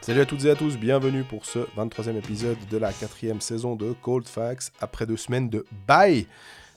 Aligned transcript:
Salut 0.00 0.20
à 0.20 0.26
toutes 0.26 0.44
et 0.44 0.50
à 0.50 0.56
tous, 0.56 0.76
bienvenue 0.76 1.22
pour 1.22 1.46
ce 1.46 1.60
23e 1.76 2.16
épisode 2.16 2.56
de 2.68 2.76
la 2.76 2.92
quatrième 2.92 3.40
saison 3.40 3.76
de 3.76 3.92
Cold 4.02 4.26
Facts 4.26 4.72
après 4.80 5.06
deux 5.06 5.16
semaines 5.16 5.48
de 5.48 5.64
bye 5.86 6.26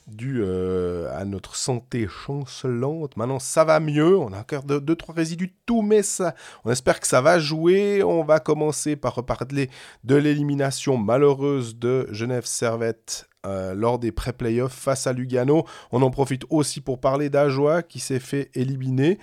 dû 0.05 0.43
euh, 0.43 1.11
à 1.17 1.25
notre 1.25 1.55
santé 1.55 2.07
chancelante. 2.07 3.17
Maintenant, 3.17 3.39
ça 3.39 3.63
va 3.63 3.79
mieux. 3.79 4.15
On 4.15 4.31
a 4.31 4.41
encore 4.41 4.63
deux, 4.63 4.79
deux, 4.79 4.95
trois 4.95 5.15
résidus 5.15 5.55
tout, 5.65 5.81
mais 5.81 6.03
ça, 6.03 6.35
on 6.65 6.71
espère 6.71 6.99
que 6.99 7.07
ça 7.07 7.21
va 7.21 7.39
jouer. 7.39 8.03
On 8.03 8.23
va 8.23 8.39
commencer 8.39 8.95
par 8.95 9.15
reparler 9.15 9.71
de 10.03 10.15
l'élimination 10.17 10.97
malheureuse 10.97 11.79
de 11.79 12.07
Genève 12.11 12.45
Servette 12.45 13.27
euh, 13.45 13.73
lors 13.73 13.99
des 13.99 14.11
pré-playoffs 14.11 14.73
face 14.73 15.07
à 15.07 15.13
Lugano. 15.13 15.65
On 15.91 16.01
en 16.01 16.11
profite 16.11 16.43
aussi 16.49 16.81
pour 16.81 16.99
parler 16.99 17.29
d'Ajoie 17.29 17.81
qui 17.81 17.99
s'est 17.99 18.19
fait 18.19 18.51
éliminer. 18.53 19.17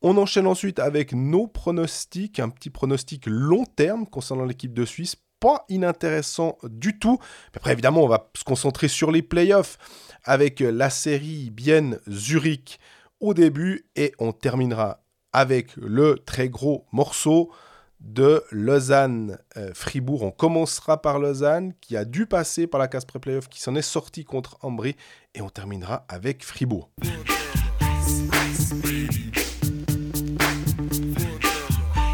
On 0.00 0.16
enchaîne 0.16 0.46
ensuite 0.46 0.78
avec 0.78 1.12
nos 1.12 1.46
pronostics, 1.46 2.40
un 2.40 2.48
petit 2.48 2.70
pronostic 2.70 3.24
long 3.26 3.64
terme 3.64 4.06
concernant 4.06 4.44
l'équipe 4.44 4.72
de 4.72 4.84
Suisse. 4.84 5.16
Pas 5.40 5.64
inintéressant 5.68 6.56
du 6.64 6.98
tout. 6.98 7.18
Après, 7.54 7.72
évidemment, 7.72 8.02
on 8.02 8.08
va 8.08 8.30
se 8.36 8.42
concentrer 8.42 8.88
sur 8.88 9.12
les 9.12 9.22
playoffs 9.22 9.78
avec 10.24 10.60
la 10.60 10.90
série 10.90 11.50
Bienne-Zurich 11.50 12.80
au 13.20 13.34
début 13.34 13.86
et 13.96 14.12
on 14.18 14.32
terminera 14.32 15.02
avec 15.32 15.76
le 15.76 16.18
très 16.24 16.48
gros 16.48 16.86
morceau 16.92 17.52
de 18.00 18.42
Lausanne-Fribourg. 18.50 20.22
on 20.22 20.30
commencera 20.30 21.02
par 21.02 21.18
Lausanne 21.18 21.72
qui 21.80 21.96
a 21.96 22.04
dû 22.04 22.26
passer 22.26 22.66
par 22.66 22.78
la 22.78 22.88
case 22.88 23.04
pré-playoff, 23.04 23.48
qui 23.48 23.60
s'en 23.60 23.74
est 23.74 23.82
sorti 23.82 24.24
contre 24.24 24.58
Ambry 24.62 24.96
et 25.34 25.42
on 25.42 25.48
terminera 25.48 26.04
avec 26.08 26.44
Fribourg. 26.44 26.90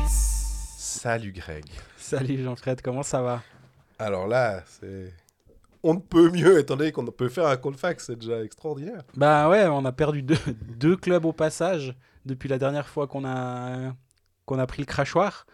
Salut 0.06 1.32
Greg. 1.32 1.64
Salut 1.98 2.42
Jean-Fred, 2.42 2.80
comment 2.80 3.02
ça 3.02 3.20
va? 3.20 3.42
Alors 3.98 4.26
là, 4.26 4.62
c'est 4.66 5.12
on 5.86 5.92
ne 5.92 6.00
peut 6.00 6.30
mieux, 6.30 6.58
étant 6.58 6.76
donné 6.76 6.92
qu'on 6.92 7.04
peut 7.04 7.28
faire 7.28 7.46
un 7.46 7.58
Colfax, 7.58 8.06
c'est 8.06 8.18
déjà 8.18 8.42
extraordinaire. 8.42 9.02
Bah 9.16 9.50
ouais, 9.50 9.66
on 9.66 9.84
a 9.84 9.92
perdu 9.92 10.22
deux, 10.22 10.38
deux 10.78 10.96
clubs 10.96 11.26
au 11.26 11.34
passage 11.34 11.94
depuis 12.24 12.48
la 12.48 12.58
dernière 12.58 12.88
fois 12.88 13.06
qu'on 13.06 13.26
a, 13.26 13.92
qu'on 14.46 14.58
a 14.58 14.66
pris 14.66 14.80
le 14.80 14.86
crachoir. 14.86 15.44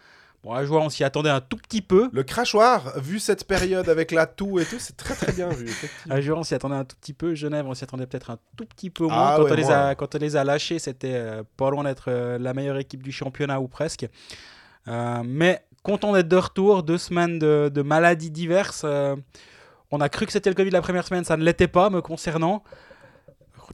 Bon, 0.43 0.53
à 0.53 0.65
joueur, 0.65 0.81
on 0.81 0.89
s'y 0.89 1.03
attendait 1.03 1.29
un 1.29 1.39
tout 1.39 1.57
petit 1.57 1.83
peu. 1.83 2.09
Le 2.11 2.23
crachoir, 2.23 2.99
vu 2.99 3.19
cette 3.19 3.45
période 3.45 3.87
avec 3.89 4.11
la 4.11 4.25
toux 4.25 4.59
et 4.59 4.65
tout, 4.65 4.79
c'est 4.79 4.97
très 4.97 5.13
très 5.13 5.31
bien 5.31 5.49
vu. 5.49 5.69
À 6.09 6.19
joueur, 6.19 6.39
on 6.39 6.43
s'y 6.43 6.55
attendait 6.55 6.75
un 6.75 6.83
tout 6.83 6.95
petit 6.99 7.13
peu. 7.13 7.35
Genève, 7.35 7.67
on 7.67 7.75
s'y 7.75 7.83
attendait 7.83 8.07
peut-être 8.07 8.31
un 8.31 8.39
tout 8.57 8.65
petit 8.65 8.89
peu 8.89 9.03
moins. 9.03 9.15
Ah, 9.15 9.33
quand, 9.37 9.43
ouais, 9.43 9.51
on 9.51 9.55
les 9.55 9.69
a, 9.69 9.93
quand 9.93 10.15
on 10.15 10.17
les 10.17 10.35
a 10.35 10.43
lâchés, 10.43 10.79
c'était 10.79 11.13
euh, 11.13 11.43
pas 11.57 11.69
loin 11.69 11.83
d'être 11.83 12.05
euh, 12.07 12.39
la 12.39 12.55
meilleure 12.55 12.77
équipe 12.77 13.03
du 13.03 13.11
championnat 13.11 13.61
ou 13.61 13.67
presque. 13.67 14.07
Euh, 14.87 15.21
mais 15.23 15.63
content 15.83 16.11
d'être 16.11 16.27
de 16.27 16.37
retour. 16.37 16.81
Deux 16.81 16.97
semaines 16.97 17.37
de, 17.37 17.69
de 17.71 17.81
maladies 17.83 18.31
diverses. 18.31 18.83
On 19.91 19.99
a 19.99 20.09
cru 20.09 20.25
que 20.25 20.31
c'était 20.31 20.49
le 20.49 20.55
Covid 20.55 20.71
la 20.71 20.81
première 20.81 21.05
semaine, 21.05 21.25
ça 21.25 21.37
ne 21.37 21.43
l'était 21.43 21.67
pas 21.67 21.89
me 21.89 22.01
concernant. 22.01 22.63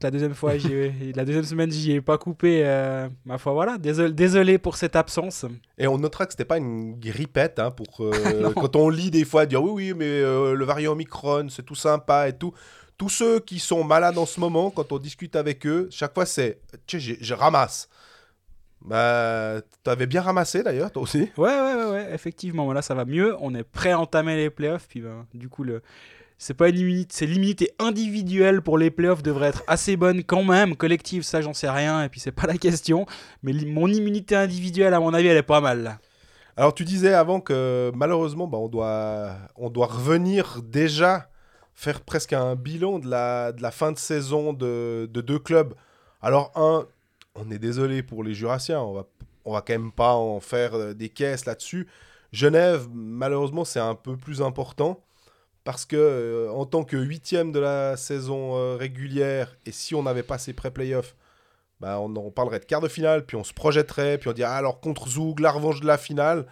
La 0.01 0.11
deuxième 0.11 0.33
fois, 0.33 0.53
la 0.53 1.25
deuxième 1.25 1.43
semaine, 1.43 1.71
j'y 1.71 1.93
ai 1.93 2.01
pas 2.01 2.17
coupé. 2.17 2.61
Euh, 2.65 3.09
ma 3.25 3.37
foi, 3.37 3.53
voilà. 3.53 3.77
Désolé, 3.77 4.13
désolé, 4.13 4.57
pour 4.57 4.75
cette 4.75 4.95
absence. 4.95 5.45
Et 5.77 5.87
on 5.87 5.97
notera 5.97 6.25
que 6.25 6.33
c'était 6.33 6.45
pas 6.45 6.57
une 6.57 6.99
grippette. 6.99 7.59
Hein, 7.59 7.71
pour 7.71 8.01
euh, 8.01 8.51
quand 8.55 8.75
on 8.75 8.89
lit 8.89 9.11
des 9.11 9.25
fois 9.25 9.45
dire 9.45 9.63
oui, 9.63 9.71
oui, 9.71 9.93
mais 9.95 10.05
euh, 10.05 10.53
le 10.53 10.65
variant 10.65 10.91
Omicron, 10.93 11.47
c'est 11.49 11.63
tout 11.63 11.75
sympa 11.75 12.29
et 12.29 12.33
tout. 12.33 12.53
Tous 12.97 13.09
ceux 13.09 13.39
qui 13.39 13.59
sont 13.59 13.83
malades 13.83 14.17
en 14.17 14.25
ce 14.25 14.39
moment, 14.39 14.71
quand 14.71 14.91
on 14.91 14.97
discute 14.97 15.35
avec 15.35 15.67
eux, 15.67 15.87
chaque 15.91 16.13
fois 16.13 16.25
c'est, 16.25 16.59
je 16.87 17.33
ramasse. 17.33 17.89
Bah, 18.81 19.59
t'avais 19.83 20.05
bien 20.05 20.21
ramassé 20.21 20.63
d'ailleurs, 20.63 20.91
toi 20.91 21.01
aussi. 21.01 21.29
Ouais, 21.37 21.59
ouais, 21.59 21.75
ouais, 21.75 21.91
ouais, 21.91 22.13
effectivement. 22.13 22.65
Voilà, 22.65 22.81
ça 22.81 22.93
va 22.95 23.05
mieux. 23.05 23.35
On 23.39 23.53
est 23.55 23.63
prêt 23.63 23.91
à 23.91 23.99
entamer 23.99 24.35
les 24.37 24.49
playoffs. 24.49 24.87
Puis, 24.87 25.01
ben, 25.01 25.25
du 25.33 25.49
coup, 25.49 25.63
le... 25.63 25.81
c'est 26.37 26.53
pas 26.53 26.69
une 26.69 26.77
immunité, 26.77 27.09
c'est 27.11 27.25
l'immunité 27.25 27.71
individuelle 27.79 28.61
pour 28.61 28.77
les 28.77 28.91
playoffs 28.91 29.23
devrait 29.23 29.49
être 29.49 29.63
assez 29.67 29.97
bonne 29.97 30.23
quand 30.23 30.43
même. 30.43 30.75
Collective, 30.75 31.23
ça, 31.23 31.41
j'en 31.41 31.53
sais 31.53 31.69
rien. 31.69 32.03
Et 32.03 32.09
puis, 32.09 32.19
c'est 32.19 32.31
pas 32.31 32.45
la 32.45 32.57
question. 32.57 33.05
Mais 33.41 33.53
mon 33.53 33.87
immunité 33.87 34.35
individuelle, 34.35 34.93
à 34.93 34.99
mon 34.99 35.13
avis, 35.13 35.27
elle 35.27 35.37
est 35.37 35.43
pas 35.43 35.61
mal. 35.61 35.99
Alors, 36.55 36.73
tu 36.73 36.85
disais 36.85 37.13
avant 37.13 37.39
que 37.39 37.91
malheureusement, 37.95 38.47
bah, 38.47 38.57
on, 38.59 38.67
doit, 38.67 39.35
on 39.55 39.69
doit 39.69 39.87
revenir 39.87 40.61
déjà 40.63 41.29
faire 41.73 42.01
presque 42.01 42.33
un 42.33 42.55
bilan 42.55 42.99
de 42.99 43.07
la, 43.07 43.51
de 43.51 43.61
la 43.61 43.71
fin 43.71 43.91
de 43.91 43.97
saison 43.97 44.53
de, 44.53 45.09
de 45.11 45.21
deux 45.21 45.39
clubs. 45.39 45.73
Alors, 46.21 46.51
un, 46.55 46.87
on 47.35 47.49
est 47.51 47.59
désolé 47.59 48.01
pour 48.01 48.23
les 48.23 48.33
Jurassiens, 48.33 48.81
on 48.81 48.93
va, 48.93 49.05
on 49.45 49.53
va 49.53 49.61
quand 49.61 49.73
même 49.73 49.91
pas 49.91 50.13
en 50.13 50.39
faire 50.39 50.73
euh, 50.73 50.93
des 50.93 51.09
caisses 51.09 51.45
là-dessus. 51.45 51.87
Genève, 52.31 52.87
malheureusement, 52.91 53.63
c'est 53.63 53.79
un 53.79 53.95
peu 53.95 54.17
plus 54.17 54.41
important 54.41 55.03
parce 55.67 55.85
que 55.85 55.97
euh, 55.97 56.49
en 56.49 56.65
tant 56.65 56.85
que 56.85 56.95
huitième 56.95 57.51
de 57.51 57.59
la 57.59 57.97
saison 57.97 58.55
euh, 58.55 58.77
régulière, 58.77 59.57
et 59.65 59.73
si 59.73 59.95
on 59.95 60.03
n'avait 60.03 60.23
pas 60.23 60.37
ces 60.37 60.53
pré-playoffs, 60.53 61.13
bah, 61.81 61.99
on, 61.99 62.31
parlerait 62.31 62.61
de 62.61 62.65
quart 62.65 62.79
de 62.79 62.87
finale, 62.87 63.25
puis 63.25 63.35
on 63.35 63.43
se 63.43 63.53
projetterait, 63.53 64.17
puis 64.17 64.29
on 64.29 64.31
dirait 64.31 64.47
ah, 64.49 64.55
alors 64.55 64.79
contre 64.79 65.09
Zoug, 65.09 65.41
la 65.41 65.51
revanche 65.51 65.81
de 65.81 65.85
la 65.85 65.97
finale. 65.97 66.47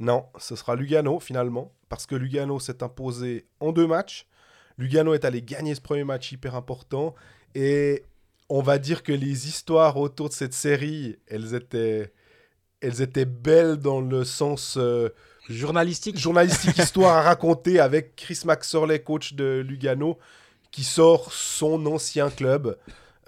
Non, 0.00 0.26
ce 0.38 0.54
sera 0.54 0.76
Lugano 0.76 1.18
finalement, 1.18 1.72
parce 1.88 2.04
que 2.04 2.14
Lugano 2.14 2.60
s'est 2.60 2.82
imposé 2.82 3.46
en 3.58 3.72
deux 3.72 3.86
matchs. 3.86 4.26
Lugano 4.76 5.14
est 5.14 5.24
allé 5.24 5.40
gagner 5.40 5.74
ce 5.74 5.80
premier 5.80 6.04
match 6.04 6.30
hyper 6.30 6.54
important, 6.54 7.14
et 7.54 8.04
on 8.50 8.60
va 8.60 8.76
dire 8.76 9.02
que 9.02 9.12
les 9.12 9.48
histoires 9.48 9.96
autour 9.96 10.28
de 10.28 10.34
cette 10.34 10.52
série, 10.52 11.16
elles 11.26 11.54
étaient, 11.54 12.12
elles 12.82 13.00
étaient 13.00 13.24
belles 13.24 13.78
dans 13.78 14.02
le 14.02 14.24
sens 14.24 14.76
euh, 14.76 15.08
journalistique. 15.48 16.18
Journalistique, 16.18 16.78
histoire 16.86 17.16
à 17.16 17.22
raconter 17.22 17.80
avec 17.80 18.16
Chris 18.16 18.40
Maxorley, 18.44 19.00
coach 19.00 19.34
de 19.34 19.64
Lugano, 19.66 20.18
qui 20.70 20.84
sort 20.84 21.32
son 21.32 21.86
ancien 21.86 22.30
club. 22.30 22.76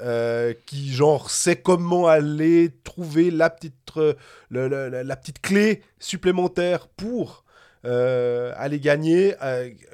Euh, 0.00 0.54
qui 0.66 0.92
genre 0.92 1.30
sait 1.30 1.54
comment 1.54 2.08
aller 2.08 2.72
trouver 2.82 3.30
la 3.30 3.48
petite, 3.48 3.74
euh, 3.96 4.14
le, 4.48 4.66
le, 4.66 4.88
la 4.88 5.16
petite 5.16 5.40
clé 5.40 5.82
supplémentaire 6.00 6.88
pour 6.88 7.44
euh, 7.84 8.52
aller 8.56 8.80
gagner. 8.80 9.36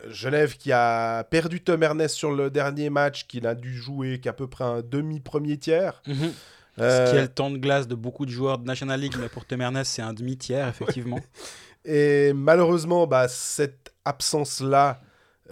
Genève 0.08 0.56
qui 0.56 0.72
a 0.72 1.24
perdu 1.24 1.60
Tom 1.60 1.82
Ernest 1.82 2.14
sur 2.14 2.32
le 2.32 2.48
dernier 2.50 2.88
match, 2.88 3.26
qu'il 3.26 3.46
a 3.46 3.54
dû 3.54 3.74
jouer 3.74 4.20
qu'à 4.20 4.32
peu 4.32 4.46
près 4.46 4.64
un 4.64 4.80
demi-premier 4.80 5.58
tiers. 5.58 6.00
Mm 6.06 6.12
-hmm. 6.12 6.30
euh... 6.78 7.06
Ce 7.06 7.10
qui 7.10 7.18
est 7.18 7.22
le 7.22 7.28
temps 7.28 7.50
de 7.50 7.58
glace 7.58 7.86
de 7.86 7.94
beaucoup 7.94 8.24
de 8.24 8.30
joueurs 8.30 8.56
de 8.56 8.64
National 8.64 8.98
League, 8.98 9.16
mais 9.20 9.28
pour 9.28 9.44
Tom 9.44 9.60
Ernest, 9.60 9.92
c'est 9.92 10.02
un 10.02 10.14
demi-tiers, 10.14 10.66
effectivement. 10.68 11.20
Et 11.84 12.32
malheureusement, 12.32 13.06
bah, 13.06 13.28
cette 13.28 13.92
absence-là, 14.04 15.00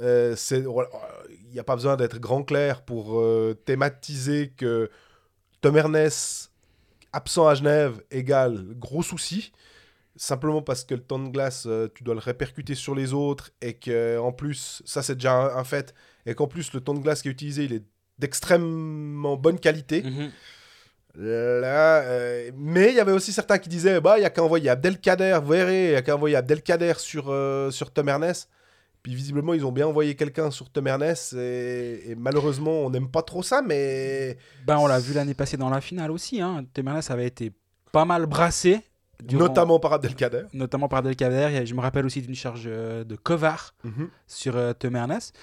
euh, 0.01 0.37
il 0.51 1.53
n'y 1.53 1.59
a 1.59 1.65
pas 1.65 1.75
besoin 1.75 1.97
d'être 1.97 2.19
grand 2.19 2.43
clair 2.43 2.83
pour 2.83 3.19
euh, 3.21 3.55
thématiser 3.65 4.53
que 4.57 4.91
Tom 5.61 5.77
Ernest, 5.77 6.53
absent 7.13 7.49
à 7.49 7.55
Genève, 7.55 8.03
égale 8.11 8.67
gros 8.77 9.03
souci 9.03 9.53
simplement 10.19 10.63
parce 10.63 10.85
que 10.85 10.95
le 10.95 11.01
temps 11.01 11.19
de 11.19 11.29
glace, 11.29 11.65
euh, 11.67 11.89
tu 11.95 12.05
dois 12.05 12.15
le 12.15 12.21
répercuter 12.21 12.75
sur 12.75 12.95
les 12.95 13.15
autres 13.15 13.51
et 13.63 13.75
que 13.75 14.19
en 14.19 14.33
plus, 14.33 14.83
ça 14.85 15.03
c'est 15.03 15.15
déjà 15.15 15.57
un, 15.57 15.65
fait, 15.65 15.95
et 16.27 16.35
qu'en 16.35 16.47
plus 16.47 16.73
le 16.73 16.81
temps 16.81 16.95
de 16.95 17.01
glace 17.01 17.23
qui 17.23 17.29
est 17.29 17.33
utilisé, 17.33 17.65
il 17.65 17.73
est 17.73 17.85
d'extrêmement 18.19 19.37
bonne 19.37 19.61
qualité. 19.61 20.03
-hmm. 20.03 20.31
Là, 21.21 22.03
euh, 22.03 22.53
mais 22.57 22.91
il 22.91 22.95
y 22.95 23.01
avait 23.01 23.11
aussi 23.11 23.33
certains 23.33 23.59
qui 23.59 23.69
disaient, 23.69 24.01
bah 24.01 24.19
il 24.19 24.23
y 24.23 24.25
a 24.25 24.31
qu'à 24.31 24.45
envoyer 24.45 24.71
Abdelkader, 24.71 25.41
vous 25.43 25.51
verrez, 25.51 25.87
il 25.89 25.93
y 25.93 25.97
a 25.97 26.03
qu'à 26.03 26.15
envoyer 26.15 26.37
Abdelkader 26.37 26.95
sur 26.99 27.27
euh, 27.29 27.73
sur 27.73 27.91
Tom 27.91 28.09
Ernest. 28.09 28.49
Puis 29.03 29.17
visiblement, 29.17 29.53
ils 29.53 29.67
ont 29.67 29.73
bien 29.73 29.89
envoyé 29.89 30.15
quelqu'un 30.15 30.53
sur 30.53 30.71
Tom 30.71 30.87
Ernest 30.87 31.33
et, 31.33 32.11
et 32.11 32.15
malheureusement, 32.15 32.83
on 32.87 32.91
n'aime 32.91 33.09
pas 33.11 33.23
trop 33.23 33.43
ça, 33.43 33.63
mais. 33.63 34.39
Ben, 34.65 34.79
on 34.79 34.87
l'a 34.87 35.01
vu 35.01 35.13
l'année 35.13 35.35
passée 35.35 35.57
dans 35.57 35.71
la 35.71 35.81
finale 35.81 36.13
aussi. 36.13 36.41
Hein. 36.41 36.65
Tom 36.73 36.87
Ernest 36.87 37.11
avait 37.11 37.27
été 37.27 37.51
pas 37.91 38.05
mal 38.05 38.27
brassé. 38.27 38.81
Durant... 39.21 39.47
Notamment 39.47 39.81
par 39.81 39.95
Abdelkader. 39.95 40.45
Notamment 40.53 40.87
par 40.87 41.01
Abdelkader. 41.01 41.67
Je 41.67 41.75
me 41.75 41.81
rappelle 41.81 42.07
aussi 42.07 42.23
d'une 42.23 42.37
charge 42.37 42.67
euh, 42.67 43.03
de 43.03 43.17
Kovar 43.17 43.75
mm 43.83 43.91
-hmm. 43.91 44.09
sur 44.29 44.55
Tom 44.79 44.95
Ernest. 44.95 45.37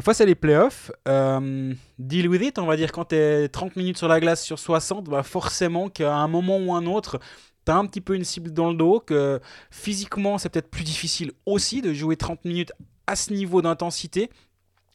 Foi, 0.00 0.12
c'est 0.12 0.26
les 0.26 0.34
playoffs. 0.34 0.90
Euh, 1.06 1.72
deal 1.98 2.28
with 2.28 2.42
it, 2.42 2.58
on 2.58 2.66
va 2.66 2.76
dire, 2.76 2.90
quand 2.90 3.06
tu 3.06 3.14
es 3.14 3.48
30 3.48 3.76
minutes 3.76 3.96
sur 3.96 4.08
la 4.08 4.18
glace 4.18 4.42
sur 4.42 4.58
60, 4.58 5.04
bah 5.04 5.22
forcément 5.22 5.88
qu'à 5.88 6.16
un 6.16 6.26
moment 6.26 6.58
ou 6.58 6.74
un 6.74 6.84
autre, 6.86 7.20
tu 7.64 7.70
as 7.70 7.76
un 7.76 7.86
petit 7.86 8.00
peu 8.00 8.16
une 8.16 8.24
cible 8.24 8.52
dans 8.52 8.70
le 8.70 8.76
dos, 8.76 8.98
que 8.98 9.40
physiquement, 9.70 10.36
c'est 10.38 10.48
peut-être 10.48 10.70
plus 10.70 10.82
difficile 10.82 11.32
aussi 11.46 11.80
de 11.80 11.92
jouer 11.92 12.16
30 12.16 12.44
minutes 12.44 12.72
à 13.06 13.14
ce 13.14 13.32
niveau 13.32 13.62
d'intensité. 13.62 14.30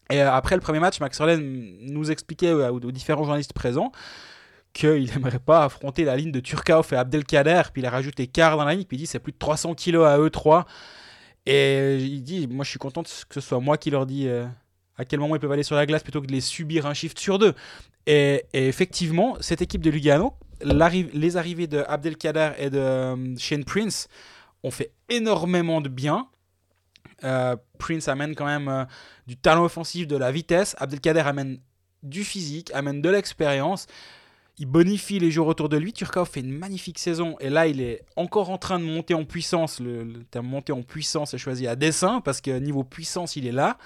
Et 0.09 0.19
après 0.19 0.55
le 0.55 0.61
premier 0.61 0.79
match, 0.79 0.99
Max 0.99 1.19
Orlen 1.21 1.77
nous 1.81 2.11
expliquait 2.11 2.51
aux, 2.51 2.79
aux 2.79 2.91
différents 2.91 3.23
journalistes 3.23 3.53
présents 3.53 3.91
qu'il 4.73 5.05
n'aimerait 5.15 5.39
pas 5.39 5.63
affronter 5.63 6.03
la 6.03 6.17
ligne 6.17 6.31
de 6.31 6.41
Turkauf 6.41 6.91
et 6.91 6.97
Abdelkader, 6.97 7.63
puis 7.71 7.81
il 7.81 7.85
a 7.85 7.89
rajouté 7.89 8.27
quart 8.27 8.57
dans 8.57 8.65
la 8.65 8.73
ligne, 8.73 8.83
puis 8.83 8.97
il 8.97 9.01
dit 9.01 9.07
c'est 9.07 9.19
plus 9.19 9.31
de 9.31 9.37
300 9.37 9.75
kilos 9.75 10.05
à 10.05 10.19
eux 10.19 10.29
trois. 10.29 10.65
Et 11.45 11.97
il 11.97 12.21
dit, 12.21 12.47
moi 12.47 12.65
je 12.65 12.69
suis 12.69 12.79
content 12.79 13.01
que 13.03 13.33
ce 13.33 13.41
soit 13.41 13.59
moi 13.59 13.77
qui 13.77 13.89
leur 13.89 14.05
dis 14.05 14.27
euh, 14.27 14.45
à 14.99 15.05
quel 15.05 15.19
moment 15.21 15.35
ils 15.35 15.39
peuvent 15.39 15.51
aller 15.51 15.63
sur 15.63 15.77
la 15.77 15.85
glace 15.85 16.03
plutôt 16.03 16.21
que 16.21 16.27
de 16.27 16.33
les 16.33 16.41
subir 16.41 16.85
un 16.85 16.93
shift 16.93 17.17
sur 17.17 17.39
deux. 17.39 17.55
Et, 18.05 18.43
effectivement, 18.53 19.37
cette 19.39 19.61
équipe 19.61 19.81
de 19.81 19.89
Lugano, 19.89 20.33
les 20.61 21.37
arrivées 21.37 21.67
de 21.67 21.85
Abdelkader 21.87 22.51
et 22.57 22.69
de 22.69 22.77
euh, 22.77 23.37
Shane 23.37 23.63
Prince 23.63 24.09
ont 24.61 24.71
fait 24.71 24.91
énormément 25.07 25.79
de 25.79 25.87
bien. 25.87 26.27
Euh, 27.23 27.55
Prince 27.77 28.09
amène 28.09 28.35
quand 28.35 28.45
même 28.45 28.67
euh, 28.67 28.83
du 29.25 29.37
talent 29.37 29.63
offensif, 29.63 30.05
de 30.05 30.17
la 30.17 30.33
vitesse. 30.33 30.75
Abdelkader 30.79 31.21
amène 31.21 31.59
du 32.03 32.25
physique, 32.25 32.69
amène 32.73 33.01
de 33.01 33.09
l'expérience. 33.09 33.87
Il 34.57 34.65
bonifie 34.65 35.19
les 35.19 35.31
joueurs 35.31 35.47
autour 35.47 35.69
de 35.69 35.77
lui. 35.77 35.93
Turkov 35.93 36.29
fait 36.29 36.41
une 36.41 36.51
magnifique 36.51 36.99
saison 36.99 37.37
et 37.39 37.49
là 37.49 37.67
il 37.67 37.79
est 37.79 38.03
encore 38.17 38.49
en 38.49 38.57
train 38.57 38.79
de 38.79 38.83
monter 38.83 39.13
en 39.13 39.23
puissance. 39.23 39.79
Le, 39.79 40.03
le 40.03 40.25
terme 40.25 40.47
monter 40.47 40.73
en 40.73 40.81
puissance 40.81 41.33
est 41.33 41.37
choisi 41.37 41.67
à 41.67 41.77
dessein 41.77 42.19
parce 42.19 42.41
que 42.41 42.51
niveau 42.59 42.83
puissance 42.83 43.37
il 43.37 43.47
est 43.47 43.53
là. 43.53 43.77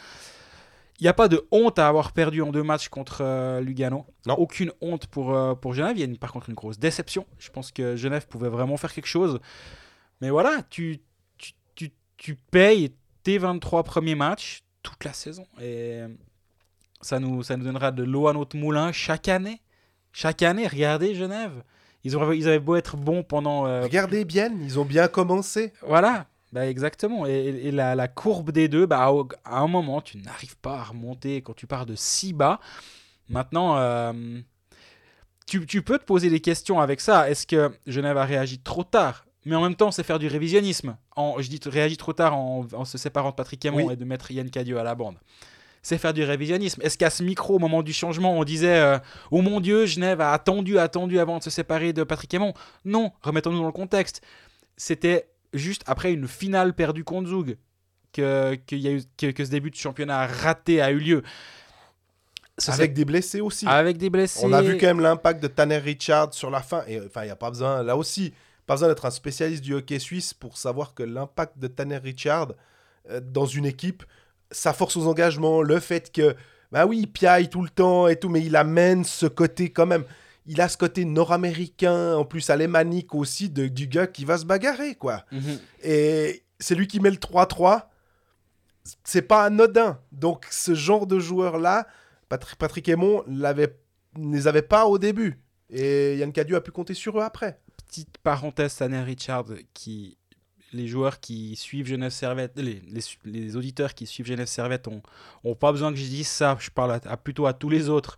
Il 1.00 1.04
n'y 1.04 1.10
a 1.10 1.14
pas 1.14 1.28
de 1.28 1.46
honte 1.52 1.80
à 1.80 1.88
avoir 1.88 2.12
perdu 2.14 2.42
en 2.42 2.52
deux 2.52 2.64
matchs 2.64 2.88
contre 2.88 3.18
euh, 3.22 3.60
Lugano. 3.62 4.06
Non. 4.28 4.36
Aucune 4.36 4.72
honte 4.82 5.08
pour, 5.08 5.34
euh, 5.36 5.56
pour 5.56 5.74
Genève. 5.74 5.98
Il 5.98 6.00
y 6.00 6.04
a 6.04 6.06
une- 6.06 6.18
par 6.18 6.32
contre 6.32 6.50
une 6.50 6.56
grosse 6.56 6.78
déception. 6.80 7.26
Je 7.40 7.50
pense 7.50 7.72
que 7.72 7.96
Genève 7.96 8.28
pouvait 8.28 8.50
vraiment 8.50 8.78
faire 8.78 8.94
quelque 8.94 9.08
chose. 9.08 9.40
Mais 10.22 10.30
voilà, 10.30 10.62
tu, 10.70 11.00
tu, 11.38 11.54
tu, 11.76 11.92
tu 12.18 12.36
payes 12.36 12.94
tes 13.24 13.38
23 13.38 13.84
premiers 13.84 14.16
matchs 14.16 14.62
toute 14.84 15.04
la 15.04 15.14
saison. 15.14 15.46
Et 15.62 16.02
ça 17.02 17.20
nous, 17.20 17.44
ça 17.44 17.58
nous 17.58 17.66
donnera 17.66 17.92
de 17.92 18.04
l'eau 18.04 18.28
à 18.28 18.34
notre 18.34 18.56
moulin 18.56 18.92
chaque 18.92 19.28
année. 19.28 19.62
Chaque 20.12 20.44
année, 20.44 20.68
regardez 20.68 21.16
Genève. 21.16 21.64
Ils, 22.04 22.16
ont, 22.18 22.32
ils 22.32 22.48
avaient 22.48 22.60
beau 22.60 22.76
être 22.76 22.98
bons 22.98 23.24
pendant. 23.24 23.66
euh, 23.66 23.82
Regardez 23.82 24.26
bien, 24.26 24.54
ils 24.62 24.78
ont 24.80 24.86
bien 24.86 25.08
commencé. 25.08 25.74
voilà, 25.88 26.28
bah 26.54 26.68
exactement. 26.68 27.26
Et, 27.26 27.32
et 27.64 27.72
la, 27.72 27.96
la 27.96 28.08
courbe 28.08 28.52
des 28.52 28.68
deux, 28.68 28.86
bah, 28.86 29.12
à 29.44 29.58
un 29.60 29.68
moment, 29.68 30.02
tu 30.02 30.18
n'arrives 30.20 30.56
pas 30.58 30.78
à 30.78 30.84
remonter 30.84 31.42
quand 31.42 31.54
tu 31.56 31.68
pars 31.68 31.86
de 31.86 31.96
si 31.96 32.32
bas. 32.32 32.60
Maintenant, 33.28 33.78
euh, 33.78 34.14
tu, 35.48 35.66
tu 35.66 35.82
peux 35.82 35.98
te 35.98 36.06
poser 36.06 36.30
des 36.30 36.40
questions 36.40 36.80
avec 36.80 37.02
ça. 37.02 37.30
Est-ce 37.30 37.46
que 37.48 37.72
Genève 37.88 38.18
a 38.18 38.26
réagi 38.26 38.60
trop 38.60 38.84
tard? 38.84 39.26
Mais 39.46 39.56
en 39.56 39.62
même 39.62 39.76
temps, 39.76 39.92
c'est 39.92 40.04
faire 40.04 40.20
du 40.20 40.28
révisionnisme. 40.28 40.96
En, 41.18 41.42
je 41.42 41.50
dis 41.50 41.60
t- 41.60 41.70
réagi 41.70 41.98
trop 41.98 42.14
tard 42.14 42.38
en, 42.38 42.66
en 42.72 42.86
se 42.86 42.98
séparant 42.98 43.32
de 43.32 43.36
Patrick 43.36 43.64
Aymon 43.66 43.88
Oui. 43.88 43.94
et 43.94 43.96
de 43.98 44.06
mettre 44.06 44.32
Yann 44.32 44.50
Cadieux 44.50 44.78
à 44.80 44.84
la 44.84 44.96
bande. 44.96 45.18
C'est 45.82 45.98
faire 45.98 46.14
du 46.14 46.24
révisionnisme. 46.24 46.82
Est-ce 46.82 46.98
qu'à 46.98 47.10
ce 47.10 47.24
micro, 47.24 47.56
au 47.56 47.60
moment 47.60 47.84
du 47.84 47.92
changement, 47.92 48.38
on 48.38 48.46
disait 48.46 48.80
euh, 48.80 49.00
Oh 49.32 49.42
mon 49.42 49.60
Dieu, 49.60 49.86
Genève 49.86 50.22
a 50.22 50.32
attendu, 50.32 50.80
attendu 50.80 51.20
avant 51.20 51.40
de 51.40 51.44
se 51.44 51.50
séparer 51.50 51.92
de 51.92 52.04
Patrick 52.04 52.34
Aymon 52.34 52.54
Non, 52.86 53.12
remettons-nous 53.22 53.60
dans 53.60 53.66
le 53.66 53.74
contexte. 53.74 54.22
C'était 54.78 55.28
juste 55.54 55.84
après 55.86 56.14
une 56.14 56.28
finale 56.28 56.74
perdue 56.74 57.04
contre 57.04 57.30
Zug 57.30 57.58
que, 58.12 58.56
qu'il 58.56 58.80
y 58.80 58.88
a 58.88 58.92
eu, 58.92 59.04
que, 59.18 59.32
que 59.32 59.46
ce 59.46 59.50
début 59.50 59.72
de 59.72 59.76
championnat 59.76 60.28
raté 60.28 60.82
a 60.82 60.92
eu 60.92 61.00
lieu. 61.00 61.24
Avec 62.68 62.94
des 62.94 63.04
blessés 63.04 63.42
aussi. 63.42 63.66
avec 63.68 63.98
des 63.98 64.12
blessés. 64.12 64.42
On 64.44 64.54
a 64.54 64.62
vu 64.62 64.78
quand 64.78 64.86
même 64.86 65.00
l'impact 65.00 65.42
de 65.42 65.48
Tanner 65.48 65.80
Richard 65.80 66.34
sur 66.34 66.52
la 66.52 66.62
fin. 66.62 66.84
Et 66.88 67.02
enfin, 67.02 67.24
il 67.24 67.26
n'y 67.26 67.32
a 67.32 67.36
pas 67.36 67.50
besoin, 67.50 67.82
là 67.82 67.98
aussi, 67.98 68.32
pas 68.68 68.76
besoin 68.76 68.90
d'être 68.90 69.06
un 69.06 69.12
spécialiste 69.12 69.64
du 69.64 69.74
hockey 69.74 69.98
suisse 69.98 70.34
pour 70.34 70.58
savoir 70.58 70.94
que 70.94 71.02
l'impact 71.02 71.58
de 71.58 71.68
Tanner 71.68 71.98
Richard 71.98 72.54
euh, 73.10 73.20
dans 73.20 73.48
une 73.48 73.66
équipe, 73.66 74.04
sa 74.52 74.72
force 74.72 74.96
aux 74.98 75.08
engagements, 75.08 75.64
le 75.64 75.80
fait 75.80 76.12
que, 76.12 76.36
bah 76.72 76.86
oui, 76.86 77.00
il 77.00 77.08
piaille 77.08 77.50
tout 77.50 77.64
le 77.64 77.70
temps 77.70 78.08
et 78.08 78.18
tout, 78.18 78.30
mais 78.30 78.42
il 78.42 78.56
amène 78.56 79.04
ce 79.04 79.26
côté 79.26 79.72
quand 79.72 79.88
même. 79.88 80.04
Il 80.46 80.60
a 80.62 80.68
ce 80.68 80.78
côté 80.78 81.06
nord-américain, 81.06 82.16
en 82.16 82.26
plus 82.26 82.50
alémanique 82.50 83.16
aussi, 83.16 83.50
de, 83.50 83.68
du 83.68 83.88
gars 83.88 84.08
qui 84.08 84.26
va 84.26 84.38
se 84.38 84.46
bagarrer, 84.46 84.96
quoi. 84.96 85.24
Mhm. 85.32 85.60
Et 85.84 86.44
c'est 86.60 86.76
lui 86.76 86.88
qui 86.88 87.00
met 87.00 87.10
le 87.12 87.18
3-3. 87.18 87.90
C'est 89.04 89.22
pas 89.22 89.46
anodin. 89.46 90.00
Donc, 90.12 90.46
ce 90.52 90.74
genre 90.76 91.08
de 91.08 91.18
joueurs-là, 91.20 91.88
Patri- 92.30 92.56
Patrick 92.58 92.90
Aymon 92.90 93.24
ne 93.28 94.34
les 94.36 94.48
avait 94.48 94.62
pas 94.62 94.86
au 94.86 94.98
début. 94.98 95.40
Et 95.70 96.18
Yann 96.18 96.32
Cadieux 96.34 96.56
a 96.58 96.62
pu 96.62 96.72
compter 96.72 96.94
sur 96.94 97.18
eux 97.18 97.24
après. 97.24 97.60
Petite 97.88 98.18
parenthèse, 98.18 98.76
Tanner 98.76 99.02
Richard, 99.02 99.46
qui 99.74 100.18
les 100.74 100.88
joueurs 100.88 101.20
qui 101.20 101.56
suivent 101.56 101.86
Genève 101.86 102.12
Servette, 102.12 102.54
les, 102.58 102.82
les, 102.88 103.02
su- 103.02 103.20
les 103.26 103.56
auditeurs 103.56 103.94
qui 103.94 104.08
suivent 104.08 104.26
Genève 104.26 104.48
Servette 104.48 104.88
ont, 104.88 105.04
ont 105.44 105.54
pas 105.54 105.72
besoin 105.72 105.92
que 105.92 105.98
je 106.00 106.04
dise 106.06 106.28
ça. 106.28 106.58
Je 106.60 106.72
parle 106.72 106.94
à- 106.94 107.00
à- 107.06 107.16
plutôt 107.18 107.46
à 107.46 107.54
tous 107.54 107.70
les 107.70 107.90
autres. 107.90 108.18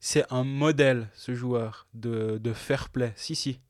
C'est 0.00 0.24
un 0.30 0.44
modèle, 0.44 1.08
ce 1.14 1.34
joueur, 1.34 1.86
de, 1.92 2.40
fair 2.54 2.88
play. 2.88 3.12
Si, 3.16 3.34
si. 3.34 3.60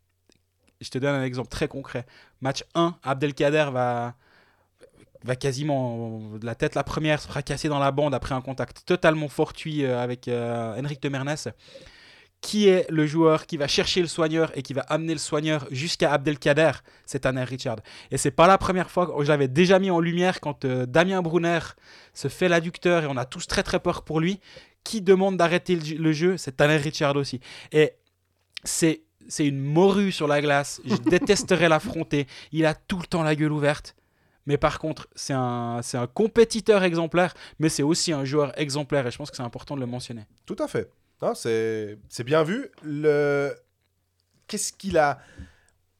Je 0.81 0.89
te 0.89 0.99
donne 0.99 1.15
un 1.15 1.25
exemple 1.25 1.49
très 1.49 1.67
concret. 1.67 2.07
Match 2.41 2.65
1, 2.75 2.97
Abdelkader 3.03 3.67
va, 3.73 4.15
va 5.25 5.37
quasiment 5.37 6.39
de 6.39 6.47
la 6.47 6.55
tête 6.55 6.77
la 6.77 6.85
première 6.85 7.21
se 7.21 7.27
fracasser 7.27 7.69
dans 7.69 7.81
la 7.81 7.91
bande 7.91 8.15
après 8.15 8.35
un 8.35 8.41
contact 8.41 8.85
totalement 8.87 9.29
fortuit 9.29 9.85
euh, 9.85 10.01
avec 10.01 10.29
euh, 10.29 10.81
Henrik 10.81 11.03
de 11.03 11.09
Mernes. 11.09 11.37
Qui 12.41 12.69
est 12.69 12.87
le 12.89 13.07
joueur 13.07 13.45
qui 13.45 13.59
va 13.59 13.69
chercher 13.69 14.01
le 14.01 14.07
soigneur 14.07 14.51
et 14.57 14.63
qui 14.63 14.73
va 14.73 14.81
amener 14.83 15.13
le 15.13 15.19
soigneur 15.19 15.67
jusqu'à 15.71 16.11
Abdelkader? 16.13 16.73
C'est 17.05 17.21
Tanner 17.21 17.45
Richard. 17.45 17.81
Et 18.11 18.17
c'est 18.17 18.31
pas 18.31 18.47
la 18.47 18.57
première 18.57 18.91
fois 18.91 19.07
que 19.07 19.25
je 19.25 19.29
l'avais 19.29 19.49
déjà 19.49 19.79
mis 19.79 19.91
en 19.91 20.01
lumière 20.01 20.41
quand 20.41 20.65
euh, 20.65 20.87
Damien 20.87 21.21
Brunner 21.21 21.59
se 22.15 22.29
fait 22.29 22.49
l'adducteur 22.49 23.05
et 23.05 23.07
on 23.09 23.19
a 23.19 23.27
tous 23.27 23.47
très 23.47 23.63
très 23.63 23.79
peur 23.79 24.05
pour 24.05 24.21
lui. 24.21 24.41
Qui 24.85 25.03
demande 25.03 25.37
d'arrêter 25.37 25.77
le, 25.77 26.13
jeu 26.13 26.37
C'est 26.37 26.57
Tanner 26.57 26.77
Richard 26.77 27.17
aussi. 27.17 27.41
Et 27.73 27.93
c'est 28.65 29.03
c'est 29.29 29.47
une 29.47 29.61
morue 29.61 30.11
sur 30.11 30.27
la 30.27 30.41
glace. 30.41 30.81
Je 30.85 30.97
détesterais 31.11 31.69
l'affronter. 31.69 32.27
Il 32.53 32.67
a 32.67 32.75
tout 32.75 32.99
le 32.99 33.07
temps 33.07 33.23
la 33.23 33.37
gueule 33.37 33.53
ouverte. 33.53 33.95
Mais 34.47 34.57
par 34.57 34.79
contre, 34.79 35.07
c'est 35.15 35.35
un, 35.35 35.81
c'est 35.83 35.99
un 35.99 36.07
compétiteur 36.07 36.83
exemplaire, 36.83 37.35
mais 37.59 37.69
c'est 37.69 37.83
aussi 37.83 38.13
un 38.13 38.25
joueur 38.25 38.59
exemplaire. 38.59 39.07
Et 39.07 39.11
je 39.11 39.19
pense 39.19 39.31
que 39.31 39.37
c'est 39.37 39.43
important 39.43 39.77
de 39.77 39.81
le 39.81 39.87
mentionner. 39.87 40.27
Tout 40.47 40.57
à 40.59 40.67
fait. 40.67 40.91
C'est, 41.35 41.99
c'est 42.09 42.25
bien 42.25 42.43
vu. 42.43 42.69
Le... 42.83 43.55
Qu'est-ce 44.47 44.73
qu'il 44.73 44.99
a... 44.99 45.19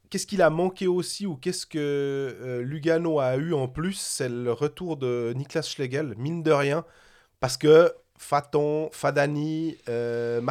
Qu'est-ce 0.09 0.27
qu'il 0.27 0.43
a 0.43 0.51
manqué 0.51 0.89
aussi 0.89 1.25
ou 1.25 1.37
qu'est-ce 1.37 1.67
que 1.67 1.79
euh, 1.79 2.63
Lugano 2.63 3.21
a 3.21 3.37
eu 3.37 3.55
en 3.55 3.69
plus 3.69 3.93
C'est 3.93 4.29
le 4.29 4.51
retour 4.51 4.97
de 4.97 5.33
Niklas 5.37 5.63
Schlegel, 5.63 6.17
mine 6.19 6.43
de 6.43 6.51
rien. 6.51 6.85
Parce 7.39 7.57
que 7.57 7.95
Faton, 8.21 8.91
Fadani, 8.93 9.79
euh, 9.89 10.43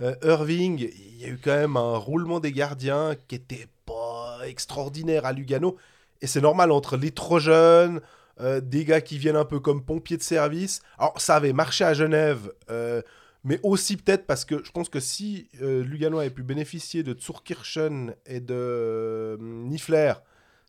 euh, 0.00 0.14
Irving, 0.24 0.78
il 0.80 1.20
y 1.20 1.24
a 1.26 1.28
eu 1.28 1.38
quand 1.38 1.54
même 1.54 1.76
un 1.76 1.98
roulement 1.98 2.40
des 2.40 2.50
gardiens 2.50 3.14
qui 3.28 3.34
était 3.34 3.68
pas 3.84 4.38
extraordinaire 4.46 5.26
à 5.26 5.34
Lugano. 5.34 5.76
Et 6.22 6.26
c'est 6.26 6.40
normal 6.40 6.72
entre 6.72 6.96
les 6.96 7.10
trop 7.10 7.38
jeunes, 7.38 8.00
euh, 8.40 8.62
des 8.62 8.86
gars 8.86 9.02
qui 9.02 9.18
viennent 9.18 9.36
un 9.36 9.44
peu 9.44 9.60
comme 9.60 9.84
pompiers 9.84 10.16
de 10.16 10.22
service. 10.22 10.80
Alors 10.98 11.20
ça 11.20 11.36
avait 11.36 11.52
marché 11.52 11.84
à 11.84 11.92
Genève, 11.92 12.50
euh, 12.70 13.02
mais 13.44 13.60
aussi 13.62 13.98
peut-être 13.98 14.26
parce 14.26 14.46
que 14.46 14.64
je 14.64 14.72
pense 14.72 14.88
que 14.88 14.98
si 14.98 15.50
Lugano 15.60 16.18
avait 16.18 16.30
pu 16.30 16.42
bénéficier 16.42 17.02
de 17.02 17.14
Zurkirchen 17.16 18.14
et 18.24 18.40
de 18.40 19.36
Niffler, 19.40 20.14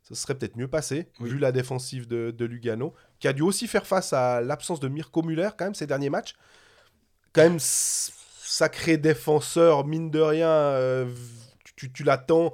ça 0.09 0.15
serait 0.15 0.35
peut-être 0.35 0.55
mieux 0.55 0.67
passé, 0.67 1.07
Oui. 1.19 1.29
vu 1.31 1.37
la 1.37 1.51
défensive 1.51 2.07
de, 2.07 2.31
de 2.31 2.45
Lugano, 2.45 2.93
qui 3.19 3.27
a 3.27 3.33
dû 3.33 3.41
aussi 3.41 3.67
faire 3.67 3.85
face 3.85 4.13
à 4.13 4.41
l'absence 4.41 4.79
de 4.79 4.87
Mirko 4.87 5.21
Müller 5.23 5.49
quand 5.57 5.65
même 5.65 5.75
ces 5.75 5.87
derniers 5.87 6.09
matchs. 6.09 6.35
Quand 7.33 7.43
même 7.43 7.57
sacré 7.59 8.97
défenseur, 8.97 9.85
mine 9.85 10.09
de 10.09 10.19
rien, 10.19 10.49
euh, 10.49 11.05
tu, 11.75 11.91
tu 11.91 12.03
l'attends, 12.03 12.53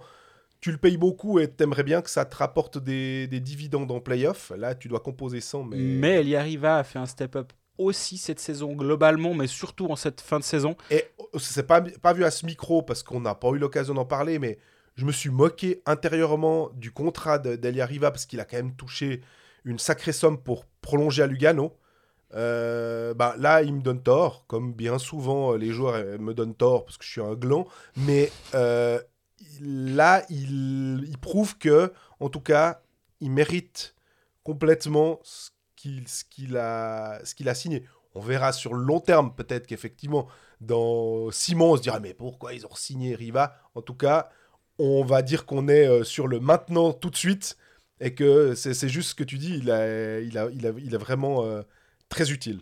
tu 0.60 0.72
le 0.72 0.78
payes 0.78 0.98
beaucoup 0.98 1.40
et 1.40 1.48
t'aimerais 1.48 1.84
bien 1.84 2.02
que 2.02 2.10
ça 2.10 2.26
te 2.26 2.36
rapporte 2.36 2.78
des, 2.78 3.28
des 3.28 3.40
dividendes 3.40 3.92
en 3.92 4.00
playoff. 4.00 4.52
Là, 4.58 4.76
tu 4.76 4.88
dois 4.88 5.00
composer 5.00 5.40
sans, 5.42 5.64
mais... 5.64 5.78
Mais 5.78 6.22
Eliariva 6.22 6.78
a 6.78 6.84
fait 6.84 7.00
un 7.00 7.06
step-up 7.06 7.54
aussi 7.78 8.18
cette 8.18 8.40
saison 8.40 8.74
globalement, 8.74 9.34
mais 9.34 9.48
surtout 9.48 9.88
en 9.88 9.96
cette 9.96 10.22
fin 10.22 10.40
de 10.40 10.44
saison. 10.44 10.76
Et 10.92 11.06
oh, 11.18 11.28
c'est 11.40 11.66
pas, 11.68 11.82
pas 11.82 12.14
vu 12.14 12.24
à 12.24 12.32
ce 12.32 12.46
micro 12.46 12.82
parce 12.84 13.02
qu'on 13.04 13.20
n'a 13.22 13.36
pas 13.36 13.50
eu 13.50 13.58
l'occasion 13.58 13.94
d'en 13.94 14.06
parler, 14.06 14.38
mais 14.40 14.58
je 14.96 15.06
me 15.06 15.12
suis 15.12 15.30
moqué 15.30 15.82
intérieurement 15.86 16.70
du 16.74 16.92
contrat 16.92 17.40
de- 17.40 17.56
d'Elia 17.56 17.86
Riva 17.86 18.12
parce 18.12 18.26
qu'il 18.26 18.40
a 18.40 18.46
quand 18.46 18.58
même 18.58 18.76
touché 18.76 19.22
une 19.66 19.80
sacrée 19.80 20.12
somme 20.12 20.42
pour 20.42 20.66
prolonger 20.82 21.24
à 21.24 21.28
Lugano. 21.28 21.76
Euh, 22.36 23.14
bah, 23.14 23.36
là, 23.38 23.62
il 23.62 23.74
me 23.74 23.82
donne 23.82 24.02
tort, 24.02 24.46
comme 24.48 24.74
bien 24.74 24.98
souvent 24.98 25.54
euh, 25.54 25.58
les 25.58 25.72
joueurs 25.72 25.96
euh, 25.96 26.18
me 26.18 26.34
donnent 26.34 26.56
tort 26.56 26.84
parce 26.86 26.98
que 26.98 27.06
je 27.06 27.12
suis 27.12 27.22
un 27.22 27.36
gland. 27.36 27.68
Mais 27.96 28.32
euh, 28.56 29.00
là, 29.62 30.24
il, 30.30 31.16
prouve 31.22 31.58
que, 31.58 31.94
en 32.20 32.30
tout 32.30 32.40
cas, 32.40 32.82
il 33.20 33.32
mérite 33.32 33.96
complètement 34.44 35.20
ce 35.24 35.52
qu'il 35.76 36.58
a, 36.58 37.20
a 37.22 37.56
signé. 37.56 37.86
On 38.16 38.22
verra 38.22 38.52
sur 38.52 38.74
le 38.74 38.84
long 38.84 39.00
terme, 39.00 39.34
peut-être 39.36 39.68
qu'effectivement, 39.68 40.28
dans 40.62 41.30
six 41.32 41.56
mois, 41.56 41.70
on 41.70 41.78
se 41.78 41.82
dira 41.82 42.00
mais 42.00 42.14
pourquoi 42.14 42.54
ils 42.54 42.66
ont 42.66 42.76
signé 42.76 43.16
Riva 43.16 43.58
En 43.76 43.82
tout 43.82 43.96
cas, 43.96 44.30
on 44.80 45.04
va 45.04 45.22
dire 45.22 45.46
qu'on 45.46 45.68
est 45.68 45.88
euh, 45.88 46.04
sur 46.04 46.28
le 46.28 46.40
maintenant 46.40 46.94
tout 46.94 47.10
de 47.10 47.16
suite 47.16 47.58
et 48.00 48.14
que 48.14 48.56
c'est 48.56 48.74
c'est 48.74 48.90
juste 48.90 49.10
ce 49.10 49.16
que 49.16 49.24
tu 49.24 49.38
dis, 49.38 49.58
il, 49.58 49.72
a, 49.72 50.20
il, 50.20 50.38
a, 50.38 50.50
il, 50.52 50.68
a, 50.68 50.72
il 50.78 50.94
est 50.94 50.98
vraiment 50.98 51.46
euh, 51.46 51.62
très 52.10 52.32
utile. 52.32 52.62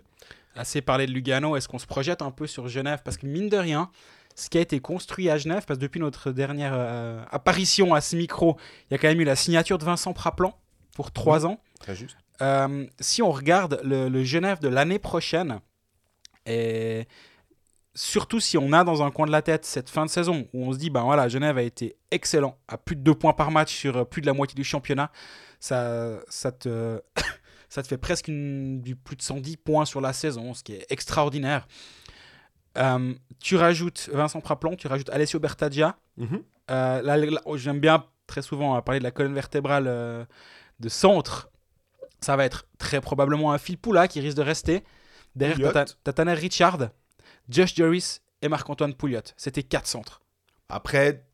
Assez 0.56 0.82
parlé 0.82 1.06
de 1.08 1.12
Lugano, 1.12 1.56
est-ce 1.56 1.68
qu'on 1.68 1.80
se 1.80 1.88
projette 1.88 2.22
un 2.22 2.32
peu 2.32 2.46
sur 2.48 2.68
Genève? 2.68 3.00
Parce 3.06 3.18
que 3.18 3.25
mine 3.25 3.48
de 3.48 3.58
rien, 3.58 3.89
ce 4.36 4.50
qui 4.50 4.58
a 4.58 4.62
été 4.62 4.82
construit 4.82 5.30
à 5.30 5.38
Genève, 5.38 5.63
parce 5.65 5.77
que 5.77 5.82
depuis 5.82 6.01
notre 6.01 6.32
dernière 6.32 6.74
euh, 6.75 7.24
apparition 7.32 7.94
à 7.94 8.01
ce 8.01 8.18
micro, 8.18 8.58
il 8.89 8.94
y 8.94 8.96
a 8.96 8.98
quand 8.98 9.08
même 9.08 9.22
eu 9.22 9.25
la 9.25 9.38
signature 9.38 9.77
de 9.77 9.86
Vincent 9.86 10.12
Praplan 10.13 10.53
pour 10.94 11.12
trois 11.12 11.46
ans. 11.46 11.60
Très 11.80 11.96
juste. 11.96 12.18
Euh, 12.41 12.86
si 13.00 13.22
on 13.22 13.32
regarde 13.32 13.80
le, 13.84 14.10
le 14.10 14.24
Genève 14.25 14.60
de 14.60 14.68
l'année 14.68 15.00
prochaine, 15.00 15.62
et 16.46 17.08
surtout 17.93 18.39
si 18.39 18.57
on 18.57 18.71
a 18.74 18.83
dans 18.83 19.03
un 19.03 19.12
coin 19.12 19.25
de 19.25 19.31
la 19.31 19.41
tête 19.41 19.65
cette 19.65 19.89
fin 19.89 20.05
de 20.05 20.10
saison 20.10 20.48
où 20.53 20.65
on 20.65 20.74
se 20.74 20.77
dit, 20.77 20.89
ben 20.89 21.03
voilà, 21.03 21.27
Genève 21.27 21.57
a 21.57 21.62
été 21.63 21.95
excellent, 22.12 22.57
à 22.67 22.77
plus 22.77 22.95
de 22.95 23.01
2 23.01 23.13
points 23.15 23.33
par 23.33 23.51
match 23.51 23.74
sur 23.75 23.98
euh, 23.98 24.03
plus 24.05 24.21
de 24.21 24.27
la 24.27 24.33
moitié 24.33 24.55
du 24.55 24.63
championnat, 24.63 25.12
ça, 25.60 26.19
ça, 26.29 26.51
te, 26.51 27.01
ça 27.69 27.83
te 27.83 27.88
fait 27.88 27.98
presque 27.98 28.27
une- 28.27 28.81
du 28.81 28.95
plus 28.95 29.15
de 29.15 29.21
110 29.21 29.57
points 29.57 29.86
sur 29.86 30.01
la 30.01 30.13
saison, 30.13 30.53
ce 30.53 30.63
qui 30.63 30.74
est 30.74 30.86
extraordinaire. 30.89 31.67
Euh, 32.77 33.13
tu 33.41 33.57
rajoutes 33.57 34.10
Vincent 34.13 34.39
Praplon, 34.39 34.75
tu 34.75 34.88
rajoutes 34.88 35.10
Alessio 35.10 35.39
Bertaggia. 35.39 35.98
Euh, 36.69 37.01
là, 37.01 37.17
là, 37.17 37.41
oh, 37.45 37.57
J'aime 37.57 37.79
bien 37.79 38.05
très 38.27 38.41
souvent 38.41 38.81
parler 38.81 39.00
de 39.00 39.03
la 39.03 39.12
colonne 39.12 39.33
vertébrale 39.33 39.86
euh, 39.88 40.24
de 40.79 40.88
centre. 40.88 41.50
Ça 42.21 42.36
va 42.38 42.45
être 42.45 42.65
très 42.77 43.01
probablement 43.01 43.51
un 43.51 43.57
Phil 43.57 43.77
Poula 43.77 44.07
qui 44.07 44.21
risque 44.21 44.38
de 44.38 44.41
rester. 44.43 44.83
Derrière, 45.36 45.74
t'as 46.03 46.13
Tanner 46.13 46.33
Richard, 46.33 46.89
Josh 47.51 47.75
Joris 47.75 48.22
et 48.41 48.48
Marc-Antoine 48.48 48.93
Pouliot. 48.93 49.22
C'était 49.38 49.63
quatre 49.63 49.88
centres. 49.88 50.22
Après, 50.70 51.25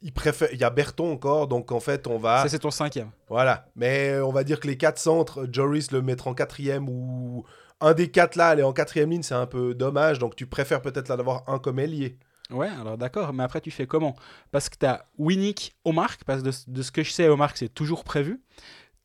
il 0.00 0.12
préfère... 0.12 0.48
il 0.52 0.58
y 0.58 0.64
a 0.64 0.70
Berton 0.70 1.12
encore, 1.12 1.46
donc 1.46 1.70
en 1.70 1.80
fait, 1.80 2.06
on 2.06 2.18
va. 2.18 2.42
Ça, 2.42 2.48
c'est 2.48 2.60
ton 2.60 2.70
cinquième. 2.70 3.10
Voilà. 3.28 3.68
Mais 3.76 4.10
euh, 4.10 4.26
on 4.26 4.32
va 4.32 4.44
dire 4.44 4.58
que 4.60 4.66
les 4.66 4.76
quatre 4.76 4.98
centres, 4.98 5.46
Joris 5.52 5.92
le 5.92 6.02
mettre 6.02 6.26
en 6.26 6.34
quatrième 6.34 6.88
ou 6.88 7.44
un 7.80 7.94
des 7.94 8.10
quatre 8.10 8.36
là, 8.36 8.48
aller 8.48 8.62
en 8.62 8.72
quatrième 8.72 9.10
ligne, 9.10 9.22
c'est 9.22 9.34
un 9.34 9.46
peu 9.46 9.74
dommage. 9.74 10.18
Donc 10.18 10.34
tu 10.34 10.46
préfères 10.46 10.82
peut-être 10.82 11.08
là 11.08 11.16
d'avoir 11.16 11.42
un 11.48 11.58
comme 11.58 11.78
ailier. 11.78 12.18
Ouais, 12.50 12.70
alors 12.80 12.96
d'accord, 12.96 13.34
mais 13.34 13.42
après 13.42 13.60
tu 13.60 13.70
fais 13.70 13.86
comment? 13.86 14.16
Parce 14.52 14.70
que 14.70 14.76
t'as 14.78 15.02
Winnick 15.18 15.76
au 15.84 15.92
marque, 15.92 16.24
parce 16.24 16.40
que 16.40 16.48
de, 16.48 16.52
de 16.66 16.82
ce 16.82 16.90
que 16.90 17.02
je 17.02 17.12
sais, 17.12 17.28
au 17.28 17.36
marque 17.36 17.58
c'est 17.58 17.68
toujours 17.68 18.04
prévu. 18.04 18.40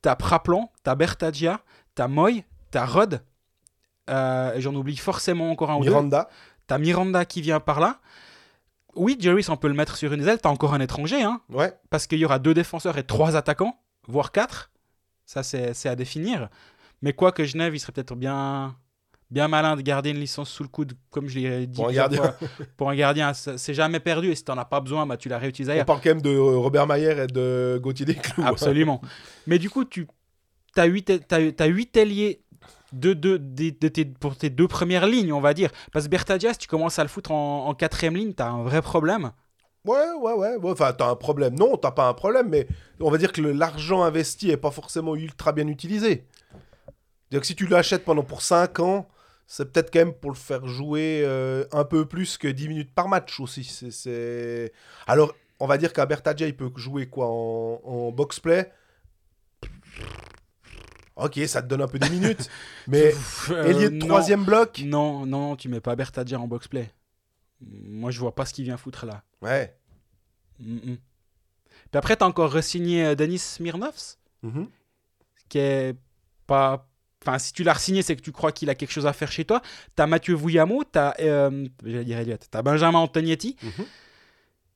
T'as 0.01 0.15
Praplan, 0.15 0.71
t'as 0.81 0.95
Bertagia, 0.95 1.59
t'as 1.93 2.07
Moy, 2.07 2.45
t'as 2.71 2.85
Rod, 2.85 3.21
euh, 4.09 4.53
et 4.53 4.61
j'en 4.61 4.73
oublie 4.75 4.95
forcément 4.95 5.51
encore 5.51 5.71
un 5.71 5.75
ou 5.75 5.83
deux. 5.83 5.91
T'as 6.67 6.77
Miranda 6.77 7.25
qui 7.25 7.41
vient 7.41 7.59
par 7.59 7.79
là. 7.79 7.99
Oui, 8.95 9.17
Jerry, 9.19 9.43
on 9.49 9.57
peut 9.57 9.67
le 9.67 9.73
mettre 9.73 9.97
sur 9.97 10.13
une 10.13 10.25
aile. 10.27 10.39
T'as 10.39 10.49
encore 10.49 10.73
un 10.73 10.79
étranger, 10.79 11.23
hein, 11.23 11.41
Ouais. 11.49 11.73
parce 11.89 12.05
qu'il 12.07 12.19
y 12.19 12.25
aura 12.25 12.39
deux 12.39 12.53
défenseurs 12.53 12.97
et 12.97 13.03
trois 13.03 13.35
attaquants, 13.35 13.79
voire 14.07 14.31
quatre. 14.31 14.71
Ça, 15.25 15.41
c'est 15.41 15.87
à 15.89 15.95
définir. 15.95 16.49
Mais 17.01 17.13
quoi 17.13 17.31
que 17.31 17.43
Genève, 17.43 17.75
il 17.75 17.79
serait 17.79 17.91
peut-être 17.91 18.15
bien, 18.15 18.75
bien 19.31 19.47
malin 19.47 19.75
de 19.75 19.81
garder 19.81 20.11
une 20.11 20.19
licence 20.19 20.49
sous 20.49 20.61
le 20.63 20.69
coude, 20.69 20.93
comme 21.09 21.27
je 21.27 21.39
l'ai 21.39 21.65
dit 21.67 21.75
Pour 21.81 21.89
un 21.89 21.93
gardien. 21.93 22.21
fois. 22.21 22.37
Pour 22.77 22.89
un 22.91 22.95
gardien, 22.95 23.33
c'est 23.33 23.73
jamais 23.73 23.99
perdu. 23.99 24.29
Et 24.31 24.35
si 24.35 24.43
t'en 24.45 24.57
as 24.57 24.65
pas 24.65 24.79
besoin, 24.79 25.05
bah, 25.07 25.17
tu 25.17 25.29
l'as 25.29 25.39
réutilisé 25.39 25.71
On 25.71 25.73
ailleurs. 25.73 25.85
parle 25.87 26.01
quand 26.01 26.09
même 26.11 26.21
de 26.21 26.29
euh, 26.29 26.57
Robert 26.57 26.85
Mayer 26.85 27.23
et 27.23 27.27
de 27.27 27.79
Gauthier 27.81 28.05
Desclous. 28.05 28.43
Absolument. 28.45 29.01
Mais 29.47 29.57
du 29.59 29.69
coup, 29.71 29.85
tu 29.85 30.07
as 30.75 30.85
huit, 30.85 31.11
t'as, 31.27 31.51
t'as 31.51 31.65
huit 31.65 31.97
ailiers 31.97 32.43
de, 32.93 33.13
de, 33.13 34.03
pour 34.19 34.37
tes 34.37 34.49
deux 34.49 34.67
premières 34.67 35.07
lignes, 35.07 35.33
on 35.33 35.41
va 35.41 35.53
dire. 35.53 35.71
Parce 35.91 36.05
que 36.05 36.09
Bertadias, 36.09 36.55
tu 36.55 36.67
commences 36.67 36.99
à 36.99 37.03
le 37.03 37.09
foutre 37.09 37.31
en, 37.31 37.73
quatrième 37.73 38.15
ligne, 38.15 38.33
tu 38.33 38.43
as 38.43 38.47
un 38.47 38.63
vrai 38.63 38.81
problème. 38.81 39.31
Ouais, 39.85 40.11
ouais, 40.21 40.33
ouais. 40.33 40.57
Enfin, 40.63 40.93
t'as 40.93 41.09
un 41.09 41.15
problème. 41.15 41.55
Non, 41.55 41.75
t'as 41.75 41.91
pas 41.91 42.07
un 42.07 42.13
problème, 42.13 42.47
mais 42.49 42.67
on 43.01 43.11
va 43.11 43.17
dire 43.17 43.33
que 43.33 43.41
l'argent 43.41 44.03
investi 44.03 44.49
est 44.51 44.57
pas 44.57 44.71
forcément 44.71 45.15
ultra 45.15 45.51
bien 45.51 45.67
utilisé. 45.67 46.25
C'est-à-dire 46.49 47.41
que 47.41 47.47
si 47.47 47.55
tu 47.55 47.67
l'achètes 47.67 48.05
pendant 48.05 48.23
pour 48.23 48.41
5 48.41 48.79
ans, 48.79 49.09
c'est 49.47 49.71
peut-être 49.71 49.91
quand 49.91 49.99
même 49.99 50.13
pour 50.13 50.31
le 50.31 50.37
faire 50.37 50.65
jouer 50.67 51.23
euh, 51.25 51.65
un 51.73 51.83
peu 51.83 52.05
plus 52.05 52.37
que 52.37 52.47
10 52.47 52.69
minutes 52.69 52.93
par 52.93 53.09
match 53.09 53.39
aussi. 53.39 53.67
Alors, 55.07 55.33
on 55.59 55.67
va 55.67 55.77
dire 55.77 55.91
qu'un 55.91 56.05
Bertadja, 56.05 56.45
il 56.47 56.55
peut 56.55 56.71
jouer 56.75 57.07
quoi 57.07 57.27
en, 57.27 57.81
en 57.83 58.11
box-play 58.11 58.71
Ok, 61.15 61.39
ça 61.47 61.61
te 61.61 61.67
donne 61.67 61.81
un 61.81 61.87
peu 61.87 61.99
des 61.99 62.09
minutes. 62.09 62.49
mais 62.87 63.13
Euh, 63.51 63.65
ailier 63.65 63.89
de 63.89 63.95
non. 63.95 64.07
troisième 64.07 64.43
bloc 64.43 64.81
Non, 64.85 65.25
non, 65.25 65.55
tu 65.55 65.69
mets 65.69 65.79
pas 65.81 65.95
Bertadia 65.95 66.39
en 66.39 66.47
box-play. 66.47 66.91
Moi, 67.61 68.11
je 68.11 68.19
vois 68.19 68.33
pas 68.35 68.45
ce 68.45 68.53
qu'il 68.53 68.63
vient 68.65 68.77
foutre 68.77 69.05
là. 69.05 69.23
Ouais. 69.41 69.75
Mm, 70.59 70.73
mm. 70.75 70.97
Puis 71.91 71.97
après, 71.97 72.17
tu 72.17 72.23
as 72.23 72.27
encore 72.27 72.51
re-signé 72.51 73.05
euh, 73.05 73.15
Denis 73.15 73.39
Smirnovs, 73.39 74.17
Mhm. 74.41 74.67
qui 75.49 75.59
est 75.59 75.95
pas. 76.47 76.87
Enfin, 77.25 77.39
si 77.39 77.53
tu 77.53 77.63
l'as 77.63 77.73
re-signé, 77.73 78.01
c'est 78.01 78.15
que 78.17 78.21
tu 78.21 78.31
crois 78.33 78.51
qu'il 78.51 78.69
a 78.69 78.75
quelque 78.75 78.91
chose 78.91 79.05
à 79.05 79.13
faire 79.13 79.31
chez 79.31 79.45
toi. 79.45 79.61
T'as 79.95 80.07
Mathieu 80.07 80.33
Vouillamo, 80.33 80.83
t'as. 80.83 81.13
Euh, 81.21 81.65
j'allais 81.85 82.03
dire 82.03 82.17
Elliott, 82.19 82.45
t'as 82.51 82.61
Benjamin 82.61 82.99
Antonietti. 82.99 83.55
Mhm. 83.61 83.85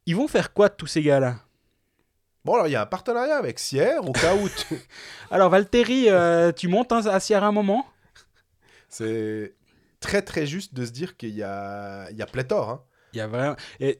Ils 0.05 0.15
vont 0.15 0.27
faire 0.29 0.53
quoi 0.53 0.69
de 0.69 0.75
tous 0.75 0.87
ces 0.87 1.01
gars-là? 1.01 1.39
Bon, 2.47 2.53
alors 2.55 2.67
il 2.67 2.71
y 2.71 2.75
a 2.77 2.81
un 2.81 2.85
partenariat 2.85 3.35
avec 3.37 3.59
Sierre, 3.59 4.07
au 4.07 4.13
cas 4.13 4.33
où. 4.33 4.47
tu- 4.47 4.79
Alors, 5.31 5.49
Valtteri, 5.49 6.05
euh, 6.09 6.53
tu 6.53 6.69
montes 6.69 6.93
à 6.93 7.19
Sierra 7.19 7.47
un 7.47 7.51
moment? 7.51 7.85
C'est 8.89 9.53
très 9.99 10.21
très 10.21 10.45
juste 10.47 10.73
de 10.73 10.85
se 10.85 10.91
dire 10.91 11.17
qu'il 11.17 11.35
y 11.35 11.43
a, 11.43 12.09
il 12.09 12.15
y 12.17 12.21
a 12.21 12.25
pléthore. 12.25 12.69
Hein. 12.69 12.81
Il 13.13 13.17
y 13.17 13.21
a 13.21 13.27
vraiment. 13.27 13.57
Et 13.81 13.99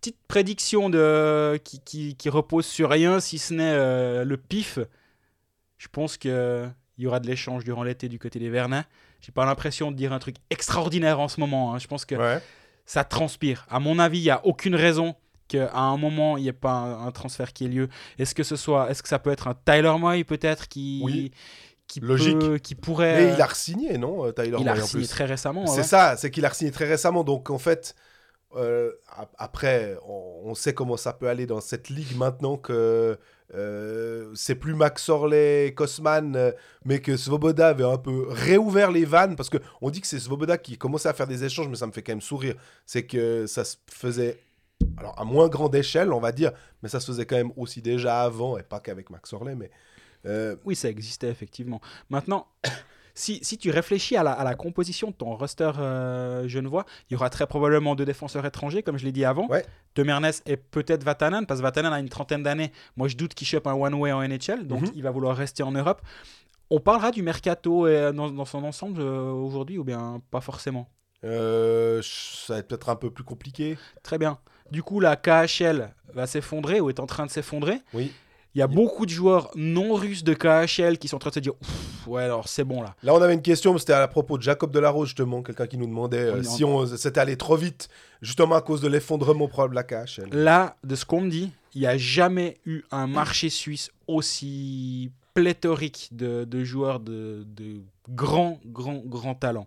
petite 0.00 0.16
prédiction 0.26 0.88
de... 0.88 1.60
qui, 1.64 1.80
qui, 1.80 2.16
qui 2.16 2.28
repose 2.30 2.64
sur 2.66 2.88
rien, 2.90 3.20
si 3.20 3.38
ce 3.38 3.52
n'est 3.54 3.72
euh, 3.74 4.24
le 4.24 4.36
pif. 4.38 4.78
Je 5.76 5.88
pense 5.88 6.16
qu'il 6.16 6.72
y 6.98 7.06
aura 7.06 7.20
de 7.20 7.26
l'échange 7.26 7.62
durant 7.64 7.82
l'été 7.82 8.08
du 8.08 8.18
côté 8.18 8.38
des 8.38 8.48
Vernins. 8.48 8.84
J'ai 9.20 9.32
pas 9.32 9.44
l'impression 9.44 9.90
de 9.90 9.96
dire 9.96 10.14
un 10.14 10.18
truc 10.18 10.36
extraordinaire 10.48 11.20
en 11.20 11.28
ce 11.28 11.40
moment. 11.40 11.74
hein. 11.74 11.78
Je 11.78 11.86
pense 11.88 12.06
que 12.06 12.14
Ouais. 12.14 12.40
ça 12.86 13.04
transpire. 13.04 13.66
À 13.68 13.80
mon 13.80 13.98
avis, 13.98 14.20
il 14.20 14.24
n'y 14.24 14.30
a 14.30 14.44
aucune 14.46 14.74
raison 14.76 15.14
qu'à 15.48 15.72
un 15.74 15.96
moment, 15.96 16.36
il 16.36 16.42
n'y 16.42 16.48
ait 16.48 16.52
pas 16.52 16.72
un, 16.72 17.06
un 17.06 17.10
transfert 17.10 17.52
qui 17.52 17.66
ait 17.66 17.68
lieu. 17.68 17.88
Est-ce 18.18 18.34
que 18.34 18.42
ce 18.42 18.56
soit, 18.56 18.90
est-ce 18.90 19.02
que 19.02 19.08
ça 19.08 19.18
peut 19.18 19.30
être 19.30 19.48
un 19.48 19.54
Tyler 19.54 19.94
Moy 19.98 20.24
peut-être 20.24 20.68
qui, 20.68 21.00
Oui. 21.04 21.30
qui, 21.86 22.00
Logique. 22.00 22.38
peut- 22.38 22.58
qui 22.58 22.74
pourrait. 22.74 23.26
Mais 23.26 23.34
il 23.34 23.40
a 23.40 23.46
re-signé, 23.46 23.98
non, 23.98 24.26
euh, 24.26 24.32
Tyler 24.32 24.56
il 24.60 24.68
a 24.68 24.80
signé 24.80 25.06
très 25.06 25.24
récemment. 25.26 25.66
C'est 25.66 25.78
ouais. 25.78 25.82
ça, 25.82 26.16
c'est 26.16 26.30
qu'il 26.30 26.44
a 26.46 26.52
signé 26.52 26.70
très 26.70 26.86
récemment. 26.86 27.24
Donc 27.24 27.50
en 27.50 27.58
fait, 27.58 27.94
euh, 28.56 28.92
ap- 29.16 29.34
après, 29.38 29.96
on, 30.06 30.42
on 30.50 30.54
sait 30.54 30.72
comment 30.74 30.96
ça 30.96 31.12
peut 31.12 31.28
aller 31.28 31.46
dans 31.46 31.60
cette 31.60 31.88
ligue 31.90 32.16
maintenant 32.16 32.56
que 32.56 33.18
euh, 33.54 34.30
c'est 34.34 34.54
plus 34.54 34.74
Max 34.74 35.08
Orley, 35.08 35.74
Kosman, 35.76 36.34
euh, 36.34 36.52
mais 36.84 37.00
que 37.00 37.16
Svoboda 37.16 37.68
avait 37.68 37.84
un 37.84 37.98
peu 37.98 38.26
réouvert 38.28 38.90
les 38.90 39.04
vannes. 39.04 39.36
Parce 39.36 39.50
qu'on 39.50 39.90
dit 39.90 40.00
que 40.00 40.06
c'est 40.06 40.18
Svoboda 40.18 40.56
qui 40.58 40.78
commençait 40.78 41.08
à 41.08 41.12
faire 41.12 41.26
des 41.26 41.44
échanges, 41.44 41.68
mais 41.68 41.76
ça 41.76 41.86
me 41.86 41.92
fait 41.92 42.02
quand 42.02 42.12
même 42.12 42.20
sourire. 42.22 42.54
C'est 42.86 43.04
que 43.06 43.46
ça 43.46 43.64
se 43.64 43.76
faisait. 43.90 44.40
Alors, 44.96 45.18
à 45.18 45.24
moins 45.24 45.48
grande 45.48 45.74
échelle, 45.74 46.12
on 46.12 46.20
va 46.20 46.32
dire, 46.32 46.52
mais 46.82 46.88
ça 46.88 47.00
se 47.00 47.06
faisait 47.06 47.26
quand 47.26 47.36
même 47.36 47.52
aussi 47.56 47.82
déjà 47.82 48.22
avant, 48.22 48.56
et 48.58 48.62
pas 48.62 48.80
qu'avec 48.80 49.10
Max 49.10 49.32
Orley, 49.32 49.54
mais. 49.54 49.70
euh, 50.26 50.56
Oui, 50.64 50.76
ça 50.76 50.88
existait 50.88 51.28
effectivement. 51.28 51.80
Maintenant, 52.10 52.46
si, 53.14 53.38
si 53.42 53.58
tu 53.58 53.70
réfléchis 53.70 54.16
à 54.16 54.22
la, 54.22 54.32
à 54.32 54.44
la 54.44 54.54
composition 54.54 55.10
de 55.10 55.14
ton 55.14 55.34
roster 55.36 55.70
euh, 55.78 56.48
genevois, 56.48 56.84
il 57.08 57.14
y 57.14 57.16
aura 57.16 57.30
très 57.30 57.46
probablement 57.46 57.94
deux 57.94 58.04
défenseurs 58.04 58.44
étrangers, 58.46 58.82
comme 58.82 58.96
je 58.98 59.04
l'ai 59.04 59.12
dit 59.12 59.24
avant. 59.24 59.46
Ouais. 59.48 59.64
Demernes 59.94 60.30
et 60.46 60.56
peut-être 60.56 61.04
Vatanen, 61.04 61.46
parce 61.46 61.60
que 61.60 61.62
Vatanen 61.64 61.92
a 61.92 61.98
une 62.00 62.08
trentaine 62.08 62.42
d'années. 62.42 62.72
Moi, 62.96 63.08
je 63.08 63.16
doute 63.16 63.34
qu'il 63.34 63.46
chope 63.46 63.66
un 63.66 63.74
one-way 63.74 64.12
en 64.12 64.22
NHL, 64.26 64.66
donc 64.66 64.82
Mhm. 64.82 64.92
il 64.94 65.02
va 65.02 65.10
vouloir 65.10 65.36
rester 65.36 65.62
en 65.62 65.72
Europe. 65.72 66.02
On 66.70 66.80
parlera 66.80 67.10
du 67.10 67.22
mercato 67.22 67.86
euh, 67.86 68.10
dans, 68.10 68.30
dans 68.30 68.44
son 68.46 68.64
ensemble 68.64 69.00
euh, 69.02 69.30
aujourd'hui, 69.30 69.76
ou 69.78 69.84
bien 69.84 70.20
pas 70.30 70.40
forcément? 70.40 70.88
Euh, 71.22 72.00
ça 72.02 72.54
va 72.54 72.58
être 72.60 72.68
peut-être 72.68 72.88
un 72.88 72.96
peu 72.96 73.10
plus 73.10 73.22
compliqué. 73.24 73.78
Très 74.02 74.18
bien. 74.18 74.38
Du 74.70 74.82
coup, 74.82 75.00
la 75.00 75.16
KHL 75.16 75.90
va 76.14 76.26
s'effondrer 76.26 76.80
ou 76.80 76.88
est 76.90 77.00
en 77.00 77.06
train 77.06 77.26
de 77.26 77.30
s'effondrer. 77.30 77.78
Oui. 77.92 78.12
Il 78.54 78.60
y 78.60 78.62
a 78.62 78.68
beaucoup 78.68 79.04
de 79.04 79.10
joueurs 79.10 79.50
non 79.56 79.94
russes 79.94 80.22
de 80.22 80.32
KHL 80.32 80.98
qui 80.98 81.08
sont 81.08 81.16
en 81.16 81.18
train 81.18 81.30
de 81.30 81.34
se 81.34 81.40
dire 81.40 81.54
Ouais, 82.06 82.22
alors 82.22 82.46
c'est 82.46 82.62
bon 82.62 82.82
là. 82.82 82.94
Là, 83.02 83.12
on 83.14 83.20
avait 83.20 83.34
une 83.34 83.42
question, 83.42 83.72
mais 83.72 83.80
c'était 83.80 83.94
à 83.94 84.06
propos 84.06 84.38
de 84.38 84.42
Jacob 84.42 84.70
Delarose, 84.70 85.08
justement, 85.08 85.42
quelqu'un 85.42 85.66
qui 85.66 85.76
nous 85.76 85.86
demandait 85.86 86.18
euh, 86.18 86.42
si 86.44 86.62
on 86.64 86.86
c'était 86.86 87.18
allé 87.18 87.36
trop 87.36 87.56
vite, 87.56 87.88
justement 88.22 88.54
à 88.54 88.60
cause 88.60 88.80
de 88.80 88.86
l'effondrement 88.88 89.48
probable 89.48 89.74
de 89.74 89.76
la 89.76 89.82
KHL. 89.82 90.28
Là, 90.32 90.76
de 90.84 90.94
ce 90.94 91.04
qu'on 91.04 91.22
me 91.22 91.30
dit, 91.30 91.50
il 91.74 91.80
n'y 91.80 91.86
a 91.88 91.98
jamais 91.98 92.58
eu 92.64 92.82
un 92.92 93.08
marché 93.08 93.48
suisse 93.48 93.90
aussi 94.06 95.10
pléthorique 95.34 96.10
de, 96.12 96.44
de 96.44 96.62
joueurs 96.62 97.00
de, 97.00 97.44
de 97.56 97.80
grands, 98.08 98.60
grands, 98.66 99.02
grands 99.04 99.34
talents. 99.34 99.66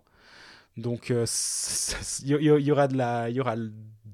Donc, 0.78 1.10
euh, 1.10 1.26
il 2.24 2.28
y, 2.28 2.34
y- 2.34 2.62
y 2.64 2.72
aura 2.72 2.88
de 2.88 2.96
la, 2.96 3.28
y 3.28 3.38
aura 3.40 3.56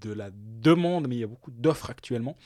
de 0.04 0.12
la 0.12 0.30
demande, 0.32 1.08
mais 1.08 1.16
il 1.16 1.20
y 1.20 1.24
a 1.24 1.26
beaucoup 1.28 1.50
d'offres 1.50 1.90
actuellement. 1.90 2.36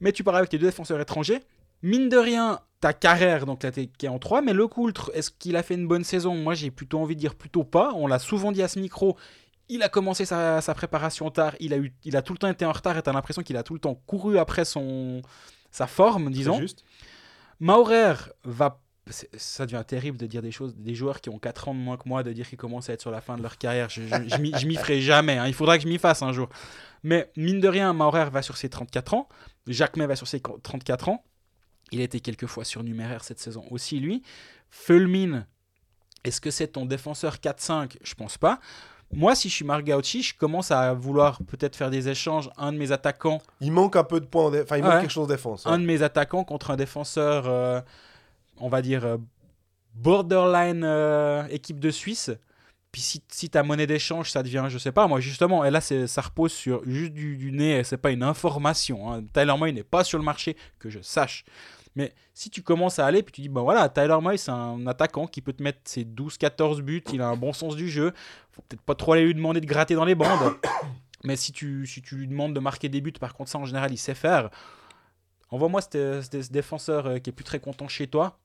Mais 0.00 0.12
tu 0.12 0.24
parles 0.24 0.38
avec 0.38 0.50
tes 0.50 0.58
deux 0.58 0.66
défenseurs 0.66 1.00
étrangers. 1.00 1.40
Mine 1.82 2.08
de 2.08 2.16
rien, 2.16 2.60
ta 2.80 2.92
carrière, 2.92 3.44
donc 3.44 3.62
là, 3.64 3.72
t'es- 3.72 3.86
qui 3.86 4.06
est 4.06 4.08
en 4.08 4.18
3, 4.18 4.40
mais 4.42 4.52
le 4.52 4.66
Coultre, 4.68 5.10
est-ce 5.14 5.30
qu'il 5.30 5.56
a 5.56 5.62
fait 5.62 5.74
une 5.74 5.88
bonne 5.88 6.04
saison? 6.04 6.34
Moi, 6.36 6.54
j'ai 6.54 6.70
plutôt 6.70 7.00
envie 7.00 7.16
de 7.16 7.20
dire 7.20 7.34
plutôt 7.34 7.64
pas. 7.64 7.92
On 7.94 8.06
l'a 8.06 8.18
souvent 8.20 8.52
dit 8.52 8.62
à 8.62 8.68
ce 8.68 8.78
micro. 8.78 9.16
Il 9.68 9.82
a 9.82 9.88
commencé 9.88 10.24
sa, 10.24 10.60
sa 10.60 10.74
préparation 10.74 11.30
tard. 11.30 11.54
Il 11.60 11.72
a, 11.72 11.78
eu, 11.78 11.92
il 12.04 12.16
a 12.16 12.22
tout 12.22 12.32
le 12.34 12.38
temps 12.38 12.48
été 12.48 12.64
en 12.64 12.72
retard 12.72 12.96
et 12.98 13.02
tu 13.02 13.10
as 13.10 13.12
l'impression 13.12 13.42
qu'il 13.42 13.56
a 13.56 13.62
tout 13.62 13.74
le 13.74 13.80
temps 13.80 13.94
couru 14.06 14.38
après 14.38 14.64
son, 14.64 15.22
sa 15.70 15.86
forme, 15.86 16.30
disons. 16.30 16.54
juste. 16.60 16.84
Maurer 17.60 18.14
va. 18.44 18.80
Ça 19.10 19.66
devient 19.66 19.82
terrible 19.84 20.16
de 20.16 20.26
dire 20.26 20.42
des 20.42 20.52
choses, 20.52 20.76
des 20.76 20.94
joueurs 20.94 21.20
qui 21.20 21.28
ont 21.28 21.38
4 21.38 21.68
ans 21.68 21.74
de 21.74 21.80
moins 21.80 21.96
que 21.96 22.08
moi, 22.08 22.22
de 22.22 22.32
dire 22.32 22.48
qu'ils 22.48 22.56
commencent 22.58 22.88
à 22.88 22.92
être 22.92 23.00
sur 23.00 23.10
la 23.10 23.20
fin 23.20 23.36
de 23.36 23.42
leur 23.42 23.58
carrière. 23.58 23.88
Je, 23.90 24.02
je, 24.02 24.28
je 24.28 24.66
m'y- 24.66 24.76
ferai 24.76 25.00
jamais. 25.00 25.38
hein. 25.38 25.46
Il 25.48 25.54
faudra 25.54 25.76
que 25.76 25.82
je 25.82 25.88
m'y 25.88 25.98
fasse 25.98 26.22
un 26.22 26.32
jour. 26.32 26.48
Mais 27.02 27.30
mine 27.36 27.58
de 27.60 27.66
rien, 27.66 27.92
Maurer 27.92 28.30
va 28.30 28.42
sur 28.42 28.56
ses 28.56 28.68
34 28.68 29.14
ans. 29.14 29.28
Jacques 29.66 29.96
May 29.96 30.06
va 30.06 30.14
sur 30.14 30.28
ses 30.28 30.40
34 30.40 31.08
ans. 31.08 31.24
Il 31.90 32.00
a 32.00 32.04
été 32.04 32.20
quelquefois 32.20 32.64
surnuméraire 32.64 33.24
cette 33.24 33.40
saison 33.40 33.64
aussi, 33.70 33.98
lui. 33.98 34.22
Fulmin, 34.70 35.46
est-ce 36.24 36.40
que 36.40 36.50
c'est 36.50 36.68
ton 36.68 36.86
défenseur 36.86 37.36
4-5 37.36 37.96
Je 38.02 38.14
pense 38.14 38.38
pas. 38.38 38.60
Moi, 39.12 39.34
si 39.34 39.50
je 39.50 39.54
suis 39.54 39.64
Marc 39.64 39.84
je 39.86 40.34
commence 40.38 40.70
à 40.70 40.94
vouloir 40.94 41.38
peut-être 41.46 41.76
faire 41.76 41.90
des 41.90 42.08
échanges. 42.08 42.48
Un 42.56 42.72
de 42.72 42.78
mes 42.78 42.92
attaquants, 42.92 43.42
Il 43.60 43.70
manque 43.72 43.96
un 43.96 44.04
peu 44.04 44.20
de 44.20 44.24
points, 44.26 44.50
enfin 44.62 44.78
il 44.78 44.84
manque 44.84 45.00
quelque 45.00 45.10
chose 45.10 45.24
en 45.24 45.26
défense. 45.26 45.66
un 45.66 45.78
de 45.78 45.84
mes 45.84 46.02
attaquants 46.02 46.44
contre 46.44 46.70
un 46.70 46.76
défenseur, 46.76 47.44
euh, 47.46 47.82
on 48.58 48.68
va 48.68 48.82
dire 48.82 49.04
euh, 49.04 49.16
borderline 49.94 50.82
euh, 50.84 51.46
équipe 51.48 51.80
de 51.80 51.90
Suisse. 51.90 52.30
Puis 52.90 53.00
si, 53.00 53.22
si 53.28 53.48
ta 53.48 53.62
monnaie 53.62 53.86
d'échange, 53.86 54.30
ça 54.30 54.42
devient, 54.42 54.66
je 54.68 54.76
sais 54.76 54.92
pas, 54.92 55.06
moi 55.06 55.18
justement, 55.18 55.64
et 55.64 55.70
là 55.70 55.80
ça 55.80 56.20
repose 56.20 56.52
sur 56.52 56.84
juste 56.84 57.12
du, 57.12 57.38
du 57.38 57.50
nez, 57.50 57.78
et 57.78 57.84
c'est 57.84 57.96
pas 57.96 58.10
une 58.10 58.22
information. 58.22 59.10
Hein. 59.10 59.24
Tyler 59.32 59.54
Moy 59.58 59.72
n'est 59.72 59.82
pas 59.82 60.04
sur 60.04 60.18
le 60.18 60.24
marché, 60.24 60.56
que 60.78 60.90
je 60.90 61.00
sache. 61.00 61.44
Mais 61.94 62.14
si 62.34 62.50
tu 62.50 62.62
commences 62.62 62.98
à 62.98 63.06
aller, 63.06 63.22
puis 63.22 63.32
tu 63.32 63.40
dis, 63.42 63.48
ben 63.48 63.62
voilà, 63.62 63.88
Tyler 63.88 64.18
Moy, 64.20 64.38
c'est 64.38 64.50
un 64.50 64.86
attaquant 64.86 65.26
qui 65.26 65.40
peut 65.40 65.52
te 65.52 65.62
mettre 65.62 65.80
ses 65.84 66.04
12-14 66.04 66.80
buts, 66.80 67.04
il 67.12 67.20
a 67.20 67.28
un 67.28 67.36
bon 67.36 67.52
sens 67.52 67.76
du 67.76 67.88
jeu. 67.88 68.12
Faut 68.50 68.62
peut-être 68.68 68.82
pas 68.82 68.94
trop 68.94 69.12
aller 69.12 69.24
lui 69.24 69.34
demander 69.34 69.60
de 69.60 69.66
gratter 69.66 69.94
dans 69.94 70.04
les 70.04 70.14
bandes. 70.14 70.56
Mais 71.24 71.36
si 71.36 71.52
tu, 71.52 71.86
si 71.86 72.02
tu 72.02 72.16
lui 72.16 72.26
demandes 72.26 72.54
de 72.54 72.60
marquer 72.60 72.88
des 72.88 73.00
buts, 73.00 73.12
par 73.12 73.34
contre, 73.34 73.50
ça 73.50 73.58
en 73.58 73.64
général, 73.64 73.92
il 73.92 73.98
sait 73.98 74.14
faire. 74.14 74.50
Envoie-moi 75.52 75.82
ce, 75.82 76.50
défenseur 76.50 77.06
euh, 77.06 77.18
qui 77.18 77.30
est 77.30 77.32
plus 77.32 77.44
très 77.44 77.60
content 77.60 77.86
chez 77.86 78.08
toi. 78.08 78.40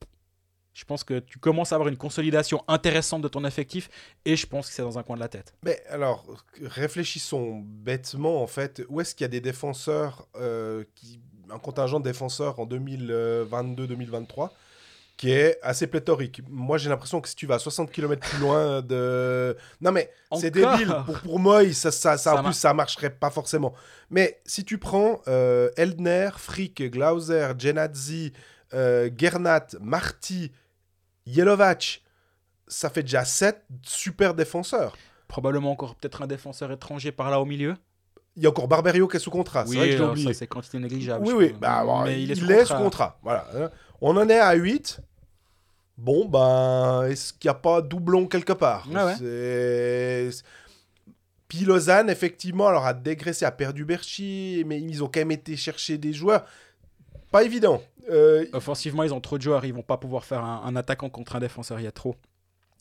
Je 0.74 0.84
pense 0.84 1.02
que 1.02 1.18
tu 1.18 1.38
commences 1.38 1.72
à 1.72 1.74
avoir 1.74 1.88
une 1.88 1.96
consolidation 1.96 2.62
intéressante 2.68 3.22
de 3.22 3.28
ton 3.28 3.44
effectif 3.44 3.88
et 4.24 4.36
je 4.36 4.46
pense 4.46 4.68
que 4.68 4.74
c'est 4.74 4.82
dans 4.82 4.98
un 4.98 5.02
coin 5.02 5.16
de 5.16 5.20
la 5.20 5.28
tête. 5.28 5.54
Mais 5.64 5.82
alors, 5.88 6.24
réfléchissons 6.62 7.64
bêtement 7.64 8.42
en 8.42 8.46
fait. 8.46 8.84
Où 8.88 9.00
est-ce 9.00 9.14
qu'il 9.14 9.24
y 9.24 9.24
a 9.24 9.28
des 9.28 9.40
défenseurs, 9.40 10.28
euh, 10.36 10.84
qui, 10.94 11.18
un 11.50 11.58
contingent 11.58 11.98
de 11.98 12.04
défenseurs 12.04 12.60
en 12.60 12.66
2022-2023 12.66 14.50
qui 15.18 15.30
est 15.32 15.58
assez 15.62 15.86
pléthorique 15.88 16.40
Moi 16.48 16.78
j'ai 16.78 16.88
l'impression 16.88 17.20
que 17.20 17.28
si 17.28 17.34
tu 17.36 17.44
vas 17.46 17.58
60 17.58 17.90
km 17.90 18.26
plus 18.26 18.38
loin 18.38 18.80
de. 18.80 19.54
Non 19.82 19.92
mais 19.92 20.10
c'est 20.36 20.50
débile. 20.50 20.94
Pour, 21.04 21.18
pour 21.20 21.38
Moy, 21.38 21.74
ça, 21.74 21.90
ça, 21.90 22.16
ça, 22.16 22.32
Ça 22.32 22.40
en 22.40 22.44
plus 22.44 22.54
ça 22.54 22.72
marcherait 22.72 23.10
pas 23.10 23.28
forcément. 23.30 23.74
Mais 24.08 24.40
si 24.46 24.64
tu 24.64 24.78
prends 24.78 25.20
euh, 25.28 25.68
Eldner, 25.76 26.30
Frick, 26.36 26.82
Glauser, 26.90 27.48
Genadzi, 27.58 28.32
euh, 28.72 29.10
Gernat, 29.14 29.66
Marty, 29.80 30.50
Jelovac, 31.26 32.02
ça 32.66 32.88
fait 32.90 33.02
déjà 33.02 33.24
7 33.24 33.62
super 33.82 34.34
défenseurs. 34.34 34.96
Probablement 35.26 35.70
encore 35.72 35.94
peut-être 35.96 36.22
un 36.22 36.26
défenseur 36.26 36.70
étranger 36.72 37.12
par 37.12 37.30
là 37.30 37.40
au 37.40 37.44
milieu. 37.44 37.74
Il 38.36 38.44
y 38.44 38.46
a 38.46 38.50
encore 38.50 38.68
Barberio 38.68 39.08
qui 39.08 39.16
est 39.16 39.20
sous 39.20 39.30
contrat. 39.32 39.66
C'est 39.66 39.74
vrai 39.76 39.86
que 39.90 39.96
je 39.96 39.98
l'ai 40.02 40.08
oublié. 40.08 40.32
c'est 40.32 40.46
quantité 40.46 40.78
négligeable. 40.78 41.26
Oui, 41.26 41.34
oui. 41.36 41.54
Bah, 41.60 41.82
bon, 41.84 42.04
Mais 42.04 42.22
il, 42.22 42.30
il 42.30 42.30
est 42.30 42.34
sous 42.36 42.50
est 42.50 42.58
contrat. 42.58 42.76
sous 42.76 42.82
contrat. 42.82 43.18
Voilà. 43.22 43.46
hein. 43.56 43.70
On 44.00 44.16
en 44.16 44.28
est 44.28 44.38
à 44.38 44.54
8. 44.54 45.00
Bon, 45.98 46.26
ben, 46.26 47.08
est-ce 47.10 47.32
qu'il 47.32 47.48
n'y 47.48 47.50
a 47.50 47.58
pas 47.58 47.82
doublon 47.82 48.26
quelque 48.26 48.52
part? 48.52 48.86
Ah 48.94 49.06
ouais. 49.06 50.30
Puis 51.48 51.60
Lausanne, 51.60 52.08
effectivement, 52.08 52.68
alors 52.68 52.86
a 52.86 52.94
dégraissé, 52.94 53.44
a 53.44 53.50
perdu 53.50 53.84
Berchi, 53.84 54.62
mais 54.66 54.80
ils 54.80 55.02
ont 55.02 55.06
quand 55.06 55.20
même 55.20 55.32
été 55.32 55.56
chercher 55.56 55.98
des 55.98 56.12
joueurs. 56.12 56.44
Pas 57.32 57.42
évident. 57.42 57.82
Euh, 58.10 58.46
Offensivement, 58.52 59.02
ils 59.02 59.12
ont 59.12 59.20
trop 59.20 59.38
de 59.38 59.42
joueurs, 59.42 59.64
ils 59.64 59.74
vont 59.74 59.82
pas 59.82 59.96
pouvoir 59.96 60.24
faire 60.24 60.44
un, 60.44 60.62
un 60.64 60.76
attaquant 60.76 61.08
contre 61.10 61.36
un 61.36 61.40
défenseur, 61.40 61.80
il 61.80 61.84
y 61.84 61.88
a 61.88 61.92
trop. 61.92 62.14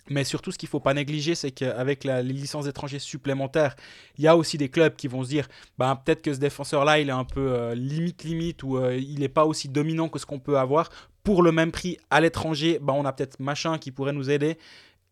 Mais 0.10 0.24
surtout, 0.24 0.52
ce 0.52 0.58
qu'il 0.58 0.70
faut 0.70 0.80
pas 0.80 0.94
négliger, 0.94 1.36
c'est 1.36 1.52
qu'avec 1.52 2.04
les 2.04 2.24
licences 2.24 2.68
étrangères 2.68 3.02
supplémentaires, 3.02 3.76
il 4.18 4.24
y 4.24 4.28
a 4.28 4.38
aussi 4.38 4.58
des 4.58 4.70
clubs 4.70 4.96
qui 4.96 5.08
vont 5.08 5.24
se 5.24 5.30
dire, 5.30 5.48
bah, 5.78 6.02
peut-être 6.04 6.22
que 6.22 6.34
ce 6.34 6.40
défenseur-là, 6.40 7.00
il 7.00 7.10
est 7.10 7.14
un 7.14 7.26
peu 7.26 7.52
euh, 7.52 7.76
limite 7.76 8.24
limite 8.24 8.64
ou 8.64 8.78
euh, 8.78 8.96
il 8.96 9.20
n'est 9.20 9.30
pas 9.30 9.46
aussi 9.46 9.70
dominant 9.70 10.10
que 10.10 10.20
ce 10.20 10.26
qu'on 10.26 10.40
peut 10.40 10.58
avoir. 10.58 10.90
Pour 11.24 11.44
le 11.44 11.52
même 11.52 11.72
prix 11.72 11.98
à 12.10 12.22
l'étranger, 12.22 12.80
bah, 12.82 12.94
on 12.96 13.06
a 13.06 13.12
peut-être 13.12 13.40
machin 13.40 13.78
qui 13.78 13.92
pourrait 13.92 14.14
nous 14.14 14.30
aider. 14.30 14.58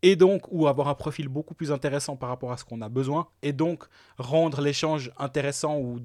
Et 0.01 0.15
donc, 0.15 0.43
ou 0.51 0.67
avoir 0.67 0.87
un 0.87 0.93
profil 0.93 1.27
beaucoup 1.27 1.55
plus 1.55 1.71
intéressant 1.71 2.15
par 2.15 2.29
rapport 2.29 2.51
à 2.51 2.57
ce 2.57 2.63
qu'on 2.63 2.81
a 2.81 2.89
besoin. 2.89 3.27
Et 3.41 3.53
donc, 3.53 3.85
rendre 4.17 4.61
l'échange 4.61 5.11
intéressant 5.17 5.77
ou 5.77 5.99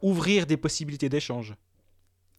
ouvrir 0.00 0.46
des 0.46 0.56
possibilités 0.56 1.08
d'échange. 1.08 1.54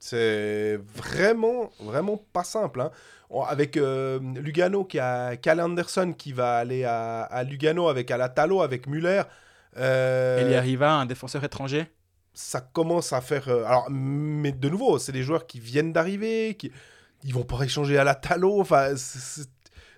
C'est 0.05 0.77
vraiment, 0.95 1.69
vraiment 1.79 2.17
pas 2.33 2.43
simple. 2.43 2.81
hein. 2.81 2.91
On- 3.29 3.43
Avec 3.43 3.77
euh, 3.77 4.19
Lugano, 4.35 4.83
qui 4.83 4.99
a 4.99 5.37
Cal 5.37 5.61
Anderson 5.61 6.13
qui 6.17 6.33
va 6.33 6.57
aller 6.57 6.83
à, 6.83 7.21
à 7.21 7.43
Lugano 7.43 7.87
avec 7.87 8.11
Alatalo, 8.11 8.61
avec 8.61 8.85
Muller. 8.85 9.23
Euh, 9.77 10.45
Elia 10.45 10.59
Riva, 10.59 10.91
un 10.91 11.05
défenseur 11.05 11.43
étranger? 11.45 11.87
ça 12.35 12.59
commence 12.61 13.13
à 13.13 13.21
faire. 13.21 13.47
euh, 13.47 13.63
alors, 13.63 13.87
mais 13.91 14.51
de 14.51 14.67
nouveau, 14.67 14.97
c'est 14.97 15.11
des 15.13 15.21
joueurs 15.23 15.45
qui 15.47 15.59
viennent 15.59 15.93
d'arriver, 15.93 16.55
qui 16.55 16.71
ils 17.23 17.33
vont 17.33 17.43
pas 17.43 17.61
échanger 17.63 17.97
à 17.97 18.03
la 18.03 18.15
Talo. 18.15 18.59
Enfin, 18.59 18.95
c'est- 18.97 19.19
c'est- 19.19 19.49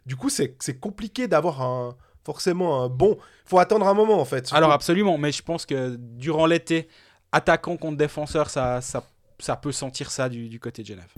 du 0.05 0.15
coup, 0.17 0.29
c'est 0.29 0.55
compliqué 0.79 1.27
d'avoir 1.27 1.61
un 1.63 1.95
forcément 2.23 2.83
un 2.83 2.89
bon. 2.89 3.17
faut 3.45 3.57
attendre 3.57 3.87
un 3.87 3.93
moment 3.95 4.19
en 4.19 4.25
fait. 4.25 4.51
Alors 4.53 4.71
absolument, 4.71 5.17
mais 5.17 5.31
je 5.31 5.41
pense 5.41 5.65
que 5.65 5.95
durant 5.97 6.45
l'été, 6.45 6.89
attaquant 7.31 7.77
contre 7.77 7.97
défenseur, 7.97 8.49
ça, 8.49 8.81
ça, 8.81 9.03
ça 9.39 9.55
peut 9.55 9.71
sentir 9.71 10.11
ça 10.11 10.29
du, 10.29 10.59
côté 10.59 10.81
de 10.81 10.87
Genève. 10.87 11.11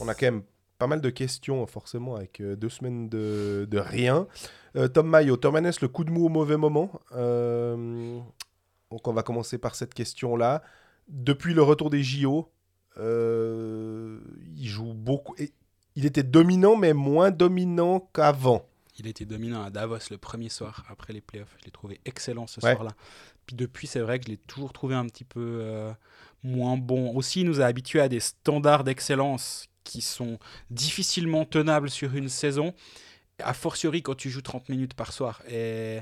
On 0.00 0.08
a 0.08 0.14
quand 0.14 0.26
même 0.26 0.42
pas 0.78 0.86
mal 0.86 1.00
de 1.00 1.10
questions, 1.10 1.66
forcément, 1.66 2.14
avec 2.14 2.40
euh, 2.40 2.56
deux 2.56 2.68
semaines 2.68 3.08
de, 3.08 3.78
rien. 3.78 4.26
Euh, 4.76 4.88
Tom 4.88 5.08
Mayo, 5.08 5.36
Tom 5.36 5.56
le 5.56 5.86
coup 5.88 6.04
de 6.04 6.10
mou 6.10 6.26
au 6.26 6.28
mauvais 6.28 6.56
moment. 6.56 7.00
Euh, 7.12 8.18
donc, 8.90 9.06
on 9.06 9.12
va 9.12 9.22
commencer 9.22 9.58
par 9.58 9.74
cette 9.74 9.94
question-là. 9.94 10.62
Depuis 11.08 11.54
le 11.54 11.62
retour 11.62 11.90
des 11.90 12.02
JO, 12.02 12.50
il 12.96 14.68
joue 14.68 14.92
beaucoup. 14.92 15.34
il 15.96 16.06
était 16.06 16.22
dominant, 16.22 16.76
mais 16.76 16.92
moins 16.92 17.30
dominant 17.30 18.08
qu'avant. 18.12 18.67
Il 18.98 19.06
était 19.06 19.24
dominant 19.24 19.62
à 19.62 19.70
Davos 19.70 19.98
le 20.10 20.18
premier 20.18 20.48
soir 20.48 20.84
après 20.88 21.12
les 21.12 21.20
playoffs. 21.20 21.54
Je 21.60 21.64
l'ai 21.66 21.70
trouvé 21.70 22.00
excellent 22.04 22.46
ce 22.46 22.60
Ouais. 22.60 22.72
soir-là. 22.72 22.90
Puis 23.46 23.54
depuis, 23.56 23.86
c'est 23.86 24.00
vrai 24.00 24.18
que 24.18 24.26
je 24.26 24.30
l'ai 24.32 24.36
toujours 24.38 24.72
trouvé 24.72 24.94
un 24.94 25.06
petit 25.06 25.24
peu 25.24 25.60
euh, 25.62 25.92
moins 26.42 26.76
bon. 26.76 27.14
Aussi, 27.14 27.40
il 27.42 27.46
nous 27.46 27.60
a 27.60 27.64
habitués 27.66 28.00
à 28.00 28.08
des 28.08 28.20
standards 28.20 28.84
d'excellence 28.84 29.68
qui 29.84 30.00
sont 30.02 30.38
difficilement 30.70 31.44
tenables 31.44 31.88
sur 31.90 32.14
une 32.14 32.28
saison, 32.28 32.74
a 33.42 33.54
fortiori 33.54 34.02
quand 34.02 34.16
tu 34.16 34.30
joues 34.30 34.42
30 34.42 34.68
minutes 34.68 34.94
par 34.94 35.12
soir. 35.12 35.42
Et 35.48 36.00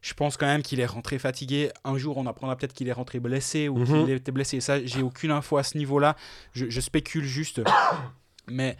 je 0.00 0.14
pense 0.14 0.36
quand 0.36 0.46
même 0.46 0.62
qu'il 0.62 0.80
est 0.80 0.86
rentré 0.86 1.18
fatigué. 1.18 1.70
Un 1.84 1.98
jour, 1.98 2.16
on 2.16 2.26
apprendra 2.26 2.56
peut-être 2.56 2.72
qu'il 2.72 2.88
est 2.88 2.92
rentré 2.92 3.20
blessé 3.20 3.68
ou 3.68 3.78
Mhm. 3.78 3.86
qu'il 4.06 4.10
était 4.10 4.32
blessé. 4.32 4.60
Ça, 4.60 4.84
j'ai 4.84 5.02
aucune 5.02 5.30
info 5.30 5.58
à 5.58 5.62
ce 5.62 5.76
niveau-là. 5.78 6.16
Je, 6.52 6.68
je 6.70 6.80
spécule 6.80 7.24
juste. 7.24 7.60
Mais 8.48 8.76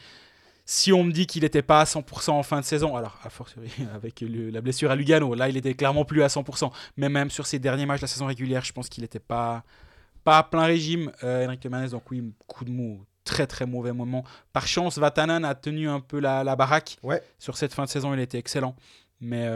si 0.71 0.93
on 0.93 1.03
me 1.03 1.13
dit 1.13 1.27
qu'il 1.27 1.45
n'était 1.45 1.63
pas 1.63 1.81
à 1.81 1.85
100% 1.85 2.29
en 2.33 2.43
fin 2.43 2.61
de 2.61 2.65
saison, 2.65 2.95
alors 2.95 3.19
a 3.25 3.31
fortiori 3.31 3.71
avec 3.95 4.21
le- 4.21 4.51
la 4.51 4.61
blessure 4.61 4.91
à 4.91 4.97
Lugano, 4.97 5.35
là 5.35 5.49
il 5.49 5.57
était 5.57 5.73
clairement 5.73 6.05
plus 6.05 6.23
à 6.23 6.27
100%. 6.27 6.71
Mais 6.99 7.09
même 7.09 7.31
sur 7.31 7.47
ses 7.47 7.59
derniers 7.59 7.87
matchs 7.87 8.01
de 8.01 8.05
la 8.05 8.09
saison 8.09 8.27
régulière, 8.27 8.63
je 8.65 8.73
pense 8.75 8.91
qu'il 8.91 9.01
n'était 9.03 9.19
pas, 9.19 9.65
pas 10.25 10.37
à 10.37 10.43
plein 10.43 10.65
régime. 10.65 11.11
Euh, 11.25 11.47
Henrik 11.47 11.65
Manes, 11.67 11.89
donc 11.89 12.11
oui, 12.11 12.23
coup 12.47 12.67
de 12.67 12.71
mou, 12.71 13.03
très 13.25 13.47
très 13.47 13.65
mauvais 13.65 13.95
moment. 13.95 14.25
Par 14.53 14.67
chance, 14.67 14.99
Vatanen 14.99 15.43
a 15.43 15.55
tenu 15.55 15.89
un 15.89 16.01
peu 16.01 16.21
la, 16.21 16.45
la 16.45 16.55
baraque. 16.55 16.99
Ouais. 17.03 17.23
Sur 17.39 17.57
cette 17.57 17.73
fin 17.73 17.85
de 17.85 17.89
saison, 17.89 18.13
il 18.13 18.21
était 18.21 18.39
excellent. 18.39 18.77
Mais 19.23 19.49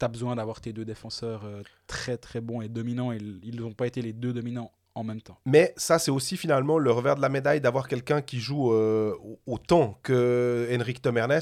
tu 0.00 0.04
as 0.04 0.08
besoin 0.08 0.34
d'avoir 0.34 0.60
tes 0.60 0.72
deux 0.72 0.84
défenseurs 0.84 1.44
euh, 1.44 1.62
très 1.86 2.16
très 2.16 2.40
bons 2.40 2.60
et 2.60 2.68
dominants. 2.68 3.12
Et 3.12 3.18
ils 3.44 3.60
n'ont 3.60 3.72
pas 3.72 3.86
été 3.86 4.02
les 4.02 4.12
deux 4.12 4.32
dominants 4.32 4.72
en 4.96 5.04
même 5.04 5.20
temps. 5.20 5.38
Mais 5.46 5.72
ça, 5.76 5.98
c'est 6.00 6.10
aussi 6.10 6.36
finalement 6.36 6.78
le 6.78 6.90
revers 6.90 7.14
de 7.16 7.20
la 7.22 7.28
médaille 7.28 7.60
d'avoir 7.60 7.86
quelqu'un 7.86 8.20
qui 8.22 8.40
joue 8.40 8.72
euh, 8.72 9.14
autant 9.46 9.98
que 10.02 10.66
Henrik 10.72 11.00
Tomernes. 11.02 11.38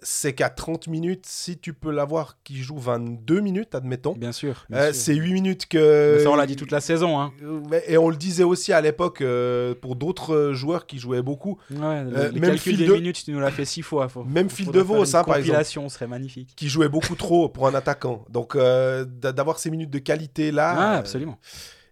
C'est 0.00 0.32
qu'à 0.32 0.48
30 0.48 0.86
minutes, 0.86 1.26
si 1.26 1.58
tu 1.58 1.74
peux 1.74 1.90
l'avoir 1.90 2.36
qui 2.44 2.62
joue 2.62 2.78
22 2.78 3.40
minutes, 3.40 3.74
admettons, 3.74 4.12
Bien 4.12 4.30
sûr. 4.30 4.64
euh, 4.72 4.92
sûr. 4.92 4.94
c'est 4.94 5.14
8 5.16 5.32
minutes 5.32 5.66
que. 5.66 6.14
Mais 6.18 6.22
ça, 6.22 6.30
on 6.30 6.36
l'a 6.36 6.46
dit 6.46 6.54
toute 6.54 6.70
la 6.70 6.80
saison. 6.80 7.18
Hein. 7.18 7.32
Euh, 7.42 7.80
Et 7.88 7.98
on 7.98 8.08
le 8.08 8.14
disait 8.14 8.44
aussi 8.44 8.72
à 8.72 8.80
l'époque 8.80 9.22
euh, 9.22 9.74
pour 9.74 9.96
d'autres 9.96 10.52
joueurs 10.52 10.86
qui 10.86 10.98
jouaient 11.00 11.20
beaucoup, 11.20 11.58
Ouais, 11.72 12.04
le, 12.04 12.28
les 12.28 12.38
même 12.38 12.50
calculs 12.50 12.60
fil 12.60 12.76
des 12.76 12.86
de- 12.86 12.92
minutes, 12.94 13.24
tu 13.24 13.32
nous 13.32 13.40
l'as 13.40 13.50
fait 13.50 13.64
six 13.64 13.82
fois. 13.82 14.08
Faut, 14.08 14.22
Même 14.22 14.48
fil 14.48 14.66
de 14.70 14.70
une 14.70 14.78
hein, 14.78 14.84
par 14.84 14.98
exemple. 15.00 15.24
compilation 15.24 15.88
serait 15.88 16.06
magnifique. 16.06 16.52
qui 16.54 16.68
jouaient 16.68 16.88
beaucoup 16.88 17.16
trop 17.16 17.48
pour 17.48 17.66
un 17.66 17.74
attaquant. 17.74 18.24
Donc 18.30 18.56
d'a- 18.56 19.04
d'avoir 19.32 19.58
ces 19.58 19.68
minutes 19.72 19.90
de 19.90 19.98
qualité 19.98 20.52
là. 20.52 20.76
Ah, 20.78 20.96
absolument. 20.98 21.38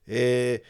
Et 0.09 0.62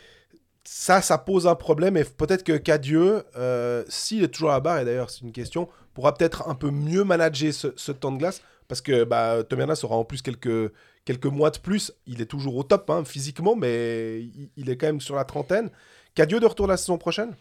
ça, 0.64 1.03
ça 1.03 1.18
pose 1.18 1.46
un 1.46 1.55
problème. 1.55 1.96
Et 1.96 2.05
peut-être 2.05 2.44
que 2.44 2.57
Cadieux, 2.57 3.25
euh, 3.37 3.85
s'il 3.88 4.22
est 4.22 4.29
toujours 4.29 4.51
à 4.51 4.55
la 4.55 4.61
barre, 4.61 4.79
et 4.81 4.85
d'ailleurs 4.85 5.11
c'est 5.11 5.22
une 5.22 5.33
question, 5.33 5.68
pourra 5.94 6.14
peut-être 6.14 6.49
un 6.49 6.55
peu 6.55 6.70
mieux 6.70 7.05
manager 7.05 7.53
ce, 7.53 7.92
temps 7.92 8.12
de 8.12 8.18
glace. 8.18 8.42
Parce 8.68 8.81
que 8.81 9.05
bah, 9.05 9.44
Tom 9.44 9.61
Hernas 9.61 9.81
aura 9.85 9.96
en 9.96 10.05
plus 10.05 10.22
quelques, 10.22 10.72
quelques 11.05 11.27
mois 11.27 11.51
de 11.51 11.59
plus. 11.59 11.92
Il 12.07 12.20
est 12.20 12.27
toujours 12.27 12.57
au 12.57 12.64
top 12.64 12.90
hein, 12.90 13.05
physiquement, 13.05 13.55
mais 13.55 14.22
il, 14.22 14.51
il 14.57 14.70
est 14.70 14.77
quand 14.77 14.87
même 14.87 15.01
sur 15.01 15.14
la 15.14 15.25
trentaine. 15.25 15.70
Cadieux 16.14 16.40
de 16.40 16.46
retour 16.46 16.66
la 16.66 16.77
saison 16.77 16.99
prochaine? 16.99 17.35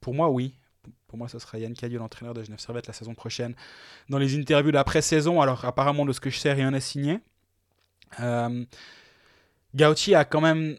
Pour 0.00 0.14
moi, 0.14 0.28
oui. 0.30 0.54
Pour 1.08 1.18
moi, 1.18 1.28
ce 1.28 1.38
sera 1.38 1.58
Yann 1.58 1.72
Cadieux, 1.74 1.98
l'entraîneur 1.98 2.34
de 2.34 2.42
Genève 2.42 2.60
Servette 2.60 2.86
la 2.86 2.92
saison 2.92 3.14
prochaine. 3.14 3.54
Dans 4.08 4.18
les 4.18 4.38
interviews 4.38 4.72
d'après-saison, 4.72 5.40
alors 5.40 5.64
apparemment, 5.64 6.04
de 6.04 6.12
ce 6.12 6.20
que 6.20 6.28
je 6.28 6.38
sais, 6.38 6.52
rien 6.52 6.70
n'est 6.70 6.80
signé. 6.80 7.20
Euh, 8.20 8.64
Gauchi 9.74 10.14
a 10.14 10.24
quand 10.24 10.40
même 10.40 10.76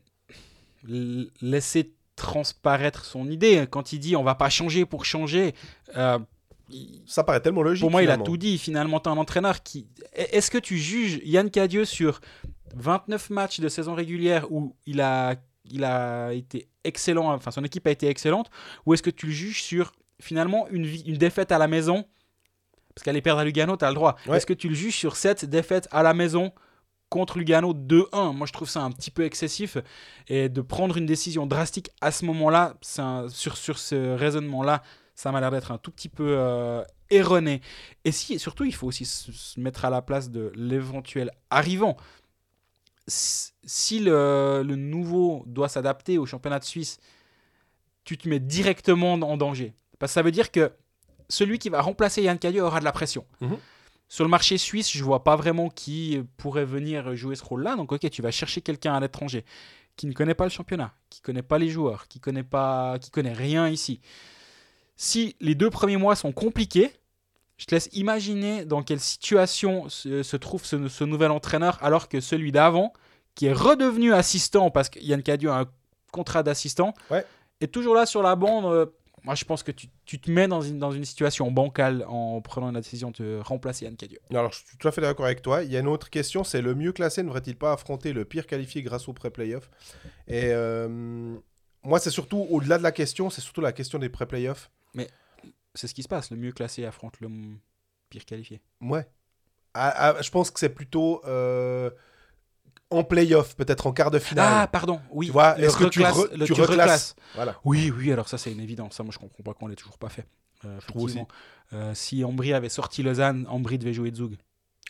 l- 0.88 1.30
laissé 1.42 1.94
transparaître 2.16 3.06
son 3.06 3.30
idée. 3.30 3.66
Quand 3.70 3.94
il 3.94 4.00
dit 4.00 4.16
on 4.16 4.24
va 4.24 4.36
pas 4.36 4.50
changer 4.50 4.86
pour 4.86 5.06
changer, 5.06 5.54
euh, 5.98 6.20
Ça 7.06 7.24
paraît 7.24 7.40
tellement 7.42 7.64
logique. 7.64 7.82
pour 7.82 7.92
moi, 7.92 8.04
il 8.04 8.12
a 8.12 8.18
tout 8.18 8.38
dit. 8.38 8.58
Finalement, 8.58 9.00
tu 9.00 9.10
un 9.10 9.18
entraîneur 9.18 9.64
qui. 9.64 9.88
Est-ce 10.14 10.52
que 10.52 10.58
tu 10.58 10.78
juges 10.78 11.20
Yann 11.24 11.50
Cadieux 11.50 11.86
sur 11.86 12.20
29 12.76 13.30
matchs 13.32 13.60
de 13.60 13.70
saison 13.70 13.96
régulière 13.96 14.52
où 14.52 14.76
il 14.86 15.02
a, 15.02 15.36
il 15.72 15.84
a 15.84 16.32
été 16.34 16.68
excellent, 16.84 17.34
enfin 17.34 17.52
son 17.52 17.64
équipe 17.64 17.88
a 17.88 17.92
été 17.92 18.08
excellente, 18.08 18.50
ou 18.86 18.94
est-ce 18.94 19.02
que 19.04 19.10
tu 19.10 19.26
le 19.28 19.32
juges 19.32 19.64
sur 19.64 19.92
finalement 20.22 20.68
une, 20.70 20.86
une 20.86 21.18
défaite 21.18 21.52
à 21.52 21.58
la 21.58 21.68
maison? 21.68 22.06
Parce 22.94 23.04
qu'aller 23.06 23.22
perdre 23.22 23.40
à 23.42 23.46
Lugano, 23.46 23.78
tu 23.78 23.86
as 23.86 23.90
le 23.90 23.96
droit. 23.96 24.18
Ouais. 24.28 24.38
Est-ce 24.38 24.46
que 24.46 24.54
tu 24.54 24.68
le 24.70 24.76
juges 24.76 24.96
sur 24.96 25.16
cette 25.16 25.46
défaite 25.46 25.88
à 25.92 26.04
la 26.04 26.14
maison 26.14 26.52
contre 27.10 27.38
Lugano 27.38 27.74
2-1 27.74 28.36
Moi, 28.36 28.48
je 28.48 28.54
trouve 28.54 28.70
ça 28.70 28.82
un 28.82 28.92
petit 28.92 29.12
peu 29.12 29.24
excessif. 29.24 29.78
Et 30.28 30.50
de 30.50 30.62
prendre 30.62 30.98
une 30.98 31.06
décision 31.06 31.46
drastique 31.46 31.90
à 32.02 32.12
ce 32.12 32.26
moment-là, 32.26 32.76
sur, 32.82 33.58
ce 33.58 34.16
raisonnement-là, 34.16 34.84
ça 35.16 35.32
m'a 35.32 35.42
l'air 35.42 35.52
d'être 35.52 35.72
un 35.72 35.78
tout 35.78 35.92
petit 35.92 36.10
peu 36.10 36.36
euh, 36.38 36.84
erroné. 37.10 37.62
Et 38.06 38.12
si, 38.12 38.40
surtout, 38.40 38.64
il 38.64 38.74
faut 38.74 38.88
aussi 38.88 39.06
se, 39.06 39.60
mettre 39.60 39.86
à 39.86 39.90
la 39.90 40.02
place 40.02 40.30
de 40.30 40.52
l'éventuel 40.56 41.32
arrivant. 41.50 41.98
Si 43.08 44.00
le, 44.00 44.64
nouveau 44.64 45.44
doit 45.48 45.68
s'adapter 45.68 46.18
au 46.18 46.26
championnat 46.26 46.60
de 46.60 46.66
Suisse, 46.66 47.00
tu 48.04 48.18
te 48.18 48.30
mets 48.30 48.40
directement 48.40 49.14
en 49.14 49.38
danger. 49.38 49.74
Parce 49.98 50.12
que 50.12 50.14
ça 50.14 50.22
veut 50.22 50.32
dire 50.32 50.52
que 50.52 50.72
celui 51.28 51.60
qui 51.60 51.70
va 51.70 51.82
remplacer 51.82 52.22
Yann 52.22 52.38
Cadieux 52.38 52.64
aura 52.64 52.80
de 52.80 52.86
la 52.86 52.92
pression. 52.92 53.26
Mhm. 53.42 53.58
Sur 54.10 54.24
le 54.26 54.30
marché 54.30 54.58
suisse, 54.58 54.92
je 54.92 55.04
vois 55.04 55.24
pas 55.24 55.36
vraiment 55.36 55.70
qui 55.70 56.22
pourrait 56.38 56.66
venir 56.66 57.16
jouer 57.16 57.36
ce 57.36 57.44
rôle-là. 57.44 57.76
Donc, 57.76 57.92
ok, 57.92 58.10
tu 58.10 58.22
vas 58.22 58.32
chercher 58.32 58.60
quelqu'un 58.62 58.96
à 58.96 59.00
l'étranger 59.00 59.46
qui 59.96 60.08
ne 60.08 60.14
connaît 60.14 60.34
pas 60.34 60.46
le 60.46 60.50
championnat, 60.50 60.94
qui 61.10 61.22
connaît 61.22 61.44
pas 61.44 61.58
les 61.60 61.70
joueurs, 61.70 62.08
qui 62.08 62.20
connaît 62.20 62.44
pas, 62.44 62.98
qui 63.00 63.12
connaît 63.12 63.34
rien 63.34 63.68
ici. 63.70 64.00
Si 64.96 65.36
les 65.40 65.56
deux 65.56 65.70
premiers 65.70 65.98
mois 65.98 66.16
sont 66.16 66.32
compliqués, 66.32 66.92
je 67.58 67.66
te 67.66 67.76
laisse 67.76 67.90
imaginer 67.94 68.66
dans 68.66 68.82
quelle 68.82 69.00
situation 69.00 69.90
se, 69.90 70.24
se 70.24 70.38
trouve 70.38 70.66
ce, 70.66 70.88
ce 70.88 71.04
nouvel 71.04 71.32
entraîneur, 71.32 71.78
alors 71.82 72.08
que 72.10 72.20
celui 72.22 72.52
d'avant, 72.52 72.94
qui 73.36 73.46
est 73.48 73.54
redevenu 73.54 74.14
assistant 74.14 74.72
parce 74.72 74.90
que 74.90 75.00
Yann 75.00 75.22
Cadieux 75.22 75.52
a 75.52 75.60
un 75.62 75.66
contrat 76.12 76.42
d'assistant, 76.44 76.94
Ouais. 77.12 77.26
est 77.62 77.68
toujours 77.72 77.94
là 77.96 78.06
sur 78.06 78.24
la 78.24 78.36
bande. 78.36 78.90
Moi, 79.24 79.36
je 79.36 79.46
pense 79.46 79.64
que 79.64 79.72
tu, 79.72 79.88
tu 80.06 80.20
te 80.20 80.30
mets 80.32 80.48
dans 80.48 80.62
une, 80.62 80.80
dans 80.80 80.92
une 80.92 81.06
situation 81.06 81.52
bancale 81.52 82.06
en 82.08 82.42
prenant 82.42 82.72
la 82.72 82.82
décision 82.82 83.12
de 83.12 83.40
remplacer 83.44 83.86
Yann 83.86 83.96
Cadieux. 83.96 84.20
Alors, 84.30 84.52
je 84.52 84.60
suis 84.60 84.78
tout 84.78 84.88
à 84.88 84.92
fait 84.92 85.02
d'accord 85.02 85.26
avec 85.26 85.42
toi. 85.42 85.64
Il 85.64 85.72
y 85.72 85.78
a 85.78 85.80
une 85.80 85.88
autre 85.88 86.10
question, 86.10 86.44
c'est 86.44 86.62
le 86.62 86.76
mieux 86.76 86.92
classé 86.92 87.22
ne 87.24 87.28
devrait-il 87.28 87.56
pas 87.56 87.74
affronter 87.74 88.14
le 88.14 88.26
pire 88.26 88.48
qualifié 88.48 88.82
grâce 88.82 89.08
au 89.08 89.14
pré-playoff? 89.14 89.70
Et 90.28 90.46
euh, 90.46 91.36
moi, 91.84 92.00
c'est 92.00 92.10
surtout, 92.10 92.48
au-delà 92.50 92.78
de 92.78 92.84
la 92.84 92.92
question, 92.92 93.30
c'est 93.30 93.42
surtout 93.42 93.62
la 93.62 93.72
question 93.72 94.00
des 94.00 94.10
pré-playoffs. 94.10 94.72
C'est 95.76 95.88
ce 95.88 95.94
qui 95.94 96.02
se 96.02 96.08
passe. 96.08 96.32
Le 96.32 96.38
mieux 96.38 96.52
classé 96.52 96.84
affronte 96.84 97.20
le 97.22 97.30
pire 98.10 98.26
qualifié. 98.26 98.60
Ouais. 98.82 99.08
Ah, 99.76 100.16
ah, 100.18 100.22
je 100.22 100.32
pense 100.32 100.50
que 100.50 100.60
c'est 100.60 100.70
plutôt 100.70 101.22
euh, 101.26 101.92
en 102.92 103.04
playoff, 103.04 103.56
peut-être 103.56 103.86
en 103.88 103.92
quart 103.94 104.12
de 104.12 104.20
finale. 104.20 104.48
Ah, 104.52 104.68
pardon. 104.68 105.00
Oui. 105.12 105.28
Tu 105.28 105.32
vois, 105.32 105.60
est-ce 105.60 105.78
que 105.78 105.84
tu 105.86 106.00
reclasse- 106.00 106.18
re- 106.18 106.36
le- 106.38 106.46
tu 106.46 106.54
tu 106.54 106.62
reclasses 106.62 106.70
reclasses. 106.80 107.16
Voilà. 107.36 107.56
Oui, 107.64 107.94
oui, 107.96 108.12
alors 108.12 108.28
ça 108.28 108.38
c'est 108.38 108.52
une 108.52 108.60
évidence. 108.60 108.96
Ça, 108.96 109.04
moi 109.04 109.12
je 109.14 109.20
comprends 109.20 109.44
pas 109.44 109.54
qu'on 109.54 109.68
l'ait 109.68 109.76
toujours 109.76 109.98
pas 109.98 110.10
fait. 110.10 110.26
Euh, 110.66 110.80
trouve 110.88 111.04
aussi. 111.04 111.16
effectivement. 111.18 111.28
Euh, 111.74 111.94
si 111.94 112.24
Ambry 112.24 112.52
avait 112.54 112.68
sorti 112.70 113.04
Lausanne, 113.04 113.46
Ambry 113.50 113.78
devait 113.78 113.94
jouer 113.94 114.12
Zug 114.14 114.36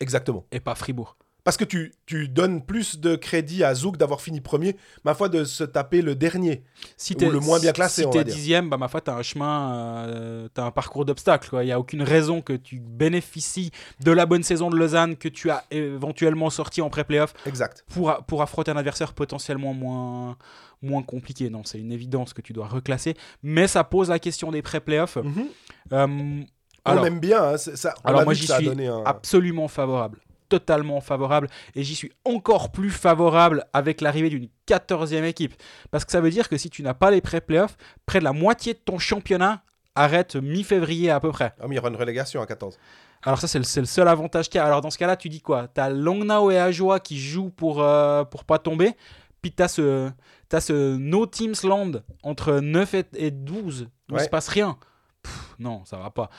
Exactement. 0.02 0.46
et 0.52 0.60
pas 0.60 0.76
Fribourg. 0.76 1.18
Parce 1.50 1.58
que 1.58 1.64
tu, 1.64 1.96
tu 2.06 2.28
donnes 2.28 2.64
plus 2.64 3.00
de 3.00 3.16
crédit 3.16 3.64
à 3.64 3.74
Zouk 3.74 3.98
d'avoir 3.98 4.22
fini 4.22 4.40
premier, 4.40 4.76
ma 5.04 5.16
foi, 5.16 5.30
de 5.30 5.46
se 5.46 5.64
taper 5.64 6.04
le 6.04 6.14
dernier. 6.14 6.62
Si 6.96 7.18
Ou 7.20 7.28
le 7.28 7.40
moins 7.40 7.60
bien 7.60 7.72
classé, 7.72 8.02
si 8.02 8.08
on 8.08 8.12
t'es 8.12 8.24
dixième, 8.24 8.70
bah 8.70 8.78
ma 8.78 8.88
foi, 8.88 9.02
t'as 9.02 9.16
un 9.16 9.24
chemin, 9.24 10.06
euh, 10.10 10.48
t'as 10.54 10.66
un 10.66 10.70
parcours 10.70 11.06
d'obstacles. 11.06 11.58
Il 11.64 11.68
y 11.68 11.72
a 11.72 11.80
aucune 11.80 12.04
raison 12.04 12.44
que 12.44 12.54
tu 12.54 12.80
bénéficies 12.80 13.72
de 14.00 14.12
la 14.12 14.28
bonne 14.28 14.44
saison 14.44 14.70
de 14.70 14.76
Lausanne 14.76 15.16
que 15.16 15.28
tu 15.28 15.50
as 15.50 15.64
éventuellement 15.72 16.52
sorti 16.52 16.84
en 16.84 16.92
pré-playoff 16.92 17.34
Exact. 17.48 17.84
pour, 17.90 18.16
pour 18.28 18.44
affronter 18.44 18.70
un 18.70 18.78
adversaire 18.78 19.14
potentiellement 19.14 19.74
moins, 19.74 20.38
moins 20.84 21.02
compliqué. 21.02 21.50
Non, 21.50 21.64
c'est 21.64 21.80
une 21.80 21.92
évidence 21.92 22.34
que 22.34 22.44
tu 22.44 22.54
dois 22.54 22.68
reclasser. 22.68 23.16
Mais 23.42 23.68
ça 23.68 23.84
pose 23.84 24.10
la 24.10 24.20
question 24.20 24.52
des 24.52 24.62
pré-playoffs. 24.62 25.16
Mhm. 25.16 25.48
Euh, 25.94 26.44
on 26.86 26.92
alors, 26.92 27.08
aime 27.08 27.20
bien. 27.20 27.42
hein, 27.42 27.58
ça, 27.58 27.96
on 28.04 28.08
alors 28.08 28.24
moi, 28.24 28.36
j'y 28.36 28.46
suis 28.46 28.66
donné 28.66 28.86
un... 28.86 29.02
absolument 29.04 29.68
favorable. 29.68 30.20
Totalement 30.50 31.00
favorable. 31.02 31.48
Et 31.76 31.84
j'y 31.84 31.96
suis 31.96 32.12
encore 32.26 32.72
plus 32.72 32.90
favorable 32.90 33.66
avec 33.74 34.02
l'arrivée 34.02 34.30
d'une 34.30 34.50
14e 34.68 35.24
équipe. 35.24 35.54
Parce 35.92 36.06
que 36.06 36.12
ça 36.12 36.22
veut 36.22 36.32
dire 36.32 36.50
que 36.50 36.58
si 36.58 36.70
tu 36.70 36.82
n'as 36.84 36.94
pas 36.96 37.12
les 37.12 37.22
pré-playoffs, 37.22 37.78
près 38.06 38.20
de 38.20 38.24
la 38.24 38.34
moitié 38.34 38.74
de 38.74 38.80
ton 38.80 38.98
championnat 38.98 39.62
arrête 39.96 40.36
mi-février 40.36 41.10
à 41.12 41.20
peu 41.20 41.32
près. 41.32 41.54
Ah, 41.60 41.68
mais 41.68 41.76
il 41.76 41.78
y 41.78 41.80
aura 41.80 41.90
une 41.90 41.96
relégation 41.96 42.42
à 42.42 42.46
14. 42.46 42.78
Alors 43.24 43.40
ça, 43.40 43.48
c'est 43.48 43.60
le, 43.60 43.86
seul 43.86 44.08
avantage 44.08 44.50
qu'il 44.50 44.60
y 44.60 44.62
a. 44.62 44.66
Alors 44.66 44.82
dans 44.82 44.90
ce 44.92 44.98
cas-là, 44.98 45.18
tu 45.18 45.30
dis 45.30 45.42
quoi? 45.42 45.68
T'as 45.68 45.90
Longnau 45.90 46.52
et 46.52 46.58
Ajoie 46.58 47.00
qui 47.00 47.20
jouent 47.20 47.50
pour, 47.50 47.82
euh, 47.84 48.24
pour 48.24 48.46
pas 48.46 48.60
tomber. 48.60 48.94
Puis 49.42 49.52
t'as 49.52 49.68
ce, 49.68 50.10
t'as 50.48 50.62
ce 50.62 50.96
No 50.96 51.26
Teams 51.26 51.56
Land 51.64 51.92
entre 52.24 52.54
9 52.60 52.94
et, 52.94 53.06
et 53.16 53.32
12 53.32 53.84
où 53.84 53.86
il 54.10 54.16
Ouais. 54.16 54.24
se 54.24 54.30
passe 54.30 54.48
rien. 54.48 54.78
Pff, 55.22 55.56
non, 55.60 55.84
ça 55.86 55.98
va 55.98 56.10
pas. 56.12 56.30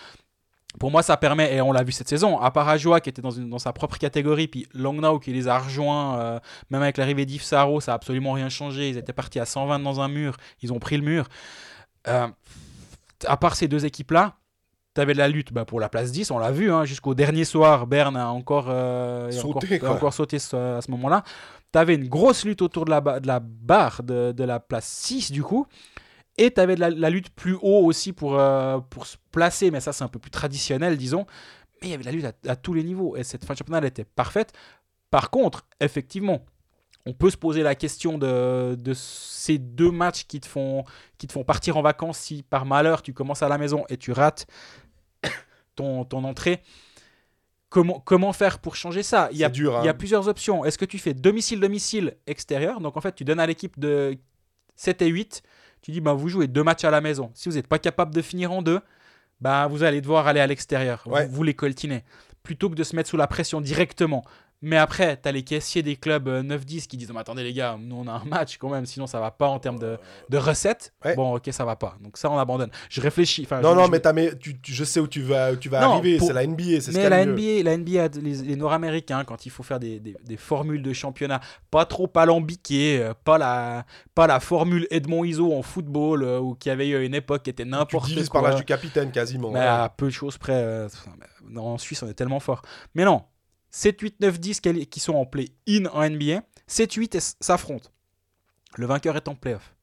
Pour 0.78 0.90
moi, 0.90 1.02
ça 1.02 1.16
permet, 1.16 1.54
et 1.54 1.60
on 1.60 1.72
l'a 1.72 1.82
vu 1.82 1.90
cette 1.92 2.08
saison, 2.08 2.38
à 2.38 2.50
part 2.52 2.68
Ajoie 2.68 3.00
qui 3.00 3.08
était 3.10 3.20
dans, 3.20 3.32
une, 3.32 3.50
dans 3.50 3.58
sa 3.58 3.72
propre 3.72 3.98
catégorie, 3.98 4.46
puis 4.46 4.66
Longnau 4.72 5.18
qui 5.18 5.32
les 5.32 5.48
a 5.48 5.58
rejoints, 5.58 6.18
euh, 6.20 6.40
même 6.70 6.80
avec 6.82 6.96
l'arrivée 6.96 7.26
d'Yves 7.26 7.42
Sarro, 7.42 7.80
ça 7.80 7.92
a 7.92 7.94
absolument 7.96 8.32
rien 8.32 8.48
changé. 8.48 8.88
Ils 8.88 8.96
étaient 8.96 9.12
partis 9.12 9.40
à 9.40 9.44
120 9.46 9.80
dans 9.80 10.00
un 10.00 10.08
mur, 10.08 10.36
ils 10.62 10.72
ont 10.72 10.78
pris 10.78 10.96
le 10.96 11.02
mur. 11.02 11.26
Euh, 12.08 12.28
à 13.26 13.36
part 13.36 13.56
ces 13.56 13.66
deux 13.68 13.84
équipes-là, 13.84 14.36
tu 14.94 15.00
avais 15.00 15.12
de 15.12 15.18
la 15.18 15.28
lutte 15.28 15.52
bah, 15.52 15.64
pour 15.64 15.80
la 15.80 15.88
place 15.88 16.12
10, 16.12 16.30
on 16.30 16.38
l'a 16.38 16.52
vu, 16.52 16.72
hein, 16.72 16.84
jusqu'au 16.84 17.14
dernier 17.14 17.44
soir, 17.44 17.86
Berne 17.88 18.16
a 18.16 18.28
encore, 18.28 18.66
euh, 18.68 19.30
Sauté, 19.32 19.66
encore, 19.76 19.78
quoi. 19.80 19.88
a 19.88 19.92
encore 19.92 20.14
sauté 20.14 20.38
ce- 20.38 20.78
à 20.78 20.80
ce 20.80 20.90
moment-là. 20.92 21.24
Tu 21.72 21.78
avais 21.78 21.94
une 21.96 22.08
grosse 22.08 22.44
lutte 22.44 22.62
autour 22.62 22.84
de 22.84 22.90
la, 22.90 23.00
ba- 23.00 23.20
de 23.20 23.26
la 23.26 23.40
barre 23.40 24.02
de, 24.02 24.32
de 24.32 24.44
la 24.44 24.58
place 24.60 24.86
6, 24.86 25.30
du 25.32 25.42
coup. 25.42 25.66
Et 26.38 26.50
tu 26.52 26.60
avais 26.60 26.74
de 26.74 26.80
la, 26.80 26.90
la 26.90 27.10
lutte 27.10 27.30
plus 27.30 27.54
haut 27.54 27.84
aussi 27.84 28.12
pour, 28.12 28.38
euh, 28.38 28.78
pour 28.78 29.06
se 29.06 29.16
placer, 29.32 29.70
mais 29.70 29.80
ça 29.80 29.92
c'est 29.92 30.04
un 30.04 30.08
peu 30.08 30.18
plus 30.18 30.30
traditionnel, 30.30 30.96
disons. 30.96 31.26
Mais 31.80 31.88
il 31.88 31.90
y 31.90 31.94
avait 31.94 32.02
de 32.02 32.08
la 32.08 32.12
lutte 32.12 32.24
à, 32.24 32.50
à 32.50 32.56
tous 32.56 32.74
les 32.74 32.84
niveaux, 32.84 33.16
et 33.16 33.24
cette 33.24 33.44
fin 33.44 33.54
de 33.54 33.58
championnat 33.58 33.78
elle 33.78 33.86
était 33.86 34.04
parfaite. 34.04 34.52
Par 35.10 35.30
contre, 35.30 35.66
effectivement, 35.80 36.44
on 37.06 37.12
peut 37.12 37.30
se 37.30 37.36
poser 37.36 37.62
la 37.62 37.74
question 37.74 38.18
de, 38.18 38.76
de 38.78 38.94
ces 38.94 39.58
deux 39.58 39.90
matchs 39.90 40.24
qui 40.24 40.40
te, 40.40 40.46
font, 40.46 40.84
qui 41.18 41.26
te 41.26 41.32
font 41.32 41.44
partir 41.44 41.76
en 41.76 41.82
vacances 41.82 42.18
si 42.18 42.42
par 42.42 42.66
malheur 42.66 43.02
tu 43.02 43.12
commences 43.12 43.42
à 43.42 43.48
la 43.48 43.58
maison 43.58 43.84
et 43.88 43.96
tu 43.96 44.12
rates 44.12 44.46
ton, 45.74 46.04
ton 46.04 46.24
entrée. 46.24 46.62
Comment, 47.68 48.00
comment 48.00 48.32
faire 48.32 48.58
pour 48.58 48.74
changer 48.74 49.02
ça? 49.04 49.28
Il 49.30 49.38
y, 49.38 49.44
a, 49.44 49.48
dur, 49.48 49.76
hein. 49.76 49.80
il 49.82 49.86
y 49.86 49.88
a 49.88 49.94
plusieurs 49.94 50.26
options. 50.26 50.64
Est-ce 50.64 50.76
que 50.76 50.84
tu 50.84 50.98
fais 50.98 51.14
domicile-domicile 51.14 52.16
extérieur? 52.26 52.80
Donc 52.80 52.96
en 52.96 53.00
fait, 53.00 53.14
tu 53.14 53.24
donnes 53.24 53.38
à 53.38 53.46
l'équipe 53.46 53.78
de 53.78 54.18
7 54.74 55.02
et 55.02 55.06
8, 55.06 55.42
tu 55.82 55.90
dis 55.90 56.00
bah, 56.00 56.12
vous 56.12 56.28
jouez 56.28 56.46
deux 56.46 56.62
matchs 56.62 56.84
à 56.84 56.90
la 56.90 57.00
maison. 57.00 57.30
Si 57.34 57.48
vous 57.48 57.56
n'êtes 57.56 57.66
pas 57.66 57.78
capable 57.78 58.14
de 58.14 58.22
finir 58.22 58.52
en 58.52 58.62
deux, 58.62 58.80
bah, 59.40 59.66
vous 59.66 59.82
allez 59.82 60.00
devoir 60.00 60.26
aller 60.26 60.40
à 60.40 60.46
l'extérieur. 60.46 61.02
Ouais. 61.06 61.26
Vous, 61.26 61.36
vous 61.36 61.42
les 61.42 61.54
coltinez. 61.54 62.04
Plutôt 62.42 62.70
que 62.70 62.74
de 62.74 62.84
se 62.84 62.96
mettre 62.96 63.08
sous 63.08 63.16
la 63.16 63.26
pression 63.26 63.60
directement. 63.60 64.24
Mais 64.62 64.76
après, 64.76 65.18
tu 65.20 65.26
as 65.26 65.32
les 65.32 65.42
caissiers 65.42 65.82
des 65.82 65.96
clubs 65.96 66.28
euh, 66.28 66.42
9-10 66.42 66.86
qui 66.86 66.98
disent 66.98 67.10
mais 67.12 67.20
attendez 67.20 67.42
les 67.42 67.54
gars, 67.54 67.78
nous 67.80 67.96
on 67.96 68.06
a 68.06 68.12
un 68.12 68.24
match 68.24 68.58
quand 68.58 68.68
même, 68.68 68.84
sinon 68.84 69.06
ça 69.06 69.18
va 69.18 69.30
pas 69.30 69.48
en 69.48 69.58
termes 69.58 69.78
de, 69.78 69.96
de 70.28 70.36
recettes. 70.36 70.92
Ouais. 71.02 71.14
Bon, 71.16 71.36
ok, 71.36 71.48
ça 71.50 71.64
va 71.64 71.76
pas. 71.76 71.96
Donc 72.02 72.18
ça, 72.18 72.30
on 72.30 72.36
abandonne. 72.38 72.70
Je 72.90 73.00
réfléchis. 73.00 73.46
Non, 73.50 73.56
je- 73.70 73.74
non, 73.76 73.84
je- 73.86 73.90
mais, 73.90 74.00
t'as- 74.00 74.12
mais 74.12 74.36
tu, 74.36 74.60
tu- 74.60 74.72
je 74.74 74.84
sais 74.84 75.00
où 75.00 75.06
tu 75.08 75.22
vas, 75.22 75.52
où 75.52 75.56
tu 75.56 75.70
vas 75.70 75.80
Non, 75.80 75.92
arriver. 75.92 76.18
pour- 76.18 76.26
C'est 76.28 76.34
la 76.34 76.44
NBA, 76.46 76.80
c'est 76.82 76.92
Mais 76.92 77.08
la 77.08 77.24
mieux. 77.24 77.32
NBA, 77.32 77.62
la 77.62 77.76
NBA, 77.78 78.08
les, 78.20 78.34
les 78.42 78.56
Nord-Américains, 78.56 79.24
quand 79.24 79.46
il 79.46 79.50
faut 79.50 79.62
faire 79.62 79.80
des, 79.80 79.98
des- 79.98 80.16
des 80.24 80.36
formules 80.36 80.82
de 80.82 80.92
championnat 80.92 81.40
pas 81.70 81.86
trop 81.86 82.10
alambiquées, 82.14 83.02
euh, 83.02 83.14
pas 83.24 83.38
la, 83.38 83.86
pas 84.14 84.26
la 84.26 84.40
formule 84.40 84.86
Edmond 84.90 85.24
Iso 85.24 85.54
en 85.56 85.62
football, 85.62 86.22
euh, 86.22 86.38
ou 86.38 86.54
qui 86.54 86.68
avait 86.70 86.88
eu 86.88 87.02
une 87.04 87.14
époque 87.14 87.44
qui 87.44 87.50
était 87.50 87.64
n'importe 87.64 88.12
quoi. 88.28 88.40
par 88.42 88.50
l'âge 88.50 88.58
du 88.60 88.64
capitaine 88.66 89.10
quasiment. 89.10 89.50
Mais 89.50 89.60
ouais. 89.60 89.64
à 89.66 89.88
peu 89.88 90.06
de 90.06 90.10
choses 90.10 90.36
près. 90.36 90.52
euh, 90.52 90.88
en 91.56 91.78
Suisse, 91.78 92.02
on 92.02 92.08
est 92.08 92.14
tellement 92.14 92.40
fort. 92.40 92.62
Mais 92.94 93.04
non, 93.04 93.22
7, 93.70 94.00
8, 94.00 94.20
9, 94.20 94.38
10 94.40 94.60
quali- 94.60 94.86
qui 94.86 95.00
sont 95.00 95.14
en 95.14 95.26
play-in 95.26 95.86
en 95.92 96.02
NBA, 96.02 96.42
7, 96.66 96.92
8 96.94 97.14
es- 97.14 97.36
s'affrontent. 97.40 97.90
Le 98.76 98.86
vainqueur 98.86 99.16
est 99.16 99.28
en 99.28 99.34
playoff. 99.34 99.74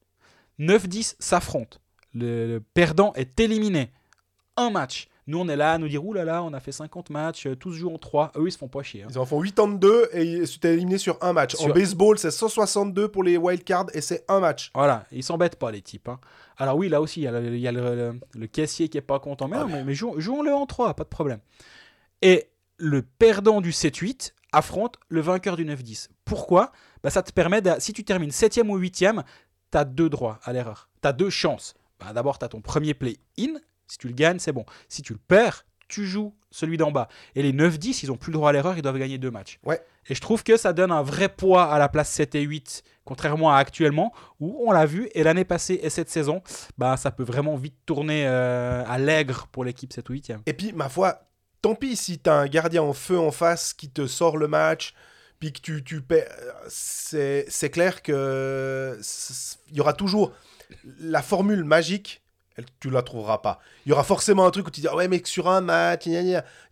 9, 0.58 0.88
10 0.88 1.16
s'affrontent. 1.18 1.78
Le, 2.14 2.46
le 2.46 2.60
perdant 2.60 3.12
est 3.14 3.38
éliminé. 3.40 3.90
Un 4.56 4.70
match. 4.70 5.08
Nous, 5.26 5.38
on 5.38 5.46
est 5.48 5.56
là 5.56 5.72
à 5.74 5.78
nous 5.78 5.88
dire 5.88 6.02
Ouh 6.04 6.14
là 6.14 6.24
là, 6.24 6.42
on 6.42 6.54
a 6.54 6.58
fait 6.60 6.72
50 6.72 7.10
matchs, 7.10 7.46
euh, 7.46 7.54
tous 7.54 7.72
jouent 7.74 7.92
en 7.92 7.98
3. 7.98 8.32
Eux, 8.36 8.44
ils 8.48 8.50
se 8.52 8.56
font 8.56 8.66
pas 8.68 8.82
chier. 8.82 9.02
hein. 9.02 9.08
Ils 9.10 9.18
en 9.18 9.26
font 9.26 9.42
82 9.42 10.08
et 10.14 10.42
tu 10.44 10.58
t'es 10.58 10.72
éliminé 10.72 10.96
sur 10.96 11.18
un 11.22 11.34
match. 11.34 11.54
En 11.56 11.58
Sur- 11.64 11.74
baseball, 11.74 12.18
c'est 12.18 12.30
162 12.30 13.08
pour 13.08 13.22
les 13.22 13.36
wildcards 13.36 13.88
et 13.92 14.00
c'est 14.00 14.24
un 14.28 14.40
match. 14.40 14.70
Voilà, 14.74 15.04
ils 15.12 15.22
s'embêtent 15.22 15.56
pas, 15.56 15.70
les 15.70 15.82
types. 15.82 16.08
hein. 16.08 16.18
Alors, 16.56 16.76
oui, 16.78 16.88
là 16.88 17.02
aussi, 17.02 17.20
il 17.20 17.24
y 17.24 17.26
a 17.26 17.32
le, 17.40 17.58
y 17.58 17.68
a 17.68 17.72
le- 17.72 18.18
le- 18.34 18.46
caissier 18.46 18.88
qui 18.88 18.96
est 18.96 19.02
pas 19.02 19.20
content. 19.20 19.48
Mais, 19.48 19.58
non, 19.58 19.66
mais, 19.68 19.84
mais 19.84 19.94
jouons- 19.94 20.18
jouons-le 20.18 20.52
en 20.54 20.64
3, 20.64 20.94
pas 20.94 21.04
de 21.04 21.08
problème. 21.10 21.40
Et 22.22 22.48
le 22.78 23.02
perdant 23.02 23.60
du 23.60 23.70
7-8 23.72 24.32
affronte 24.52 24.96
le 25.08 25.20
vainqueur 25.20 25.56
du 25.56 25.64
9-10. 25.64 26.08
Pourquoi? 26.24 26.72
Bah, 27.02 27.10
Ça 27.10 27.22
te 27.22 27.32
permet, 27.32 27.60
de- 27.60 27.74
si 27.78 27.92
tu 27.92 28.04
termines 28.04 28.30
7 28.30 28.60
ou 28.66 28.76
8 28.76 28.92
tu 29.70 29.76
as 29.76 29.84
deux 29.84 30.08
droits 30.08 30.40
à 30.44 30.52
l'erreur. 30.52 30.88
Tu 31.02 31.08
as 31.08 31.12
deux 31.12 31.30
chances. 31.30 31.74
Bah, 32.00 32.12
D'abord, 32.14 32.38
tu 32.38 32.44
as 32.44 32.48
ton 32.48 32.60
premier 32.60 32.94
play-in. 32.94 33.54
Si 33.86 33.98
tu 33.98 34.06
le 34.08 34.14
gagnes, 34.14 34.38
c'est 34.38 34.52
bon. 34.52 34.64
Si 34.88 35.02
tu 35.02 35.12
le 35.12 35.18
perds, 35.18 35.64
tu 35.88 36.06
joues 36.06 36.34
celui 36.50 36.76
d'en 36.76 36.90
bas. 36.90 37.08
Et 37.34 37.42
les 37.42 37.52
9-10, 37.52 38.02
ils 38.02 38.12
ont 38.12 38.16
plus 38.16 38.30
le 38.30 38.38
droit 38.38 38.50
à 38.50 38.52
l'erreur, 38.52 38.76
ils 38.76 38.82
doivent 38.82 38.98
gagner 38.98 39.18
deux 39.18 39.30
matchs. 39.30 39.58
Ouais. 39.64 39.80
Et 40.08 40.14
je 40.14 40.20
trouve 40.20 40.42
que 40.42 40.56
ça 40.56 40.72
donne 40.72 40.92
un 40.92 41.02
vrai 41.02 41.28
poids 41.28 41.64
à 41.70 41.78
la 41.78 41.88
place 41.88 42.10
7 42.10 42.34
et 42.34 42.42
8, 42.42 42.82
contrairement 43.04 43.52
à 43.54 43.58
actuellement, 43.58 44.12
où 44.40 44.62
on 44.66 44.70
l'a 44.72 44.86
vu, 44.86 45.08
et 45.14 45.22
l'année 45.22 45.44
passée 45.44 45.80
et 45.82 45.90
cette 45.90 46.08
saison, 46.10 46.42
bah, 46.78 46.96
ça 46.96 47.10
peut 47.10 47.22
vraiment 47.24 47.56
vite 47.56 47.76
tourner 47.84 48.24
euh, 48.26 48.82
à 48.86 48.98
l'aigre 48.98 49.46
pour 49.52 49.64
l'équipe 49.64 49.92
7 49.92 50.08
ou 50.08 50.12
8 50.14 50.32
Et 50.46 50.52
puis, 50.54 50.72
ma 50.72 50.88
foi, 50.88 51.27
tant 51.62 51.74
pis 51.74 51.96
si 51.96 52.18
t'as 52.18 52.34
un 52.34 52.46
gardien 52.46 52.82
en 52.82 52.92
feu 52.92 53.18
en 53.18 53.30
face 53.30 53.72
qui 53.74 53.90
te 53.90 54.06
sort 54.06 54.36
le 54.36 54.48
match, 54.48 54.94
puis 55.40 55.52
que 55.52 55.60
tu, 55.60 55.84
tu. 55.84 56.02
C'est 56.68 57.70
clair 57.70 58.02
que 58.02 58.98
il 59.70 59.76
y 59.76 59.80
aura 59.80 59.92
toujours 59.92 60.32
la 61.00 61.22
formule 61.22 61.64
magique. 61.64 62.22
elle- 62.56 62.66
Tu 62.80 62.90
la 62.90 63.02
trouveras 63.02 63.38
pas. 63.38 63.60
Il 63.86 63.90
y 63.90 63.92
aura 63.92 64.04
forcément 64.04 64.46
un 64.46 64.50
truc 64.50 64.66
où 64.66 64.70
tu 64.70 64.80
dis 64.80 64.88
ah 64.88 64.96
ouais 64.96 65.08
mais 65.08 65.22
sur 65.24 65.48
un 65.48 65.60
match, 65.60 66.06
il 66.06 66.12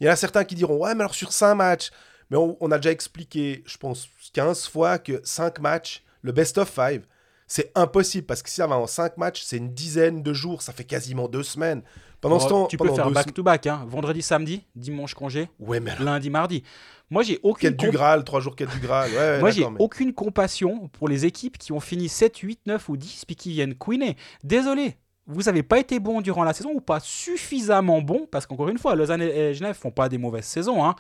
y 0.00 0.08
en 0.08 0.12
a 0.12 0.16
certains 0.16 0.44
qui 0.44 0.54
diront 0.54 0.76
ouais 0.78 0.94
mais 0.94 1.00
alors 1.02 1.14
sur 1.14 1.32
5 1.32 1.54
matchs. 1.54 1.90
Mais 2.30 2.36
on, 2.36 2.72
a 2.72 2.78
déjà 2.78 2.90
expliqué, 2.90 3.62
je 3.66 3.76
pense 3.76 4.08
15 4.32 4.66
fois 4.66 4.98
que 4.98 5.20
5 5.22 5.60
matchs, 5.60 6.02
le 6.22 6.32
best 6.32 6.58
of 6.58 6.72
5, 6.74 7.02
c'est 7.46 7.70
impossible 7.74 8.26
parce 8.26 8.42
que 8.42 8.48
si 8.50 8.56
ça 8.56 8.66
va 8.66 8.76
en 8.76 8.86
5 8.86 9.16
matchs, 9.18 9.42
c'est 9.44 9.56
une 9.58 9.72
dizaine 9.72 10.22
de 10.22 10.32
jours, 10.32 10.62
ça 10.62 10.72
fait 10.72 10.84
quasiment 10.84 11.28
deux 11.28 11.42
semaines. 11.42 11.82
Pendant 12.20 12.40
ce 12.40 12.46
Oh, 12.46 12.50
temps, 12.50 12.66
tu 12.66 12.76
peux 12.76 12.92
faire 12.92 13.10
back-to-back, 13.10 13.66
hein. 13.66 13.84
vendredi, 13.88 14.22
samedi, 14.22 14.64
dimanche 14.74 15.14
congé, 15.14 15.48
Ouais, 15.60 15.78
mais 15.80 15.92
alors, 15.92 16.04
lundi, 16.04 16.30
mardi. 16.30 16.62
Moi, 17.08 17.22
j'ai 17.22 17.38
aucune, 17.44 17.70
quête 17.70 17.76
du 17.78 17.90
Graal, 17.90 18.24
3 18.24 18.40
jours 18.40 18.56
quête 18.56 18.70
du 18.70 18.80
Graal. 18.80 19.10
Ouais, 19.12 19.16
ouais, 19.16 19.38
Moi, 19.40 19.50
j'ai 19.50 19.68
mais- 19.68 19.76
aucune 19.78 20.12
compassion 20.12 20.88
pour 20.88 21.08
les 21.08 21.24
équipes 21.24 21.56
qui 21.56 21.70
ont 21.72 21.78
fini 21.78 22.08
7, 22.08 22.36
8, 22.38 22.60
9 22.66 22.88
ou 22.88 22.96
10 22.96 23.24
puis 23.26 23.36
qui 23.36 23.52
viennent 23.52 23.74
queener. 23.76 24.16
Désolé, 24.42 24.96
vous 25.26 25.42
n'avez 25.42 25.62
pas 25.62 25.78
été 25.78 26.00
bon 26.00 26.20
durant 26.20 26.42
la 26.42 26.52
saison 26.52 26.70
ou 26.74 26.80
pas 26.80 26.98
suffisamment 26.98 28.00
bon, 28.02 28.26
parce 28.30 28.46
qu'encore 28.46 28.68
une 28.70 28.78
fois, 28.78 28.96
Lausanne 28.96 29.22
et 29.22 29.54
Genève 29.54 29.76
font 29.76 29.90
pas 29.92 30.08
des 30.08 30.18
mauvaises 30.18 30.46
saisons, 30.46 30.84
hein, 30.84 30.96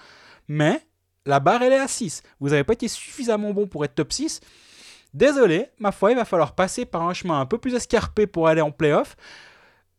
mais 0.46 0.80
la 1.24 1.40
barre, 1.40 1.62
elle 1.62 1.72
est 1.72 1.78
à 1.78 1.88
6. 1.88 2.22
Vous 2.38 2.50
n'avez 2.50 2.62
pas 2.62 2.74
été 2.74 2.86
suffisamment 2.86 3.52
bon 3.52 3.66
pour 3.66 3.84
être 3.84 3.94
top 3.96 4.12
6. 4.12 4.40
Désolé, 5.16 5.70
ma 5.78 5.92
foi, 5.92 6.10
il 6.10 6.16
va 6.16 6.26
falloir 6.26 6.54
passer 6.54 6.84
par 6.84 7.00
un 7.08 7.14
chemin 7.14 7.40
un 7.40 7.46
peu 7.46 7.56
plus 7.56 7.74
escarpé 7.74 8.26
pour 8.26 8.48
aller 8.48 8.60
en 8.60 8.70
playoff. 8.70 9.16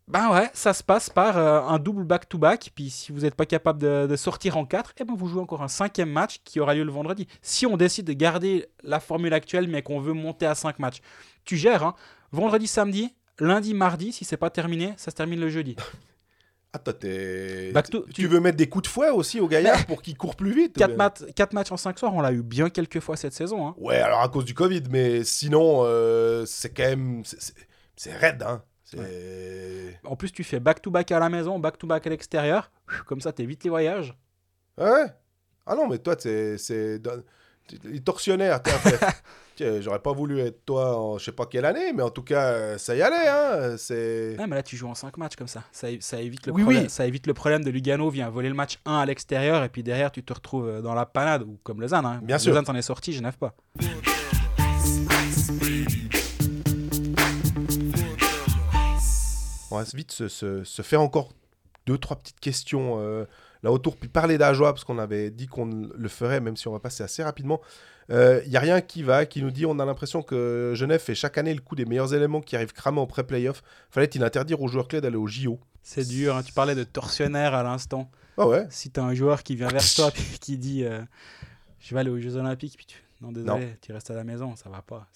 Ben 0.07 0.31
ouais, 0.31 0.47
ça 0.53 0.73
se 0.73 0.83
passe 0.83 1.09
par 1.09 1.39
euh, 1.39 1.59
un 1.61 1.79
double 1.79 2.03
back-to-back. 2.03 2.69
Puis 2.75 2.91
si 2.91 3.11
vous 3.11 3.21
n'êtes 3.21 3.33
pas 3.33 3.47
capable 3.47 3.79
de, 3.79 4.15
sortir 4.15 4.57
en 4.57 4.65
4, 4.65 4.93
eh 4.99 5.05
ben 5.05 5.15
vous 5.15 5.25
jouez 5.25 5.41
encore 5.41 5.63
un 5.63 5.69
cinquième 5.69 6.11
match 6.11 6.41
qui 6.43 6.59
aura 6.59 6.75
lieu 6.75 6.83
le 6.83 6.91
vendredi. 6.91 7.27
Si 7.41 7.65
on 7.65 7.77
décide 7.77 8.05
de 8.05 8.13
garder 8.13 8.67
la 8.83 8.99
formule 8.99 9.33
actuelle 9.33 9.67
mais 9.67 9.81
qu'on 9.81 9.99
veut 9.99 10.13
monter 10.13 10.45
à 10.45 10.53
5 10.53 10.77
matchs, 10.77 11.01
tu 11.45 11.57
gères. 11.57 11.81
Hein. 11.81 11.95
Vendredi, 12.31 12.67
samedi, 12.67 13.15
lundi, 13.39 13.73
mardi, 13.73 14.11
si 14.11 14.23
c'est 14.23 14.37
pas 14.37 14.51
terminé, 14.51 14.93
ça 14.97 15.09
se 15.09 15.15
termine 15.15 15.39
le 15.39 15.49
jeudi. 15.49 15.75
T'es- 16.79 17.71
Back 17.71 17.89
to- 17.89 18.05
tu... 18.07 18.13
tu- 18.13 18.27
veux 18.27 18.39
mettre 18.39 18.57
des 18.57 18.67
coups 18.69 18.83
de 18.83 18.87
fouet 18.87 19.09
aussi 19.09 19.39
au 19.39 19.47
gaillard 19.47 19.85
pour 19.85 20.01
qu'il 20.01 20.17
court 20.17 20.35
plus 20.35 20.53
vite 20.53 20.77
ou 20.77 20.79
4, 20.79 20.87
bien 20.89 20.97
mat- 20.97 21.53
matchs 21.53 21.71
en 21.71 21.77
5 21.77 21.97
soirs, 21.99 22.13
on 22.13 22.21
l'a 22.21 22.31
eu 22.31 22.43
bien 22.43 22.69
quelques 22.69 22.99
fois 22.99 23.15
cette 23.17 23.33
saison. 23.33 23.67
Hein. 23.67 23.75
Ouais, 23.77 23.97
alors 23.97 24.21
à 24.21 24.29
cause 24.29 24.45
du 24.45 24.53
Covid, 24.53 24.83
mais 24.89 25.23
sinon, 25.23 25.81
euh, 25.83 26.45
c'est 26.45 26.69
quand 26.69 26.83
même. 26.83 27.23
c'est- 27.25 28.13
raide, 28.17 28.43
hein. 28.43 28.63
En 30.05 30.15
plus, 30.15 30.31
tu 30.31 30.43
fais 30.43 30.59
back-to-back 30.59 31.11
à 31.11 31.19
la 31.19 31.29
maison, 31.29 31.59
back-to-back 31.59 32.07
à 32.07 32.09
l'extérieur. 32.09 32.71
Comme 33.05 33.19
ça, 33.19 33.33
t'évites 33.33 33.63
les 33.65 33.69
voyages. 33.69 34.15
Ouais. 34.77 35.05
Ah 35.65 35.75
non, 35.75 35.87
mais 35.87 35.97
toi, 35.97 36.15
c'est. 36.17 36.57
Tortionnaires, 38.03 38.61
t'es 38.61 38.71
un 38.71 38.77
fait. 38.79 38.99
Tiens, 39.55 39.81
J'aurais 39.81 39.99
pas 40.01 40.13
voulu 40.13 40.39
être 40.39 40.65
toi 40.65 40.95
en 40.95 41.17
je 41.17 41.25
sais 41.25 41.31
pas 41.31 41.47
quelle 41.47 41.65
année, 41.65 41.91
mais 41.91 42.03
en 42.03 42.11
tout 42.11 42.21
cas, 42.21 42.43
euh, 42.51 42.77
ça 42.77 42.95
y 42.95 43.01
allait, 43.01 43.27
hein. 43.27 43.75
C'est. 43.77 44.35
Ouais, 44.37 44.45
mais 44.47 44.55
là, 44.55 44.61
tu 44.63 44.77
joues 44.77 44.87
en 44.87 44.93
5 44.95 45.17
matchs 45.17 45.35
comme 45.35 45.47
ça. 45.47 45.63
Ça, 45.71 45.89
évite 46.21 46.45
le 46.45 46.53
Oui, 46.53 46.61
problème, 46.61 46.83
oui. 46.83 46.89
ça 46.89 47.07
évite 47.07 47.25
le 47.25 47.33
problème 47.33 47.63
de 47.63 47.71
Lugano 47.71 48.09
vient 48.11 48.29
voler 48.29 48.49
le 48.49 48.55
match 48.55 48.77
1 48.85 48.97
à 48.97 49.05
l'extérieur 49.05 49.63
et 49.63 49.69
puis 49.69 49.81
derrière, 49.83 50.11
tu 50.11 50.23
te 50.23 50.31
retrouves 50.33 50.67
euh, 50.67 50.81
dans 50.81 50.93
la 50.93 51.05
panade 51.07 51.41
ou 51.41 51.57
comme 51.63 51.81
Lausanne. 51.81 52.05
Hein. 52.05 52.19
Bien 52.23 52.37
sûr. 52.37 52.51
Lausanne 52.51 52.65
t'en 52.65 52.75
est 52.75 52.81
sorti, 52.83 53.13
Genève 53.13 53.37
pas. 53.37 53.55
On 59.69 59.77
va 59.77 59.83
vite 59.93 60.11
se, 60.11 60.27
se- 60.27 60.63
se 60.63 60.81
faire 60.81 61.01
encore 61.01 61.33
deux, 61.85 61.97
trois 61.97 62.17
petites 62.17 62.39
questions 62.39 62.99
euh, 63.01 63.25
là 63.63 63.71
autour, 63.71 63.97
puis 63.97 64.09
parler 64.09 64.37
d'Ajoie, 64.37 64.73
parce 64.73 64.83
qu'on 64.83 64.97
avait 64.99 65.29
dit 65.31 65.47
qu'on 65.47 65.65
le 65.65 66.09
ferait, 66.09 66.39
même 66.39 66.55
si 66.57 66.67
on 66.67 66.71
va 66.71 66.79
passer 66.79 67.03
assez 67.03 67.23
rapidement. 67.23 67.61
Il 68.09 68.43
n'y 68.49 68.55
a 68.55 68.59
rien 68.61 68.79
qui 68.81 69.03
va, 69.03 69.25
qui 69.25 69.41
nous 69.43 69.51
dit 69.51 69.65
on 69.65 69.79
a 69.79 69.85
l'impression 69.85 70.21
que 70.23 70.71
Genève 70.75 71.01
fait 71.01 71.15
chaque 71.15 71.37
année 71.37 71.53
le 71.53 71.59
coup 71.59 71.75
des 71.75 71.83
meilleurs 71.85 72.13
éléments 72.13 72.39
qui 72.41 72.55
arrivent 72.55 72.71
cramés 72.71 72.99
en 73.01 73.05
pré-playoff. 73.07 73.61
Fallait-il 73.89 74.23
interdire 74.23 74.61
aux 74.61 74.67
joueurs 74.69 74.87
clés 74.87 75.01
d'aller 75.01 75.17
au 75.17 75.27
JO 75.27 75.59
C'est 75.83 76.07
dur. 76.07 76.35
hein. 76.37 76.43
Tu 76.43 76.53
parlais 76.53 76.73
de 76.75 76.85
tortionnaire 76.85 77.53
à 77.53 77.63
l'instant. 77.63 78.09
Ah 78.37 78.47
ouais 78.47 78.65
Si 78.69 78.91
t'as 78.91 79.03
un 79.03 79.13
joueur 79.13 79.43
qui 79.43 79.55
vient 79.57 79.67
vers 79.67 79.83
toi 79.95 80.09
puis 80.11 80.23
qui 80.39 80.57
dit 80.57 80.85
euh, 80.85 81.01
Je 81.79 81.93
vais 81.93 81.99
aller 81.99 82.09
aux 82.09 82.19
Jeux 82.19 82.35
Olympiques, 82.37 82.77
puis 82.77 82.85
tu. 82.85 83.03
Non, 83.19 83.31
désolé, 83.33 83.75
tu 83.81 83.91
restes 83.91 84.11
à 84.11 84.13
la 84.13 84.23
maison, 84.23 84.55
ça 84.55 84.69
va 84.69 84.81
pas. 84.83 85.07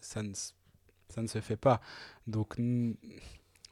Ça 0.00 0.22
ne, 0.22 0.30
s- 0.30 0.54
ça 1.10 1.20
ne 1.22 1.26
se 1.28 1.40
fait 1.40 1.56
pas. 1.58 1.80
Donc, 2.26 2.56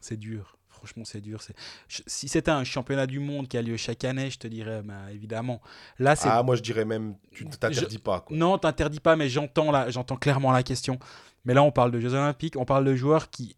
c'est 0.01 0.17
dur. 0.19 0.59
Franchement, 0.85 1.05
c'est 1.07 1.21
dur. 1.23 1.41
Si 1.89 2.29
c'était 2.29 2.51
un 2.51 2.63
championnat 2.65 3.07
du 3.07 3.21
monde 3.21 3.49
qui 3.49 3.57
a 3.57 3.63
lieu 3.63 3.77
chaque 3.79 4.05
année, 4.05 4.31
je 4.31 4.39
te 4.39 4.47
dirais, 4.47 4.83
bah, 4.83 5.11
évidemment. 5.11 5.63
Là, 5.99 6.15
c'est 6.15 6.29
Ah, 6.31 6.43
moi 6.43 6.57
je 6.57 6.63
dirais 6.63 6.85
même, 6.85 7.15
tu 7.33 7.47
ne 7.47 7.51
t'interdis 7.51 7.99
pas. 7.99 8.21
Quoi. 8.21 8.37
Non, 8.37 8.59
t'interdis 8.59 9.01
pas, 9.01 9.17
mais 9.17 9.29
j'entends 9.31 9.71
la, 9.73 9.89
j'entends 9.91 10.17
clairement 10.17 10.53
la 10.53 10.63
question. 10.63 10.99
Mais 11.47 11.55
là, 11.55 11.63
on 11.63 11.73
parle 11.73 11.91
de 11.91 12.01
Jeux 12.01 12.13
Olympiques, 12.13 12.57
on 12.57 12.65
parle 12.67 12.85
de 12.85 12.95
joueurs 12.95 13.31
qui, 13.31 13.57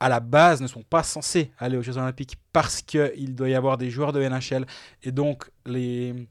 à 0.00 0.08
la 0.08 0.18
base, 0.20 0.60
ne 0.60 0.66
sont 0.66 0.82
pas 0.82 1.02
censés 1.04 1.52
aller 1.58 1.76
aux 1.76 1.82
Jeux 1.82 1.96
Olympiques 1.96 2.36
parce 2.52 2.82
qu'il 2.82 3.34
doit 3.36 3.48
y 3.48 3.54
avoir 3.54 3.78
des 3.78 3.90
joueurs 3.90 4.12
de 4.12 4.20
NHL. 4.20 4.66
Et 5.04 5.12
donc, 5.12 5.48
les. 5.64 6.26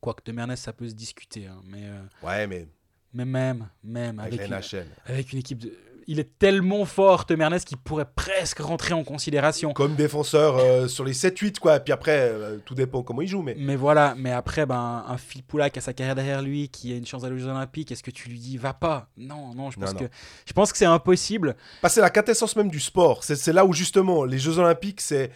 Quoique 0.00 0.24
de 0.24 0.32
Mernes, 0.32 0.56
ça 0.56 0.72
peut 0.72 0.88
se 0.88 0.94
discuter. 0.94 1.46
hein, 1.46 1.60
mais, 1.68 1.84
euh, 1.84 2.02
Ouais, 2.26 2.46
mais 2.48 2.66
mais 3.14 3.24
même, 3.24 3.68
même 3.84 4.18
avec, 4.18 4.40
une, 4.40 4.50
NHL. 4.54 4.86
avec 5.06 5.32
une 5.32 5.38
équipe 5.38 5.58
de. 5.58 5.72
Il 6.08 6.18
est 6.20 6.38
tellement 6.38 6.84
fort, 6.84 7.26
Temernes, 7.26 7.58
qu'il 7.60 7.76
pourrait 7.78 8.08
presque 8.14 8.58
rentrer 8.58 8.92
en 8.94 9.04
considération. 9.04 9.72
Comme 9.72 9.94
défenseur 9.94 10.56
euh, 10.58 10.88
sur 10.88 11.04
les 11.04 11.12
7-8, 11.14 11.58
quoi. 11.58 11.78
Puis 11.80 11.92
après, 11.92 12.18
euh, 12.18 12.58
tout 12.64 12.74
dépend 12.74 13.02
comment 13.02 13.22
il 13.22 13.28
joue. 13.28 13.42
Mais 13.42 13.54
Mais 13.58 13.76
voilà, 13.76 14.14
mais 14.16 14.32
après, 14.32 14.66
ben, 14.66 15.04
un 15.06 15.16
Phil 15.16 15.42
Poulac 15.42 15.76
a 15.76 15.80
sa 15.80 15.92
carrière 15.92 16.14
derrière 16.14 16.42
lui, 16.42 16.68
qui 16.68 16.92
a 16.92 16.96
une 16.96 17.06
chance 17.06 17.22
d'aller 17.22 17.34
aux 17.36 17.38
Jeux 17.38 17.48
Olympiques, 17.48 17.92
est-ce 17.92 18.02
que 18.02 18.10
tu 18.10 18.28
lui 18.28 18.38
dis 18.38 18.56
va 18.58 18.72
pas? 18.74 19.08
Non, 19.16 19.54
non, 19.54 19.70
je 19.70 19.78
pense 19.78 19.94
Non, 19.94 20.00
que 20.00 20.04
je 20.46 20.52
pense 20.52 20.72
que 20.72 20.78
c'est 20.78 20.84
impossible. 20.84 21.56
Bah, 21.82 21.88
c'est 21.88 22.00
la 22.00 22.10
quintessence 22.10 22.56
même 22.56 22.68
du 22.70 22.80
sport. 22.80 23.22
C'est 23.24 23.52
là 23.52 23.64
où 23.64 23.72
justement 23.72 24.24
les 24.24 24.38
Jeux 24.38 24.58
Olympiques, 24.58 25.00
c'est 25.00 25.30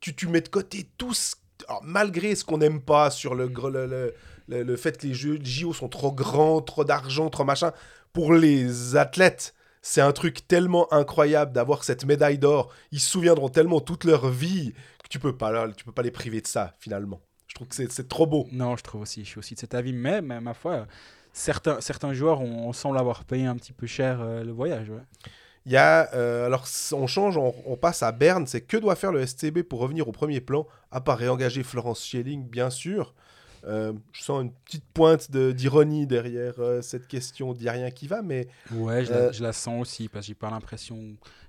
tu, 0.00 0.14
tu 0.14 0.28
mets 0.28 0.40
de 0.40 0.48
côté 0.48 0.88
tout 0.98 1.12
ce- 1.14 1.34
alors, 1.68 1.82
malgré 1.84 2.34
ce 2.34 2.44
qu'on 2.44 2.58
n'aime 2.58 2.80
pas 2.80 3.10
sur 3.10 3.34
le, 3.34 3.48
gr- 3.48 3.70
le, 3.70 3.86
le, 3.86 4.14
le- 4.48 4.62
le 4.62 4.76
fait 4.76 4.96
que 4.98 5.06
les 5.06 5.14
Jeux 5.14 5.38
JO 5.42 5.72
sont 5.72 5.88
trop 5.88 6.12
grands, 6.12 6.60
trop 6.60 6.84
d'argent, 6.84 7.28
trop 7.30 7.44
machin. 7.44 7.72
Pour 8.12 8.32
les 8.32 8.96
athlètes, 8.96 9.54
c'est 9.88 10.00
un 10.00 10.10
truc 10.10 10.48
tellement 10.48 10.92
incroyable 10.92 11.52
d'avoir 11.52 11.84
cette 11.84 12.04
médaille 12.04 12.38
d'or. 12.38 12.72
Ils 12.90 12.98
se 12.98 13.08
souviendront 13.08 13.48
tellement 13.48 13.78
toute 13.78 14.02
leur 14.02 14.28
vie 14.28 14.72
que 15.04 15.08
tu 15.08 15.20
peux 15.20 15.36
pas, 15.36 15.68
tu 15.70 15.84
peux 15.84 15.92
pas 15.92 16.02
les 16.02 16.10
priver 16.10 16.40
de 16.40 16.46
ça 16.48 16.74
finalement. 16.80 17.20
Je 17.46 17.54
trouve 17.54 17.68
que 17.68 17.74
c'est- 17.76 18.08
trop 18.08 18.26
beau. 18.26 18.48
Non, 18.50 18.76
je 18.76 18.82
trouve 18.82 19.02
aussi, 19.02 19.24
je 19.24 19.28
suis 19.28 19.38
aussi 19.38 19.54
de 19.54 19.60
cet 19.60 19.74
avis, 19.74 19.92
mais, 19.92 20.20
mais 20.22 20.40
ma 20.40 20.54
foi, 20.54 20.88
certains, 21.32 21.80
certains 21.80 22.12
joueurs, 22.14 22.40
on, 22.40 22.66
on 22.68 22.72
semble 22.72 22.98
avoir 22.98 23.24
payé 23.24 23.46
un 23.46 23.54
petit 23.54 23.72
peu 23.72 23.86
cher 23.86 24.20
euh, 24.20 24.42
le 24.42 24.50
voyage. 24.50 24.90
ouais. 24.90 25.02
Il 25.66 25.72
y 25.72 25.76
a, 25.76 26.12
euh, 26.14 26.46
alors 26.46 26.64
on 26.92 27.06
change, 27.06 27.36
on, 27.36 27.54
on 27.64 27.76
passe 27.76 28.02
à 28.02 28.10
Berne. 28.10 28.46
C'est 28.48 28.62
que 28.62 28.76
doit 28.76 28.96
faire 28.96 29.12
le 29.12 29.20
SCB 29.24 29.62
pour 29.62 29.78
revenir 29.78 30.08
au 30.08 30.12
premier 30.12 30.40
plan, 30.40 30.66
à 30.90 31.00
part 31.00 31.18
réengager 31.18 31.62
Florence 31.62 32.04
Schelling, 32.04 32.48
bien 32.48 32.70
sûr. 32.70 33.14
Euh, 33.66 33.92
je 34.12 34.22
sens 34.22 34.42
une 34.42 34.52
petite 34.52 34.84
pointe 34.94 35.30
de- 35.30 35.50
d'ironie 35.50 36.06
derrière 36.06 36.54
euh, 36.58 36.82
cette 36.82 37.08
question. 37.08 37.52
A 37.66 37.72
rien 37.72 37.90
qui 37.90 38.06
va, 38.06 38.22
mais 38.22 38.46
Ouais, 38.72 39.04
je, 39.04 39.12
Euh, 39.12 39.26
la, 39.26 39.32
je 39.32 39.42
la 39.42 39.52
sens 39.52 39.80
aussi, 39.82 40.08
parce 40.08 40.24
que 40.24 40.28
j'ai 40.28 40.34
pas 40.34 40.50
l'impression. 40.50 40.98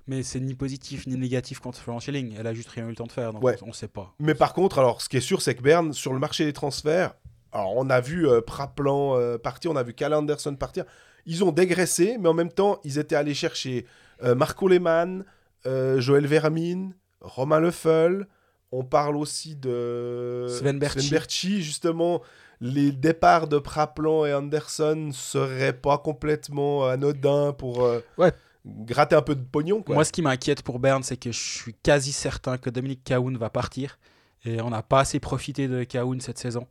Mais 0.08 0.22
c'est 0.24 0.40
ni 0.40 0.54
positif 0.54 1.06
ni 1.06 1.16
négatif 1.16 1.60
contre 1.60 1.78
Florent 1.78 2.00
Schelling. 2.00 2.34
Elle 2.38 2.46
a 2.46 2.54
juste 2.54 2.70
rien 2.70 2.86
eu 2.86 2.90
le 2.90 2.96
temps 2.96 3.06
de 3.06 3.12
faire, 3.12 3.32
donc 3.32 3.42
Ouais. 3.44 3.56
on, 3.62 3.68
on 3.68 3.72
sait 3.72 3.88
pas. 3.88 4.14
Mais 4.18 4.34
par 4.34 4.52
contre, 4.54 4.78
alors, 4.78 5.00
ce 5.02 5.08
qui 5.08 5.16
est 5.16 5.20
sûr, 5.20 5.42
c'est 5.42 5.54
que 5.54 5.62
Berne, 5.62 5.92
sur 5.92 6.12
le 6.12 6.18
marché 6.18 6.44
des 6.44 6.52
transferts, 6.52 7.14
alors 7.52 7.76
on 7.76 7.88
a 7.88 8.00
vu 8.00 8.26
Praplan 8.46 9.16
partir, 9.38 9.70
on 9.70 9.76
a 9.76 9.82
vu 9.82 9.94
Cal 9.94 10.12
Anderson 10.12 10.54
partir. 10.56 10.84
Ils 11.26 11.44
ont 11.44 11.52
dégraissé, 11.52 12.16
mais 12.18 12.28
en 12.28 12.34
même 12.34 12.50
temps, 12.52 12.80
ils 12.84 12.98
étaient 12.98 13.14
allés 13.16 13.34
chercher 13.34 13.86
Marco 14.22 14.66
Lehmann, 14.66 15.24
Joël 15.64 16.26
Vermine, 16.26 16.94
Romain 17.20 17.60
Leffel. 17.60 18.26
On 18.72 18.84
parle 18.84 19.16
aussi 19.16 19.56
de 19.56 20.46
Sven 20.48 20.78
Berchi. 20.78 21.62
justement. 21.62 22.22
Les 22.60 22.90
départs 22.90 23.46
de 23.46 23.58
Praplan 23.58 24.26
et 24.26 24.34
Anderson 24.34 25.10
seraient 25.12 25.72
pas 25.72 25.96
complètement 25.98 26.86
anodins 26.88 27.52
pour 27.52 27.84
euh, 27.84 28.00
Ouais. 28.18 28.32
gratter 28.66 29.14
un 29.14 29.22
peu 29.22 29.36
de 29.36 29.44
pognon. 29.44 29.80
Quoi. 29.82 29.94
Moi, 29.94 30.04
ce 30.04 30.10
qui 30.10 30.22
m'inquiète 30.22 30.62
pour 30.62 30.80
Berne, 30.80 31.04
c'est 31.04 31.16
que 31.16 31.30
je 31.30 31.38
suis 31.38 31.74
quasi 31.74 32.10
certain 32.10 32.58
que 32.58 32.68
Dominique 32.68 33.04
Cahoun 33.04 33.36
va 33.38 33.48
partir. 33.48 33.98
Et 34.44 34.60
on 34.60 34.70
n'a 34.70 34.82
pas 34.82 35.00
assez 35.00 35.20
profité 35.20 35.68
de 35.68 35.84
Cahoun 35.84 36.20
cette 36.20 36.38
saison. 36.38 36.66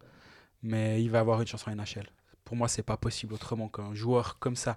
Mais 0.62 1.02
il 1.02 1.10
va 1.10 1.20
avoir 1.20 1.40
une 1.40 1.48
chance 1.48 1.66
en 1.68 1.72
NHL. 1.74 2.08
Pour 2.44 2.58
moi, 2.58 2.68
c'est 2.68 2.84
pas 2.84 2.98
possible 2.98 3.34
autrement 3.34 3.70
qu'un 3.70 3.94
joueur 3.94 4.40
comme 4.40 4.56
ça, 4.58 4.76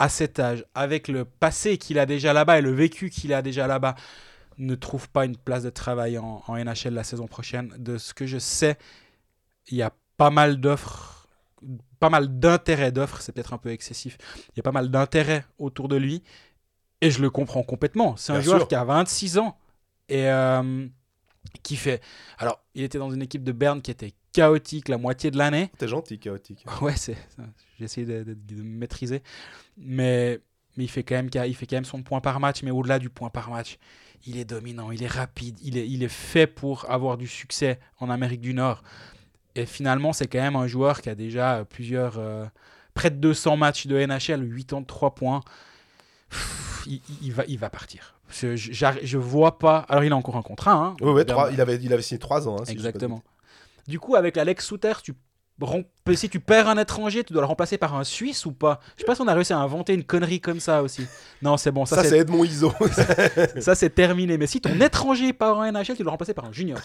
à 0.00 0.08
cet 0.08 0.38
âge, 0.40 0.64
avec 0.74 1.06
le 1.08 1.24
passé 1.24 1.78
qu'il 1.78 1.98
a 2.00 2.06
déjà 2.06 2.32
là-bas 2.32 2.58
et 2.58 2.62
le 2.62 2.72
vécu 2.72 3.10
qu'il 3.10 3.32
a 3.32 3.42
déjà 3.42 3.66
là-bas, 3.68 3.94
ne 4.58 4.74
trouve 4.74 5.08
pas 5.08 5.24
une 5.24 5.36
place 5.36 5.62
de 5.62 5.70
travail 5.70 6.18
en, 6.18 6.42
en 6.46 6.56
NHL 6.56 6.94
la 6.94 7.04
saison 7.04 7.26
prochaine. 7.26 7.72
De 7.78 7.98
ce 7.98 8.14
que 8.14 8.26
je 8.26 8.38
sais, 8.38 8.76
il 9.68 9.76
y 9.78 9.82
a 9.82 9.92
pas 10.16 10.30
mal 10.30 10.60
d'offres, 10.60 11.28
pas 12.00 12.10
mal 12.10 12.38
d'intérêt 12.40 12.92
d'offres, 12.92 13.20
c'est 13.20 13.32
peut-être 13.32 13.52
un 13.52 13.58
peu 13.58 13.70
excessif. 13.70 14.18
Il 14.50 14.56
y 14.56 14.60
a 14.60 14.62
pas 14.62 14.72
mal 14.72 14.90
d'intérêt 14.90 15.44
autour 15.58 15.88
de 15.88 15.96
lui 15.96 16.22
et 17.00 17.10
je 17.10 17.20
le 17.22 17.30
comprends 17.30 17.62
complètement. 17.62 18.16
C'est 18.16 18.32
un 18.32 18.36
Bien 18.36 18.44
joueur 18.44 18.58
sûr. 18.60 18.68
qui 18.68 18.74
a 18.74 18.84
26 18.84 19.38
ans 19.38 19.56
et 20.08 20.28
euh, 20.30 20.86
qui 21.62 21.76
fait. 21.76 22.00
Alors, 22.38 22.60
il 22.74 22.82
était 22.82 22.98
dans 22.98 23.10
une 23.10 23.22
équipe 23.22 23.44
de 23.44 23.52
Berne 23.52 23.80
qui 23.82 23.90
était 23.90 24.14
chaotique 24.32 24.88
la 24.88 24.98
moitié 24.98 25.30
de 25.30 25.38
l'année. 25.38 25.70
T'es 25.78 25.88
gentil, 25.88 26.18
chaotique. 26.18 26.64
Ouais, 26.80 26.96
c'est. 26.96 27.16
J'ai 27.78 27.84
essayé 27.84 28.06
de, 28.06 28.24
de- 28.24 28.34
de 28.34 28.54
me 28.62 28.78
maîtriser, 28.78 29.22
mais 29.76 30.40
mais 30.76 30.84
il 30.84 30.88
fait 30.88 31.02
quand 31.02 31.16
même 31.16 31.28
il 31.46 31.54
fait 31.56 31.66
quand 31.66 31.76
même 31.76 31.84
son 31.84 32.02
point 32.02 32.20
par 32.20 32.38
match. 32.40 32.62
Mais 32.62 32.70
au-delà 32.70 32.98
du 32.98 33.10
point 33.10 33.30
par 33.30 33.50
match, 33.50 33.78
il 34.26 34.36
est 34.38 34.44
dominant, 34.44 34.90
il 34.90 35.02
est 35.02 35.06
rapide, 35.08 35.58
il 35.62 35.76
est 35.78 35.88
il 35.88 36.02
est 36.02 36.08
fait 36.08 36.46
pour 36.46 36.88
avoir 36.90 37.16
du 37.16 37.26
succès 37.26 37.78
en 37.98 38.10
Amérique 38.10 38.40
du 38.40 38.54
Nord. 38.54 38.82
Et 39.54 39.66
finalement, 39.66 40.12
c'est 40.12 40.26
quand 40.28 40.38
même 40.40 40.56
un 40.56 40.66
joueur 40.66 41.00
qui 41.00 41.08
a 41.10 41.14
déjà 41.14 41.64
plusieurs 41.68 42.18
euh, 42.18 42.44
près 42.94 43.10
de 43.10 43.16
200 43.16 43.56
matchs 43.56 43.86
de 43.86 43.96
NHL, 43.98 44.48
83 44.48 45.14
points. 45.14 45.40
Pff, 46.30 46.84
Il, 46.86 46.92
il- 46.94 47.02
il 47.22 47.32
va 47.32 47.44
il 47.48 47.58
va 47.58 47.70
partir. 47.70 48.14
Je, 48.30 48.56
je, 48.56 49.16
vois 49.16 49.58
pas. 49.58 49.78
Alors 49.88 50.04
il 50.04 50.12
a 50.12 50.16
encore 50.16 50.36
un 50.36 50.42
contrat. 50.42 50.72
Hein, 50.72 50.96
ouais, 51.00 51.24
trois- 51.24 51.50
il, 51.50 51.60
avait, 51.62 51.76
il 51.76 51.92
avait 51.92 52.02
signé 52.02 52.18
3 52.18 52.46
ans. 52.46 52.56
hein, 52.60 52.64
si 52.66 52.72
Exactement. 52.72 53.22
Du 53.86 53.98
coup, 53.98 54.16
avec 54.16 54.36
l'Alex 54.36 54.66
Souter, 54.66 54.92
tu 55.02 55.14
si 56.14 56.28
tu 56.28 56.40
perds 56.40 56.68
un 56.68 56.78
étranger, 56.78 57.24
tu 57.24 57.32
dois 57.32 57.42
le 57.42 57.46
remplacer 57.48 57.78
par 57.78 57.94
un 57.94 58.04
Suisse 58.04 58.46
ou 58.46 58.52
pas? 58.52 58.80
Je 58.96 59.00
sais 59.02 59.06
pas 59.06 59.14
si 59.14 59.20
on 59.22 59.28
a 59.28 59.34
réussi 59.34 59.52
à 59.52 59.58
inventer 59.58 59.92
une 59.94 60.04
connerie 60.04 60.40
comme 60.40 60.60
ça 60.60 60.82
aussi. 60.82 61.06
Non, 61.42 61.56
c'est 61.56 61.70
bon, 61.72 61.84
ça, 61.86 61.96
Ça, 61.96 62.04
c'est- 62.04 62.18
Edmond 62.18 62.44
Iso. 62.44 62.72
ça 63.60 63.74
c'est 63.74 63.90
terminé. 63.90 64.38
Mais 64.38 64.46
si 64.46 64.60
ton 64.60 64.80
étranger 64.80 65.32
part 65.32 65.58
en 65.58 65.64
NHL, 65.70 65.84
tu 65.96 65.96
dois 65.96 66.04
le 66.04 66.10
remplacer 66.10 66.34
par 66.34 66.44
un 66.44 66.52
junior. 66.52 66.78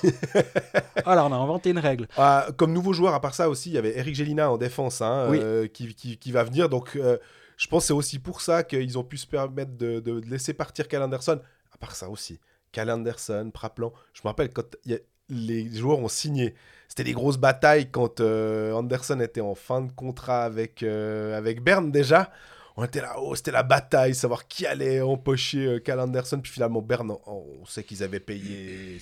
Alors, 1.05 1.27
on 1.27 1.33
a 1.33 1.37
inventé 1.37 1.69
une 1.69 1.79
règle. 1.79 2.07
Ah, 2.17 2.47
comme 2.57 2.73
nouveau 2.73 2.93
joueur, 2.93 3.13
à 3.13 3.21
part 3.21 3.35
ça 3.35 3.49
aussi, 3.49 3.69
il 3.69 3.73
y 3.73 3.77
avait 3.77 3.97
Eric 3.97 4.15
Gélina 4.15 4.51
en 4.51 4.57
défense 4.57 5.01
hein, 5.01 5.27
Oui. 5.29 5.39
euh, 5.41 5.67
qui, 5.67 5.93
qui- 5.95 6.17
qui 6.17 6.31
va 6.31 6.43
venir. 6.43 6.69
Donc, 6.69 6.95
euh, 6.95 7.17
je 7.57 7.67
pense 7.67 7.83
que 7.83 7.87
c'est 7.87 7.93
aussi 7.93 8.19
pour 8.19 8.41
ça 8.41 8.63
qu'ils 8.63 8.97
ont 8.97 9.03
pu 9.03 9.17
se 9.17 9.27
permettre 9.27 9.77
de, 9.77 9.99
de 9.99 10.21
laisser 10.29 10.53
partir 10.53 10.87
Cal 10.87 11.03
Anderson. 11.03 11.39
À 11.73 11.77
part 11.77 11.95
ça 11.95 12.09
aussi, 12.09 12.39
Cal 12.71 12.89
Anderson, 12.89 13.51
Praplan. 13.53 13.93
Je 14.13 14.21
me 14.23 14.29
rappelle 14.29 14.49
quand 14.49 14.65
il 14.85 14.91
y 14.93 14.95
a- 14.95 14.99
les 15.29 15.73
joueurs 15.73 15.99
ont 15.99 16.07
signé. 16.09 16.53
C'était 16.93 17.05
des 17.05 17.13
grosses 17.13 17.37
batailles 17.37 17.89
quand 17.89 18.19
euh, 18.19 18.71
Anderson 18.71 19.19
était 19.19 19.41
en 19.41 19.55
fin 19.55 19.81
de 19.81 19.91
contrat 19.91 20.43
avec, 20.43 20.83
euh, 20.83 21.35
avec 21.35 21.63
Berne 21.63 21.89
déjà. 21.89 22.29
On 22.77 22.83
était 22.83 23.01
là, 23.01 23.15
oh, 23.17 23.33
c'était 23.33 23.49
la 23.49 23.63
bataille, 23.63 24.13
savoir 24.13 24.47
qui 24.47 24.67
allait 24.67 25.01
empocher 25.01 25.65
euh, 25.65 25.79
Cal 25.79 25.99
Anderson. 25.99 26.39
Puis 26.39 26.51
finalement, 26.51 26.83
Berne, 26.83 27.11
on, 27.25 27.65
sait 27.65 27.83
qu'ils 27.83 28.03
avaient 28.03 28.19
payé 28.19 28.99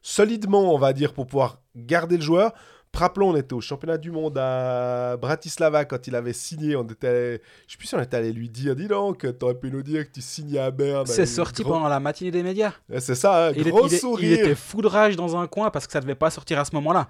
solidement, 0.00 0.72
on 0.72 0.78
va 0.78 0.92
dire, 0.92 1.12
pour 1.12 1.26
pouvoir 1.26 1.60
garder 1.74 2.16
le 2.16 2.22
joueur. 2.22 2.54
Rappelons, 2.96 3.30
on 3.30 3.36
était 3.36 3.54
au 3.54 3.62
championnat 3.62 3.96
du 3.96 4.10
monde 4.10 4.36
à 4.36 5.16
Bratislava 5.16 5.86
quand 5.86 6.06
il 6.06 6.14
avait 6.14 6.34
signé. 6.34 6.76
On 6.76 6.82
était, 6.84 7.40
je 7.66 7.72
sais 7.72 7.78
plus 7.78 7.86
si 7.86 7.94
on 7.94 8.00
était 8.02 8.16
allé 8.18 8.30
lui 8.32 8.50
dire, 8.50 8.76
dis 8.76 8.88
donc, 8.88 9.26
t'aurais 9.38 9.54
pu 9.54 9.70
nous 9.70 9.82
dire 9.82 10.04
que 10.06 10.12
tu 10.12 10.20
signais 10.20 10.58
à 10.58 10.70
Berne. 10.70 11.06
C'est 11.06 11.24
sorti 11.24 11.62
gros- 11.62 11.72
pendant 11.74 11.88
la 11.88 11.98
matinée 11.98 12.30
des 12.30 12.42
médias. 12.42 12.74
Ouais, 12.90 13.00
C'est 13.00 13.14
ça, 13.14 13.46
un 13.46 13.52
Il, 13.52 13.66
est- 13.66 13.70
gros 13.70 13.86
il 13.86 13.92
est- 13.94 13.96
il 13.96 14.00
sourire. 14.00 14.38
était 14.40 14.54
fou 14.54 14.82
de 14.82 14.86
rage 14.86 15.16
dans 15.16 15.34
un 15.36 15.46
coin 15.46 15.70
parce 15.70 15.86
que 15.86 15.92
ça 15.94 16.00
devait 16.00 16.14
pas 16.14 16.28
sortir 16.30 16.58
à 16.58 16.64
ce 16.66 16.74
moment-là. 16.74 17.08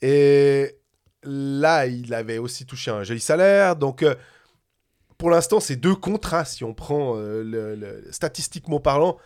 Et 0.00 0.76
là, 1.22 1.86
il 1.86 2.12
avait 2.14 2.38
aussi 2.38 2.66
touché 2.66 2.90
un 2.90 3.04
joli 3.04 3.20
salaire. 3.20 3.76
Donc, 3.76 4.02
euh, 4.02 4.16
pour 5.18 5.30
l'instant, 5.30 5.60
c'est 5.60 5.76
deux 5.76 5.94
contrats, 5.94 6.44
si 6.44 6.64
on 6.64 6.74
prend 6.74 7.14
euh, 7.16 7.44
le, 7.44 7.76
le- 7.76 8.04
statistiquement 8.10 8.80
parlant. 8.80 9.18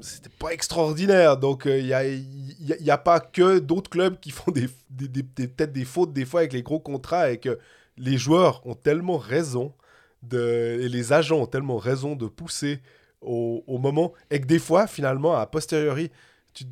C'était 0.00 0.28
pas 0.28 0.50
extraordinaire. 0.52 1.38
Donc, 1.38 1.62
il 1.66 1.84
n'y 1.86 1.92
a, 1.94 2.04
y 2.06 2.24
y 2.60 2.90
a 2.90 2.98
pas 2.98 3.20
que 3.20 3.58
d'autres 3.58 3.90
clubs 3.90 4.18
qui 4.20 4.30
font 4.30 4.50
des, 4.52 4.68
des- 4.90 5.22
peut-être 5.22 5.72
des 5.72 5.84
fautes 5.86 6.12
des 6.12 6.24
fois 6.26 6.40
avec 6.40 6.52
les 6.52 6.62
gros 6.62 6.80
contrats 6.80 7.30
et 7.30 7.38
que 7.38 7.58
les 7.96 8.18
joueurs 8.18 8.66
ont 8.66 8.74
tellement 8.74 9.16
raison 9.16 9.72
de, 10.22 10.78
et 10.82 10.88
les 10.88 11.12
agents 11.12 11.38
ont 11.40 11.46
tellement 11.46 11.78
raison 11.78 12.14
de 12.16 12.26
pousser 12.26 12.80
au, 13.22 13.64
au 13.66 13.78
moment 13.78 14.12
et 14.30 14.40
que 14.40 14.46
des 14.46 14.58
fois, 14.58 14.86
finalement, 14.86 15.34
à 15.36 15.46
posteriori, 15.46 16.10
tu, 16.52 16.64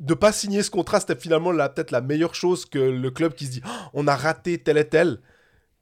de 0.00 0.14
pas 0.14 0.32
signer 0.32 0.62
ce 0.62 0.70
contrat, 0.70 1.00
c'était 1.00 1.16
finalement 1.16 1.50
peut-être 1.52 1.90
la 1.92 2.00
meilleure 2.00 2.34
chose 2.34 2.66
que 2.66 2.78
le 2.78 3.10
club 3.10 3.34
qui 3.34 3.46
se 3.46 3.50
dit 3.52 3.62
Oh, 3.66 3.70
on 3.94 4.06
a 4.08 4.16
raté 4.16 4.58
tel 4.58 4.78
et 4.78 4.88
tel. 4.88 5.20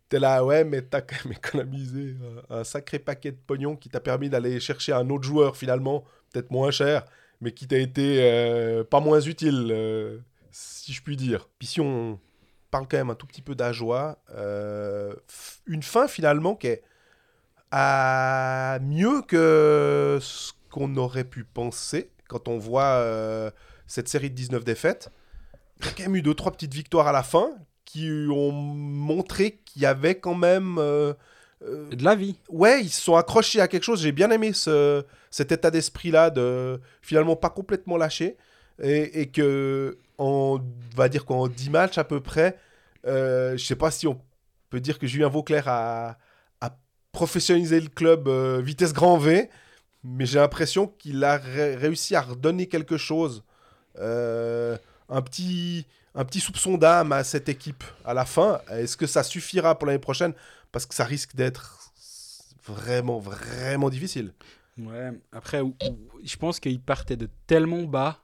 T'es 0.08 0.18
là, 0.20 0.44
ouais, 0.44 0.64
mais 0.64 0.82
t'as 0.82 1.00
quand 1.00 1.16
même 1.24 1.34
économisé 1.38 2.16
un, 2.50 2.58
un 2.60 2.64
sacré 2.64 2.98
paquet 2.98 3.32
de 3.32 3.38
pognon 3.46 3.76
qui 3.76 3.88
t'a 3.88 4.00
permis 4.00 4.28
d'aller 4.30 4.60
chercher 4.60 4.92
un 4.92 5.08
autre 5.10 5.24
joueur 5.24 5.56
finalement, 5.56 6.04
peut-être 6.32 6.50
moins 6.50 6.70
cher, 6.70 7.04
mais 7.40 7.52
qui 7.52 7.66
t'a 7.66 7.78
été 7.78 8.18
euh, 8.20 8.84
pas 8.84 9.00
moins 9.00 9.20
utile, 9.20 9.68
euh, 9.70 10.18
si 10.50 10.92
je 10.92 11.02
puis 11.02 11.16
dire. 11.16 11.48
Puis 11.58 11.68
si 11.68 11.80
on 11.80 12.18
parle 12.70 12.86
quand 12.88 12.96
même 12.96 13.10
un 13.10 13.14
tout 13.14 13.26
petit 13.26 13.42
peu 13.42 13.54
d'Ajoie, 13.54 14.18
euh, 14.34 15.14
une 15.66 15.82
fin 15.82 16.08
finalement 16.08 16.54
qui 16.54 16.68
est 16.68 16.82
à 17.70 18.78
mieux 18.82 19.22
que 19.22 20.18
ce 20.20 20.52
qu'on 20.70 20.96
aurait 20.96 21.24
pu 21.24 21.44
penser 21.44 22.10
quand 22.28 22.48
on 22.48 22.58
voit 22.58 23.04
cette 23.86 24.08
série 24.08 24.30
de 24.30 24.34
19 24.34 24.64
défaites. 24.64 25.10
Il 25.80 25.86
y 25.86 25.88
a 25.88 25.92
quand 25.92 26.02
même 26.04 26.16
eu 26.16 26.22
deux, 26.22 26.34
trois 26.34 26.52
petites 26.52 26.72
victoires 26.72 27.08
à 27.08 27.12
la 27.12 27.22
fin 27.22 27.50
qui 27.84 28.10
ont 28.30 28.52
montré 28.52 29.60
qu'il 29.64 29.82
y 29.82 29.86
avait 29.86 30.14
quand 30.14 30.34
même... 30.34 30.78
euh, 31.64 31.88
De 31.90 32.04
la 32.04 32.14
vie. 32.14 32.36
ouais, 32.48 32.82
ils 32.82 32.90
se 32.90 33.00
sont 33.00 33.16
accrochés 33.16 33.60
à 33.60 33.68
quelque 33.68 33.84
chose. 33.84 34.02
J'ai 34.02 34.12
bien 34.12 34.30
aimé 34.30 34.52
ce, 34.52 35.04
cet 35.30 35.52
état 35.52 35.70
d'esprit-là 35.70 36.30
de 36.30 36.80
finalement 37.02 37.36
pas 37.36 37.50
complètement 37.50 37.96
lâcher. 37.96 38.36
Et, 38.82 39.20
et 39.22 39.26
que, 39.28 39.98
on 40.18 40.60
va 40.96 41.08
dire 41.08 41.24
qu'en 41.24 41.46
10 41.48 41.70
matchs 41.70 41.98
à 41.98 42.04
peu 42.04 42.20
près, 42.20 42.56
euh, 43.06 43.56
je 43.56 43.64
sais 43.64 43.76
pas 43.76 43.90
si 43.90 44.06
on 44.06 44.20
peut 44.70 44.80
dire 44.80 44.98
que 44.98 45.06
Julien 45.06 45.28
Vauclair 45.28 45.68
a, 45.68 46.16
a 46.60 46.76
professionnalisé 47.12 47.80
le 47.80 47.88
club 47.88 48.28
euh, 48.28 48.60
vitesse 48.62 48.92
grand 48.92 49.18
V, 49.18 49.50
mais 50.04 50.24
j'ai 50.26 50.38
l'impression 50.38 50.86
qu'il 50.86 51.22
a 51.22 51.36
ré- 51.36 51.76
réussi 51.76 52.16
à 52.16 52.22
redonner 52.22 52.66
quelque 52.66 52.96
chose. 52.96 53.44
Euh, 53.98 54.76
un 55.10 55.20
petit, 55.20 55.86
un 56.14 56.24
petit 56.24 56.40
soupçon 56.40 56.78
d'âme 56.78 57.12
à 57.12 57.22
cette 57.24 57.48
équipe 57.50 57.84
à 58.04 58.14
la 58.14 58.24
fin. 58.24 58.60
Est-ce 58.70 58.96
que 58.96 59.06
ça 59.06 59.22
suffira 59.22 59.78
pour 59.78 59.86
l'année 59.86 59.98
prochaine? 59.98 60.32
Parce 60.72 60.86
que 60.86 60.94
ça 60.94 61.04
risque 61.04 61.36
d'être 61.36 61.92
vraiment, 62.64 63.18
vraiment 63.18 63.90
difficile. 63.90 64.32
Ouais, 64.78 65.10
après, 65.32 65.62
je 66.24 66.36
pense 66.36 66.58
qu'il 66.58 66.80
partait 66.80 67.16
de 67.16 67.28
tellement 67.46 67.82
bas 67.82 68.18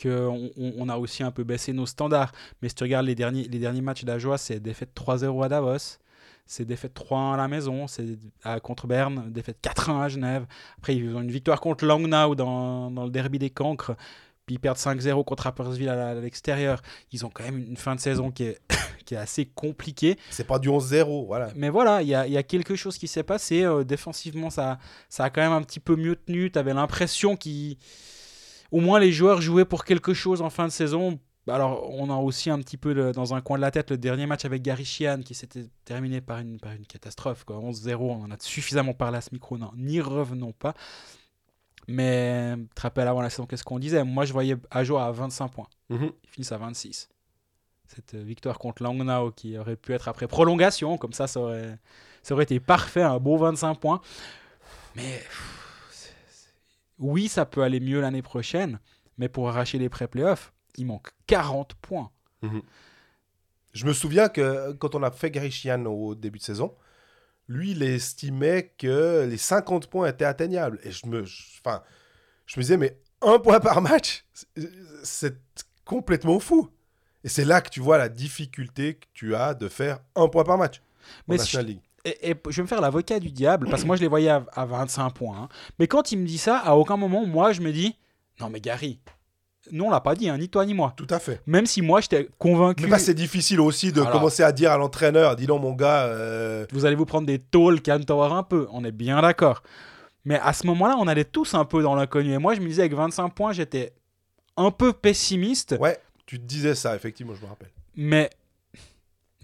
qu'on 0.00 0.50
on, 0.56 0.88
a 0.88 0.96
aussi 0.96 1.22
un 1.22 1.30
peu 1.30 1.44
baissé 1.44 1.72
nos 1.72 1.86
standards. 1.86 2.32
Mais 2.60 2.68
si 2.68 2.74
tu 2.74 2.84
regardes 2.84 3.06
les 3.06 3.14
derniers, 3.14 3.44
les 3.44 3.58
derniers 3.58 3.82
matchs 3.82 4.04
d'Ajoie, 4.04 4.38
c'est 4.38 4.58
défaite 4.58 4.90
3-0 4.94 5.44
à 5.44 5.48
Davos, 5.48 5.98
c'est 6.46 6.64
défaite 6.64 6.94
3-1 6.94 7.34
à 7.34 7.36
la 7.36 7.48
maison, 7.48 7.86
c'est 7.86 8.18
contre 8.62 8.86
Berne, 8.86 9.30
défaite 9.30 9.58
4-1 9.62 10.00
à 10.00 10.08
Genève. 10.08 10.46
Après, 10.78 10.96
ils 10.96 11.14
ont 11.14 11.20
une 11.20 11.30
victoire 11.30 11.60
contre 11.60 11.84
Langnau 11.84 12.34
dans, 12.34 12.90
dans 12.90 13.04
le 13.04 13.10
derby 13.10 13.38
des 13.38 13.50
cancres. 13.50 13.94
Puis 14.50 14.56
ils 14.56 14.58
perdent 14.58 14.78
5-0 14.78 15.22
contre 15.24 15.44
Rapperswil 15.44 15.88
à 15.88 16.12
l'extérieur. 16.14 16.82
Ils 17.12 17.24
ont 17.24 17.30
quand 17.30 17.44
même 17.44 17.58
une 17.58 17.76
fin 17.76 17.94
de 17.94 18.00
saison 18.00 18.32
qui 18.32 18.42
est, 18.42 18.58
qui 19.06 19.14
est 19.14 19.16
assez 19.16 19.46
compliquée. 19.46 20.18
C'est 20.30 20.42
pas 20.42 20.58
du 20.58 20.68
11-0, 20.68 21.24
voilà. 21.24 21.52
Mais 21.54 21.68
voilà, 21.68 22.02
il 22.02 22.08
y 22.08 22.16
a, 22.16 22.26
il 22.26 22.32
y 22.32 22.36
a 22.36 22.42
quelque 22.42 22.74
chose 22.74 22.98
qui 22.98 23.06
s'est 23.06 23.22
passé. 23.22 23.62
euh, 23.62 23.84
défensivement, 23.84 24.50
ça, 24.50 24.80
ça 25.08 25.22
a 25.22 25.30
quand 25.30 25.40
même 25.40 25.52
un 25.52 25.62
petit 25.62 25.78
peu 25.78 25.94
mieux 25.94 26.16
tenu. 26.16 26.50
Tu 26.50 26.58
avais 26.58 26.74
l'impression 26.74 27.36
qu'au 27.36 28.80
moins 28.80 28.98
les 28.98 29.12
joueurs 29.12 29.40
jouaient 29.40 29.64
pour 29.64 29.84
quelque 29.84 30.14
chose 30.14 30.42
en 30.42 30.50
fin 30.50 30.66
de 30.66 30.72
saison. 30.72 31.20
Alors, 31.48 31.88
on 31.92 32.10
a 32.10 32.16
aussi 32.16 32.50
un 32.50 32.58
petit 32.58 32.76
peu 32.76 32.92
le- 32.92 33.12
dans 33.12 33.32
un 33.32 33.40
coin 33.40 33.56
de 33.56 33.62
la 33.62 33.70
tête 33.70 33.90
le 33.92 33.98
dernier 33.98 34.26
match 34.26 34.44
avec 34.44 34.62
Gary 34.62 34.84
Sheehan 34.84 35.20
qui 35.24 35.34
s'était 35.34 35.66
terminé 35.84 36.20
par 36.20 36.38
une, 36.40 36.58
par 36.58 36.72
une 36.72 36.86
catastrophe. 36.86 37.44
quoi. 37.44 37.56
11-0, 37.60 37.94
on 38.00 38.24
en 38.24 38.30
a 38.32 38.36
suffisamment 38.40 38.94
parlé 38.94 39.18
à 39.18 39.20
ce 39.20 39.30
micro, 39.32 39.56
n'y 39.76 40.00
revenons 40.00 40.50
pas. 40.52 40.74
Mais 41.88 42.54
tu 42.56 42.74
te 42.74 42.80
rappelles 42.82 43.08
avant 43.08 43.20
la 43.20 43.30
saison, 43.30 43.46
qu'est-ce 43.46 43.64
qu'on 43.64 43.78
disait? 43.78 44.04
Moi, 44.04 44.24
je 44.24 44.32
voyais 44.32 44.56
Ajo 44.70 44.96
à 44.96 45.10
25 45.10 45.48
points. 45.48 45.68
Mhm. 45.88 46.12
Ils 46.24 46.30
finissent 46.30 46.52
à 46.52 46.58
26. 46.58 47.08
Cette 47.86 48.14
euh, 48.14 48.22
victoire 48.22 48.58
contre 48.58 48.82
Langnau 48.82 49.32
qui 49.32 49.58
aurait 49.58 49.76
pu 49.76 49.92
être 49.92 50.06
après 50.08 50.28
prolongation, 50.28 50.96
comme 50.98 51.12
ça, 51.12 51.26
ça 51.26 51.40
aurait, 51.40 51.78
ça 52.22 52.34
aurait 52.34 52.44
été 52.44 52.60
parfait, 52.60 53.02
un 53.02 53.18
beau 53.18 53.36
25 53.36 53.74
points. 53.80 54.00
Mais 54.94 55.18
pff, 55.18 55.60
oui, 57.00 57.28
ça 57.28 57.46
peut 57.46 57.62
aller 57.62 57.80
mieux 57.80 58.00
l'année 58.00 58.22
prochaine, 58.22 58.78
mais 59.18 59.28
pour 59.28 59.48
arracher 59.48 59.78
les 59.78 59.88
pré-playoffs, 59.88 60.52
il 60.76 60.86
manque 60.86 61.08
40 61.26 61.74
points. 61.74 62.10
Je 63.72 63.86
me 63.86 63.92
souviens 63.92 64.28
que 64.28 64.72
quand 64.72 64.94
on 64.94 65.02
a 65.02 65.10
fait 65.10 65.30
Gary 65.30 65.50
Sheehan 65.50 65.86
au 65.86 66.14
début 66.14 66.38
de 66.38 66.44
saison, 66.44 66.74
lui, 67.50 67.72
il 67.72 67.82
estimait 67.82 68.72
que 68.78 69.26
les 69.28 69.36
50 69.36 69.88
points 69.88 70.06
étaient 70.08 70.24
atteignables. 70.24 70.78
Et 70.84 70.92
je 70.92 71.04
me, 71.06 71.22
enfin, 71.22 71.82
je 72.46 72.58
me 72.58 72.62
disais, 72.62 72.76
mais 72.76 72.96
un 73.22 73.38
point 73.40 73.58
par 73.60 73.82
match, 73.82 74.24
c'est- 75.02 75.36
complètement 75.84 76.38
fou. 76.38 76.70
Et 77.24 77.28
c'est 77.28 77.44
là 77.44 77.60
que 77.60 77.68
tu 77.68 77.80
vois 77.80 77.98
la 77.98 78.08
difficulté 78.08 78.94
que 78.94 79.06
tu 79.12 79.34
as 79.34 79.54
de 79.54 79.66
faire 79.68 79.98
un 80.14 80.28
point 80.28 80.44
par 80.44 80.56
match. 80.56 80.78
en 80.78 80.82
Mais 81.28 81.36
National 81.36 81.66
League. 81.66 81.80
et, 82.04 82.30
et 82.30 82.36
je 82.48 82.56
vais 82.56 82.62
me 82.62 82.68
faire 82.68 82.80
l'avocat 82.80 83.18
du 83.18 83.30
diable, 83.32 83.68
parce 83.68 83.82
que 83.82 83.86
moi 83.88 83.96
je 83.96 84.00
les 84.02 84.06
voyais 84.08 84.28
à, 84.30 84.46
à 84.52 84.64
25 84.64 85.10
points. 85.10 85.36
hein. 85.36 85.48
Mais 85.80 85.88
quand 85.88 86.12
il 86.12 86.18
me 86.20 86.26
dit 86.26 86.38
ça, 86.38 86.58
à 86.58 86.74
aucun 86.76 86.96
moment, 86.96 87.26
moi 87.26 87.52
je 87.52 87.60
me 87.60 87.72
dis 87.72 87.96
Non, 88.38 88.48
mais 88.48 88.60
Gary, 88.60 89.00
nous 89.72 89.84
on 89.84 89.90
l'a 89.90 90.00
pas 90.00 90.14
dit, 90.14 90.28
hein, 90.28 90.38
ni 90.38 90.48
toi 90.48 90.64
ni 90.66 90.74
moi. 90.74 90.92
Tout 90.96 91.06
à 91.10 91.18
fait. 91.18 91.40
Même 91.46 91.66
si 91.66 91.82
moi 91.82 92.00
j'étais 92.00 92.28
convaincu. 92.38 92.84
Mais 92.84 92.90
bah, 92.90 92.98
c'est 92.98 93.14
difficile 93.14 93.60
aussi 93.60 93.92
de 93.92 94.00
Alors- 94.00 94.12
commencer 94.12 94.42
à 94.42 94.52
dire 94.52 94.72
à 94.72 94.78
l'entraîneur, 94.78 95.36
dis 95.36 95.46
donc 95.46 95.62
mon 95.62 95.72
gars, 95.72 96.04
euh, 96.04 96.66
vous 96.72 96.84
allez 96.86 96.96
vous 96.96 97.06
prendre 97.06 97.26
des 97.26 97.38
tôles, 97.38 97.80
calme-toi 97.80 98.26
un 98.34 98.42
peu, 98.42 98.66
on 98.72 98.84
est 98.84 98.92
bien 98.92 99.20
d'accord. 99.22 99.62
Mais 100.24 100.38
à 100.38 100.52
ce 100.52 100.66
moment-là, 100.66 100.96
on 100.98 101.08
allait 101.08 101.24
tous 101.24 101.54
un 101.54 101.64
peu 101.64 101.82
dans 101.82 101.94
l'inconnu. 101.94 102.32
Et 102.34 102.38
moi, 102.38 102.54
je 102.54 102.60
me 102.60 102.66
disais, 102.66 102.82
avec 102.82 102.92
25 102.94 103.30
points, 103.30 103.52
j'étais 103.52 103.92
un 104.56 104.70
peu 104.70 104.92
pessimiste. 104.92 105.76
ouais, 105.80 105.98
tu 106.26 106.38
te 106.38 106.44
disais 106.44 106.74
ça, 106.74 106.94
effectivement, 106.94 107.34
je 107.34 107.42
me 107.42 107.46
rappelle. 107.48 107.70
Mais, 107.96 108.28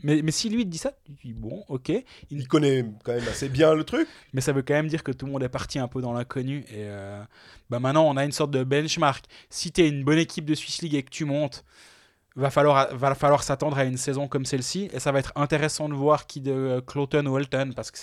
mais, 0.03 0.21
mais 0.23 0.31
si 0.31 0.49
lui 0.51 0.67
dit 0.67 0.79
ça, 0.79 0.93
tu 1.05 1.13
dis, 1.25 1.33
bon, 1.33 1.65
ok. 1.69 1.89
Il- 1.89 2.05
Il 2.31 2.49
connaît 2.49 2.85
quand 3.05 3.13
même 3.13 3.27
assez 3.29 3.49
bien 3.49 3.75
le 3.75 3.85
truc. 3.85 4.07
Mais 4.33 4.41
ça 4.41 4.53
veut 4.53 4.63
quand 4.63 4.75
même 4.75 4.89
dire 4.89 5.03
que 5.03 5.13
tout 5.13 5.27
le 5.27 5.33
monde 5.33 5.43
est 5.43 5.49
parti 5.49 5.79
un 5.79 5.89
peu 5.89 6.01
dans 6.01 6.13
l'inconnu. 6.13 6.61
Et 6.69 6.85
euh, 6.85 7.23
bah 7.71 7.81
maintenant, 7.81 8.07
on 8.09 8.17
a 8.17 8.25
une 8.25 8.33
sorte 8.33 8.51
de 8.51 8.63
benchmark. 8.65 9.25
Si 9.51 9.73
tu 9.73 9.83
es 9.83 9.89
une 9.89 10.05
bonne 10.05 10.19
équipe 10.19 10.45
de 10.45 10.55
Swiss 10.55 10.83
League 10.83 10.95
et 10.95 11.03
que 11.03 11.11
tu 11.11 11.25
montes, 11.25 11.65
va 12.37 12.51
falloir, 12.51 12.95
va 12.95 13.15
falloir 13.15 13.43
s'attendre 13.43 13.79
à 13.79 13.85
une 13.85 13.97
saison 13.97 14.29
comme 14.29 14.45
celle-ci. 14.45 14.91
Et 14.93 15.01
ça 15.01 15.11
va 15.13 15.19
être 15.21 15.33
intéressant 15.37 15.89
de 15.89 15.95
voir 15.95 16.27
qui 16.27 16.41
de 16.41 16.53
euh, 16.53 16.81
Cloton 16.83 17.25
ou 17.27 17.35
Holton. 17.37 17.73
Parce 17.75 17.91
que 17.91 17.99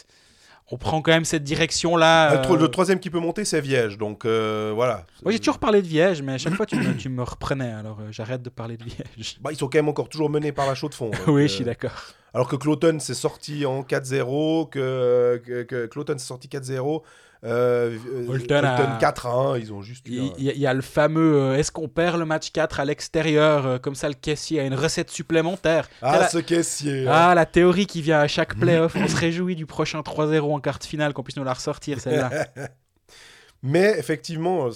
on 0.72 0.78
prend 0.78 1.02
quand 1.02 1.12
même 1.12 1.26
cette 1.26 1.44
direction-là. 1.44 2.36
Le, 2.36 2.42
tro- 2.42 2.56
euh, 2.56 2.60
le 2.60 2.68
troisième 2.70 3.00
qui 3.00 3.10
peut 3.10 3.20
monter, 3.20 3.46
c'est 3.46 3.62
Viège. 3.62 3.98
Donc 3.98 4.26
euh, 4.26 4.72
voilà. 4.74 5.06
Moi, 5.24 5.32
j'ai 5.32 5.40
toujours 5.40 5.60
parlé 5.60 5.82
de 5.82 5.88
Viège, 5.88 6.22
mais 6.22 6.34
à 6.34 6.38
chaque 6.38 6.54
fois, 6.56 6.66
tu 6.66 6.76
me, 6.76 6.96
tu 6.96 7.10
me 7.10 7.22
reprenais. 7.24 7.72
Alors, 7.72 8.00
euh, 8.00 8.08
j'arrête 8.12 8.42
de 8.42 8.50
parler 8.50 8.78
de 8.78 8.84
Viège. 8.84 9.38
Bah, 9.42 9.52
ils 9.52 9.58
sont 9.58 9.68
quand 9.68 9.78
même 9.78 9.90
encore 9.90 10.10
toujours 10.10 10.30
menés 10.30 10.52
par 10.52 10.66
la 10.68 10.76
chaux 10.76 10.90
de 10.90 10.96
fond. 10.96 11.12
oui, 11.28 11.44
je 11.44 11.54
suis 11.54 11.64
d'accord. 11.66 11.92
Alors 12.34 12.48
que 12.48 12.56
Cloton 12.56 12.98
s'est 13.00 13.14
sorti 13.14 13.66
en 13.66 13.82
4-0, 13.84 14.70
que, 14.70 15.42
que, 15.46 15.64
que 15.64 15.86
Cloton 15.86 16.18
s'est 16.18 16.26
sorti 16.26 16.48
4-0, 16.48 17.02
euh, 17.46 17.98
euh, 18.14 18.28
Holton 18.30 18.64
a- 18.64 18.98
4-1, 19.00 19.58
ils 19.60 19.74
ont 19.74 19.82
juste 19.82 20.08
eu 20.08 20.12
Il 20.14 20.20
un- 20.20 20.34
y, 20.38 20.50
a- 20.50 20.54
il 20.54 20.60
y 20.60 20.66
a 20.68 20.74
le 20.74 20.82
fameux 20.82 21.36
euh, 21.36 21.56
est-ce 21.58 21.72
qu'on 21.72 21.90
perd 21.90 22.18
le 22.18 22.26
match 22.26 22.52
4 22.52 22.80
à 22.80 22.86
l'extérieur 22.86 23.66
euh, 23.66 23.78
Comme 23.80 23.96
ça, 23.96 24.08
le 24.08 24.14
caissier 24.16 24.60
a 24.62 24.64
une 24.66 24.74
recette 24.76 25.10
supplémentaire. 25.12 25.90
Ah, 26.02 26.20
la- 26.20 26.30
ce 26.30 26.38
caissier 26.38 27.08
hein. 27.08 27.12
Ah, 27.14 27.36
la 27.36 27.46
théorie 27.46 27.86
qui 27.86 28.02
vient 28.02 28.20
à 28.22 28.28
chaque 28.28 28.56
playoff. 28.58 28.96
On 28.96 29.08
se 29.08 29.18
réjouit 29.18 29.56
du 29.58 29.66
prochain 29.66 30.00
3-0 30.02 30.54
en 30.54 30.60
quart 30.62 30.80
de 30.80 30.86
finale, 30.86 31.14
qu'on 31.14 31.24
puisse 31.24 31.36
nous 31.38 31.44
la 31.44 31.54
ressortir, 31.54 32.00
celle-là. 32.00 32.30
Mais 33.62 33.98
effectivement, 33.98 34.70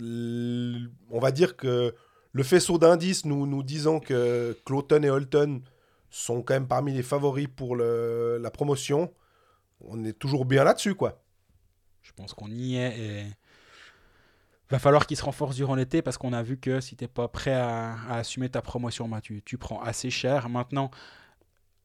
on 0.00 1.18
va 1.20 1.30
dire 1.30 1.56
que 1.56 1.94
le 2.32 2.42
faisceau 2.42 2.78
d'indices 2.78 3.24
nous, 3.24 3.46
nous 3.46 3.62
disant 3.62 4.00
que 4.00 4.56
Cloton 4.64 5.02
et 5.02 5.10
Holton 5.10 5.60
sont 6.10 6.42
quand 6.42 6.54
même 6.54 6.66
parmi 6.68 6.92
les 6.92 7.02
favoris 7.02 7.48
pour 7.54 7.76
le- 7.76 8.38
la 8.40 8.50
promotion, 8.50 9.12
on 9.80 10.04
est 10.04 10.12
toujours 10.18 10.44
bien 10.44 10.64
là-dessus, 10.64 10.94
quoi. 10.94 11.20
Je 12.16 12.22
pense 12.22 12.32
qu'on 12.32 12.50
y 12.50 12.76
est 12.76 12.98
et. 12.98 13.24
Va 14.70 14.80
falloir 14.80 15.06
qu'il 15.06 15.16
se 15.16 15.22
renforce 15.22 15.54
durant 15.54 15.76
l'été 15.76 16.02
parce 16.02 16.18
qu'on 16.18 16.32
a 16.32 16.42
vu 16.42 16.56
que 16.56 16.80
si 16.80 16.96
t'es 16.96 17.06
pas 17.06 17.28
prêt 17.28 17.54
à, 17.54 17.94
assumer 18.10 18.48
ta 18.48 18.62
promotion, 18.62 19.08
tu, 19.22 19.58
prends 19.58 19.80
assez 19.80 20.10
cher. 20.10 20.48
Maintenant, 20.48 20.90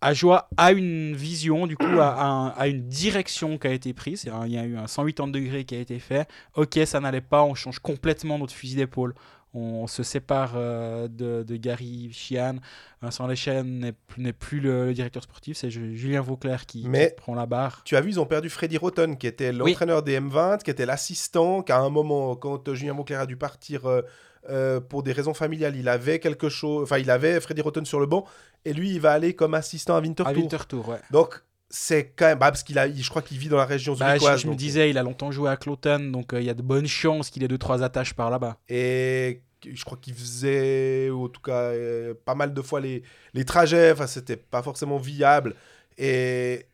Ajoie 0.03 0.49
a 0.57 0.71
une 0.71 1.15
vision, 1.15 1.67
du 1.67 1.77
coup, 1.77 1.99
a, 1.99 2.23
un- 2.23 2.47
a 2.47 2.67
une 2.67 2.87
direction 2.87 3.59
qui 3.59 3.67
a 3.67 3.71
été 3.71 3.93
prise. 3.93 4.23
Il 4.23 4.51
y 4.51 4.57
a 4.57 4.63
eu 4.63 4.77
un 4.77 4.87
180 4.87 5.27
degrés 5.27 5.63
qui 5.63 5.75
a 5.75 5.79
été 5.79 5.99
fait. 5.99 6.27
Ok, 6.55 6.79
ça 6.85 6.99
n'allait 6.99 7.21
pas, 7.21 7.43
on 7.43 7.53
change 7.53 7.77
complètement 7.77 8.39
notre 8.39 8.53
fusil 8.53 8.77
d'épaule. 8.77 9.13
On 9.53 9.85
se 9.87 10.01
sépare 10.03 10.53
euh, 10.55 11.07
de, 11.09 11.43
de 11.43 11.55
Gary 11.57 12.09
Chian. 12.13 12.55
Vincent 13.01 13.27
Lechen 13.27 13.93
n'est 14.17 14.31
plus, 14.33 14.59
le, 14.61 14.85
le 14.85 14.93
directeur 14.93 15.23
sportif, 15.23 15.57
c'est 15.57 15.69
Ju- 15.69 15.97
Julien 15.97 16.21
Vauclair 16.21 16.65
qui, 16.65 16.87
prend 17.17 17.35
la 17.35 17.45
barre. 17.45 17.81
Tu 17.83 17.95
as 17.97 18.01
vu, 18.01 18.11
ils 18.11 18.19
ont 18.19 18.25
perdu 18.25 18.49
Freddy 18.49 18.77
Rotten, 18.77 19.17
qui 19.17 19.27
était 19.27 19.51
l'entraîneur 19.51 20.03
des 20.03 20.19
M20, 20.19 20.63
qui 20.63 20.71
était 20.71 20.85
l'assistant, 20.85 21.63
qu'à 21.63 21.79
un 21.79 21.89
moment, 21.89 22.35
quand 22.35 22.73
Julien 22.73 22.93
Vauclair 22.93 23.19
a 23.21 23.25
dû 23.25 23.35
partir 23.35 23.85
euh, 23.87 24.01
euh, 24.49 24.79
pour 24.79 25.03
des 25.03 25.11
raisons 25.11 25.33
familiales, 25.33 25.75
il 25.75 25.89
avait 25.89 26.19
quelque 26.19 26.47
chose, 26.47 26.83
enfin, 26.83 26.97
il 26.99 27.09
avait 27.11 27.39
Freddy 27.41 27.61
Rotten 27.61 27.85
sur 27.85 27.99
le 27.99 28.05
banc, 28.05 28.25
et 28.63 28.73
lui, 28.73 28.91
il 28.91 29.01
va 29.01 29.11
aller 29.11 29.33
comme 29.33 29.53
assistant 29.53 29.95
à 29.95 30.01
Winterthur. 30.01 30.33
À 30.33 30.39
Winterthur, 30.39 30.87
ouais. 30.89 30.99
Donc, 31.11 31.41
c'est 31.73 32.11
quand 32.15 32.25
même, 32.25 32.37
bah, 32.37 32.51
parce 32.51 32.63
qu'il 32.63 32.77
a, 32.77 32.91
je 32.91 33.09
crois 33.09 33.21
qu'il 33.21 33.37
vit 33.37 33.47
dans 33.47 33.57
la 33.57 33.65
région 33.65 33.93
Bah, 33.95 34.13
je, 34.15 34.19
zurichoise. 34.19 34.41
je 34.41 34.47
me 34.47 34.51
donc- 34.51 34.59
disais, 34.59 34.89
il 34.89 34.97
a 34.97 35.03
longtemps 35.03 35.31
joué 35.31 35.49
à 35.49 35.55
Cloton, 35.57 35.99
donc 36.11 36.33
euh, 36.33 36.41
il 36.41 36.45
y 36.45 36.49
a 36.49 36.53
de 36.53 36.61
bonnes 36.61 36.85
chances 36.87 37.29
qu'il 37.29 37.43
ait 37.43 37.47
deux 37.47 37.57
trois 37.57 37.81
attaches 37.81 38.13
par 38.13 38.29
là-bas. 38.29 38.57
Et 38.69 39.41
je 39.65 39.83
crois 39.85 39.97
qu'il 39.99 40.13
faisait, 40.13 41.09
ou 41.09 41.25
en 41.25 41.29
tout 41.29 41.41
cas, 41.41 41.53
euh, 41.71 42.13
pas 42.25 42.35
mal 42.35 42.53
de 42.53 42.61
fois 42.61 42.81
les, 42.81 43.03
les 43.33 43.45
trajets. 43.45 43.91
Enfin, 43.91 44.05
c'était 44.07 44.35
pas 44.37 44.61
forcément 44.61 44.97
viable. 44.97 45.55
Et... 45.97 46.65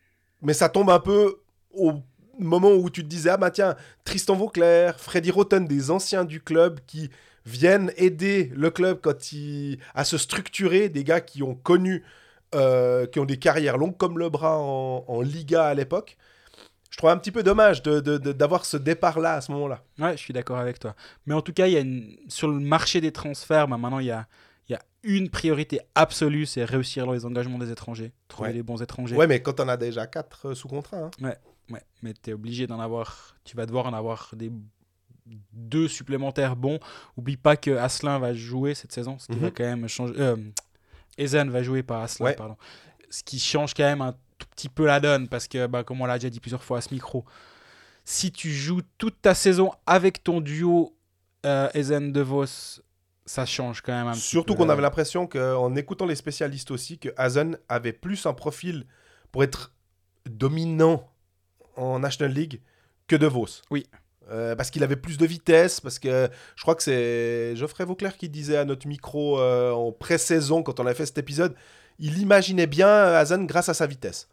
Mais 0.41 0.54
ça 0.54 0.70
tombe 0.70 0.89
un 0.89 1.00
peu 1.00 1.38
au 1.72 1.93
moment 2.39 2.72
où 2.74 2.89
tu 2.89 3.04
te 3.04 3.08
disais, 3.08 3.30
ah 3.32 3.38
bah 3.38 3.52
tiens, 3.52 3.76
Tristan 4.04 4.36
Vauclair, 4.36 5.00
Freddy 5.00 5.32
Rotten, 5.32 5.66
des 5.68 5.89
anciens 5.91 6.26
du 6.26 6.41
club 6.41 6.80
qui 6.88 7.10
viennent 7.45 7.91
aider 7.98 8.52
le 8.56 8.70
club 8.72 9.00
quand 9.02 9.32
il... 9.32 9.80
à 9.95 10.04
se 10.06 10.18
structurer, 10.18 10.89
des 10.89 11.04
gars 11.04 11.22
qui 11.22 11.41
ont 11.43 11.56
connu, 11.56 12.04
euh, 12.56 13.06
qui 13.08 13.20
ont 13.20 13.26
des 13.26 13.38
carrières 13.38 13.78
longues 13.78 13.98
comme 13.98 14.18
le 14.20 14.30
bras 14.30 14.58
en, 14.60 15.04
en 15.08 15.22
Liga 15.22 15.66
à 15.68 15.74
l'époque. 15.74 16.18
Je 16.89 16.98
trouve 16.98 17.10
un 17.10 17.18
petit 17.18 17.32
peu 17.32 17.43
dommage 17.43 17.84
de- 17.84 18.00
de- 18.00 18.18
de- 18.18 18.32
d'avoir 18.32 18.66
ce 18.66 18.78
départ-là 18.78 19.34
à 19.34 19.41
ce 19.41 19.52
moment-là. 19.52 19.84
Ouais, 20.00 20.14
je 20.14 20.22
suis 20.22 20.34
d'accord 20.34 20.58
avec 20.58 20.80
toi. 20.80 20.95
Mais 21.26 21.34
en 21.34 21.41
tout 21.41 21.52
cas, 21.54 21.68
il 21.68 21.74
y 21.74 21.78
a 21.78 21.82
une... 21.82 22.16
sur 22.30 22.48
le 22.48 22.60
marché 22.60 23.02
des 23.02 23.12
transferts, 23.12 23.68
bah, 23.68 23.78
maintenant, 23.78 24.00
il 24.00 24.06
y 24.08 24.12
a, 24.12 24.26
il 24.70 24.72
y 24.72 24.76
a 24.76 24.80
une 25.04 25.30
priorité 25.30 25.82
absolue, 25.95 26.45
c'est 26.45 26.64
réussir 26.64 27.06
dans 27.06 27.12
les 27.12 27.26
engagements 27.26 27.58
des 27.60 27.72
étrangers, 27.72 28.14
trouver 28.30 28.50
Ouais. 28.50 28.56
les 28.56 28.64
bons 28.64 28.82
étrangers. 28.82 29.16
Ouais, 29.18 29.28
mais 29.28 29.41
quand 29.41 29.60
on 29.60 29.68
a 29.68 29.76
déjà 29.78 30.08
4 30.08 30.54
sous 30.54 30.70
contrat. 30.70 30.98
hein. 30.98 31.12
Ouais, 31.22 31.82
mais 32.02 32.14
tu 32.14 32.30
es 32.30 32.34
obligé 32.34 32.66
d'en 32.68 32.80
avoir, 32.80 33.36
tu 33.43 33.58
vas 33.58 33.66
devoir 33.66 33.86
en 33.88 33.93
avoir 33.93 34.30
des 34.34 34.50
deux 35.52 35.89
supplémentaires 35.89 36.56
bons. 36.56 36.80
Oublie 37.18 37.36
pas 37.38 37.58
que 37.58 37.72
Asselin 37.72 38.18
va 38.20 38.34
jouer 38.34 38.74
cette 38.76 38.93
saison, 38.93 39.18
ce 39.20 39.28
qui 39.28 39.34
Mhm. 39.36 39.41
va 39.41 39.52
quand 39.52 39.64
même 39.66 39.88
changer. 39.89 40.14
Euh, 40.18 40.38
Ezen 41.18 41.49
va 41.49 41.63
jouer, 41.63 41.84
pas 41.84 42.05
Ouais. 42.20 42.36
pardon. 42.36 42.57
Ce 43.09 43.24
qui 43.24 43.39
change 43.39 43.74
quand 43.74 43.84
même 43.84 44.01
un 44.01 44.13
tout 44.38 44.47
petit 44.55 44.70
peu 44.70 44.86
la 44.86 44.99
donne, 44.99 45.28
parce 45.28 45.47
que, 45.47 45.65
bah, 45.68 45.84
comme 45.84 46.01
on 46.01 46.05
l'a 46.05 46.18
déjà 46.18 46.30
dit 46.30 46.39
plusieurs 46.39 46.63
fois 46.63 46.80
à 46.80 46.82
ce 46.82 46.93
micro, 46.93 47.26
si 48.03 48.32
tu 48.32 48.51
joues 48.51 48.82
toute 48.97 49.22
ta 49.22 49.34
saison 49.34 49.72
avec 49.86 50.24
ton 50.24 50.41
duo 50.41 50.95
euh, 51.45 51.70
Ezen 51.74 52.11
De 52.11 52.22
Vos, 52.22 52.82
ça 53.26 53.45
change 53.45 53.82
quand 53.82 53.91
même 53.93 54.07
un 54.07 54.13
petit 54.13 54.22
Surtout 54.22 54.55
qu'on 54.55 54.70
avait 54.70 54.82
l'impression 54.82 55.28
qu'en 55.28 55.76
écoutant 55.76 56.05
les 56.05 56.15
spécialistes 56.15 56.72
aussi, 56.72 56.97
que 56.97 57.09
Hazen 57.18 57.57
avait 57.68 57.93
plus 57.93 58.26
un 58.26 58.34
profil 58.34 58.86
pour 59.32 59.43
être 59.43 59.74
dominant 60.30 61.09
en 61.76 61.99
National 61.99 62.34
League 62.34 62.61
que 63.07 63.15
De 63.15 63.28
Vos. 63.28 63.61
Oui. 63.70 63.86
Euh, 64.30 64.56
parce 64.56 64.70
qu'il 64.72 64.84
avait 64.84 64.98
plus 64.98 65.18
de 65.18 65.26
vitesse, 65.26 65.80
parce 65.80 66.00
que 66.00 66.30
je 66.58 66.62
crois 66.62 66.76
que 66.76 66.84
c'est 66.84 67.56
Geoffrey 67.56 67.86
Vauclair 67.86 68.18
qui 68.18 68.28
disait 68.28 68.58
à 68.58 68.66
notre 68.66 68.86
micro 68.88 69.40
euh, 69.40 69.72
en 69.72 69.92
pré-saison, 69.94 70.64
quand 70.64 70.80
on 70.82 70.86
avait 70.86 70.96
fait 70.96 71.06
cet 71.06 71.18
épisode, 71.18 71.56
il 71.98 72.20
imaginait 72.20 72.68
bien 72.68 72.88
Hazen 72.90 73.48
grâce 73.48 73.70
à 73.70 73.74
sa 73.74 73.88
vitesse. 73.88 74.28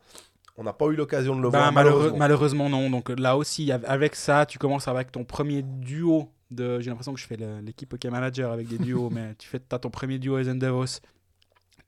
On 0.57 0.65
n'a 0.65 0.73
pas 0.73 0.87
eu 0.87 0.97
l'occasion 0.97 1.35
de 1.37 1.41
le 1.43 1.51
Ben, 1.51 1.59
voir, 1.59 1.73
malheureusement. 1.73 2.17
malheureusement 2.19 2.69
non. 2.69 2.91
Donc 2.91 3.11
euh, 3.11 3.15
là 3.17 3.37
aussi, 3.37 3.71
av- 3.73 3.85
avec 3.87 4.15
ça, 4.17 4.47
tu 4.47 4.59
commences 4.59 4.89
avec 4.89 5.13
ton 5.13 5.25
premier 5.25 5.63
duo. 5.63 6.29
De... 6.51 6.79
J'ai 6.81 6.91
l'impression 6.91 7.13
que 7.15 7.21
je 7.21 7.27
fais 7.27 7.39
l'équipe 7.63 7.93
OK 7.93 8.05
Manager 8.07 8.53
avec 8.53 8.69
des 8.69 8.79
duos, 8.79 9.11
mais 9.13 9.35
tu 9.39 9.49
fais 9.49 9.61
as 9.73 9.79
ton 9.79 9.91
premier 9.91 10.19
duo 10.19 10.39
Ezen 10.39 10.59
Davos. 10.59 11.01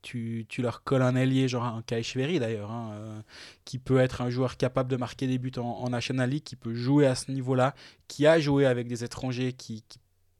Tu, 0.09 0.61
leur 0.61 0.83
colles 0.83 1.01
un 1.01 1.15
ailier, 1.15 1.49
genre 1.49 1.65
un 1.65 1.81
Kai 1.81 2.01
Schwery 2.01 2.39
d'ailleurs, 2.39 2.71
hein, 2.71 2.91
euh, 2.93 3.21
qui 3.65 3.77
peut 3.77 3.99
être 3.99 4.21
un 4.21 4.29
joueur 4.29 4.55
capable 4.55 4.89
de 4.89 4.95
marquer 4.95 5.27
des 5.27 5.37
buts 5.37 5.51
en, 5.57 5.63
en 5.63 5.89
National 5.89 6.29
League, 6.29 6.43
qui 6.43 6.55
peut 6.55 6.73
jouer 6.73 7.05
à 7.05 7.13
ce 7.15 7.29
niveau-là, 7.29 7.75
qui 8.07 8.25
a 8.25 8.39
joué 8.39 8.65
avec 8.65 8.87
des 8.87 9.03
étrangers, 9.03 9.51
qui, 9.51 9.83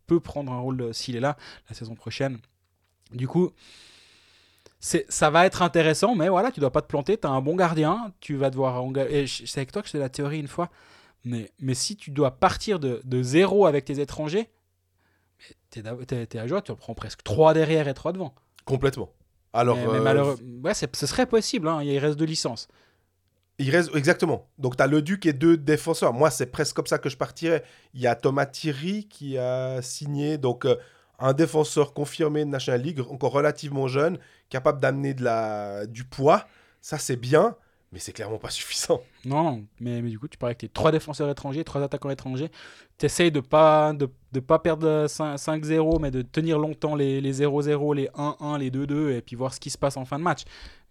peut 0.08 0.22
prendre 0.22 0.54
un 0.54 0.60
rôle 0.60 0.78
de- 0.78 0.94
s'il 0.94 1.18
est 1.18 1.20
là 1.20 1.36
la 1.70 1.76
saison 1.76 1.94
prochaine. 1.94 2.40
Du 3.12 3.28
coup, 3.28 3.52
ça 4.80 5.30
va 5.30 5.46
être 5.46 5.62
intéressant, 5.62 6.16
mais 6.16 6.30
voilà, 6.30 6.50
tu 6.50 6.62
dois 6.62 6.72
pas 6.72 6.82
te 6.82 6.88
planter. 6.88 7.18
Tu 7.18 7.28
as 7.28 7.30
un 7.30 7.42
bon 7.42 7.56
gardien, 7.58 8.14
tu 8.22 8.36
vas 8.36 8.50
devoir. 8.50 8.82
enga- 8.84 9.10
Et 9.10 9.28
je- 9.28 9.46
c'est 9.46 9.60
avec 9.60 9.74
toi 9.74 9.82
que 9.82 9.88
je 9.88 9.92
fais 9.92 10.00
la 10.00 10.08
théorie 10.10 10.40
une 10.40 10.48
fois. 10.48 10.70
Mais, 11.26 11.52
mais 11.60 11.74
si 11.74 11.98
tu 11.98 12.12
dois 12.12 12.32
partir 12.40 12.80
de, 12.80 13.02
zéro 13.22 13.66
avec 13.66 13.84
tes 13.84 14.00
étrangers, 14.00 14.50
tu 15.72 15.80
es, 15.80 16.38
à 16.38 16.48
joie, 16.48 16.62
tu 16.62 16.72
en 16.72 16.76
prends 16.76 16.94
presque 16.94 17.24
3 17.24 17.54
derrière 17.54 17.90
et 17.90 17.94
3 17.94 18.14
devant. 18.14 18.34
Complètement. 18.64 19.10
Alors, 19.54 19.76
mais, 19.78 19.86
mais 19.88 19.98
euh, 20.00 20.02
malheureux- 20.02 20.38
ouais, 20.64 20.74
ce 20.74 21.08
serait 21.08 21.26
possible, 21.26 21.68
hein, 21.68 21.82
il 21.84 21.98
reste 22.00 22.18
deux 22.18 22.26
licences. 22.26 22.68
Il 23.60 23.72
reste 23.72 23.96
exactement. 23.96 24.48
Donc 24.60 24.78
tu 24.78 24.84
as 24.84 24.88
le 24.88 25.02
Duc 25.02 25.26
et 25.26 25.34
deux 25.34 25.58
défenseurs. 25.58 26.14
Moi, 26.14 26.30
c'est 26.30 26.46
presque 26.46 26.76
comme 26.76 26.86
ça 26.86 27.00
que 27.00 27.10
je 27.10 27.18
partirais. 27.18 27.64
Il 27.96 28.02
y 28.02 28.06
a 28.08 28.14
Thomas 28.16 28.46
Thierry 28.46 29.08
qui 29.08 29.38
a 29.38 29.82
signé 29.82 30.38
donc 30.38 30.66
euh, 30.66 30.76
un 31.18 31.34
défenseur 31.34 31.94
confirmé 31.94 32.46
de 32.46 32.50
National 32.52 32.82
League, 32.84 33.02
encore 33.10 33.32
relativement 33.32 33.88
jeune, 33.88 34.20
capable 34.50 34.80
d'amener 34.80 35.16
de 35.16 35.24
la 35.24 35.88
du 35.88 36.04
poids. 36.04 36.46
Ça 36.82 37.00
c'est 37.00 37.16
bien. 37.16 37.56
Mais 37.92 38.00
c'est 38.00 38.12
clairement 38.14 38.38
pas 38.38 38.50
suffisant. 38.52 39.02
Non, 39.26 39.64
mais, 39.80 40.02
mais 40.02 40.10
du 40.10 40.20
coup, 40.20 40.28
tu 40.28 40.38
parles 40.38 40.50
avec 40.52 40.60
tes 40.60 40.70
trois 40.70 40.92
défenseurs 40.92 41.30
étrangers, 41.30 41.64
trois 41.64 41.82
attaquants 41.82 42.10
étrangers. 42.10 42.50
Tu 42.98 43.06
essayes 43.06 43.32
de 43.32 43.40
pas, 43.40 43.94
de, 43.94 44.10
de 44.32 44.40
pas 44.40 44.60
perdre 44.60 45.06
5 45.08 45.36
5-0, 45.38 46.00
mais 46.02 46.12
de 46.12 46.22
tenir 46.22 46.60
longtemps 46.60 46.96
les 46.96 47.22
les 47.22 47.42
0-0, 47.42 47.96
les 47.96 48.08
1-1, 48.10 48.60
les 48.60 48.72
2-2, 48.72 49.12
et 49.18 49.22
puis 49.22 49.36
voir 49.36 49.54
ce 49.54 49.60
qui 49.60 49.70
se 49.70 49.78
passe 49.78 49.98
en 49.98 50.06
fin 50.06 50.18
de 50.20 50.24
match. 50.24 50.42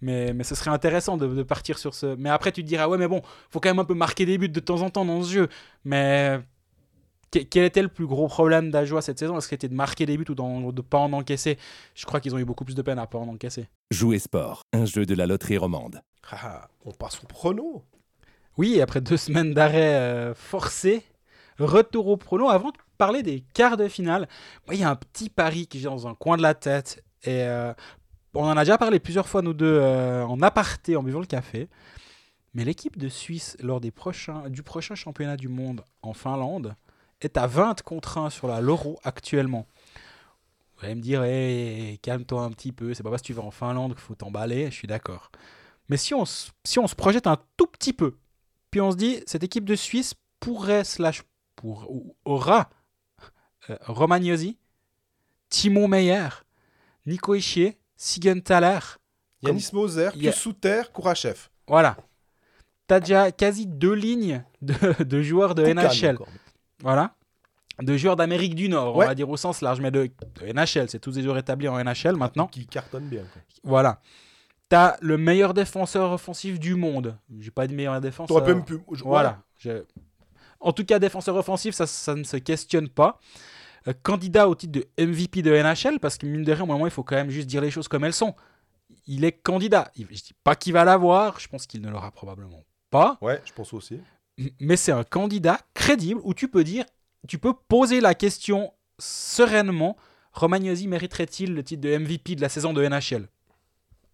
Mais, 0.00 0.32
mais 0.34 0.44
ce 0.44 0.54
serait 0.54 0.70
intéressant 0.70 1.16
de, 1.16 1.26
de 1.26 1.42
partir 1.42 1.78
sur 1.78 1.94
ce. 1.94 2.14
Mais 2.16 2.28
après, 2.30 2.52
tu 2.52 2.62
te 2.62 2.68
diras, 2.68 2.86
ouais, 2.88 2.98
mais 2.98 3.08
bon, 3.08 3.22
faut 3.50 3.60
quand 3.60 3.70
même 3.70 3.78
un 3.78 3.84
peu 3.84 3.94
marquer 3.94 4.26
des 4.26 4.38
buts 4.38 4.48
de 4.48 4.60
temps 4.60 4.82
en 4.82 4.90
temps 4.90 5.04
dans 5.04 5.22
ce 5.22 5.32
jeu. 5.32 5.48
Mais 5.84 6.38
que- 7.32 7.40
quel 7.40 7.64
était 7.64 7.82
le 7.82 7.88
plus 7.88 8.06
gros 8.06 8.28
problème 8.28 8.70
d'Ajoie 8.70 9.02
cette 9.02 9.18
saison? 9.18 9.36
Est-ce 9.38 9.46
que 9.46 9.50
c'était 9.54 9.68
de 9.68 9.74
marquer 9.74 10.06
des 10.06 10.16
buts 10.16 10.26
ou 10.30 10.72
de 10.72 10.82
pas 10.82 10.98
en 10.98 11.12
encaisser? 11.12 11.58
Je 11.94 12.04
crois 12.06 12.20
qu'ils 12.20 12.34
ont 12.34 12.38
eu 12.38 12.44
beaucoup 12.44 12.64
plus 12.64 12.74
de 12.74 12.82
peine 12.82 12.98
à 12.98 13.06
pas 13.06 13.18
en 13.18 13.28
encaisser. 13.28 13.66
Jouer 13.90 14.18
sport, 14.18 14.62
un 14.72 14.84
jeu 14.84 15.06
de 15.06 15.14
la 15.14 15.26
loterie 15.26 15.56
romande. 15.58 16.02
Ah, 16.30 16.68
on 16.84 16.92
passe 16.92 17.22
au 17.22 17.26
prono. 17.26 17.84
Oui, 18.56 18.80
après 18.80 19.00
deux 19.00 19.16
semaines 19.16 19.54
d'arrêt 19.54 19.94
euh, 19.94 20.34
forcé, 20.34 21.04
retour 21.58 22.08
au 22.08 22.16
prono. 22.16 22.48
Avant 22.48 22.70
de 22.70 22.76
parler 22.98 23.22
des 23.22 23.40
quarts 23.52 23.76
de 23.76 23.86
finale, 23.86 24.28
il 24.72 24.78
y 24.78 24.84
a 24.84 24.90
un 24.90 24.96
petit 24.96 25.28
pari 25.28 25.68
que 25.68 25.78
j'ai 25.78 25.84
dans 25.84 26.08
un 26.08 26.14
coin 26.14 26.36
de 26.36 26.42
la 26.42 26.54
tête. 26.54 27.04
Et 27.22 27.42
euh, 27.42 27.72
on 28.34 28.44
en 28.44 28.56
a 28.56 28.64
déjà 28.64 28.78
parlé 28.78 28.98
plusieurs 28.98 29.28
fois, 29.28 29.42
nous 29.42 29.52
deux, 29.52 29.78
euh, 29.80 30.24
en 30.24 30.40
aparté, 30.42 30.96
en 30.96 31.02
buvant 31.02 31.20
le 31.20 31.26
café. 31.26 31.68
Mais 32.54 32.64
l'équipe 32.64 32.96
de 32.98 33.08
Suisse, 33.08 33.56
lors 33.60 33.80
des 33.80 33.90
prochains, 33.90 34.48
du 34.48 34.62
prochain 34.62 34.94
championnat 34.94 35.36
du 35.36 35.48
monde 35.48 35.84
en 36.02 36.14
Finlande, 36.14 36.74
est 37.20 37.36
à 37.36 37.46
20 37.46 37.82
contre 37.82 38.18
1 38.18 38.30
sur 38.30 38.48
la 38.48 38.60
Loro 38.60 38.98
actuellement. 39.04 39.66
Vous 40.76 40.86
allez 40.86 40.94
me 40.94 41.00
dire, 41.00 41.22
Hey, 41.22 41.98
calme-toi 41.98 42.42
un 42.42 42.50
petit 42.50 42.72
peu, 42.72 42.94
c'est 42.94 43.02
pas 43.02 43.10
parce 43.10 43.22
que 43.22 43.26
tu 43.26 43.32
vas 43.32 43.42
en 43.42 43.50
Finlande 43.50 43.92
qu'il 43.92 44.00
faut 44.00 44.14
t'emballer, 44.14 44.66
je 44.66 44.74
suis 44.74 44.88
d'accord. 44.88 45.30
Mais 45.88 45.96
si 45.96 46.14
on, 46.14 46.24
si 46.24 46.78
on 46.78 46.86
se 46.86 46.94
projette 46.94 47.26
un 47.26 47.38
tout 47.56 47.66
petit 47.66 47.92
peu, 47.92 48.16
puis 48.70 48.80
on 48.80 48.90
se 48.90 48.96
dit, 48.96 49.22
cette 49.26 49.44
équipe 49.44 49.64
de 49.64 49.76
Suisse 49.76 50.14
pourrait, 50.40 50.84
slash, 50.84 51.22
pour, 51.54 51.86
ou 51.90 52.16
aura 52.24 52.68
euh, 53.70 53.76
Romagnosi, 53.86 54.58
Timo 55.48 55.86
Meyer, 55.86 56.28
Nico 57.06 57.34
Ischier, 57.34 57.78
Sigenthaler. 57.96 58.80
Yanis 59.42 59.68
Moser, 59.72 60.08
a- 60.28 60.32
Souter, 60.32 60.82
Kourachev. 60.92 61.36
Voilà. 61.68 61.96
T'as 62.88 63.00
déjà 63.00 63.30
quasi 63.32 63.66
deux 63.66 63.94
lignes 63.94 64.44
de, 64.62 65.02
de 65.04 65.22
joueurs 65.22 65.54
de 65.54 65.64
NHL. 65.66 66.18
Voilà. 66.80 67.14
De 67.82 67.96
joueurs 67.96 68.16
d'Amérique 68.16 68.54
du 68.54 68.68
Nord, 68.68 68.96
Ouais. 68.96 69.04
on 69.04 69.08
va 69.08 69.14
dire 69.14 69.28
au 69.28 69.36
sens 69.36 69.60
large, 69.60 69.80
mais 69.80 69.90
de, 69.90 70.10
de 70.40 70.52
NHL. 70.52 70.88
C'est 70.88 70.98
tous 71.00 71.12
des 71.12 71.22
joueurs 71.22 71.36
établis 71.38 71.68
en 71.68 71.78
NHL 71.82 72.16
maintenant. 72.16 72.46
Qui 72.46 72.66
cartonne 72.66 73.08
bien. 73.08 73.22
quoi. 73.32 73.42
Voilà. 73.64 74.00
T'as 74.68 74.96
le 75.00 75.16
meilleur 75.16 75.54
défenseur 75.54 76.10
offensif 76.12 76.58
du 76.58 76.74
monde. 76.74 77.16
J'ai 77.38 77.50
pas 77.52 77.66
de 77.66 77.74
meilleur 77.74 78.00
défenseur. 78.00 78.36
T'aurais 78.38 78.54
même 78.54 78.64
pu. 78.64 78.78
Voilà. 79.04 79.42
Je- 79.58 79.84
En 80.60 80.72
tout 80.72 80.84
cas, 80.84 80.98
défenseur 80.98 81.36
offensif, 81.36 81.74
ça, 81.74 81.86
ça 81.86 82.14
ne 82.14 82.24
se 82.24 82.36
questionne 82.38 82.88
pas. 82.88 83.20
Euh, 83.86 83.92
candidat 84.02 84.48
au 84.48 84.54
titre 84.56 84.72
de 84.72 84.88
MVP 84.98 85.42
de 85.42 85.52
NHL, 85.54 86.00
parce 86.00 86.18
que 86.18 86.26
mine 86.26 86.42
de 86.42 86.52
rien, 86.52 86.64
au 86.64 86.66
moment, 86.66 86.86
il 86.86 86.90
faut 86.90 87.04
quand 87.04 87.14
même 87.14 87.30
juste 87.30 87.46
dire 87.46 87.60
les 87.60 87.70
choses 87.70 87.86
comme 87.86 88.04
elles 88.04 88.12
sont. 88.12 88.34
Il 89.06 89.24
est 89.24 89.32
candidat. 89.32 89.92
Je 89.96 90.02
dis 90.04 90.32
pas 90.42 90.56
qu'il 90.56 90.72
va 90.72 90.84
l'avoir, 90.84 91.38
je 91.38 91.46
pense 91.46 91.66
qu'il 91.66 91.80
ne 91.82 91.88
l'aura 91.90 92.10
probablement 92.10 92.64
pas, 92.90 93.18
Ouais, 93.20 93.40
je 93.44 93.52
pense 93.52 93.72
aussi. 93.72 94.00
mais 94.58 94.76
c'est 94.76 94.90
un 94.92 95.04
candidat 95.04 95.60
crédible 95.74 96.20
où 96.24 96.34
tu 96.34 96.48
peux 96.48 96.64
dire, 96.64 96.84
tu 97.28 97.38
peux 97.38 97.52
poser 97.68 98.00
la 98.00 98.14
question 98.14 98.72
sereinement 98.98 99.96
Romagnosi 100.32 100.86
mériterait-il 100.88 101.54
le 101.54 101.62
titre 101.64 101.80
de 101.82 101.96
MVP 101.96 102.34
de 102.34 102.40
la 102.42 102.48
saison 102.50 102.72
de 102.74 102.82
NHL 102.86 103.28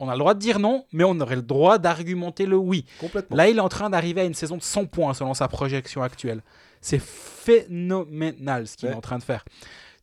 On 0.05 0.09
a 0.09 0.15
le 0.15 0.19
droit 0.19 0.35
de 0.35 0.41
dire 0.41 0.59
non, 0.59 0.85
mais 0.93 1.05
on 1.05 1.19
aurait 1.21 1.37
le 1.37 1.43
droit 1.43 1.79
d'argumenter 1.79 2.45
le 2.45 2.57
oui. 2.57 2.85
Complètement. 2.99 3.37
Là, 3.37 3.49
il 3.49 3.57
est 3.59 3.61
en 3.61 3.69
train 3.69 3.89
d'arriver 3.89 4.23
à 4.23 4.25
une 4.25 4.35
saison 4.35 4.57
de 4.57 4.63
100 4.63 4.87
points 4.87 5.15
selon 5.15 5.33
sa 5.33 5.47
projection 5.47 6.03
actuelle. 6.03 6.43
C'est 6.81 7.01
phénoménal 7.01 8.67
ce 8.67 8.77
qu'il 8.77 8.89
Ouais. 8.89 8.95
est 8.95 8.99
en 8.99 9.01
train 9.01 9.19
de 9.19 9.23
faire. 9.23 9.45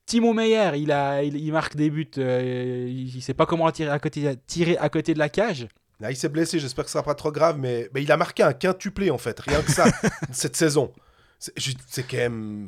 Timo 0.05 0.33
Meyer, 0.33 0.71
il, 0.75 0.91
a, 0.91 1.21
il, 1.21 1.35
il 1.35 1.51
marque 1.51 1.75
des 1.75 1.89
buts, 1.89 2.09
euh, 2.17 2.87
il 2.89 3.13
ne 3.15 3.21
sait 3.21 3.33
pas 3.33 3.45
comment 3.45 3.69
tirer 3.71 3.91
à, 3.91 3.99
côté, 3.99 4.35
tirer 4.47 4.77
à 4.77 4.89
côté 4.89 5.13
de 5.13 5.19
la 5.19 5.29
cage. 5.29 5.67
Là, 5.99 6.11
il 6.11 6.15
s'est 6.15 6.29
blessé, 6.29 6.59
j'espère 6.59 6.85
que 6.85 6.89
ce 6.89 6.93
sera 6.93 7.03
pas 7.03 7.13
trop 7.13 7.31
grave, 7.31 7.57
mais, 7.59 7.89
mais 7.93 8.01
il 8.01 8.11
a 8.11 8.15
marqué 8.17 8.41
un 8.41 8.53
quintuplé 8.53 9.11
en 9.11 9.17
fait, 9.17 9.37
rien 9.41 9.61
que 9.61 9.71
ça, 9.71 9.85
cette 10.31 10.55
saison. 10.55 10.91
C'est 11.37 12.03
quand 12.09 12.17
même. 12.17 12.65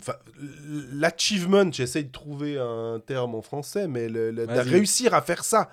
L'achievement, 0.93 1.69
j'essaye 1.71 2.05
de 2.05 2.11
trouver 2.11 2.57
un 2.57 3.01
terme 3.05 3.35
en 3.35 3.41
français, 3.41 3.87
mais 3.87 4.07
le, 4.07 4.31
le- 4.31 4.47
de 4.47 4.59
réussir 4.59 5.13
à 5.13 5.21
faire 5.21 5.43
ça 5.43 5.69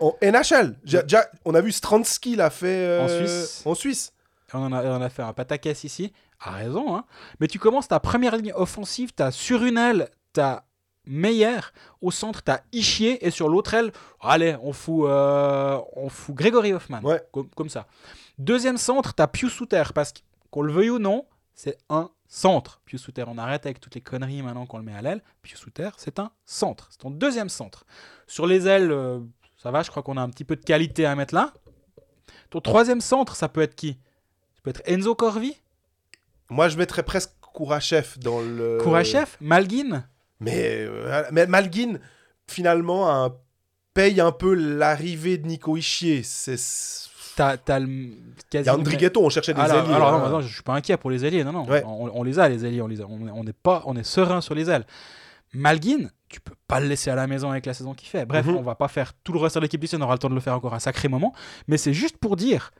en 0.00 0.14
NHL. 0.22 0.76
J'ai- 0.84 1.02
déjà, 1.02 1.26
on 1.44 1.54
a 1.54 1.60
vu 1.60 1.72
Stransky 1.72 2.36
l'a 2.36 2.50
fait 2.50 2.86
euh, 2.86 3.02
En 3.04 3.08
Suisse. 3.08 3.62
En 3.64 3.74
Suisse. 3.74 4.12
On 4.54 4.58
en 4.64 4.72
a, 4.72 4.82
on 4.84 4.96
en 4.96 5.02
a 5.02 5.08
fait 5.08 5.22
un 5.22 5.32
pataquès 5.32 5.84
ici. 5.84 6.12
A 6.40 6.50
raison, 6.52 6.96
hein. 6.96 7.04
Mais 7.40 7.46
tu 7.46 7.58
commences 7.58 7.88
ta 7.88 8.00
première 8.00 8.36
ligne 8.36 8.52
offensive, 8.54 9.12
tu 9.16 9.22
as 9.22 9.30
sur 9.30 9.62
une 9.64 9.78
aile, 9.78 10.08
tu 10.34 10.40
as 10.40 10.64
Meyer, 11.04 11.58
au 12.00 12.10
centre, 12.12 12.42
tu 12.44 12.50
as 12.52 12.62
Ischier, 12.72 13.26
et 13.26 13.30
sur 13.30 13.48
l'autre 13.48 13.74
aile, 13.74 13.90
allez, 14.20 14.56
on 14.62 14.72
fout, 14.72 15.06
euh, 15.08 15.78
on 15.96 16.08
fout 16.08 16.34
Grégory 16.34 16.72
Hoffman. 16.72 17.00
Ouais. 17.02 17.20
Comme, 17.32 17.48
comme 17.50 17.68
ça. 17.68 17.86
Deuxième 18.38 18.76
centre, 18.76 19.14
tu 19.14 19.20
as 19.22 19.26
Pius 19.28 19.52
Souter, 19.52 19.82
parce 19.94 20.12
qu'on 20.50 20.62
le 20.62 20.72
veuille 20.72 20.90
ou 20.90 20.98
non, 21.00 21.26
c'est 21.54 21.76
un 21.88 22.08
centre. 22.28 22.80
Pius 22.84 23.02
Souter, 23.02 23.24
on 23.26 23.36
arrête 23.38 23.66
avec 23.66 23.80
toutes 23.80 23.94
les 23.96 24.00
conneries 24.00 24.42
maintenant 24.42 24.64
qu'on 24.66 24.78
le 24.78 24.84
met 24.84 24.94
à 24.94 25.02
l'aile. 25.02 25.22
Pius 25.42 25.58
Souter, 25.58 25.90
c'est 25.96 26.18
un 26.20 26.30
centre. 26.44 26.86
C'est 26.90 26.98
ton 26.98 27.10
deuxième 27.10 27.48
centre. 27.48 27.84
Sur 28.28 28.46
les 28.46 28.68
ailes, 28.68 28.92
euh, 28.92 29.18
ça 29.62 29.70
va, 29.70 29.82
je 29.82 29.90
crois 29.90 30.02
qu'on 30.02 30.16
a 30.16 30.22
un 30.22 30.28
petit 30.30 30.44
peu 30.44 30.56
de 30.56 30.64
qualité 30.64 31.06
à 31.06 31.14
mettre 31.14 31.34
là. 31.34 31.52
Ton 32.50 32.60
troisième 32.60 33.00
centre, 33.00 33.36
ça 33.36 33.48
peut 33.48 33.62
être 33.62 33.74
qui? 33.74 33.92
Ça 34.54 34.60
peut 34.62 34.70
être 34.70 34.82
Enzo 34.86 35.14
Corvi? 35.14 35.56
Moi, 36.50 36.68
je 36.68 36.76
mettrais 36.76 37.02
presque 37.02 37.30
Kourachev 37.40 38.18
dans 38.18 38.40
le. 38.40 38.78
Kourachev? 38.82 39.26
Malguin? 39.40 40.04
Mais, 40.40 40.78
euh, 40.80 41.22
mais 41.32 41.46
Malguin, 41.46 41.98
finalement, 42.46 43.10
un- 43.24 43.34
paye 43.94 44.20
un 44.20 44.32
peu 44.32 44.54
l'arrivée 44.54 45.38
de 45.38 45.46
Nico 45.46 45.76
Ischier. 45.76 46.22
C'est. 46.22 46.56
T'as 47.36 47.56
t'as 47.56 47.78
le 47.78 47.86
Il 47.88 48.16
y 48.52 48.68
a 48.68 48.74
Andrighetto, 48.74 49.24
on 49.24 49.30
cherchait 49.30 49.54
des 49.54 49.60
alors, 49.60 49.84
ailiers. 49.84 49.94
alors, 49.94 50.14
hein. 50.14 50.18
non, 50.24 50.28
non, 50.28 50.40
je 50.42 50.52
suis 50.52 50.62
pas 50.62 50.74
inquiet 50.74 50.98
pour 50.98 51.10
les 51.10 51.24
ailiers, 51.24 51.44
non, 51.44 51.52
non. 51.52 51.64
Ouais. 51.66 51.82
On, 51.86 52.10
on 52.12 52.22
les 52.22 52.38
a, 52.38 52.46
les 52.48 52.66
ailiers, 52.66 52.82
on 52.82 52.88
les 52.88 53.00
a. 53.00 53.06
On, 53.06 53.18
on 53.34 53.46
est 53.46 53.54
pas, 53.56 53.82
on 53.86 53.96
est 53.96 54.02
serein 54.04 54.42
sur 54.42 54.54
les 54.54 54.68
ailes. 54.68 54.84
Malguin, 55.54 56.08
tu 56.28 56.40
peux 56.40 56.54
pas 56.66 56.80
le 56.80 56.86
laisser 56.88 57.10
à 57.10 57.14
la 57.14 57.26
maison 57.26 57.50
avec 57.50 57.66
la 57.66 57.74
saison 57.74 57.92
qu'il 57.94 58.08
fait. 58.08 58.24
Bref, 58.24 58.46
Mhm. 58.46 58.56
on 58.56 58.62
va 58.62 58.74
pas 58.74 58.88
faire 58.88 59.12
tout 59.22 59.32
le 59.32 59.38
reste 59.38 59.56
de 59.56 59.60
l'équipe 59.60 59.80
d'ici, 59.80 59.96
on 59.96 60.00
aura 60.00 60.14
le 60.14 60.18
temps 60.18 60.30
de 60.30 60.34
le 60.34 60.40
faire 60.40 60.54
encore 60.54 60.74
un 60.74 60.78
sacré 60.80 61.08
moment. 61.08 61.34
Mais 61.68 61.76
c'est 61.76 61.92
juste 61.92 62.16
pour 62.16 62.36
dire 62.36 62.70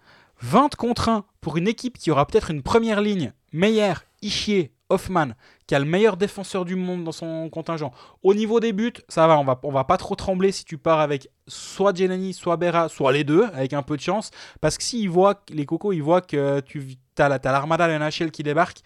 20 0.41 0.75
contre 0.77 1.09
1 1.09 1.25
pour 1.41 1.57
une 1.59 1.69
équipe 1.69 1.99
qui 1.99 2.11
aura 2.11 2.27
peut-être 2.27 2.51
une 2.51 2.63
première 2.63 3.01
ligne, 3.01 3.33
Meyer, 3.53 3.93
Ischier, 4.23 4.73
Hoffman, 4.89 5.29
qui 5.67 5.75
a 5.75 5.79
le 5.79 5.85
meilleur 5.85 6.17
défenseur 6.17 6.65
du 6.65 6.77
monde 6.77 7.05
dans 7.05 7.13
son 7.13 7.49
contingent. 7.51 7.93
Au 8.23 8.35
niveau 8.35 8.61
des 8.61 8.73
buts, 8.73 8.93
ça 9.09 9.27
va, 9.27 9.39
on 9.39 9.45
va, 9.45 9.59
on 9.63 9.73
va 9.73 9.85
pas 9.85 9.97
trop 9.97 10.15
trembler 10.15 10.53
si 10.53 10.65
tu 10.65 10.77
pars 10.79 11.01
avec 11.01 11.29
soit 11.47 11.97
Genani, 11.97 12.33
soit 12.35 12.57
Berra, 12.57 12.89
soit 12.89 13.13
les 13.13 13.25
deux, 13.25 13.45
avec 13.55 13.73
un 13.73 13.83
peu 13.83 13.97
de 13.97 14.03
chance. 14.03 14.31
Parce 14.61 14.77
que 14.77 14.85
s'ils 14.85 15.09
voient, 15.09 15.43
les 15.51 15.65
cocos, 15.67 15.93
ils 15.93 16.03
voient 16.03 16.21
que 16.21 16.61
tu 16.61 16.97
as 17.19 17.29
l'armada 17.29 17.89
de 17.89 17.93
NHL 18.05 18.31
qui 18.31 18.43
débarque, 18.43 18.79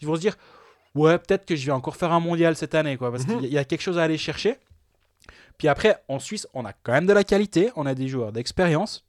ils 0.00 0.06
vont 0.08 0.16
se 0.16 0.20
dire 0.20 0.36
Ouais, 0.94 1.18
peut-être 1.18 1.44
que 1.46 1.56
je 1.56 1.66
vais 1.66 1.72
encore 1.72 1.96
faire 1.96 2.12
un 2.12 2.20
mondial 2.20 2.54
cette 2.56 2.74
année, 2.74 2.96
quoi, 2.96 3.10
parce 3.10 3.26
Mhm. 3.26 3.30
qu'il 3.34 3.40
y 3.42 3.44
a- 3.46 3.48
il 3.48 3.52
y 3.54 3.58
a 3.58 3.64
quelque 3.64 3.80
chose 3.82 3.98
à 3.98 4.02
aller 4.04 4.18
chercher. 4.18 4.58
Puis 5.58 5.68
après, 5.68 6.02
en 6.08 6.18
Suisse, 6.18 6.46
on 6.54 6.64
a 6.64 6.72
quand 6.72 6.92
même 6.92 7.06
de 7.06 7.12
la 7.12 7.24
qualité, 7.24 7.70
on 7.76 7.86
a 7.86 7.94
des 7.94 8.08
joueurs 8.08 8.32
d'expérience. 8.32 9.04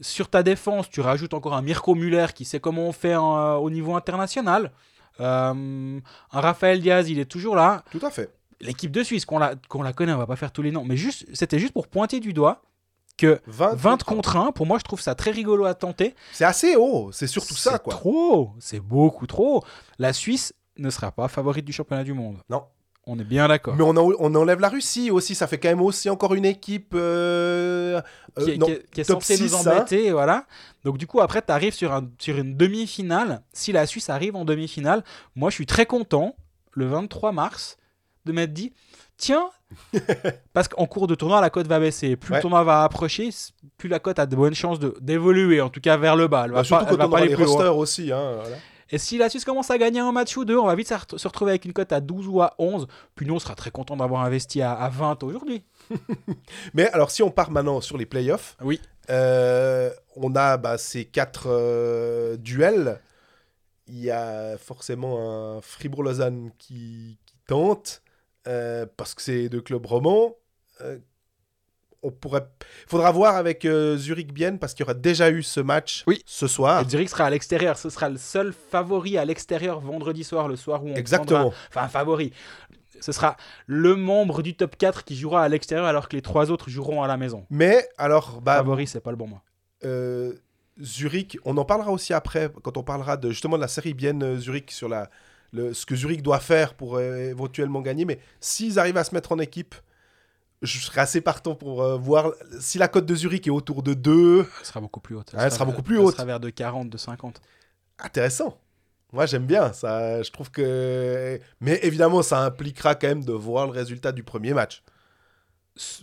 Sur 0.00 0.28
ta 0.28 0.42
défense, 0.42 0.90
tu 0.90 1.00
rajoutes 1.00 1.34
encore 1.34 1.54
un 1.54 1.62
Mirko 1.62 1.94
Müller 1.94 2.26
qui 2.34 2.44
sait 2.44 2.58
comment 2.60 2.82
on 2.88 2.92
fait 2.92 3.14
en, 3.14 3.36
euh, 3.38 3.54
au 3.54 3.70
niveau 3.70 3.94
international. 3.94 4.72
Euh, 5.20 6.00
un 6.32 6.40
Raphaël 6.40 6.80
Diaz, 6.80 7.08
il 7.08 7.18
est 7.20 7.26
toujours 7.26 7.54
là. 7.54 7.84
Tout 7.90 8.00
à 8.04 8.10
fait. 8.10 8.30
L'équipe 8.60 8.90
de 8.90 9.02
Suisse, 9.02 9.24
qu'on 9.24 9.38
la, 9.38 9.54
qu'on 9.68 9.82
la 9.82 9.92
connaît, 9.92 10.12
on 10.12 10.18
va 10.18 10.26
pas 10.26 10.36
faire 10.36 10.52
tous 10.52 10.62
les 10.62 10.70
noms, 10.70 10.84
mais 10.84 10.96
juste, 10.96 11.26
c'était 11.34 11.58
juste 11.58 11.72
pour 11.72 11.86
pointer 11.88 12.18
du 12.20 12.32
doigt 12.32 12.62
que 13.18 13.40
20, 13.46 13.74
20 13.74 14.02
contre 14.02 14.36
1, 14.36 14.52
pour 14.52 14.66
moi, 14.66 14.78
je 14.78 14.84
trouve 14.84 15.00
ça 15.00 15.14
très 15.14 15.30
rigolo 15.30 15.64
à 15.66 15.74
tenter. 15.74 16.14
C'est 16.32 16.44
assez 16.44 16.76
haut, 16.76 17.10
c'est 17.12 17.26
surtout 17.26 17.54
ça, 17.54 17.72
C'est 17.72 17.82
quoi. 17.82 17.92
trop, 17.94 18.52
c'est 18.58 18.80
beaucoup 18.80 19.26
trop. 19.26 19.62
La 19.98 20.12
Suisse 20.12 20.54
ne 20.78 20.90
sera 20.90 21.10
pas 21.12 21.28
favorite 21.28 21.64
du 21.64 21.72
championnat 21.72 22.04
du 22.04 22.12
monde. 22.14 22.38
Non. 22.50 22.64
On 23.04 23.18
est 23.18 23.24
bien 23.24 23.48
d'accord. 23.48 23.74
Mais 23.74 23.82
on, 23.82 23.96
en- 23.96 24.12
on 24.20 24.32
enlève 24.36 24.60
la 24.60 24.68
Russie 24.68 25.10
aussi, 25.10 25.34
ça 25.34 25.48
fait 25.48 25.58
quand 25.58 25.68
même 25.68 25.80
aussi 25.80 26.08
encore 26.08 26.34
une 26.34 26.44
équipe. 26.44 26.94
euh, 26.94 28.00
euh, 28.38 28.44
qui, 28.44 28.50
est- 28.52 28.56
non, 28.58 28.66
qui 28.66 28.72
est- 28.72 28.90
qui 28.92 29.00
est 29.00 29.04
top 29.04 29.22
censé 29.24 29.42
nous 29.42 29.48
6, 29.48 29.54
hein. 29.66 29.70
embêter, 29.72 30.10
voilà. 30.12 30.46
Donc 30.84 30.98
du 30.98 31.08
coup, 31.08 31.20
après, 31.20 31.42
tu 31.42 31.50
arrives 31.50 31.74
sur, 31.74 31.92
un, 31.92 32.08
sur 32.18 32.38
une 32.38 32.56
demi-finale. 32.56 33.42
Si 33.52 33.72
la 33.72 33.86
Suisse 33.86 34.08
arrive 34.08 34.36
en 34.36 34.44
demi-finale, 34.44 35.02
moi, 35.34 35.50
je 35.50 35.56
suis 35.56 35.66
très 35.66 35.84
content, 35.84 36.36
le 36.70 36.86
23 36.86 37.32
mars, 37.32 37.76
de 38.24 38.30
m'être 38.30 38.52
dit, 38.52 38.72
tiens, 39.16 39.50
parce 40.52 40.68
qu'en 40.68 40.86
cours 40.86 41.08
de 41.08 41.16
tournoi, 41.16 41.40
la 41.40 41.50
cote 41.50 41.66
va 41.66 41.80
baisser. 41.80 42.14
Plus 42.14 42.30
Ouais. 42.30 42.36
le 42.38 42.42
tournoi 42.42 42.62
va 42.62 42.84
approcher, 42.84 43.30
plus 43.78 43.88
la 43.88 43.98
cote 43.98 44.20
a 44.20 44.26
de 44.26 44.36
bonnes 44.36 44.54
chances 44.54 44.78
d'évoluer, 45.00 45.60
en 45.60 45.70
tout 45.70 45.80
cas 45.80 45.96
vers 45.96 46.14
le 46.14 46.28
bas. 46.28 46.42
Elle 46.44 46.52
va 46.52 46.58
bah, 46.58 46.64
surtout 46.64 46.84
pas, 46.84 46.90
elle 46.92 46.96
quand 46.98 47.02
va 47.02 47.08
on 47.08 47.10
aura 47.10 47.24
les 47.26 47.34
rosters 47.34 47.76
aussi. 47.76 48.12
Hein, 48.12 48.34
voilà. 48.40 48.56
Et 48.92 48.98
si 48.98 49.18
la 49.18 49.28
Suisse 49.30 49.44
commence 49.44 49.70
à 49.70 49.78
gagner 49.78 50.00
un 50.00 50.12
match 50.12 50.36
ou 50.36 50.44
deux, 50.44 50.58
on 50.58 50.66
va 50.66 50.74
vite 50.74 50.86
se 50.88 50.94
re- 50.94 51.18
se 51.18 51.26
retrouver 51.26 51.52
avec 51.52 51.64
une 51.64 51.72
cote 51.72 51.92
à 51.92 52.00
12 52.00 52.28
ou 52.28 52.42
à 52.42 52.54
11. 52.58 52.86
Puis 53.16 53.26
nous, 53.26 53.34
on 53.34 53.38
sera 53.38 53.54
très 53.54 53.70
content 53.70 53.96
d'avoir 53.96 54.22
investi 54.22 54.60
à, 54.62 54.72
à 54.72 54.88
20 54.90 55.22
aujourd'hui. 55.22 55.64
Mais 56.74 56.88
alors, 56.92 57.10
si 57.10 57.22
on 57.22 57.30
part 57.30 57.50
maintenant 57.50 57.80
sur 57.80 57.96
les 57.96 58.06
playoffs, 58.06 58.56
Oui. 58.62 58.80
Euh, 59.10 59.90
on 60.14 60.36
a 60.36 60.58
bah, 60.58 60.78
ces 60.78 61.04
quatre 61.04 61.46
euh, 61.48 62.36
duels. 62.36 63.00
Il 63.88 63.98
y 63.98 64.10
a 64.12 64.56
forcément 64.58 65.56
un 65.56 65.60
Fribourg-Lausanne 65.60 66.50
qui, 66.58 67.18
qui 67.26 67.36
tente, 67.48 68.02
euh, 68.46 68.86
parce 68.96 69.14
que 69.14 69.22
c'est 69.22 69.48
deux 69.48 69.60
clubs 69.60 69.84
romans. 69.84 70.36
On 72.04 72.10
pourrait... 72.10 72.46
faudra 72.88 73.12
voir 73.12 73.36
avec 73.36 73.64
euh, 73.64 73.96
Zurich-Bienne, 73.96 74.58
parce 74.58 74.74
qu'il 74.74 74.82
y 74.82 74.86
aura 74.86 74.94
déjà 74.94 75.30
eu 75.30 75.42
ce 75.42 75.60
match 75.60 76.02
Oui. 76.08 76.22
ce 76.26 76.48
soir. 76.48 76.82
Et 76.84 76.88
Zurich 76.88 77.08
sera 77.10 77.26
à 77.26 77.30
l'extérieur. 77.30 77.78
Ce 77.78 77.90
sera 77.90 78.08
le 78.08 78.18
seul 78.18 78.52
favori 78.52 79.16
à 79.18 79.24
l'extérieur 79.24 79.80
vendredi 79.80 80.24
soir, 80.24 80.48
le 80.48 80.56
soir 80.56 80.84
où 80.84 80.88
on 80.88 80.94
Exactement. 80.96 81.50
prendra- 81.50 81.56
Enfin, 81.70 81.88
favori. 81.88 82.32
Ce 83.00 83.12
sera 83.12 83.36
le 83.66 83.94
membre 83.96 84.42
du 84.42 84.54
top 84.56 84.76
4 84.76 85.04
qui 85.04 85.16
jouera 85.16 85.42
à 85.44 85.48
l'extérieur 85.48 85.86
alors 85.86 86.08
que 86.08 86.16
les 86.16 86.22
trois 86.22 86.50
autres 86.50 86.70
joueront 86.70 87.02
à 87.02 87.06
la 87.08 87.16
maison. 87.16 87.46
Mais 87.50 87.88
alors, 87.98 88.40
bah, 88.40 88.56
favori, 88.56 88.86
c'est 88.86 89.00
pas 89.00 89.10
le 89.10 89.16
bon 89.16 89.28
mot. 89.28 89.38
euh, 89.84 90.32
Zurich, 90.80 91.38
on 91.44 91.56
en 91.56 91.64
parlera 91.64 91.90
aussi 91.92 92.12
après, 92.14 92.50
quand 92.62 92.76
on 92.76 92.82
parlera 92.82 93.16
de, 93.16 93.30
justement 93.30 93.56
de 93.56 93.62
la 93.62 93.68
série 93.68 93.94
Bienne 93.94 94.22
euh, 94.22 94.38
Zurich 94.38 94.70
sur 94.72 94.88
la, 94.88 95.10
le, 95.52 95.74
ce 95.74 95.84
que 95.86 95.94
Zurich 95.94 96.22
doit 96.22 96.40
faire 96.40 96.74
pour 96.74 96.96
euh, 96.96 97.28
éventuellement 97.30 97.80
gagner. 97.80 98.04
Mais 98.04 98.18
s'ils 98.40 98.78
arrivent 98.78 98.96
à 98.96 99.04
se 99.04 99.14
mettre 99.14 99.32
en 99.32 99.38
équipe, 99.38 99.74
je 100.62 100.78
serais 100.78 101.00
assez 101.00 101.20
partant 101.20 101.54
pour 101.54 101.82
euh, 101.82 101.96
voir 101.96 102.32
si 102.60 102.78
la 102.78 102.88
cote 102.88 103.06
de 103.06 103.14
Zurich 103.14 103.46
est 103.46 103.50
autour 103.50 103.82
de 103.82 103.94
2. 103.94 104.46
Elle 104.60 104.64
sera 104.66 104.80
beaucoup 104.80 105.00
plus 105.00 105.16
haute. 105.16 105.32
Ah, 105.36 105.44
elle 105.46 105.52
sera 105.52 105.64
beaucoup 105.64 105.82
plus 105.82 105.96
elle 105.96 106.02
haute. 106.04 106.14
sera 106.14 106.24
vers 106.24 106.40
de 106.40 106.50
40, 106.50 106.88
de 106.88 106.96
50. 106.96 107.40
Intéressant. 107.98 108.58
Moi, 109.12 109.26
j'aime 109.26 109.46
bien 109.46 109.72
ça. 109.72 110.22
Je 110.22 110.30
trouve 110.30 110.50
que. 110.50 111.38
Mais 111.60 111.78
évidemment, 111.82 112.22
ça 112.22 112.40
impliquera 112.44 112.94
quand 112.94 113.08
même 113.08 113.24
de 113.24 113.32
voir 113.32 113.66
le 113.66 113.72
résultat 113.72 114.10
du 114.12 114.22
premier 114.22 114.54
match. 114.54 114.82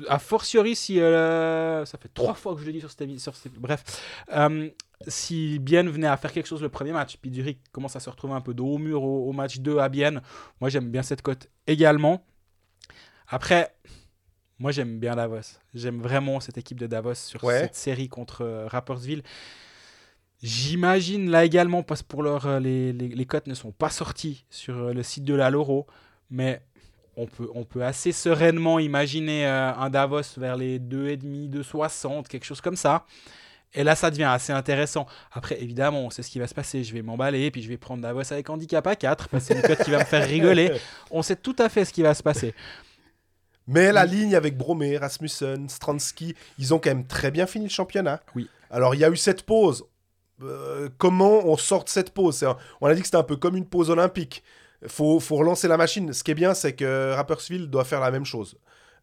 A 0.07 0.17
fortiori, 0.19 0.75
si. 0.75 0.99
euh, 0.99 1.85
ça 1.85 1.97
fait 1.97 2.09
trois 2.13 2.33
fois 2.33 2.53
que 2.55 2.61
je 2.61 2.65
le 2.65 2.71
dis 2.73 2.79
sur 2.79 2.89
cette. 2.91 3.19
Sur 3.19 3.35
cette- 3.35 3.53
bref. 3.53 3.83
Euh, 4.33 4.69
si 5.07 5.59
Bienne 5.59 5.89
venait 5.89 6.07
à 6.07 6.17
faire 6.17 6.31
quelque 6.33 6.47
chose 6.47 6.61
le 6.61 6.69
premier 6.69 6.91
match, 6.91 7.17
puis 7.21 7.33
Zurich 7.33 7.59
commence 7.71 7.95
à 7.95 7.99
se 7.99 8.09
retrouver 8.09 8.33
un 8.33 8.41
peu 8.41 8.53
dos 8.53 8.67
au 8.67 8.77
mur 8.77 9.01
au, 9.03 9.29
au 9.29 9.31
match 9.31 9.59
2 9.59 9.77
à 9.79 9.87
Bienne, 9.87 10.21
moi 10.59 10.69
j'aime 10.69 10.91
bien 10.91 11.03
cette 11.03 11.21
cote 11.21 11.47
également. 11.67 12.25
Après, 13.27 13.73
moi 14.59 14.71
j'aime 14.71 14.99
bien 14.99 15.15
Davos. 15.15 15.39
J'aime 15.73 16.01
vraiment 16.01 16.39
cette 16.39 16.57
équipe 16.57 16.79
de 16.79 16.87
Davos 16.87 17.15
sur 17.15 17.43
Ouais. 17.43 17.61
cette 17.61 17.75
série 17.75 18.09
contre 18.09 18.41
euh, 18.43 18.67
Rapperswil. 18.67 19.23
J'imagine 20.41 21.29
là 21.29 21.43
également, 21.43 21.83
parce 21.83 22.01
que 22.01 22.07
pour 22.07 22.23
leur, 22.23 22.45
euh, 22.45 22.59
les, 22.59 22.93
les, 22.93 23.09
les 23.09 23.25
cotes 23.25 23.47
ne 23.47 23.53
sont 23.53 23.71
pas 23.71 23.89
sorties 23.89 24.45
sur 24.49 24.77
euh, 24.77 24.93
le 24.93 25.03
site 25.03 25.25
de 25.25 25.33
la 25.33 25.49
Loro, 25.49 25.85
mais 26.29 26.61
on 27.17 27.25
peut, 27.25 27.49
on 27.53 27.65
peut 27.65 27.83
assez 27.83 28.13
sereinement 28.13 28.79
imaginer 28.79 29.45
euh, 29.45 29.73
un 29.73 29.89
Davos 29.89 30.21
vers 30.37 30.55
les 30.55 30.79
2,5, 30.79 31.49
2,60, 31.49 32.27
quelque 32.27 32.45
chose 32.45 32.61
comme 32.61 32.77
ça. 32.77 33.05
Et 33.73 33.83
là, 33.83 33.95
ça 33.95 34.09
devient 34.09 34.23
assez 34.23 34.53
intéressant. 34.53 35.05
Après, 35.33 35.61
évidemment, 35.61 35.99
on 36.05 36.09
sait 36.09 36.23
ce 36.23 36.31
qui 36.31 36.39
va 36.39 36.47
se 36.47 36.55
passer. 36.55 36.83
Je 36.85 36.93
vais 36.93 37.01
m'emballer, 37.01 37.51
puis 37.51 37.61
je 37.61 37.67
vais 37.67 37.77
prendre 37.77 38.01
Davos 38.01 38.31
avec 38.31 38.49
handicap 38.49 38.87
à 38.87 38.95
4, 38.95 39.27
parce 39.27 39.43
que 39.45 39.53
c'est 39.53 39.59
une 39.59 39.67
cote 39.67 39.83
qui 39.83 39.91
va 39.91 39.99
me 39.99 40.05
faire 40.05 40.25
rigoler. 40.27 40.71
On 41.11 41.21
sait 41.21 41.35
tout 41.35 41.55
à 41.59 41.67
fait 41.69 41.83
ce 41.85 41.91
qui 41.93 42.01
va 42.01 42.13
se 42.15 42.23
passer. 42.23 42.55
Mais 43.71 43.91
la 43.91 44.05
ligne 44.05 44.35
avec 44.35 44.57
Bromé, 44.57 44.97
Rasmussen, 44.97 45.69
Stransky, 45.69 46.35
ils 46.57 46.73
ont 46.73 46.79
quand 46.79 46.89
même 46.89 47.05
très 47.05 47.29
bien 47.29 47.45
fini 47.45 47.65
le 47.65 47.71
championnat. 47.71 48.19
Oui. 48.35 48.49
Alors, 48.71 48.95
il 48.95 49.01
y 49.01 49.05
a 49.05 49.09
eu 49.09 49.15
cette 49.17 49.43
pause. 49.43 49.85
Euh, 50.41 50.89
comment 50.97 51.45
on 51.45 51.55
sort 51.55 51.83
de 51.83 51.89
cette 51.89 52.11
pause? 52.11 52.41
Un- 52.43 52.57
On 52.81 52.87
a 52.87 52.95
dit 52.95 53.01
que 53.01 53.05
c'était 53.07 53.17
un 53.17 53.23
peu 53.23 53.35
comme 53.35 53.55
une 53.55 53.65
pause 53.67 53.89
olympique. 53.91 54.43
faut, 54.87 55.19
faut 55.19 55.35
relancer 55.35 55.67
la 55.67 55.77
machine. 55.77 56.11
Ce 56.13 56.23
qui 56.23 56.31
est 56.31 56.35
bien, 56.35 56.53
c'est 56.53 56.73
que 56.73 57.13
Rapperswil 57.13 57.69
doit 57.69 57.83
faire 57.83 57.99
la 57.99 58.09
même 58.11 58.25
chose. 58.25 58.57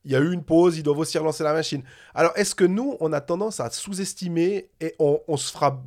Il 0.05 0.13
y 0.13 0.17
a 0.17 0.21
eu 0.21 0.33
une 0.33 0.43
pause, 0.43 0.79
ils 0.79 0.83
doivent 0.83 0.99
aussi 0.99 1.19
relancer 1.19 1.45
la 1.45 1.53
machine. 1.53 1.83
Alors, 2.15 2.33
est-ce 2.37 2.55
que 2.55 2.65
nous, 2.65 2.97
on 3.01 3.13
a 3.13 3.21
tendance 3.21 3.61
à 3.61 3.71
sous-estimer 3.71 4.69
et 4.81 4.95
on, 4.99 5.21
on 5.29 5.37
se 5.37 5.53
fera 5.53 5.83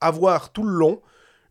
avoir 0.00 0.50
tout 0.50 0.62
le 0.64 0.72
long 0.74 1.00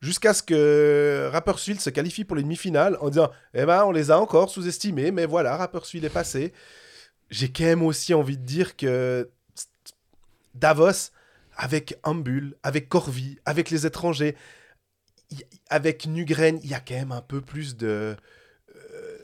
jusqu'à 0.03 0.33
ce 0.33 0.43
que 0.43 1.29
Rapperswil 1.31 1.79
se 1.79 1.89
qualifie 1.89 2.25
pour 2.25 2.35
les 2.35 2.43
demi-finales 2.43 2.97
en 2.99 3.09
disant 3.09 3.31
Eh 3.53 3.65
ben, 3.65 3.85
on 3.85 3.91
les 3.91 4.11
a 4.11 4.19
encore 4.19 4.49
sous-estimés, 4.49 5.11
mais 5.11 5.25
voilà, 5.25 5.55
Rapperswil 5.55 6.03
est 6.03 6.09
passé. 6.09 6.51
J'ai 7.29 7.49
quand 7.49 7.63
même 7.63 7.83
aussi 7.83 8.13
envie 8.13 8.37
de 8.37 8.43
dire 8.43 8.75
que 8.75 9.29
Davos, 10.55 11.11
avec 11.55 11.97
Ambul, 12.03 12.55
avec 12.63 12.89
Corvi, 12.89 13.39
avec 13.45 13.69
les 13.69 13.85
étrangers, 13.85 14.35
avec 15.69 16.05
Nugren, 16.05 16.59
il 16.63 16.69
y 16.69 16.73
a 16.73 16.81
quand 16.81 16.95
même 16.95 17.13
un 17.13 17.21
peu 17.21 17.39
plus 17.39 17.77
de. 17.77 18.17
euh, 18.75 19.17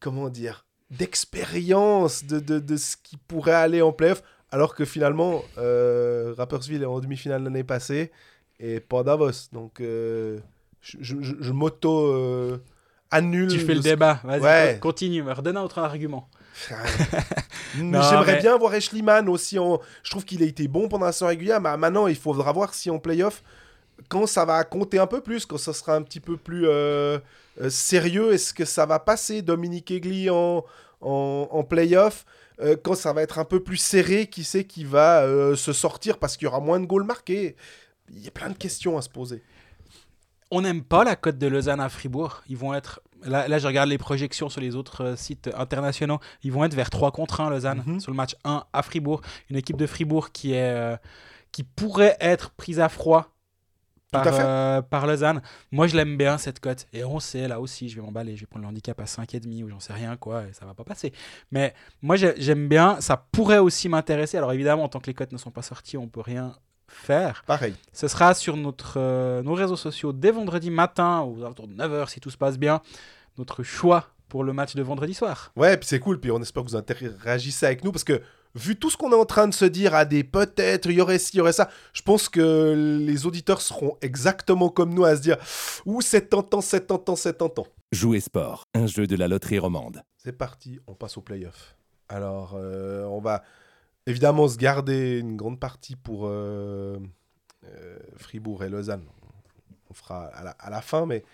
comment 0.00 0.28
dire 0.28 0.66
D'expérience 0.90 2.24
de, 2.24 2.76
ce 2.76 2.96
qui 3.02 3.16
pourrait 3.16 3.52
aller 3.52 3.80
en 3.80 3.92
playoff, 3.92 4.22
alors 4.50 4.74
que 4.74 4.84
finalement, 4.84 5.42
euh, 5.56 6.34
Rapperswil 6.36 6.82
est 6.82 6.86
en 6.86 7.00
demi-finale 7.00 7.42
l'année 7.42 7.64
passée 7.64 8.10
et 8.60 8.78
pas 8.80 9.02
Davos. 9.02 9.48
Donc, 9.52 9.80
euh, 9.80 10.38
je, 10.80 10.98
je- 11.00 11.16
je- 11.40 11.52
m'auto. 11.52 12.06
euh, 12.06 12.58
annule. 13.12 13.48
Tu 13.50 13.58
fais 13.58 13.74
le 13.74 13.80
débat. 13.80 14.20
Vas-y, 14.22 14.40
Ouais. 14.40 14.78
continue. 14.80 15.22
Redonne 15.28 15.56
un 15.56 15.62
autre 15.62 15.78
argument. 15.80 16.28
J'aimerais 17.76 18.34
mais- 18.34 18.40
bien 18.40 18.56
voir 18.56 18.72
Ashleyman 18.72 19.28
aussi. 19.28 19.58
En... 19.58 19.80
Je 20.02 20.10
trouve 20.10 20.24
qu'il 20.24 20.42
a 20.42 20.46
été 20.46 20.68
bon 20.68 20.88
pendant 20.88 21.06
la 21.06 21.12
saison 21.12 21.26
régulière, 21.26 21.60
mais 21.60 21.76
maintenant 21.76 22.06
il 22.06 22.16
faudra 22.16 22.52
voir 22.52 22.74
si 22.74 22.90
en 22.90 22.98
playoff, 22.98 23.42
quand 24.08 24.26
ça 24.26 24.44
va 24.44 24.62
compter 24.64 24.98
un 24.98 25.06
peu 25.06 25.20
plus, 25.20 25.46
quand 25.46 25.58
ça 25.58 25.72
sera 25.72 25.94
un 25.96 26.02
petit 26.02 26.20
peu 26.20 26.36
plus 26.36 26.66
euh, 26.66 27.18
euh, 27.60 27.70
sérieux, 27.70 28.32
est-ce 28.32 28.52
que 28.54 28.64
ça 28.64 28.86
va 28.86 28.98
passer 28.98 29.42
Dominique 29.42 29.90
Egli 29.90 30.30
en, 30.30 30.64
en, 31.00 31.48
en 31.50 31.64
playoff 31.64 32.24
Euh, 32.62 32.76
Quand 32.82 32.94
ça 32.94 33.12
va 33.14 33.22
être 33.22 33.38
un 33.38 33.44
peu 33.46 33.60
plus 33.60 33.78
serré, 33.78 34.26
qui 34.26 34.44
sait 34.44 34.64
qui 34.64 34.84
va 34.84 35.22
euh, 35.22 35.56
se 35.56 35.72
sortir 35.72 36.18
parce 36.18 36.36
qu'il 36.36 36.44
y 36.44 36.48
aura 36.48 36.60
moins 36.60 36.78
de 36.78 36.84
goals 36.86 37.04
marqués 37.06 37.56
Il 38.12 38.20
y 38.22 38.28
a 38.28 38.30
plein 38.30 38.48
de 38.50 38.56
questions 38.56 38.96
à 38.98 39.02
se 39.02 39.08
poser. 39.08 39.42
On 40.50 40.62
n'aime 40.62 40.82
pas 40.82 41.04
la 41.04 41.14
cote 41.16 41.38
de 41.38 41.46
Lausanne 41.46 41.80
à 41.80 41.88
Fribourg. 41.88 42.42
Ils 42.48 42.56
vont 42.56 42.74
être. 42.74 43.00
Là, 43.22 43.46
là, 43.46 43.58
je 43.58 43.66
regarde 43.66 43.88
les 43.88 43.98
projections 43.98 44.48
sur 44.48 44.60
les 44.60 44.74
autres 44.74 45.04
euh, 45.04 45.16
sites 45.16 45.48
internationaux. 45.56 46.18
Ils 46.42 46.50
vont 46.52 46.64
être 46.64 46.74
vers 46.74 46.90
3 46.90 47.12
contre 47.12 47.40
1, 47.40 47.50
Lausanne, 47.50 47.82
Mhm. 47.86 48.00
sur 48.00 48.10
le 48.10 48.16
match 48.16 48.34
1 48.44 48.64
à 48.72 48.82
Fribourg. 48.82 49.20
Une 49.50 49.56
équipe 49.56 49.76
de 49.76 49.86
Fribourg 49.86 50.32
qui, 50.32 50.52
est, 50.54 50.70
euh, 50.74 50.96
qui 51.52 51.62
pourrait 51.62 52.16
être 52.20 52.50
prise 52.50 52.80
à 52.80 52.88
froid 52.88 53.28
par, 54.10 54.24
euh, 54.26 54.82
par 54.82 55.06
Lausanne. 55.06 55.40
Moi, 55.70 55.86
je 55.86 55.94
l'aime 55.96 56.16
bien, 56.16 56.36
cette 56.36 56.58
cote. 56.58 56.86
Et 56.92 57.04
on 57.04 57.20
sait, 57.20 57.46
là 57.46 57.60
aussi, 57.60 57.88
je 57.88 57.94
vais 57.94 58.02
m'emballer. 58.02 58.34
Je 58.34 58.40
vais 58.40 58.46
prendre 58.46 58.64
le 58.64 58.70
handicap 58.70 58.98
à 58.98 59.06
5,5 59.06 59.62
ou 59.62 59.68
j'en 59.68 59.78
sais 59.78 59.92
rien, 59.92 60.16
quoi. 60.16 60.44
Et 60.48 60.52
ça 60.52 60.66
va 60.66 60.74
pas 60.74 60.82
passer. 60.84 61.12
Mais 61.52 61.74
moi, 62.02 62.16
j'ai- 62.16 62.34
j'aime 62.38 62.66
bien. 62.68 63.00
Ça 63.00 63.16
pourrait 63.30 63.58
aussi 63.58 63.88
m'intéresser. 63.88 64.36
Alors, 64.38 64.52
évidemment, 64.52 64.82
en 64.82 64.88
tant 64.88 64.98
que 64.98 65.06
les 65.06 65.14
cotes 65.14 65.30
ne 65.32 65.38
sont 65.38 65.52
pas 65.52 65.62
sorties, 65.62 65.96
on 65.96 66.08
peut 66.08 66.22
rien 66.22 66.56
faire. 66.90 67.42
Pareil. 67.46 67.74
Ce 67.92 68.08
sera 68.08 68.34
sur 68.34 68.56
notre, 68.56 68.94
euh, 68.96 69.42
nos 69.42 69.54
réseaux 69.54 69.76
sociaux 69.76 70.12
dès 70.12 70.30
vendredi 70.30 70.70
matin, 70.70 71.20
aux 71.20 71.40
alentours 71.42 71.68
de 71.68 71.74
9h 71.74 72.08
si 72.08 72.20
tout 72.20 72.30
se 72.30 72.36
passe 72.36 72.58
bien. 72.58 72.80
Notre 73.38 73.62
choix 73.62 74.08
pour 74.28 74.44
le 74.44 74.52
match 74.52 74.74
de 74.74 74.82
vendredi 74.82 75.12
soir. 75.12 75.52
Ouais, 75.56 75.76
puis 75.76 75.86
c'est 75.86 75.98
cool, 75.98 76.20
puis 76.20 76.30
on 76.30 76.40
espère 76.40 76.62
que 76.62 76.68
vous 76.68 76.76
interagissez 76.76 77.66
avec 77.66 77.84
nous, 77.84 77.92
parce 77.92 78.04
que 78.04 78.22
vu 78.54 78.76
tout 78.76 78.88
ce 78.88 78.96
qu'on 78.96 79.10
est 79.12 79.16
en 79.16 79.24
train 79.24 79.48
de 79.48 79.54
se 79.54 79.64
dire 79.64 79.94
à 79.94 80.04
des 80.04 80.24
peut-être, 80.24 80.86
il 80.86 80.96
y 80.96 81.00
aurait 81.00 81.18
ci, 81.18 81.32
il 81.34 81.38
y 81.38 81.40
aurait 81.40 81.52
ça, 81.52 81.68
je 81.92 82.02
pense 82.02 82.28
que 82.28 83.00
les 83.00 83.26
auditeurs 83.26 83.60
seront 83.60 83.96
exactement 84.00 84.68
comme 84.68 84.94
nous 84.94 85.04
à 85.04 85.16
se 85.16 85.20
dire 85.20 85.36
Ouh, 85.84 86.00
c'est 86.00 86.30
tentant, 86.30 86.60
c'est 86.60 86.86
tentant, 86.86 87.16
c'est 87.16 87.34
tentant. 87.34 87.66
Jouer 87.92 88.20
sport, 88.20 88.64
un 88.74 88.86
jeu 88.86 89.06
de 89.06 89.16
la 89.16 89.28
loterie 89.28 89.58
romande. 89.58 90.02
C'est 90.16 90.32
parti, 90.32 90.78
on 90.86 90.94
passe 90.94 91.16
au 91.16 91.22
playoff. 91.22 91.76
Alors, 92.08 92.54
euh, 92.56 93.04
on 93.04 93.20
va 93.20 93.42
évidemment 94.06 94.48
se 94.48 94.56
garder 94.56 95.18
une 95.18 95.36
grande 95.36 95.60
partie 95.60 95.96
pour 95.96 96.26
euh, 96.26 96.98
euh, 97.64 97.98
Fribourg 98.16 98.64
et 98.64 98.68
Lausanne. 98.68 99.04
On 99.88 99.94
fera 99.94 100.26
à 100.26 100.44
la, 100.44 100.50
à 100.52 100.70
la 100.70 100.82
fin, 100.82 101.06
mais 101.06 101.24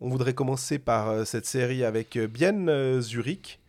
on 0.00 0.08
voudrait 0.08 0.34
commencer 0.34 0.78
par 0.78 1.08
euh, 1.08 1.24
cette 1.24 1.46
série 1.46 1.84
avec 1.84 2.18
Bienne 2.18 3.00
Zurich. 3.00 3.60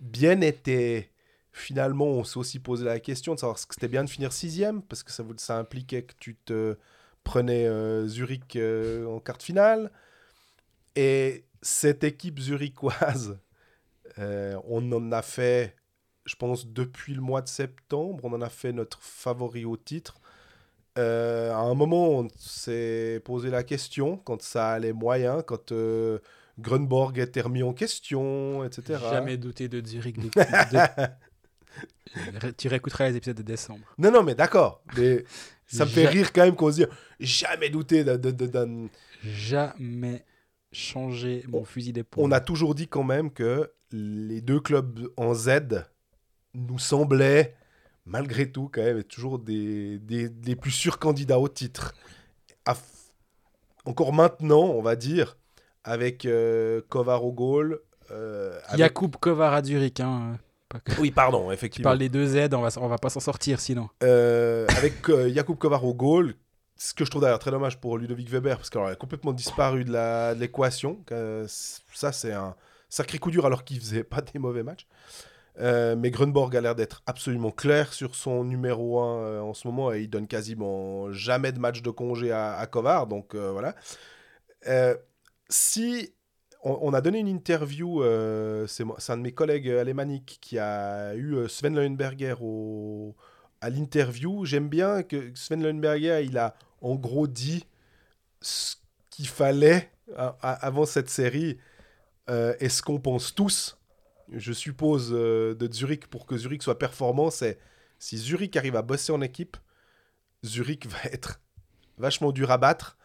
Bienne 0.00 0.42
était 0.42 1.10
finalement, 1.52 2.06
on 2.06 2.24
s'est 2.24 2.38
aussi 2.38 2.58
posé 2.58 2.84
la 2.84 2.98
question 3.00 3.34
de 3.34 3.40
savoir 3.40 3.58
ce 3.58 3.66
que 3.66 3.74
c'était 3.74 3.88
bien 3.88 4.04
de 4.04 4.10
finir 4.10 4.32
sixième, 4.32 4.82
parce 4.82 5.02
que 5.02 5.12
ça, 5.12 5.24
ça 5.36 5.58
impliquait 5.58 6.02
que 6.02 6.14
tu 6.18 6.34
te 6.34 6.76
prenais 7.22 7.68
Zurich 8.08 8.58
en 9.06 9.20
quart 9.20 9.38
de 9.38 9.42
finale. 9.42 9.92
Et 10.96 11.44
cette 11.62 12.02
équipe 12.02 12.40
zurichoise, 12.40 13.38
on 14.16 14.92
en 14.92 15.12
a 15.12 15.22
fait, 15.22 15.77
je 16.28 16.36
pense, 16.36 16.66
depuis 16.66 17.14
le 17.14 17.20
mois 17.22 17.42
de 17.42 17.48
septembre, 17.48 18.24
on 18.24 18.32
en 18.32 18.42
a 18.42 18.48
fait 18.50 18.72
notre 18.72 19.00
favori 19.02 19.64
au 19.64 19.76
titre. 19.76 20.20
Euh, 20.98 21.52
à 21.52 21.58
un 21.58 21.74
moment, 21.74 22.08
on 22.10 22.28
s'est 22.36 23.20
posé 23.24 23.50
la 23.50 23.62
question, 23.62 24.16
quand 24.18 24.42
ça 24.42 24.70
allait 24.70 24.92
moyen, 24.92 25.42
quand 25.42 25.72
euh, 25.72 26.18
Grunborg 26.58 27.18
était 27.18 27.40
remis 27.40 27.62
en 27.62 27.72
question, 27.72 28.64
etc. 28.64 28.98
Jamais 29.10 29.36
douté 29.36 29.68
de 29.68 29.84
Zurich 29.86 30.18
depuis. 30.18 30.40
de- 32.42 32.50
Tu 32.56 32.68
réécouteras 32.68 33.08
les 33.10 33.16
épisodes 33.16 33.36
de 33.36 33.42
décembre. 33.42 33.84
Non, 33.98 34.10
non, 34.10 34.22
mais 34.22 34.34
d'accord. 34.34 34.82
Mais 34.96 35.24
ça 35.66 35.84
me 35.84 35.90
fait 35.90 36.04
Ja- 36.04 36.10
rire 36.10 36.32
quand 36.32 36.44
même 36.44 36.56
qu'on 36.56 36.70
se 36.72 36.76
dise 36.76 36.88
jamais 37.20 37.68
douté 37.70 38.02
d'un- 38.04 38.88
Jamais 39.24 40.24
changer 40.72 41.44
mon 41.48 41.60
On- 41.60 41.64
fusil 41.64 41.92
d'épaule. 41.92 42.24
On 42.24 42.32
a 42.32 42.40
toujours 42.40 42.74
dit 42.74 42.88
quand 42.88 43.04
même 43.04 43.30
que 43.30 43.70
les 43.92 44.40
deux 44.40 44.60
clubs 44.60 45.08
en 45.16 45.34
Z 45.34 45.50
nous 46.66 46.78
semblaient 46.78 47.54
malgré 48.06 48.50
tout, 48.50 48.70
quand 48.72 48.82
même, 48.82 49.02
toujours 49.04 49.38
des, 49.38 49.98
des, 49.98 50.28
des 50.30 50.56
plus 50.56 50.70
sûrs 50.70 50.98
candidats 50.98 51.38
au 51.38 51.48
titre. 51.48 51.94
Encore 53.84 54.12
maintenant, 54.12 54.62
on 54.64 54.82
va 54.82 54.96
dire, 54.96 55.36
avec 55.84 56.24
euh, 56.26 56.80
Kovar 56.88 57.24
au 57.24 57.32
goal. 57.32 57.80
euh, 58.10 58.58
avec- 58.66 58.78
Jakub 58.78 59.16
Kovar 59.16 59.54
à 59.54 59.62
Zurich. 59.62 60.00
Hein. 60.00 60.38
Que- 60.84 61.00
Oui, 61.00 61.10
pardon, 61.10 61.48
Tu 61.48 61.54
effectivement. 61.54 61.84
parles 61.90 61.98
des 61.98 62.08
deux 62.10 62.26
Z, 62.26 62.52
on 62.52 62.60
va, 62.60 62.68
on 62.80 62.88
va 62.88 62.98
pas 62.98 63.08
s'en 63.08 63.20
sortir 63.20 63.58
sinon. 63.60 63.88
Euh, 64.02 64.66
avec 64.76 65.08
euh, 65.08 65.32
Jakub 65.32 65.56
Kovar 65.56 65.84
au 65.84 65.94
goal. 65.94 66.34
Ce 66.76 66.94
que 66.94 67.04
je 67.04 67.10
trouve 67.10 67.22
d'ailleurs 67.22 67.38
très 67.40 67.50
dommage 67.50 67.80
pour 67.80 67.98
Ludovic 67.98 68.28
Weber, 68.30 68.56
parce 68.56 68.70
qu'il 68.70 68.80
a 68.80 68.94
complètement 68.94 69.32
disparu 69.32 69.84
de 69.84 70.34
l'équation. 70.38 70.98
ça, 71.48 72.12
c'est 72.12 72.32
un 72.32 72.54
sacré 72.88 73.18
coup 73.18 73.30
dur 73.32 73.44
alors 73.46 73.64
qu'il 73.64 73.80
faisait 73.80 74.04
pas 74.04 74.20
des 74.20 74.38
mauvais 74.38 74.62
matchs. 74.62 74.86
Euh, 75.60 75.96
mais 75.96 76.10
Grunborg 76.10 76.56
a 76.56 76.60
l'air 76.60 76.74
d'être 76.76 77.02
absolument 77.06 77.50
clair 77.50 77.92
sur 77.92 78.14
son 78.14 78.44
numéro 78.44 79.00
1 79.00 79.40
en 79.40 79.54
ce 79.54 79.66
moment 79.66 79.92
et 79.92 80.02
il 80.02 80.08
donne 80.10 80.28
quasiment 80.28 81.10
jamais 81.12 81.50
de 81.52 81.58
match 81.58 81.82
de 81.82 81.90
congé 81.90 82.30
à, 82.30 82.56
à. 82.58 83.06
Donc 83.06 83.34
euh, 83.34 83.50
voilà. 83.52 83.74
Euh, 84.68 84.96
si 85.48 86.14
on, 86.62 86.92
a 86.92 87.00
donné 87.00 87.18
une 87.20 87.28
interview, 87.28 88.02
euh, 88.02 88.66
c'est 88.66 88.84
un 89.12 89.16
de 89.16 89.22
mes 89.22 89.32
collègues 89.32 89.68
alémaniques 89.70 90.38
qui 90.40 90.58
a 90.58 91.14
eu 91.14 91.34
euh, 91.34 91.48
Sven 91.48 91.74
Leuenberger 91.74 92.34
au, 92.40 93.14
à 93.60 93.70
l'interview. 93.70 94.44
J'aime 94.44 94.68
bien 94.68 95.02
que 95.02 95.32
Sven 95.34 95.62
Leuenberger, 95.62 96.24
il 96.24 96.36
a 96.38 96.54
en 96.80 96.94
gros 96.96 97.26
dit 97.26 97.64
ce 98.42 98.76
qu'il 99.10 99.28
fallait 99.28 99.90
a- 100.16 100.28
avant 100.66 100.86
cette 100.86 101.10
série 101.10 101.58
euh, 102.30 102.54
et 102.60 102.68
ce 102.68 102.82
qu'on 102.82 103.00
pense 103.00 103.34
tous 103.34 103.77
je 104.32 104.52
suppose, 104.52 105.10
euh, 105.12 105.54
de 105.54 105.72
Zurich 105.72 106.06
pour 106.06 106.26
que 106.26 106.36
Zurich 106.36 106.62
soit 106.62 106.78
performant, 106.78 107.30
c'est 107.30 107.58
si 107.98 108.16
Zurich 108.16 108.56
arrive 108.56 108.76
à 108.76 108.82
bosser 108.82 109.12
en 109.12 109.20
équipe, 109.20 109.56
Zurich 110.44 110.86
va 110.86 110.98
être 111.12 111.40
vachement 111.98 112.32
dur 112.32 112.50
à 112.50 112.58
battre. 112.58 112.96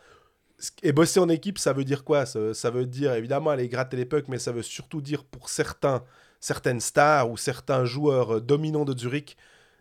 Et 0.81 0.93
bosser 0.93 1.19
en 1.19 1.27
équipe, 1.29 1.57
ça 1.57 1.73
veut 1.73 1.83
dire 1.83 2.03
quoi? 2.03 2.25
Ça, 2.25 2.69
veut 2.69 2.85
dire 2.85 3.13
évidemment 3.13 3.49
aller 3.49 3.67
gratter 3.67 3.97
les 3.97 4.05
pucks, 4.05 4.29
mais 4.29 4.39
ça 4.39 4.51
veut 4.51 4.61
surtout 4.61 5.01
dire 5.01 5.25
pour 5.25 5.49
certains, 5.49 6.03
certaines 6.39 6.79
stars 6.79 7.29
ou 7.29 7.37
certains 7.37 7.85
joueurs 7.85 8.35
euh, 8.35 8.41
dominants 8.41 8.85
de 8.85 8.97
Zurich 8.97 9.35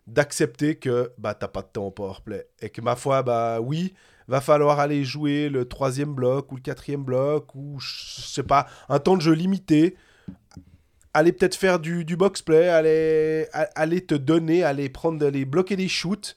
d'accepter 0.08 0.76
que 0.76 1.12
bah 1.16 1.34
t'as 1.34 1.46
pas 1.46 1.62
de 1.62 1.68
temps 1.68 1.86
en 1.86 1.90
powerplay. 1.92 2.48
Et 2.60 2.70
que 2.70 2.80
ma 2.80 2.96
foi 2.96 3.22
bah 3.22 3.60
oui 3.60 3.94
va 4.26 4.40
falloir 4.40 4.80
aller 4.80 5.04
jouer 5.04 5.48
le 5.48 5.68
troisième 5.68 6.14
bloc 6.14 6.50
ou 6.50 6.56
le 6.56 6.62
quatrième 6.62 7.04
bloc 7.04 7.54
ou 7.54 7.78
je 7.78 8.22
sais 8.22 8.42
pas 8.42 8.66
un 8.88 8.98
temps 8.98 9.16
de 9.16 9.22
jeu 9.22 9.32
limité 9.32 9.96
aller 11.14 11.32
peut-être 11.32 11.54
faire 11.56 11.78
du, 11.78 12.04
du 12.04 12.16
box-play, 12.16 12.68
aller, 12.68 13.46
aller 13.52 14.00
te 14.04 14.14
donner, 14.14 14.64
aller 14.64 14.88
prendre, 14.88 15.26
les 15.28 15.44
bloquer 15.44 15.76
des 15.76 15.88
shoots. 15.88 16.36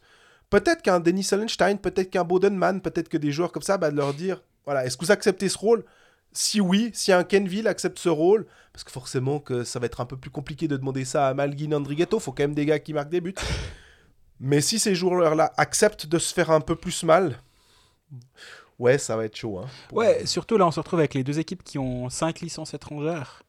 Peut-être 0.49 0.82
qu'un 0.82 0.99
Denis 0.99 1.23
Sollenstein, 1.23 1.78
peut-être 1.78 2.09
qu'un 2.09 2.23
Bodenman, 2.23 2.82
peut-être 2.82 3.09
que 3.09 3.17
des 3.17 3.32
joueurs 3.32 3.51
comme 3.51 3.63
ça, 3.63 3.78
bah, 3.78 3.89
de 3.91 3.95
leur 3.95 4.13
dire, 4.13 4.43
voilà, 4.65 4.86
est-ce 4.86 4.97
que 4.97 5.05
vous 5.05 5.11
acceptez 5.11 5.49
ce 5.49 5.57
rôle? 5.57 5.84
Si 6.34 6.59
oui, 6.59 6.91
si 6.93 7.11
un 7.13 7.23
Kenville 7.23 7.67
accepte 7.67 7.97
ce 7.97 8.09
rôle, 8.09 8.45
parce 8.73 8.84
que 8.84 8.91
forcément 8.91 9.39
que 9.39 9.63
ça 9.63 9.80
va 9.80 9.86
être 9.86 10.01
un 10.01 10.05
peu 10.05 10.17
plus 10.17 10.30
compliqué 10.30 10.67
de 10.67 10.76
demander 10.76 11.05
ça 11.05 11.30
à 11.30 11.34
Malguin 11.34 11.71
Andrighetto, 11.71 12.19
faut 12.19 12.34
quand 12.34 12.43
même 12.43 12.53
des 12.55 12.65
gars 12.65 12.80
qui 12.80 12.93
marquent 12.93 13.09
des 13.09 13.21
buts. 13.21 13.36
Mais 14.41 14.59
si 14.59 14.78
ces 14.80 14.95
joueurs-là 14.95 15.53
acceptent 15.55 16.07
de 16.07 16.19
se 16.19 16.34
faire 16.34 16.51
un 16.51 16.59
peu 16.59 16.76
plus 16.76 17.03
mal, 17.03 17.39
ouais, 18.78 18.97
ça 18.97 19.15
va 19.15 19.23
être 19.26 19.36
chaud. 19.38 19.59
Hein, 19.59 19.67
pour- 19.88 19.99
Ouais, 19.99 20.26
surtout 20.26 20.57
là, 20.57 20.67
on 20.67 20.71
se 20.71 20.80
retrouve 20.82 20.99
avec 20.99 21.13
les 21.13 21.23
deux 21.23 21.39
équipes 21.39 21.63
qui 21.63 21.80
ont 21.80 22.09
cinq 22.09 22.41
licences 22.41 22.73
étrangères 22.73 23.43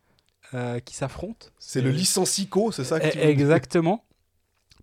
euh, 0.54 0.78
qui 0.80 0.94
s'affrontent. 0.94 1.46
C'est 1.58 1.80
le 1.82 1.90
licencico, 1.90 2.72
c'est 2.72 2.84
ça 2.84 3.00
que 3.00 3.08
tu 3.08 3.18
Eh, 3.18 3.28
Exactement. 3.28 4.04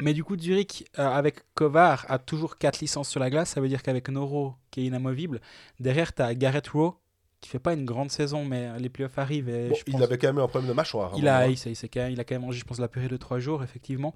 Mais 0.01 0.13
du 0.13 0.23
coup, 0.23 0.37
Zurich, 0.37 0.85
euh, 0.97 1.07
avec 1.07 1.41
Kovar, 1.53 2.05
a 2.09 2.17
toujours 2.17 2.57
4 2.57 2.79
licences 2.79 3.09
sur 3.09 3.19
la 3.19 3.29
glace. 3.29 3.51
Ça 3.51 3.61
veut 3.61 3.67
dire 3.69 3.83
qu'avec 3.83 4.09
Noro, 4.09 4.55
qui 4.71 4.81
est 4.81 4.85
inamovible, 4.85 5.39
derrière, 5.79 6.13
tu 6.15 6.21
as 6.23 6.33
Garrett 6.33 6.67
Rowe, 6.69 6.95
qui 7.41 7.49
fait 7.49 7.59
pas 7.59 7.73
une 7.73 7.85
grande 7.85 8.09
saison, 8.09 8.43
mais 8.45 8.79
les 8.79 8.89
playoffs 8.89 9.17
arrivent. 9.19 9.49
Et 9.49 9.69
Bon, 9.69 9.75
je 9.75 9.83
il 9.85 9.91
pense- 9.93 10.01
avait 10.01 10.17
quand 10.17 10.27
même 10.29 10.37
eu 10.37 10.41
un 10.41 10.47
problème 10.47 10.69
de 10.69 10.73
mâchoire. 10.73 11.11
il 11.15 11.27
avant, 11.27 11.41
a, 11.41 11.47
hein. 11.49 11.53
il, 11.65 11.71
il 11.71 11.89
quand 11.89 11.99
même, 11.99 12.11
il 12.11 12.19
a 12.19 12.23
quand 12.23 12.33
même 12.35 12.41
mangé, 12.41 12.57
je 12.59 12.63
pense, 12.65 12.79
la 12.79 12.87
purée 12.87 13.07
de 13.09 13.17
3 13.17 13.37
jours, 13.39 13.61
effectivement. 13.63 14.15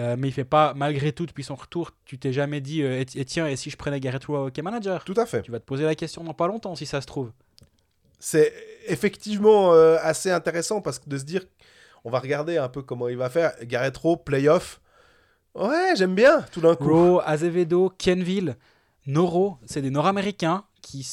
Euh, 0.00 0.16
mais 0.18 0.28
il 0.28 0.32
fait 0.32 0.44
pas, 0.44 0.72
malgré 0.74 1.12
tout, 1.12 1.26
depuis 1.26 1.44
son 1.44 1.54
retour, 1.54 1.92
tu 2.04 2.18
t'es 2.18 2.32
jamais 2.32 2.60
dit, 2.60 2.82
euh, 2.82 3.00
et, 3.14 3.20
et 3.20 3.24
tiens, 3.24 3.46
et 3.46 3.54
si 3.56 3.70
je 3.70 3.76
prenais 3.76 4.00
Garrett 4.00 4.24
Rowe 4.24 4.46
hockey 4.46 4.62
manager? 4.62 5.04
Tout 5.04 5.14
à 5.18 5.26
fait. 5.26 5.42
Tu 5.42 5.52
vas 5.52 5.60
te 5.60 5.64
poser 5.66 5.84
la 5.84 5.94
question 5.94 6.24
dans 6.24 6.34
pas 6.34 6.48
longtemps, 6.48 6.74
si 6.74 6.84
ça 6.86 7.00
se 7.00 7.06
trouve. 7.06 7.30
C'est 8.24 8.52
effectivement 8.86 9.74
euh, 9.74 9.96
assez 10.00 10.30
intéressant 10.30 10.80
parce 10.80 11.00
que 11.00 11.10
de 11.10 11.18
se 11.18 11.24
dire, 11.24 11.44
on 12.04 12.10
va 12.10 12.20
regarder 12.20 12.56
un 12.56 12.68
peu 12.68 12.80
comment 12.80 13.08
il 13.08 13.16
va 13.16 13.28
faire. 13.28 13.52
Gareth 13.64 13.96
Rowe, 13.96 14.16
playoff. 14.16 14.80
Ouais, 15.56 15.94
j'aime 15.96 16.14
bien 16.14 16.42
tout 16.52 16.60
d'un 16.60 16.76
coup. 16.76 16.84
Rowe, 16.84 17.20
Azevedo, 17.26 17.92
Kenville, 17.98 18.54
Noro, 19.08 19.58
c'est 19.66 19.82
des 19.82 19.90
Nord-Américains 19.90 20.62
qui, 20.82 21.04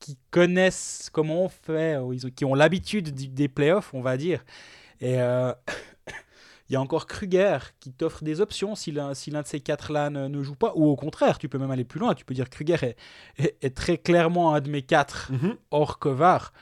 qui 0.00 0.18
connaissent 0.32 1.10
comment 1.12 1.44
on 1.44 1.48
fait, 1.48 1.96
ou 1.98 2.12
ils 2.12 2.34
qui 2.34 2.44
ont 2.44 2.54
l'habitude 2.54 3.14
des 3.32 3.48
playoffs, 3.48 3.94
on 3.94 4.02
va 4.02 4.16
dire. 4.16 4.44
Et 5.00 5.20
euh, 5.20 5.52
il 6.74 6.76
y 6.76 6.78
a 6.78 6.80
encore 6.80 7.06
Kruger 7.06 7.58
qui 7.78 7.92
t'offre 7.92 8.24
des 8.24 8.40
options 8.40 8.74
si 8.74 8.90
l'un 8.90 9.14
si 9.14 9.30
de 9.30 9.40
ces 9.44 9.60
quatre-là 9.60 10.10
ne, 10.10 10.26
ne 10.26 10.42
joue 10.42 10.56
pas. 10.56 10.72
Ou 10.74 10.88
au 10.88 10.96
contraire, 10.96 11.38
tu 11.38 11.48
peux 11.48 11.56
même 11.58 11.70
aller 11.70 11.84
plus 11.84 12.00
loin. 12.00 12.14
Tu 12.14 12.24
peux 12.24 12.34
dire 12.34 12.50
Kruger 12.50 12.78
est, 12.82 12.96
est- 13.38 13.56
est 13.62 13.76
très 13.76 13.96
clairement 13.96 14.54
un 14.56 14.60
de 14.60 14.68
mes 14.68 14.82
quatre 14.82 15.30
Mhm, 15.30 15.56
hors 15.70 16.00
Kovar. 16.00 16.52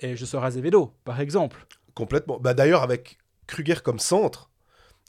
Et 0.00 0.16
je 0.16 0.24
sors 0.24 0.42
Azevedo, 0.44 0.94
par 1.04 1.20
exemple. 1.20 1.66
complètement. 1.94 2.38
Bah, 2.40 2.54
D'ailleurs, 2.54 2.82
avec 2.82 3.18
Kruger 3.46 3.74
comme 3.84 3.98
centre, 3.98 4.48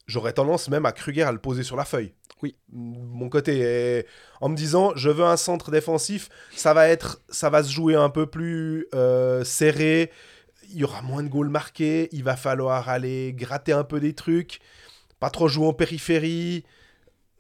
j'aurais 0.06 0.34
tendance 0.34 0.68
même 0.68 0.86
à 0.86 0.92
Kruger 0.92 1.24
à 1.24 1.32
le 1.32 1.40
poser 1.40 1.64
sur 1.64 1.78
la 1.78 1.86
feuille. 1.86 2.14
Oui. 2.44 2.58
Mon 2.74 3.30
côté 3.30 3.60
est 3.62 4.06
en 4.42 4.50
me 4.50 4.56
disant, 4.58 4.92
je 4.96 5.10
veux 5.10 5.24
un 5.24 5.38
centre 5.38 5.72
défensif, 5.72 6.28
ça 6.54 6.74
va 6.74 6.90
être, 6.90 7.22
ça 7.30 7.50
va 7.50 7.64
se 7.64 7.72
jouer 7.72 7.96
un 7.96 8.10
peu 8.10 8.26
plus 8.26 8.88
euh, 8.94 9.46
serré. 9.46 10.12
Il 10.74 10.80
y 10.80 10.84
aura 10.84 11.02
moins 11.02 11.24
de 11.24 11.28
goals 11.30 11.50
marqués. 11.50 12.10
Il 12.12 12.24
va 12.24 12.36
falloir 12.36 12.90
aller 12.90 13.34
gratter 13.34 13.74
un 13.74 13.84
peu 13.84 14.00
des 14.00 14.14
trucs, 14.14 14.60
pas 15.20 15.30
trop 15.30 15.48
jouer 15.48 15.68
en 15.68 15.74
périphérie. 15.74 16.64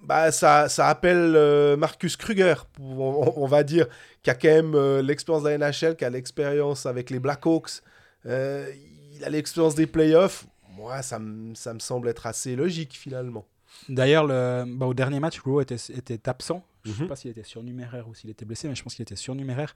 Bah, 0.04 0.32
ça, 0.32 0.68
ça 0.68 0.88
appelle 0.88 1.34
euh, 1.36 1.78
Marcus 1.78 2.18
Kruger, 2.18 2.56
on, 2.80 3.34
on 3.36 3.46
va 3.46 3.64
dire, 3.64 3.86
qui 4.24 4.32
a 4.32 4.34
quand 4.34 4.48
même 4.48 4.74
euh, 4.74 5.02
l'expérience 5.04 5.44
de 5.44 5.50
la 5.50 5.58
NHL, 5.70 5.96
qui 5.96 6.04
a 6.06 6.10
l'expérience 6.10 6.86
avec 6.88 7.10
les 7.12 7.20
Blackhawks. 7.20 7.82
Euh, 8.26 8.68
il 9.14 9.24
a 9.24 9.30
l'expérience 9.30 9.76
des 9.76 9.86
playoffs. 9.86 10.48
Moi, 10.76 11.02
ça, 11.04 11.20
me- 11.20 11.54
ça 11.54 11.74
me 11.76 11.80
semble 11.80 12.08
être 12.10 12.26
assez 12.26 12.56
logique 12.56 12.94
finalement. 12.98 13.46
D'ailleurs, 13.90 14.26
le- 14.26 14.66
bah, 14.68 14.88
au 14.88 14.94
dernier 14.96 15.20
match, 15.20 15.40
Rowe 15.40 15.62
était, 15.62 15.76
était 15.96 16.28
absent. 16.28 16.66
Je 16.84 16.90
ne 16.90 16.96
sais 16.96 17.02
Mhm. 17.04 17.08
pas 17.08 17.16
s'il 17.16 17.30
était 17.30 17.44
surnuméraire 17.44 18.08
ou 18.08 18.16
s'il 18.16 18.32
était 18.32 18.44
blessé, 18.46 18.68
mais 18.68 18.74
je 18.74 18.82
pense 18.82 18.96
qu'il 18.96 19.04
était 19.04 19.16
surnuméraire. 19.16 19.76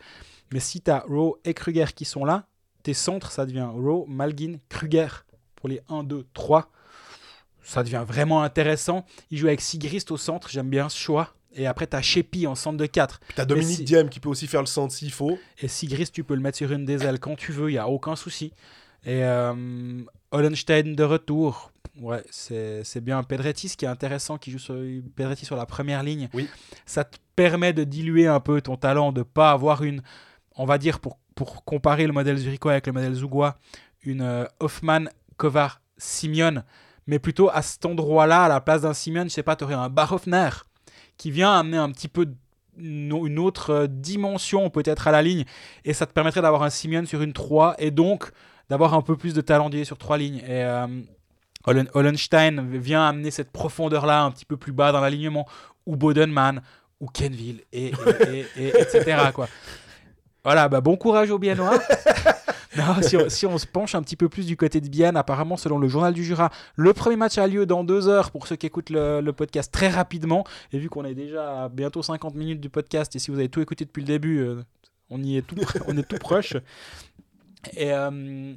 Mais 0.52 0.60
si 0.60 0.82
tu 0.82 0.90
as 0.90 1.06
Rowe 1.08 1.38
et 1.46 1.54
Kruger 1.54 1.86
qui 1.96 2.04
sont 2.04 2.26
là, 2.26 2.48
tes 2.86 2.94
centres, 2.94 3.32
ça 3.32 3.46
devient 3.46 3.68
Rowe, 3.72 4.06
Malgin, 4.08 4.58
Kruger 4.70 5.08
pour 5.56 5.68
les 5.70 5.82
1, 5.90 6.04
2, 6.04 6.26
3. 6.34 6.70
Ça 7.64 7.82
devient 7.84 8.04
vraiment 8.08 8.44
intéressant. 8.44 9.06
Il 9.32 9.38
joue 9.40 9.48
avec 9.48 9.60
Sigrist 9.62 10.12
au 10.12 10.18
centre, 10.18 10.50
j'aime 10.50 10.70
bien 10.70 10.88
ce 10.88 10.98
choix. 10.98 11.34
Et 11.58 11.66
après, 11.68 11.88
tu 11.88 11.96
as 11.96 12.02
Shepi 12.02 12.46
en 12.48 12.54
centre 12.56 12.78
de 12.78 12.86
4. 12.86 13.20
Puis 13.20 13.34
t'as 13.36 13.46
Dominique 13.46 13.78
si- 13.78 13.84
Diem 13.86 14.10
qui 14.10 14.20
peut 14.20 14.30
aussi 14.30 14.46
faire 14.46 14.60
le 14.62 14.68
centre 14.68 14.94
s'il 14.94 15.12
faut. 15.12 15.38
Et 15.60 15.68
Sigrist, 15.68 16.14
tu 16.14 16.24
peux 16.24 16.36
le 16.36 16.42
mettre 16.42 16.58
sur 16.58 16.72
une 16.72 16.86
des 16.86 17.04
ailes 17.06 17.20
quand 17.20 17.36
tu 17.36 17.52
veux, 17.54 17.70
il 17.70 17.74
n'y 17.74 17.80
a 17.80 17.88
aucun 17.88 18.16
souci. 18.16 18.54
Et 19.06 19.24
euh, 19.24 20.02
Hollenstein 20.32 20.96
de 20.96 21.04
retour, 21.04 21.72
ouais, 22.02 22.24
c'est 22.30 22.84
c'est 22.84 23.02
bien. 23.02 23.24
Pedretti, 23.24 23.70
ce 23.70 23.78
qui 23.78 23.86
est 23.86 23.88
intéressant, 23.88 24.38
qui 24.38 24.52
joue 24.52 24.60
sur, 24.60 24.76
Pedretti 25.16 25.46
sur 25.46 25.56
la 25.56 25.66
première 25.66 26.04
ligne, 26.04 26.28
Oui. 26.34 26.48
ça 26.86 27.04
te 27.04 27.18
permet 27.36 27.72
de 27.74 27.84
diluer 27.84 28.28
un 28.28 28.40
peu 28.42 28.62
ton 28.62 28.76
talent, 28.78 29.12
de 29.12 29.24
pas 29.24 29.52
avoir 29.52 29.84
une, 29.84 30.02
on 30.56 30.66
va 30.66 30.78
dire, 30.78 31.00
pour, 31.00 31.18
pour 31.36 31.64
comparer 31.66 32.08
le 32.08 32.14
modèle 32.14 32.38
Zurichois 32.38 32.72
avec 32.72 32.88
le 32.88 32.94
modèle 32.94 33.14
Zougois, 33.14 33.58
une 34.04 34.22
euh, 34.22 34.46
Hoffman, 34.60 35.06
Kovar, 35.38 35.82
Simeon, 35.98 36.64
mais 37.08 37.20
plutôt 37.20 37.50
à 37.54 37.62
cet 37.62 37.86
endroit-là, 37.86 38.44
à 38.46 38.48
la 38.50 38.62
place 38.62 38.82
d'un 38.82 38.94
Simeon, 38.94 39.24
je 39.26 39.30
sais 39.30 39.44
pas, 39.44 39.56
tu 39.56 39.64
aurais 39.64 39.74
un 39.76 39.90
Barhoffner 39.90 40.50
qui 41.18 41.32
vient 41.32 41.54
amener 41.54 41.78
un 41.78 41.92
petit 41.92 42.08
peu 42.08 42.28
une 42.78 43.40
autre 43.40 43.70
euh, 43.70 43.88
dimension 43.88 44.70
peut-être 44.70 45.08
à 45.08 45.12
la 45.12 45.22
ligne. 45.22 45.46
Et 45.86 45.94
ça 45.94 46.06
te 46.06 46.12
permettrait 46.14 46.42
d'avoir 46.42 46.64
un 46.64 46.70
Simeon 46.70 47.06
sur 47.06 47.22
une 47.22 47.32
3 47.34 47.76
et 47.80 47.92
donc 47.92 48.32
d'avoir 48.70 48.94
un 48.96 49.02
peu 49.02 49.16
plus 49.16 49.34
de 49.34 49.42
talent 49.42 49.70
dié 49.70 49.86
sur 49.86 49.98
trois 49.98 50.18
lignes. 50.18 50.40
Et 50.40 50.64
euh, 50.64 50.88
Hollen- 51.68 51.88
Hollenstein 51.94 52.68
vient 52.78 53.08
amener 53.08 53.32
cette 53.32 53.52
profondeur 53.52 54.06
là 54.06 54.24
un 54.24 54.32
petit 54.32 54.46
peu 54.46 54.58
plus 54.58 54.72
bas 54.74 54.92
dans 54.92 55.00
l'alignement 55.02 55.48
ou 55.86 55.96
Bodenman 55.96 56.62
ou 57.00 57.08
Kenville 57.08 57.62
et, 57.72 57.88
et- 57.88 57.94
et- 58.58 58.68
et- 58.68 58.82
etc 58.82 59.18
voilà 60.46 60.70
bah 60.70 60.80
bon 60.80 60.96
courage 60.96 61.30
aux 61.32 61.40
Biennois 61.40 61.78
non, 62.78 63.02
si, 63.02 63.18
on, 63.18 63.30
si 63.30 63.46
on 63.46 63.58
se 63.58 63.66
penche 63.66 63.96
un 63.96 64.02
petit 64.02 64.16
peu 64.16 64.28
plus 64.30 64.46
du 64.46 64.58
côté 64.58 64.82
de 64.82 64.88
Bienne, 64.90 65.16
apparemment, 65.18 65.56
selon 65.58 65.78
le 65.80 65.88
journal 65.88 66.14
du 66.14 66.24
Jura, 66.26 66.50
le 66.76 66.94
premier 66.94 67.16
match 67.16 67.38
a 67.38 67.48
lieu 67.48 67.66
dans 67.66 67.84
deux 67.86 68.08
heures 68.10 68.32
pour 68.32 68.48
ceux 68.48 68.56
qui 68.58 68.66
écoutent 68.66 68.90
le, 68.90 69.22
le 69.22 69.34
podcast 69.34 69.72
très 69.72 69.88
rapidement. 69.90 70.44
Et 70.74 70.78
vu 70.80 70.90
qu'on 70.90 71.06
est 71.06 71.14
déjà 71.16 71.64
à 71.64 71.70
bientôt 71.70 72.02
50 72.04 72.36
minutes 72.36 72.60
du 72.60 72.70
podcast, 72.70 73.16
et 73.16 73.20
si 73.20 73.32
vous 73.32 73.40
avez 73.40 73.48
tout 73.50 73.62
écouté 73.62 73.86
depuis 73.86 74.02
le 74.02 74.08
début, 74.08 74.40
euh, 74.40 74.62
on 75.10 75.24
y 75.24 75.38
est 75.38 75.42
tout, 75.42 75.56
on 75.88 75.98
est 75.98 76.04
tout 76.08 76.18
proche. 76.18 76.56
Et 77.78 77.94
euh, 77.94 78.54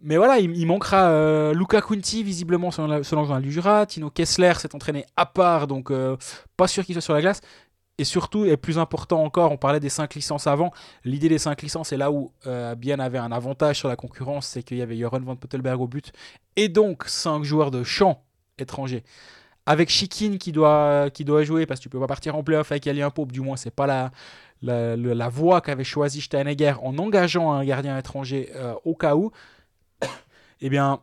Mais 0.00 0.16
voilà, 0.16 0.38
il, 0.38 0.56
il 0.56 0.66
manquera 0.66 1.10
euh, 1.10 1.52
Luca 1.52 1.82
Conti, 1.82 2.22
visiblement, 2.22 2.70
selon, 2.70 2.88
la- 2.88 3.02
selon 3.02 3.20
le 3.22 3.26
journal 3.26 3.42
du 3.42 3.52
Jura. 3.52 3.84
Tino 3.84 4.08
Kessler 4.08 4.54
s'est 4.54 4.74
entraîné 4.74 5.04
à 5.16 5.26
part, 5.26 5.66
donc 5.66 5.90
euh, 5.90 6.16
pas 6.56 6.66
sûr 6.66 6.82
qu'il 6.84 6.94
soit 6.94 7.02
sur 7.02 7.12
la 7.12 7.20
glace. 7.20 7.42
Et 8.00 8.04
surtout, 8.04 8.46
et 8.46 8.56
plus 8.56 8.78
important 8.78 9.22
encore, 9.22 9.52
on 9.52 9.58
parlait 9.58 9.78
des 9.78 9.90
5 9.90 10.14
licences 10.14 10.46
avant. 10.46 10.72
L'idée 11.04 11.28
des 11.28 11.36
5 11.36 11.60
licences, 11.60 11.90
c'est 11.90 11.98
là 11.98 12.10
où 12.10 12.32
euh, 12.46 12.74
Bien 12.74 12.98
avait 12.98 13.18
un 13.18 13.30
avantage 13.30 13.76
sur 13.76 13.88
la 13.88 13.96
concurrence, 13.96 14.46
c'est 14.46 14.62
qu'il 14.62 14.78
y 14.78 14.82
avait 14.82 14.96
Joran 14.96 15.20
van 15.20 15.36
Pottelberg 15.36 15.78
au 15.82 15.86
but, 15.86 16.10
et 16.56 16.70
donc 16.70 17.04
5 17.06 17.44
joueurs 17.44 17.70
de 17.70 17.84
champ 17.84 18.24
étrangers. 18.56 19.04
Avec 19.66 19.90
Chikin 19.90 20.38
qui 20.38 20.50
doit, 20.50 21.10
qui 21.12 21.26
doit 21.26 21.44
jouer, 21.44 21.66
parce 21.66 21.78
que 21.78 21.82
tu 21.82 21.88
peux 21.90 22.00
pas 22.00 22.06
partir 22.06 22.36
en 22.36 22.42
playoff 22.42 22.72
avec 22.72 22.86
Alien 22.86 23.10
Pope, 23.10 23.32
du 23.32 23.42
moins, 23.42 23.58
c'est 23.58 23.70
pas 23.70 23.86
la, 23.86 24.10
la, 24.62 25.28
voie 25.28 25.60
qu'avait 25.60 25.84
choisi 25.84 26.22
Steinegger 26.22 26.76
en 26.82 26.96
engageant 26.96 27.52
un 27.52 27.62
gardien 27.66 27.98
étranger 27.98 28.50
euh, 28.54 28.72
au 28.86 28.94
cas 28.94 29.14
où. 29.14 29.30
eh 30.62 30.70
bien, 30.70 31.00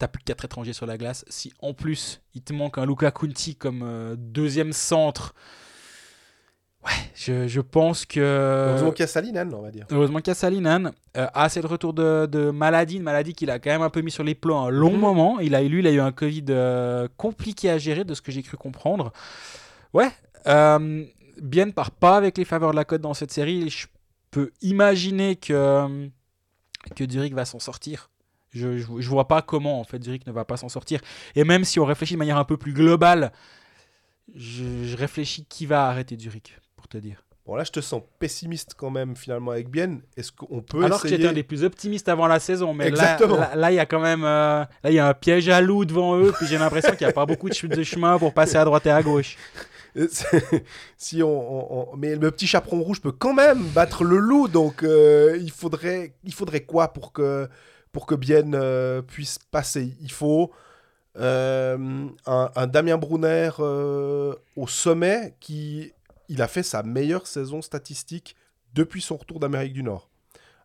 t'as 0.00 0.08
plus 0.08 0.18
que 0.18 0.24
4 0.24 0.46
étrangers 0.46 0.72
sur 0.72 0.86
la 0.86 0.98
glace. 0.98 1.24
Si 1.28 1.52
en 1.60 1.74
plus 1.74 2.22
il 2.34 2.42
te 2.42 2.52
manque 2.52 2.76
un 2.76 2.86
Luca 2.86 3.12
Conti 3.12 3.54
comme 3.54 3.82
euh, 3.84 4.16
deuxième 4.18 4.72
centre, 4.72 5.32
ouais, 6.84 6.92
je, 7.14 7.48
je 7.48 7.60
pense 7.60 8.04
que. 8.06 8.20
Heureusement 8.70 8.92
qu'il 8.92 9.02
y 9.02 9.04
a 9.04 9.06
Salinen, 9.08 9.52
on 9.54 9.62
va 9.62 9.70
dire. 9.70 9.86
Heureusement 9.90 10.18
qu'il 10.18 10.28
y 10.28 10.32
a 10.32 10.34
Salinan. 10.34 10.92
Euh, 11.16 11.26
ah, 11.34 11.48
c'est 11.48 11.60
le 11.62 11.68
retour 11.68 11.92
de, 11.94 12.26
de 12.26 12.50
maladie, 12.50 12.96
une 12.96 13.02
maladie 13.02 13.32
qu'il 13.34 13.50
a 13.50 13.58
quand 13.58 13.70
même 13.70 13.82
un 13.82 13.90
peu 13.90 14.00
mis 14.02 14.10
sur 14.10 14.24
les 14.24 14.34
plans 14.34 14.66
un 14.66 14.70
long 14.70 14.92
Mhm. 14.92 15.00
moment. 15.00 15.40
Il 15.40 15.54
a, 15.54 15.62
lui, 15.62 15.80
il 15.80 15.86
a 15.86 15.92
eu 15.92 16.00
un 16.00 16.12
Covid 16.12 16.44
euh, 16.50 17.08
compliqué 17.16 17.70
à 17.70 17.78
gérer, 17.78 18.04
de 18.04 18.14
ce 18.14 18.22
que 18.22 18.30
j'ai 18.32 18.42
cru 18.42 18.56
comprendre. 18.56 19.12
Ouais, 19.94 20.10
euh, 20.46 21.04
bien 21.42 21.66
ne 21.66 21.72
part 21.72 21.90
pas 21.90 22.16
avec 22.16 22.36
les 22.38 22.44
faveurs 22.44 22.70
de 22.72 22.76
la 22.76 22.84
cote 22.84 23.00
dans 23.00 23.14
cette 23.14 23.32
série. 23.32 23.70
Je 23.70 23.86
peux 24.30 24.50
imaginer 24.62 25.36
que, 25.36 26.08
que 26.94 27.08
Zurich 27.10 27.34
va 27.34 27.44
s'en 27.44 27.58
sortir. 27.58 28.10
Je, 28.50 28.78
je, 28.78 28.86
je 28.98 29.08
vois 29.10 29.28
pas 29.28 29.42
comment 29.42 29.78
en 29.80 29.84
fait 29.84 30.02
Zurich 30.02 30.26
ne 30.26 30.32
va 30.32 30.44
pas 30.44 30.56
s'en 30.56 30.68
sortir. 30.68 31.00
Et 31.34 31.44
même 31.44 31.64
si 31.64 31.80
on 31.80 31.84
réfléchit 31.84 32.14
de 32.14 32.18
manière 32.18 32.38
un 32.38 32.44
peu 32.44 32.56
plus 32.56 32.72
globale, 32.72 33.32
je, 34.34 34.84
je 34.84 34.96
réfléchis 34.96 35.44
qui 35.46 35.66
va 35.66 35.86
arrêter 35.86 36.16
Zurich, 36.18 36.56
pour 36.88 37.00
te 37.00 37.04
dire. 37.06 37.22
Bon, 37.46 37.54
là, 37.54 37.64
je 37.64 37.72
te 37.72 37.80
sens 37.80 38.02
pessimiste 38.18 38.74
quand 38.76 38.90
même, 38.90 39.16
finalement, 39.16 39.52
avec 39.52 39.70
Bien. 39.70 40.00
Est-ce 40.18 40.32
qu'on 40.32 40.60
peut 40.60 40.84
Alors 40.84 41.00
que 41.00 41.06
essayer 41.06 41.16
j'étais 41.22 41.30
un 41.30 41.34
des 41.34 41.42
plus 41.42 41.64
optimistes 41.64 42.08
avant 42.10 42.26
la 42.26 42.40
saison, 42.40 42.74
mais 42.74 42.84
là, 42.84 42.90
Exactement. 42.90 43.38
là, 43.38 43.54
là, 43.56 43.72
il 43.72 43.76
y 43.76 43.78
a 43.78 43.86
quand 43.86 44.00
même 44.00 44.22
euh, 44.24 44.64
là 44.82 44.90
il 44.90 44.92
y 44.92 44.98
a 44.98 45.08
un 45.08 45.14
piège 45.14 45.48
à 45.48 45.60
loup 45.62 45.84
devant 45.86 46.16
eux, 46.18 46.32
puis 46.36 46.46
j'ai 46.46 46.58
l'impression 46.58 46.90
qu'il 46.94 47.06
n'y 47.06 47.10
a 47.10 47.14
pas 47.14 47.24
beaucoup 47.24 47.48
de, 47.48 47.54
ch- 47.54 47.70
de 47.70 47.82
chemin 47.82 48.18
pour 48.18 48.34
passer 48.34 48.56
à 48.56 48.64
droite 48.66 48.84
et 48.86 48.90
à 48.90 49.02
gauche. 49.02 49.38
Euh, 49.96 50.06
si 50.98 51.22
on, 51.22 51.28
on- 51.28 51.92
on- 51.92 51.96
mais 51.96 52.16
le 52.16 52.30
petit 52.30 52.46
chaperon 52.46 52.82
rouge 52.82 53.00
peut 53.00 53.12
quand 53.12 53.32
même 53.32 53.62
battre 53.68 54.04
le 54.04 54.18
loup, 54.18 54.48
donc 54.48 54.82
euh, 54.82 55.38
il 55.40 55.50
faudrait, 55.50 56.12
il 56.24 56.34
faudrait 56.34 56.60
quoi 56.64 56.88
pour 56.92 57.12
que 57.14 57.48
pour 57.92 58.04
que 58.04 58.14
Bien 58.14 58.52
euh, 58.52 59.00
puisse 59.00 59.38
passer? 59.50 59.94
Il 60.02 60.12
faut 60.12 60.52
un, 61.18 62.10
un 62.26 62.66
Damien 62.66 62.98
Brunner 62.98 63.50
au 63.58 64.66
sommet 64.66 65.34
qui 65.40 65.92
il 66.28 66.42
a 66.42 66.48
fait 66.48 66.62
sa 66.62 66.82
meilleure 66.82 67.26
saison 67.26 67.62
statistique 67.62 68.36
depuis 68.74 69.00
son 69.02 69.16
retour 69.16 69.40
d'Amérique 69.40 69.72
du 69.72 69.82
Nord. 69.82 70.10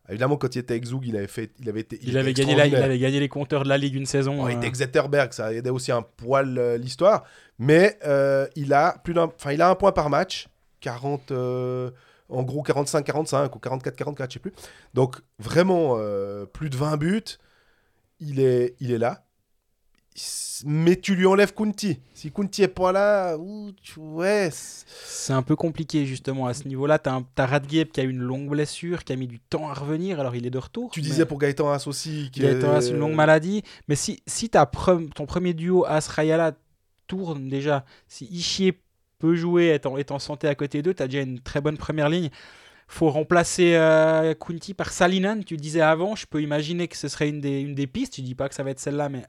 Évidemment, 0.08 0.36
quand 0.36 0.54
il 0.54 0.58
était 0.58 0.74
avec 0.74 0.84
Zug, 0.84 1.06
il 1.06 1.16
avait 1.16 1.26
fait, 1.26 1.50
il 1.60 1.68
avait 1.68 1.80
été, 1.80 1.98
Il, 2.02 2.10
était 2.10 2.18
avait 2.18 2.34
gagné 2.34 2.54
la- 2.54 2.66
il 2.66 2.76
avait 2.76 2.98
gagné 2.98 3.20
les 3.20 3.28
compteurs 3.30 3.64
de 3.64 3.70
la 3.70 3.78
Ligue 3.78 3.94
une 3.94 4.04
saison. 4.04 4.36
Bon, 4.36 4.48
il 4.48 4.52
était 4.56 4.64
avec 4.66 4.74
Zetterberg, 4.74 5.32
ça 5.32 5.52
aidait 5.54 5.70
aussi 5.70 5.92
un 5.92 6.02
poil 6.02 6.58
euh, 6.58 6.76
l'histoire. 6.76 7.24
Mais 7.58 7.98
euh, 8.04 8.46
il 8.54 8.74
a 8.74 8.98
plus 9.02 9.14
d'un, 9.14 9.30
il 9.50 9.62
a 9.62 9.70
un 9.70 9.74
point 9.74 9.92
par 9.92 10.10
match, 10.10 10.48
40, 10.80 11.30
euh, 11.30 11.90
en 12.28 12.42
gros 12.42 12.62
45-45 12.62 13.54
ou 13.54 13.58
44-44, 13.58 14.26
je 14.28 14.32
sais 14.34 14.38
plus. 14.40 14.52
Donc 14.92 15.16
vraiment 15.38 15.96
plus 16.52 16.68
de 16.68 16.76
20 16.76 16.98
buts. 16.98 17.22
Il 18.20 18.40
est, 18.40 18.76
il 18.80 18.92
est 18.92 18.98
là. 18.98 19.23
Mais 20.64 20.96
tu 20.96 21.16
lui 21.16 21.26
enlèves 21.26 21.52
Kunti. 21.54 21.98
Si 22.14 22.30
Kunti 22.30 22.62
est 22.62 22.68
pas 22.68 22.92
là, 22.92 23.36
ouh, 23.36 23.72
tu- 23.82 23.98
ouais. 23.98 24.48
c'est- 24.52 25.32
un 25.32 25.42
peu 25.42 25.56
compliqué 25.56 26.06
justement 26.06 26.46
à 26.46 26.54
ce 26.54 26.68
niveau-là. 26.68 26.98
T'as 27.00 27.14
un- 27.14 27.26
t'as 27.34 27.46
Radgeb 27.46 27.88
qui 27.88 28.00
a 28.00 28.04
eu 28.04 28.10
une 28.10 28.20
longue 28.22 28.48
blessure, 28.48 29.02
qui 29.04 29.12
a 29.12 29.16
mis 29.16 29.26
du 29.26 29.40
temps 29.40 29.68
à 29.68 29.74
revenir, 29.74 30.20
alors 30.20 30.36
il 30.36 30.46
est 30.46 30.50
de 30.50 30.58
retour. 30.58 30.90
Tu 30.92 31.00
mais- 31.00 31.06
disais 31.06 31.26
pour 31.26 31.38
Gaëtan 31.38 31.68
Haas 31.70 31.84
aussi. 31.88 32.30
Il 32.36 32.46
a 32.46 32.52
été 32.52 32.60
que- 32.60 32.80
c'est 32.80 32.90
une 32.90 32.98
longue 32.98 33.14
maladie. 33.14 33.62
Mais 33.88 33.96
si, 33.96 34.22
si 34.26 34.46
pre- 34.48 35.10
ton 35.12 35.26
premier 35.26 35.52
duo 35.52 35.84
As-Rayala 35.86 36.52
tourne 37.08 37.48
déjà, 37.48 37.84
si 38.06 38.26
Ishii 38.26 38.74
peut 39.18 39.34
jouer, 39.34 39.66
est 39.66 39.84
en, 39.86 39.96
est 39.96 40.12
en 40.12 40.20
santé 40.20 40.46
à 40.46 40.54
côté 40.54 40.80
d'eux, 40.82 40.94
tu 40.94 41.02
as 41.02 41.08
déjà 41.08 41.22
une 41.22 41.40
très 41.40 41.60
bonne 41.60 41.76
première 41.76 42.08
ligne. 42.08 42.30
faut 42.86 43.08
remplacer 43.10 43.74
euh, 43.76 44.34
Kunti 44.34 44.74
par 44.74 44.92
Salinan. 44.92 45.40
Tu 45.42 45.54
le 45.54 45.60
disais 45.60 45.80
avant, 45.80 46.14
je 46.14 46.26
peux 46.26 46.42
imaginer 46.42 46.86
que 46.86 46.98
ce 46.98 47.08
serait 47.08 47.30
une 47.30 47.40
des, 47.40 47.60
une 47.60 47.74
des 47.74 47.86
pistes. 47.86 48.16
Je 48.16 48.22
dis 48.22 48.34
pas 48.34 48.46
que 48.48 48.54
ça 48.54 48.62
va 48.62 48.70
être 48.70 48.78
celle-là, 48.78 49.08
mais 49.08 49.24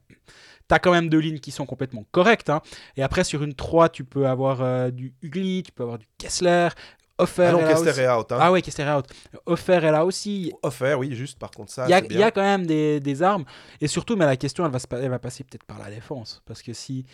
tu 0.68 0.74
as 0.76 0.80
quand 0.80 0.92
même 0.92 1.10
deux 1.10 1.20
lignes 1.20 1.40
qui 1.40 1.52
sont 1.52 1.66
complètement 1.66 2.06
correctes. 2.12 2.50
hein. 2.50 2.62
Et 2.98 3.04
après, 3.04 3.24
sur 3.24 3.44
une 3.44 3.54
3, 3.54 3.90
tu 3.90 4.04
peux 4.04 4.28
avoir 4.28 4.62
euh, 4.62 4.90
du 4.92 5.14
Ugly, 5.22 5.64
tu 5.64 5.72
peux 5.72 5.84
avoir 5.84 5.98
du 6.00 6.08
Kessler. 6.18 6.70
Offer 7.18 7.46
Ah 7.46 7.52
non, 7.54 7.60
aussi. 7.82 7.88
est 8.02 8.10
out. 8.10 8.32
Hein. 8.34 8.38
Ah 8.42 8.52
ouais, 8.52 8.62
Kessler 8.62 8.84
est 8.84 8.92
out. 8.94 9.06
Offer 9.46 9.74
est 9.86 9.92
là 9.92 10.04
aussi. 10.06 10.52
Offert, 10.64 11.00
oui, 11.00 11.16
juste 11.16 11.40
par 11.40 11.50
contre 11.52 11.72
ça. 11.72 11.86
Il 11.88 12.14
y, 12.14 12.18
y 12.18 12.24
a 12.24 12.30
quand 12.32 12.42
même 12.42 12.66
des, 12.66 13.00
des 13.00 13.24
armes. 13.24 13.46
Et 13.80 13.88
surtout, 13.88 14.18
mais 14.18 14.26
la 14.26 14.36
question, 14.36 14.66
elle 14.66 14.72
va, 14.72 14.80
se 14.80 14.86
elle 14.92 15.10
va 15.10 15.20
passer 15.20 15.46
peut-être 15.46 15.64
par 15.64 15.80
la 15.80 15.90
défense. 15.90 16.42
Parce 16.46 16.62
que 16.62 16.74
si, 16.74 17.06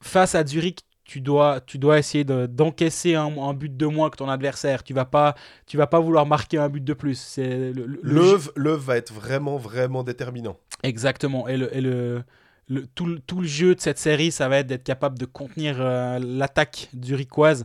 face 0.00 0.34
à 0.36 0.46
Zurich, 0.46 0.80
tu 1.02 1.20
dois, 1.20 1.60
tu 1.60 1.78
dois 1.78 1.98
essayer 1.98 2.22
de- 2.24 2.46
d'encaisser 2.46 3.14
un, 3.16 3.36
un 3.36 3.52
but 3.54 3.76
de 3.76 3.86
moins 3.86 4.08
que 4.08 4.16
ton 4.16 4.28
adversaire. 4.28 4.82
Tu 4.84 4.94
vas 4.94 5.04
pas, 5.04 5.34
tu 5.66 5.76
vas 5.76 5.86
pas 5.88 5.98
vouloir 6.00 6.26
marquer 6.26 6.58
un 6.58 6.68
but 6.68 6.82
de 6.84 6.94
plus. 6.94 7.18
C'est 7.18 7.72
le, 7.72 7.86
le- 8.02 8.38
le 8.54 8.70
va 8.74 8.96
être 8.96 9.12
vraiment, 9.12 9.56
vraiment 9.56 10.02
déterminant. 10.04 10.56
Exactement. 10.84 11.48
Et, 11.48 11.56
le, 11.56 11.76
et 11.76 11.80
le, 11.80 12.22
le- 12.68 12.86
tout, 12.86 13.06
le- 13.06 13.18
tout 13.20 13.40
le 13.40 13.46
jeu 13.46 13.74
de 13.74 13.80
cette 13.80 13.98
série, 13.98 14.32
ça 14.32 14.48
va 14.48 14.58
être 14.58 14.66
d'être 14.66 14.84
capable 14.84 15.18
de 15.18 15.26
contenir 15.26 15.76
euh, 15.80 16.18
l'attaque 16.18 16.88
zurichoise. 17.02 17.64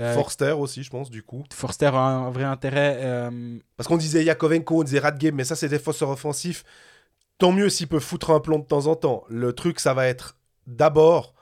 Euh, 0.00 0.14
Forster 0.14 0.52
aussi, 0.52 0.82
je 0.82 0.90
pense, 0.90 1.10
du 1.10 1.22
coup. 1.22 1.44
Forster 1.52 1.86
a 1.92 1.98
un 1.98 2.30
vrai 2.30 2.44
intérêt. 2.44 2.98
euh, 3.02 3.58
Parce 3.76 3.88
qu'on 3.88 3.98
disait 3.98 4.24
Yakovenko, 4.24 4.80
on 4.80 4.84
disait 4.84 5.00
Radgame, 5.00 5.34
mais 5.34 5.44
ça, 5.44 5.54
c'est 5.54 5.68
des 5.68 5.76
défenseurs 5.76 6.08
offensifs. 6.08 6.64
Tant 7.38 7.52
mieux 7.52 7.68
s'il 7.68 7.88
peut 7.88 8.00
foutre 8.00 8.30
un 8.30 8.40
plomb 8.40 8.58
de 8.58 8.64
temps 8.64 8.86
en 8.86 8.96
temps. 8.96 9.24
Le 9.28 9.52
truc, 9.52 9.80
ça 9.80 9.92
va 9.94 10.06
être 10.06 10.38
d'abord 10.66 11.34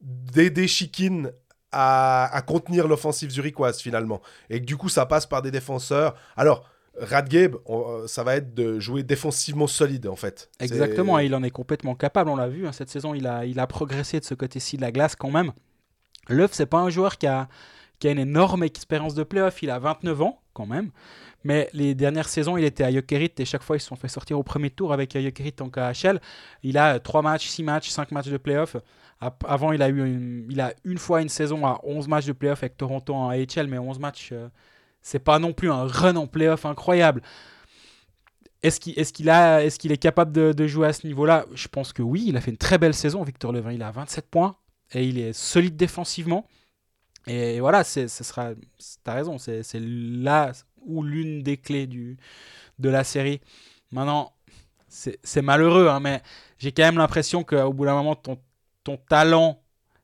d'aider 0.00 0.68
Chikin 0.68 1.30
à, 1.72 2.34
à 2.34 2.40
contenir 2.42 2.88
l'offensive 2.88 3.30
zurichoise, 3.30 3.80
finalement. 3.80 4.22
Et 4.48 4.60
du 4.60 4.76
coup, 4.76 4.88
ça 4.88 5.04
passe 5.04 5.26
par 5.26 5.42
des 5.42 5.50
défenseurs. 5.50 6.14
Alors, 6.36 6.64
Radgabe, 7.00 7.56
on- 7.66 7.84
euh, 8.02 8.06
ça 8.06 8.22
va 8.24 8.36
être 8.36 8.54
de 8.54 8.78
jouer 8.80 9.02
défensivement 9.02 9.66
solide, 9.66 10.06
en 10.06 10.16
fait. 10.16 10.50
Exactement, 10.60 11.18
et 11.18 11.26
il 11.26 11.34
en 11.34 11.42
est 11.42 11.50
complètement 11.50 11.94
capable, 11.94 12.30
on 12.30 12.36
l'a 12.36 12.48
vu, 12.48 12.66
hein, 12.66 12.72
cette 12.72 12.90
saison 12.90 13.14
il 13.14 13.26
a, 13.26 13.44
il 13.46 13.58
a 13.60 13.66
progressé 13.66 14.20
de 14.20 14.24
ce 14.24 14.34
côté-ci 14.34 14.76
de 14.76 14.82
la 14.82 14.92
glace 14.92 15.16
quand 15.16 15.30
même. 15.30 15.52
Löw, 16.28 16.48
c'est 16.52 16.66
pas 16.66 16.78
un 16.78 16.90
joueur 16.90 17.16
qui 17.18 17.26
a, 17.26 17.48
qui 17.98 18.08
a 18.08 18.10
une 18.10 18.18
énorme 18.18 18.62
expérience 18.62 19.14
de 19.14 19.22
playoff, 19.22 19.62
il 19.62 19.70
a 19.70 19.78
29 19.78 20.20
ans 20.22 20.40
quand 20.52 20.66
même, 20.66 20.90
mais 21.44 21.68
les 21.72 21.94
dernières 21.94 22.28
saisons 22.28 22.56
il 22.56 22.64
était 22.64 22.84
à 22.84 22.92
Jokerit 22.92 23.32
et 23.38 23.44
chaque 23.44 23.62
fois 23.62 23.76
ils 23.76 23.80
se 23.80 23.86
sont 23.86 23.96
fait 23.96 24.08
sortir 24.08 24.38
au 24.38 24.42
premier 24.42 24.70
tour 24.70 24.92
avec 24.92 25.16
Jokerit 25.18 25.54
en 25.60 25.68
KHL. 25.70 26.20
Il 26.62 26.76
a 26.78 26.98
3 27.00 27.22
matchs, 27.22 27.46
6 27.48 27.62
matchs, 27.62 27.88
5 27.90 28.10
matchs 28.12 28.28
de 28.28 28.36
playoff. 28.36 28.76
Avant 29.46 29.72
il 29.72 29.82
a 29.82 29.88
eu 29.88 29.98
une, 30.06 30.46
il 30.50 30.60
a 30.60 30.74
une 30.84 30.98
fois 30.98 31.22
une 31.22 31.28
saison 31.28 31.66
à 31.66 31.80
11 31.84 32.06
matchs 32.08 32.26
de 32.26 32.32
playoff 32.32 32.62
avec 32.62 32.76
Toronto 32.76 33.14
en 33.14 33.30
AHL, 33.30 33.66
mais 33.68 33.78
11 33.78 33.98
matchs, 33.98 34.30
euh, 34.32 34.48
c'est 35.02 35.18
pas 35.18 35.38
non 35.38 35.52
plus 35.52 35.70
un 35.70 35.86
run 35.86 36.16
en 36.16 36.26
playoff 36.26 36.66
incroyable. 36.66 37.22
Est-ce 38.62 38.80
qu'il 38.80 38.98
est, 38.98 39.78
qu'il 39.78 39.92
est 39.92 39.98
capable 39.98 40.32
de, 40.32 40.66
jouer 40.66 40.88
à 40.88 40.92
ce 40.92 41.06
niveau-là? 41.06 41.46
Je 41.54 41.68
pense 41.68 41.92
que 41.92 42.02
oui. 42.02 42.24
Il 42.26 42.36
a 42.36 42.40
fait 42.40 42.50
une 42.50 42.56
très 42.56 42.78
belle 42.78 42.94
saison, 42.94 43.22
Victor 43.22 43.52
Levin. 43.52 43.72
Il 43.72 43.82
a 43.82 43.90
27 43.90 44.28
points 44.28 44.56
et 44.92 45.04
il 45.04 45.18
est 45.18 45.32
solide 45.32 45.76
défensivement. 45.76 46.46
Et 47.26 47.60
voilà, 47.60 47.84
ce 47.84 48.08
sera. 48.08 48.50
T'as 49.04 49.14
raison, 49.14 49.38
c'est, 49.38 49.62
là 49.74 50.52
ou 50.80 51.02
l'une 51.02 51.42
des 51.42 51.56
clés 51.56 51.86
du, 51.86 52.16
de 52.78 52.88
la 52.88 53.04
série. 53.04 53.40
Maintenant, 53.92 54.32
c'est 54.88 55.42
malheureux, 55.42 55.88
hein, 55.88 56.00
mais 56.00 56.22
j'ai 56.58 56.72
quand 56.72 56.82
même 56.82 56.98
l'impression 56.98 57.44
qu'au 57.44 57.72
bout 57.72 57.84
d'un 57.84 57.94
moment, 57.94 58.16
ton, 58.16 58.38
ton 58.82 58.96
talent 58.96 59.62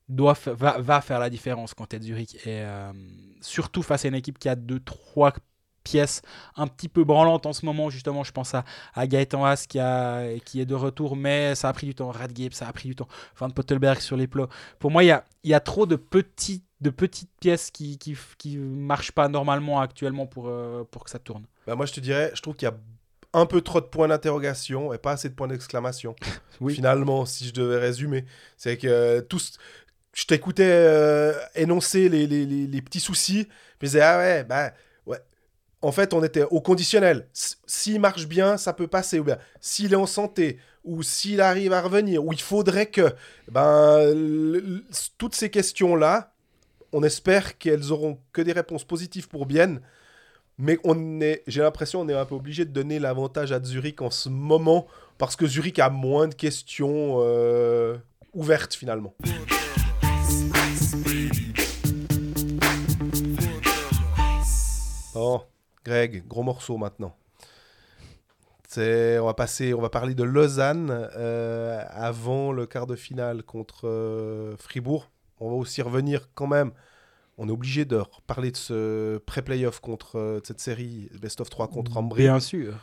doit 0.08 0.36
va, 0.46 0.78
va 0.78 1.00
faire 1.00 1.18
la 1.18 1.30
différence 1.30 1.74
quand 1.74 1.86
tu 1.86 1.96
es 1.96 2.00
Zurich. 2.00 2.34
Et 2.46 2.62
euh, 2.62 2.92
surtout 3.40 3.82
face 3.82 4.04
à 4.04 4.08
une 4.08 4.14
équipe 4.14 4.38
qui 4.38 4.48
a 4.48 4.56
2-3 4.56 5.34
pièces 5.82 6.22
un 6.56 6.66
petit 6.66 6.88
peu 6.88 7.04
branlante 7.04 7.46
en 7.46 7.52
ce 7.52 7.64
moment. 7.64 7.90
Justement, 7.90 8.24
je 8.24 8.32
pense 8.32 8.54
à, 8.54 8.64
à 8.94 9.06
Gaëtan 9.06 9.44
Haas 9.44 9.66
qui, 9.68 9.78
a, 9.78 10.38
qui 10.44 10.60
est 10.60 10.66
de 10.66 10.74
retour, 10.74 11.14
mais 11.14 11.54
ça 11.54 11.68
a 11.68 11.72
pris 11.72 11.86
du 11.86 11.94
temps. 11.94 12.10
Radgeb, 12.10 12.52
ça 12.52 12.66
a 12.66 12.72
pris 12.72 12.88
du 12.88 12.96
temps. 12.96 13.08
Van 13.38 13.50
Pottelberg 13.50 14.00
sur 14.00 14.16
les 14.16 14.26
plots. 14.26 14.48
Pour 14.78 14.90
moi, 14.90 15.04
il 15.04 15.08
y 15.08 15.12
a, 15.12 15.24
il 15.44 15.50
y 15.50 15.54
a 15.54 15.60
trop 15.60 15.86
de, 15.86 15.96
petits, 15.96 16.64
de 16.80 16.90
petites 16.90 17.30
pièces 17.40 17.70
qui 17.70 17.98
qui, 17.98 18.16
qui 18.38 18.56
marchent 18.56 19.12
pas 19.12 19.28
normalement 19.28 19.80
actuellement 19.80 20.26
pour, 20.26 20.48
euh, 20.48 20.84
pour 20.90 21.04
que 21.04 21.10
ça 21.10 21.18
tourne. 21.18 21.44
Bah, 21.66 21.76
moi, 21.76 21.86
je 21.86 21.92
te 21.92 22.00
dirais, 22.00 22.32
je 22.34 22.42
trouve 22.42 22.56
qu'il 22.56 22.66
y 22.66 22.70
a 22.70 22.74
un 23.34 23.46
peu 23.46 23.60
trop 23.60 23.80
de 23.80 23.86
points 23.86 24.08
d'interrogation 24.08 24.92
et 24.94 24.98
pas 24.98 25.12
assez 25.12 25.28
de 25.28 25.34
points 25.34 25.48
d'exclamation. 25.48 26.16
Oui. 26.60 26.72
Finalement, 26.72 27.26
si 27.26 27.48
je 27.48 27.52
devais 27.52 27.78
résumer, 27.78 28.26
c'est 28.56 28.78
que 28.78 28.86
euh, 28.86 29.20
tous, 29.20 29.58
je 30.14 30.24
t'écoutais 30.26 30.64
euh, 30.66 31.32
énoncer 31.54 32.08
les, 32.08 32.26
les, 32.26 32.46
les- 32.46 32.82
petits 32.82 33.00
soucis, 33.00 33.48
je 33.80 33.86
disais, 33.86 34.00
ah 34.00 34.16
ouais, 34.18 34.44
bah, 34.44 34.72
ouais. 35.06 35.18
en 35.82 35.92
fait, 35.92 36.14
on 36.14 36.22
était 36.24 36.44
au 36.44 36.60
conditionnel. 36.60 37.28
S'il 37.66 38.00
marche 38.00 38.26
bien, 38.26 38.56
ça 38.56 38.72
peut 38.72 38.86
passer. 38.86 39.18
Ou 39.18 39.24
bien 39.24 39.38
s'il 39.60 39.92
est 39.92 39.96
en 39.96 40.06
santé, 40.06 40.58
ou 40.84 41.02
s'il 41.02 41.40
arrive 41.40 41.72
à 41.72 41.82
revenir, 41.82 42.24
ou 42.24 42.32
il 42.32 42.40
faudrait 42.40 42.86
que. 42.86 43.12
Ben, 43.50 44.14
toutes 45.18 45.34
ces 45.34 45.50
questions-là, 45.50 46.32
on 46.92 47.02
espère 47.02 47.58
qu'elles 47.58 47.90
auront 47.92 48.18
que 48.32 48.40
des 48.40 48.52
réponses 48.52 48.84
positives 48.84 49.28
pour 49.28 49.46
Bienne. 49.46 49.80
Mais 50.56 50.78
on 50.84 51.20
est, 51.20 51.42
j'ai 51.48 51.62
l'impression 51.62 52.02
on 52.02 52.08
est 52.08 52.14
un 52.14 52.24
peu 52.24 52.36
obligé 52.36 52.64
de 52.64 52.70
donner 52.70 53.00
l'avantage 53.00 53.50
à 53.50 53.60
Zurich 53.60 54.00
en 54.00 54.10
ce 54.10 54.28
moment, 54.28 54.86
parce 55.18 55.34
que 55.34 55.48
Zurich 55.48 55.80
a 55.80 55.90
moins 55.90 56.28
de 56.28 56.34
questions 56.34 57.16
euh, 57.18 57.96
ouvertes 58.34 58.74
finalement. 58.74 59.14
Bon, 65.14 65.40
Greg, 65.84 66.26
gros 66.26 66.42
morceau 66.42 66.76
maintenant. 66.76 67.16
C'est, 68.68 69.18
on 69.20 69.26
va 69.26 69.34
passer, 69.34 69.72
on 69.74 69.80
va 69.80 69.88
parler 69.90 70.14
de 70.14 70.24
Lausanne 70.24 70.90
euh, 71.16 71.82
avant 71.90 72.50
le 72.50 72.66
quart 72.66 72.86
de 72.86 72.96
finale 72.96 73.42
contre 73.44 73.86
euh, 73.86 74.56
Fribourg. 74.56 75.10
On 75.38 75.50
va 75.50 75.56
aussi 75.56 75.80
revenir 75.82 76.28
quand 76.34 76.48
même. 76.48 76.72
On 77.38 77.48
est 77.48 77.52
obligé 77.52 77.84
de 77.84 78.02
parler 78.26 78.50
de 78.50 78.56
ce 78.56 79.18
pré-playoff 79.18 79.80
contre 79.80 80.16
euh, 80.18 80.40
de 80.40 80.46
cette 80.46 80.60
série 80.60 81.08
Best 81.20 81.40
of 81.40 81.50
3 81.50 81.68
contre 81.68 81.96
Ambry. 81.96 82.22
Bien 82.22 82.40
sûr. 82.40 82.74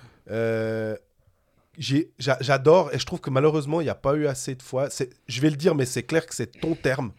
J'adore 1.78 2.94
et 2.94 3.00
je 3.00 3.06
trouve 3.06 3.20
que 3.22 3.30
malheureusement 3.30 3.82
il 3.82 3.86
n'y 3.86 3.90
a 3.90 3.96
pas 3.96 4.14
eu 4.16 4.28
assez 4.28 4.56
de 4.56 4.62
fois. 4.64 4.90
C'est- 4.90 5.10
Je 5.28 5.42
vais 5.42 5.50
le 5.50 5.56
dire, 5.58 5.76
mais 5.76 5.86
c'est 5.86 6.04
clair 6.04 6.26
que 6.26 6.36
c'est 6.36 6.60
ton 6.60 6.76
terme. 6.76 7.12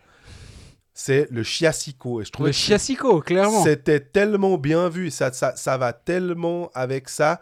C'est 0.95 1.27
le 1.31 1.43
chiassico 1.43 2.21
et 2.21 2.25
je 2.25 2.33
trouve 2.33 2.47
Le 2.47 2.53
chiassico, 2.53 3.21
clairement. 3.21 3.63
c'était 3.63 4.01
tellement 4.01 4.59
bien 4.59 4.89
vu, 4.89 5.11
ça, 5.11 5.33
ça, 5.33 5.57
ça 5.57 5.79
va 5.79 5.93
tellement 5.93 6.71
avec 6.75 7.09
ça. 7.09 7.41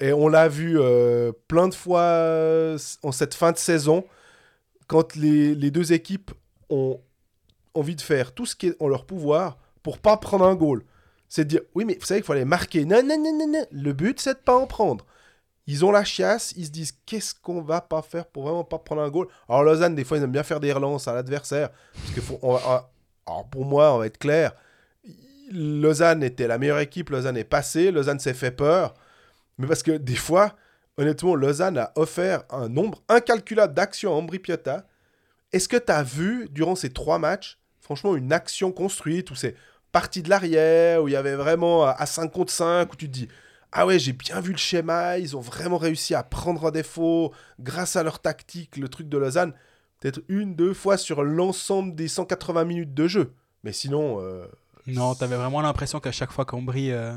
Et 0.00 0.12
on 0.12 0.28
l'a 0.28 0.48
vu 0.48 0.78
euh, 0.78 1.32
plein 1.48 1.68
de 1.68 1.74
fois 1.74 2.00
euh, 2.00 2.78
en 3.02 3.12
cette 3.12 3.34
fin 3.34 3.52
de 3.52 3.58
saison, 3.58 4.04
quand 4.86 5.14
les, 5.16 5.54
les 5.54 5.70
deux 5.70 5.92
équipes 5.92 6.30
ont 6.68 7.00
envie 7.74 7.96
de 7.96 8.00
faire 8.00 8.32
tout 8.32 8.46
ce 8.46 8.56
qui 8.56 8.68
est 8.68 8.76
en 8.80 8.88
leur 8.88 9.06
pouvoir 9.06 9.58
pour 9.82 9.98
pas 9.98 10.16
prendre 10.16 10.44
un 10.44 10.54
goal. 10.54 10.84
C'est 11.28 11.44
de 11.44 11.48
dire, 11.48 11.60
oui, 11.74 11.84
mais 11.84 11.96
vous 11.98 12.04
savez 12.04 12.20
qu'il 12.20 12.26
faut 12.26 12.32
aller 12.32 12.44
marquer. 12.44 12.84
Non, 12.84 13.02
non, 13.02 13.16
non, 13.16 13.32
non, 13.38 13.46
non. 13.46 13.64
Le 13.70 13.92
but, 13.92 14.20
c'est 14.20 14.34
de 14.34 14.38
pas 14.38 14.56
en 14.56 14.66
prendre. 14.66 15.06
Ils 15.70 15.84
ont 15.84 15.92
la 15.92 16.02
chiasse, 16.02 16.52
ils 16.56 16.66
se 16.66 16.70
disent, 16.72 16.92
qu'est-ce 17.06 17.32
qu'on 17.32 17.62
va 17.62 17.80
pas 17.80 18.02
faire 18.02 18.26
pour 18.26 18.42
vraiment 18.42 18.64
pas 18.64 18.78
prendre 18.78 19.02
un 19.02 19.08
goal? 19.08 19.28
Alors, 19.48 19.62
Lausanne, 19.62 19.94
des 19.94 20.02
fois, 20.02 20.16
ils 20.16 20.24
aiment 20.24 20.32
bien 20.32 20.42
faire 20.42 20.58
des 20.58 20.72
relances 20.72 21.06
à 21.06 21.14
l'adversaire. 21.14 21.70
Parce 21.94 22.10
que 22.10 22.20
alors, 22.44 23.48
pour 23.52 23.64
moi, 23.64 23.94
on 23.94 23.98
va 23.98 24.06
être 24.06 24.18
clair. 24.18 24.52
Lausanne 25.52 26.24
était 26.24 26.48
la 26.48 26.58
meilleure 26.58 26.80
équipe, 26.80 27.10
Lausanne 27.10 27.36
est 27.36 27.44
passée, 27.44 27.92
Lausanne 27.92 28.18
s'est 28.18 28.34
fait 28.34 28.50
peur. 28.50 28.94
Mais 29.58 29.68
parce 29.68 29.84
que 29.84 29.92
des 29.92 30.16
fois, 30.16 30.56
honnêtement, 30.96 31.36
Lausanne 31.36 31.78
a 31.78 31.92
offert 31.94 32.42
un 32.50 32.68
nombre 32.68 33.00
incalculable 33.08 33.72
d'actions 33.72 34.12
à 34.12 34.16
Ambri 34.16 34.40
Piotta. 34.40 34.88
Est-ce 35.52 35.68
que 35.68 35.76
tu 35.76 35.92
as 35.92 36.02
vu, 36.02 36.48
durant 36.50 36.74
ces 36.74 36.90
trois 36.90 37.20
matchs, 37.20 37.60
franchement, 37.80 38.16
une 38.16 38.32
action 38.32 38.72
construite 38.72 39.30
où 39.30 39.36
c'est 39.36 39.54
parti 39.92 40.20
de 40.20 40.30
l'arrière, 40.30 41.00
où 41.00 41.06
il 41.06 41.12
y 41.12 41.16
avait 41.16 41.36
vraiment 41.36 41.84
à 41.84 42.06
5 42.06 42.32
contre 42.32 42.52
5, 42.52 42.92
où 42.92 42.96
tu 42.96 43.06
te 43.06 43.12
dis 43.12 43.28
Ah 43.72 43.86
ouais, 43.86 43.98
j'ai 43.98 44.12
bien 44.12 44.40
vu 44.40 44.52
le 44.52 44.58
schéma, 44.58 45.18
ils 45.18 45.36
ont 45.36 45.40
vraiment 45.40 45.78
réussi 45.78 46.14
à 46.14 46.22
prendre 46.22 46.66
un 46.66 46.70
défaut 46.70 47.32
grâce 47.60 47.94
à 47.96 48.02
leur 48.02 48.18
tactique, 48.18 48.76
le 48.76 48.88
truc 48.88 49.08
de 49.08 49.16
Lausanne. 49.18 49.52
Peut-être 50.00 50.20
une, 50.28 50.54
deux 50.56 50.74
fois 50.74 50.96
sur 50.96 51.22
l'ensemble 51.22 51.94
des 51.94 52.08
180 52.08 52.64
minutes 52.64 52.94
de 52.94 53.06
jeu. 53.06 53.32
Mais 53.62 53.72
sinon, 53.72 54.18
euh, 54.20 54.46
Non, 54.86 55.14
t'avais 55.14 55.36
vraiment 55.36 55.60
l'impression 55.60 56.00
qu'à 56.00 56.10
chaque 56.12 56.32
fois 56.32 56.44
qu'Ambry 56.46 56.90
euh, 56.90 57.12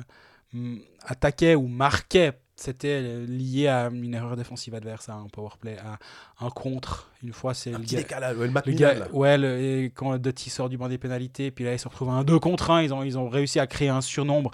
mm, 0.53 0.77
attaquait 1.05 1.55
ou 1.55 1.67
marquait, 1.67 2.33
c'était 2.55 2.99
euh, 3.01 3.25
lié 3.25 3.67
à 3.67 3.87
une 3.87 4.13
erreur 4.13 4.35
défensive 4.35 4.75
adverse, 4.75 5.09
à 5.09 5.13
un 5.13 5.27
powerplay, 5.27 5.77
à 5.79 5.97
un 6.45 6.49
contre. 6.51 7.09
Une 7.23 7.33
fois, 7.33 7.53
c'est 7.55 7.71
le 7.71 7.79
petit 7.79 7.95
gars- 7.95 8.01
décalage. 8.01 8.35
Ouais, 8.37 8.41
le 8.41 8.47
le 8.47 8.51
Macmillan, 8.53 8.77
gars- 8.79 8.93
là. 8.99 9.07
ouais, 9.11 9.37
le- 9.39 9.59
et 9.61 9.91
quand 9.95 10.15
Doty 10.17 10.49
sort 10.51 10.69
du 10.69 10.77
banc 10.77 10.87
des 10.89 10.97
pénalités, 10.99 11.49
puis 11.49 11.63
là, 11.63 11.73
ils 11.73 11.79
se 11.79 11.87
retrouvent 11.87 12.09
à 12.09 12.13
un 12.13 12.23
2 12.23 12.37
contre 12.37 12.69
1, 12.69 12.83
ils 12.83 12.93
ont, 12.93 13.01
ils 13.01 13.17
ont 13.17 13.27
réussi 13.29 13.59
à 13.59 13.65
créer 13.65 13.89
un 13.89 14.01
surnombre. 14.01 14.51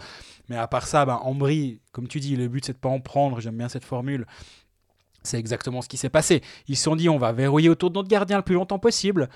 Mais 0.49 0.57
à 0.57 0.67
part 0.67 0.87
ça, 0.87 1.05
ben, 1.05 1.19
Ambry, 1.23 1.79
comme 1.91 2.07
tu 2.07 2.19
dis, 2.19 2.35
le 2.35 2.47
but, 2.47 2.65
c'est 2.65 2.73
de 2.73 2.77
pas 2.77 2.89
en 2.89 2.99
prendre. 2.99 3.39
J'aime 3.39 3.57
bien 3.57 3.69
cette 3.69 3.85
formule. 3.85 4.25
C'est 5.23 5.37
exactement 5.37 5.81
ce 5.81 5.89
qui 5.89 5.97
s'est 5.97 6.09
passé. 6.09 6.41
Ils 6.67 6.75
se 6.77 6.83
sont 6.83 6.95
dit, 6.95 7.09
on 7.09 7.17
va 7.17 7.31
verrouiller 7.31 7.69
autour 7.69 7.91
de 7.91 7.95
notre 7.95 8.07
gardien 8.09 8.37
le 8.37 8.43
plus 8.43 8.55
longtemps 8.55 8.79
possible. 8.79 9.29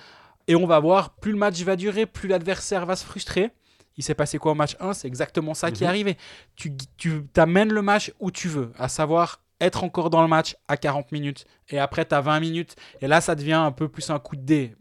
Et 0.47 0.55
on 0.55 0.65
va 0.65 0.79
voir, 0.79 1.15
plus 1.15 1.31
le 1.31 1.37
match 1.37 1.61
va 1.61 1.75
durer, 1.75 2.05
plus 2.05 2.27
l'adversaire 2.27 2.85
va 2.85 2.95
se 2.95 3.05
frustrer. 3.05 3.51
Il 3.95 4.03
s'est 4.03 4.15
passé 4.15 4.37
quoi 4.39 4.53
au 4.53 4.55
match 4.55 4.75
1 4.79 4.93
C'est 4.93 5.07
exactement 5.07 5.53
ça 5.53 5.71
qui 5.71 5.83
est 5.83 5.85
Mhm. 5.87 5.89
arrivé. 5.89 6.17
Tu, 6.55 6.73
tu 6.97 7.27
t'amènes 7.31 7.71
le 7.71 7.81
match 7.81 8.11
où 8.19 8.31
tu 8.31 8.47
veux, 8.47 8.71
à 8.77 8.87
savoir 8.89 9.41
être 9.61 9.83
encore 9.83 10.09
dans 10.09 10.21
le 10.21 10.27
match 10.27 10.55
à 10.67 10.77
40 10.77 11.11
minutes. 11.11 11.45
Et 11.69 11.79
après, 11.79 12.03
tu 12.05 12.15
as 12.15 12.21
20 12.21 12.39
minutes. 12.39 12.75
Et 13.01 13.07
là, 13.07 13.21
ça 13.21 13.35
devient 13.35 13.53
un 13.53 13.71
peu 13.71 13.87
plus 13.87 14.09
un 14.09 14.19
coup 14.19 14.35
de 14.35 14.41
dé. 14.41 14.75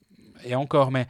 Et 0.44 0.54
encore, 0.54 0.90
mais. 0.90 1.06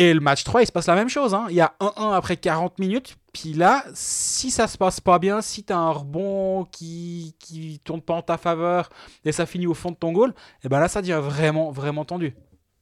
Et 0.00 0.14
le 0.14 0.20
match 0.20 0.44
3, 0.44 0.62
il 0.62 0.66
se 0.66 0.72
passe 0.72 0.86
la 0.86 0.94
même 0.94 1.10
chose. 1.10 1.34
hein. 1.34 1.46
Il 1.50 1.56
y 1.56 1.60
a 1.60 1.74
1-1 1.78 2.14
après 2.14 2.36
40 2.38 2.78
minutes. 2.78 3.16
Puis 3.34 3.52
là, 3.52 3.84
si 3.92 4.50
ça 4.50 4.66
se 4.66 4.78
passe 4.78 4.98
pas 4.98 5.18
bien, 5.18 5.42
si 5.42 5.62
tu 5.62 5.72
as 5.74 5.78
un 5.78 5.90
rebond 5.90 6.64
qui, 6.72 7.36
qui 7.38 7.80
tourne 7.84 8.00
pas 8.00 8.14
en 8.14 8.22
ta 8.22 8.38
faveur 8.38 8.88
et 9.24 9.30
ça 9.32 9.44
finit 9.44 9.66
au 9.66 9.74
fond 9.74 9.90
de 9.90 9.96
ton 9.96 10.12
goal, 10.12 10.32
et 10.64 10.68
ben 10.68 10.80
là, 10.80 10.88
ça 10.88 11.02
devient 11.02 11.20
vraiment, 11.22 11.70
vraiment 11.70 12.04
tendu. 12.06 12.34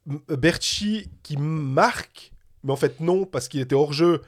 M- 0.09 0.19
Berchi 0.29 1.09
qui 1.21 1.35
marque, 1.37 2.31
mais 2.63 2.71
en 2.71 2.77
fait 2.77 2.99
non, 3.01 3.25
parce 3.25 3.47
qu'il 3.49 3.59
était 3.59 3.75
hors 3.75 3.91
jeu. 3.93 4.21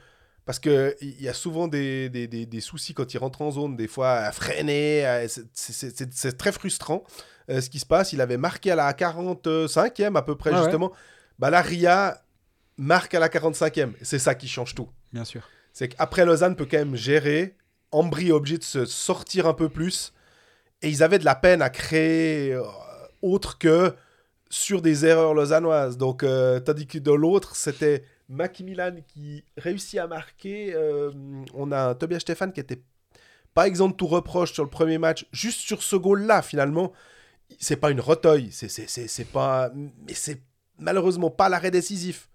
Parce 0.44 0.58
qu'il 0.58 0.94
y 1.20 1.28
a 1.28 1.34
souvent 1.34 1.68
des, 1.68 2.08
des, 2.10 2.26
des- 2.26 2.46
des 2.46 2.60
soucis 2.60 2.94
quand 2.94 3.14
il 3.14 3.18
rentre 3.18 3.40
en 3.42 3.50
zone, 3.52 3.76
des 3.76 3.88
fois 3.88 4.10
à 4.12 4.32
freiner. 4.32 5.04
à- 5.06 5.28
c'est- 5.28 6.36
très 6.36 6.52
frustrant 6.52 7.04
euh, 7.48 7.60
ce 7.60 7.70
qui 7.70 7.78
se 7.78 7.86
passe. 7.86 8.12
Il 8.12 8.20
avait 8.20 8.36
marqué 8.36 8.70
à 8.72 8.76
la 8.76 8.92
45e 8.92 10.16
à 10.16 10.22
peu 10.22 10.34
près, 10.36 10.50
ouais. 10.50 10.58
justement. 10.58 10.92
Bah 11.38 11.48
là, 11.50 11.62
Ria 11.62 12.20
marque 12.76 13.14
à 13.14 13.20
la 13.20 13.28
45e. 13.28 13.92
C'est 14.02 14.18
ça 14.18 14.34
qui 14.34 14.48
change 14.48 14.74
tout. 14.74 14.88
Bien 15.12 15.24
sûr. 15.24 15.42
C'est 15.72 15.88
qu'après, 15.88 16.24
Lausanne 16.24 16.56
peut 16.56 16.66
quand 16.70 16.78
même 16.78 16.96
gérer. 16.96 17.56
Ambry 17.90 18.28
est 18.28 18.32
obligé 18.32 18.58
de 18.58 18.64
se 18.64 18.84
sortir 18.84 19.46
un 19.46 19.54
peu 19.54 19.68
plus. 19.68 20.12
Et 20.82 20.88
ils 20.88 21.02
avaient 21.02 21.18
de 21.18 21.24
la 21.24 21.34
peine 21.34 21.62
à 21.62 21.70
créer 21.70 22.52
euh, 22.52 22.62
autre 23.22 23.58
que 23.58 23.94
sur 24.50 24.82
des 24.82 25.06
erreurs 25.06 25.34
lausannoises. 25.34 25.96
Donc, 25.96 26.22
euh, 26.22 26.60
tandis 26.60 26.86
que 26.86 26.98
de 26.98 27.12
l'autre, 27.12 27.56
c'était 27.56 28.04
Macmillan 28.28 28.96
qui 29.06 29.44
réussit 29.56 29.98
à 29.98 30.06
marquer. 30.06 30.74
Euh, 30.74 31.10
on 31.54 31.72
a 31.72 31.90
un 31.90 31.94
Tobias 31.94 32.20
Stéphane 32.20 32.52
qui 32.52 32.60
était 32.60 32.82
pas 33.54 33.66
exempt 33.66 33.90
de 33.90 33.94
tout 33.94 34.06
reproche 34.06 34.52
sur 34.52 34.64
le 34.64 34.70
premier 34.70 34.98
match. 34.98 35.26
Juste 35.32 35.60
sur 35.60 35.82
ce 35.82 35.96
goal-là, 35.96 36.42
finalement, 36.42 36.92
c'est 37.58 37.76
pas 37.76 37.90
une 37.90 38.02
c'est, 38.50 38.68
c'est 38.68 39.24
pas... 39.24 39.70
Mais 39.74 40.14
c'est 40.14 40.42
malheureusement 40.78 41.30
pas 41.30 41.48
l'arrêt 41.48 41.70
décisif. 41.70 42.28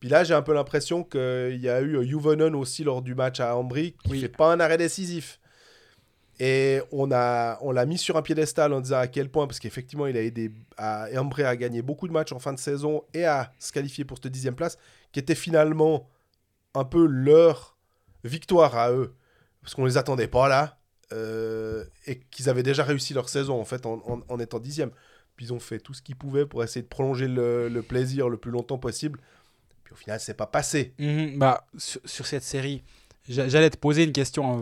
Puis 0.00 0.08
là, 0.08 0.22
j'ai 0.24 0.34
un 0.34 0.42
peu 0.42 0.54
l'impression 0.54 1.02
qu'il 1.02 1.58
y 1.60 1.68
a 1.68 1.80
eu 1.82 2.06
Juvonen 2.06 2.54
aussi 2.54 2.84
lors 2.84 3.02
du 3.02 3.14
match 3.14 3.40
à 3.40 3.56
Ambry 3.56 3.94
qui 4.04 4.12
Oui. 4.12 4.20
fait 4.20 4.28
pas 4.28 4.52
un 4.52 4.60
arrêt 4.60 4.78
décisif. 4.78 5.40
Et 6.40 6.80
on 6.92 7.10
a, 7.10 7.58
on 7.62 7.72
l'a 7.72 7.84
mis 7.84 7.98
sur 7.98 8.16
un 8.16 8.22
piédestal 8.22 8.72
en 8.72 8.80
disant 8.80 8.98
à 8.98 9.08
quel 9.08 9.28
point, 9.28 9.48
parce 9.48 9.58
qu'effectivement, 9.58 10.06
il 10.06 10.16
a 10.16 10.22
aidé 10.22 10.52
à, 10.76 11.08
Ambry 11.16 11.42
à 11.42 11.56
gagner 11.56 11.82
beaucoup 11.82 12.06
de 12.06 12.12
matchs 12.12 12.30
en 12.32 12.38
fin 12.38 12.52
de 12.52 12.60
saison 12.60 13.02
et 13.12 13.24
à 13.24 13.52
se 13.58 13.72
qualifier 13.72 14.04
pour 14.04 14.18
cette 14.22 14.30
dixième 14.32 14.54
place, 14.54 14.78
qui 15.10 15.18
était 15.18 15.34
finalement 15.34 16.08
un 16.74 16.84
peu 16.84 17.04
leur 17.06 17.76
victoire 18.22 18.76
à 18.76 18.92
eux, 18.92 19.14
parce 19.62 19.74
qu'on 19.74 19.84
les 19.84 19.96
attendait 19.96 20.28
pas 20.28 20.48
là, 20.48 20.78
euh, 21.12 21.84
et 22.06 22.20
qu'ils 22.30 22.48
avaient 22.48 22.62
déjà 22.62 22.84
réussi 22.84 23.14
leur 23.14 23.28
saison 23.28 23.60
en 23.60 23.64
fait 23.64 23.84
en, 23.86 23.94
en- 24.06 24.20
en 24.28 24.38
étant 24.38 24.60
dixième. 24.60 24.90
Puis 25.36 25.46
ils 25.46 25.52
ont 25.52 25.58
fait 25.60 25.78
tout 25.80 25.94
ce 25.94 26.02
qu'ils 26.02 26.16
pouvaient 26.16 26.46
pour 26.46 26.62
essayer 26.62 26.82
de 26.82 26.88
prolonger 26.88 27.26
le, 27.26 27.68
le 27.68 27.82
plaisir 27.82 28.28
le 28.28 28.36
plus 28.36 28.50
longtemps 28.52 28.78
possible. 28.78 29.18
Puis 29.88 29.94
au 29.94 29.96
final, 29.96 30.20
c'est 30.20 30.34
pas 30.34 30.46
passé. 30.46 30.92
Mhm, 30.98 31.38
bah, 31.38 31.66
sur, 31.78 32.00
sur 32.04 32.26
cette 32.26 32.42
série, 32.42 32.82
j'a- 33.26 33.48
j'allais 33.48 33.70
te 33.70 33.78
poser 33.78 34.04
une 34.04 34.12
question 34.12 34.54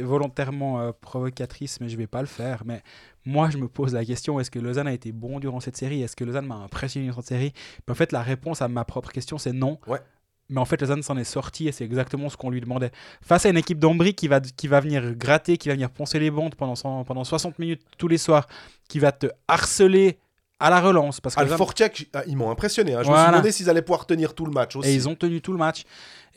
volontairement 0.00 0.80
euh, 0.80 0.90
provocatrice, 1.00 1.80
mais 1.80 1.88
je 1.88 1.96
vais 1.96 2.06
pas 2.08 2.20
le 2.20 2.26
faire. 2.26 2.62
Mais 2.64 2.82
moi, 3.24 3.48
je 3.50 3.58
me 3.58 3.68
pose 3.68 3.94
la 3.94 4.04
question 4.04 4.40
est-ce 4.40 4.50
que 4.50 4.58
Lausanne 4.58 4.88
a 4.88 4.92
été 4.92 5.12
bon 5.12 5.38
durant 5.38 5.60
cette 5.60 5.76
série? 5.76 6.02
Est-ce 6.02 6.16
que 6.16 6.24
Lausanne 6.24 6.46
m'a 6.46 6.56
impressionné 6.56 7.06
durant 7.06 7.20
cette 7.20 7.28
série? 7.28 7.52
Puis 7.52 7.92
En 7.92 7.94
fait, 7.94 8.10
la 8.12 8.22
réponse 8.22 8.60
à 8.62 8.68
ma 8.68 8.84
propre 8.84 9.12
question, 9.12 9.38
c'est 9.38 9.52
non. 9.52 9.78
Ouais. 9.86 10.00
Mais 10.48 10.60
en 10.60 10.64
fait, 10.64 10.80
Lausanne 10.80 11.02
s'en 11.04 11.16
est 11.16 11.24
sorti 11.24 11.68
et 11.68 11.72
c'est 11.72 11.84
exactement 11.84 12.28
ce 12.28 12.36
qu'on 12.36 12.50
lui 12.50 12.60
demandait. 12.60 12.90
Face 13.22 13.46
à 13.46 13.50
une 13.50 13.56
équipe 13.56 13.78
d'Ambry 13.78 14.14
qui 14.14 14.26
va, 14.28 14.40
qui 14.40 14.66
va 14.66 14.80
venir 14.80 15.14
gratter, 15.14 15.56
qui 15.56 15.68
va 15.68 15.74
venir 15.74 15.88
poncer 15.90 16.18
les 16.18 16.30
bandes 16.32 16.56
pendant, 16.56 17.04
pendant 17.04 17.24
60 17.24 17.58
minutes 17.60 17.82
tous 17.96 18.08
les 18.08 18.18
soirs, 18.18 18.46
qui 18.88 18.98
va 18.98 19.12
te 19.12 19.28
harceler 19.48 20.18
à 20.62 20.70
la 20.70 20.80
relance. 20.80 21.20
Parce 21.20 21.34
que 21.34 21.44
Fortiac, 21.46 22.06
ah, 22.14 22.22
ils 22.26 22.36
m'ont 22.36 22.50
impressionné. 22.50 22.94
hein. 22.94 23.02
Je 23.02 23.10
me 23.10 23.16
suis 23.16 23.26
demandé 23.26 23.52
s'ils 23.52 23.68
allaient 23.68 23.82
pouvoir 23.82 24.06
tenir 24.06 24.34
tout 24.34 24.46
le 24.46 24.52
match 24.52 24.76
aussi. 24.76 24.88
Et 24.88 24.94
ils 24.94 25.08
ont 25.08 25.14
tenu 25.14 25.40
tout 25.40 25.52
le 25.52 25.58
match. 25.58 25.84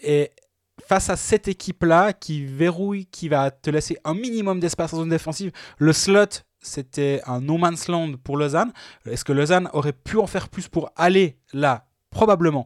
Et 0.01 0.31
face 0.87 1.09
à 1.09 1.15
cette 1.15 1.47
équipe-là 1.47 2.13
qui 2.13 2.45
verrouille, 2.45 3.05
qui 3.05 3.29
va 3.29 3.51
te 3.51 3.69
laisser 3.69 3.97
un 4.03 4.13
minimum 4.13 4.59
d'espace 4.59 4.93
en 4.93 4.97
zone 4.97 5.09
défensive, 5.09 5.51
le 5.77 5.93
slot, 5.93 6.41
c'était 6.61 7.21
un 7.27 7.39
no 7.41 7.57
man's 7.57 7.87
land 7.87 8.13
pour 8.23 8.37
Lausanne. 8.37 8.71
Est-ce 9.05 9.23
que 9.23 9.31
Lausanne 9.31 9.69
aurait 9.73 9.93
pu 9.93 10.17
en 10.17 10.27
faire 10.27 10.49
plus 10.49 10.67
pour 10.67 10.89
aller 10.95 11.37
là? 11.53 11.85
Probablement. 12.09 12.65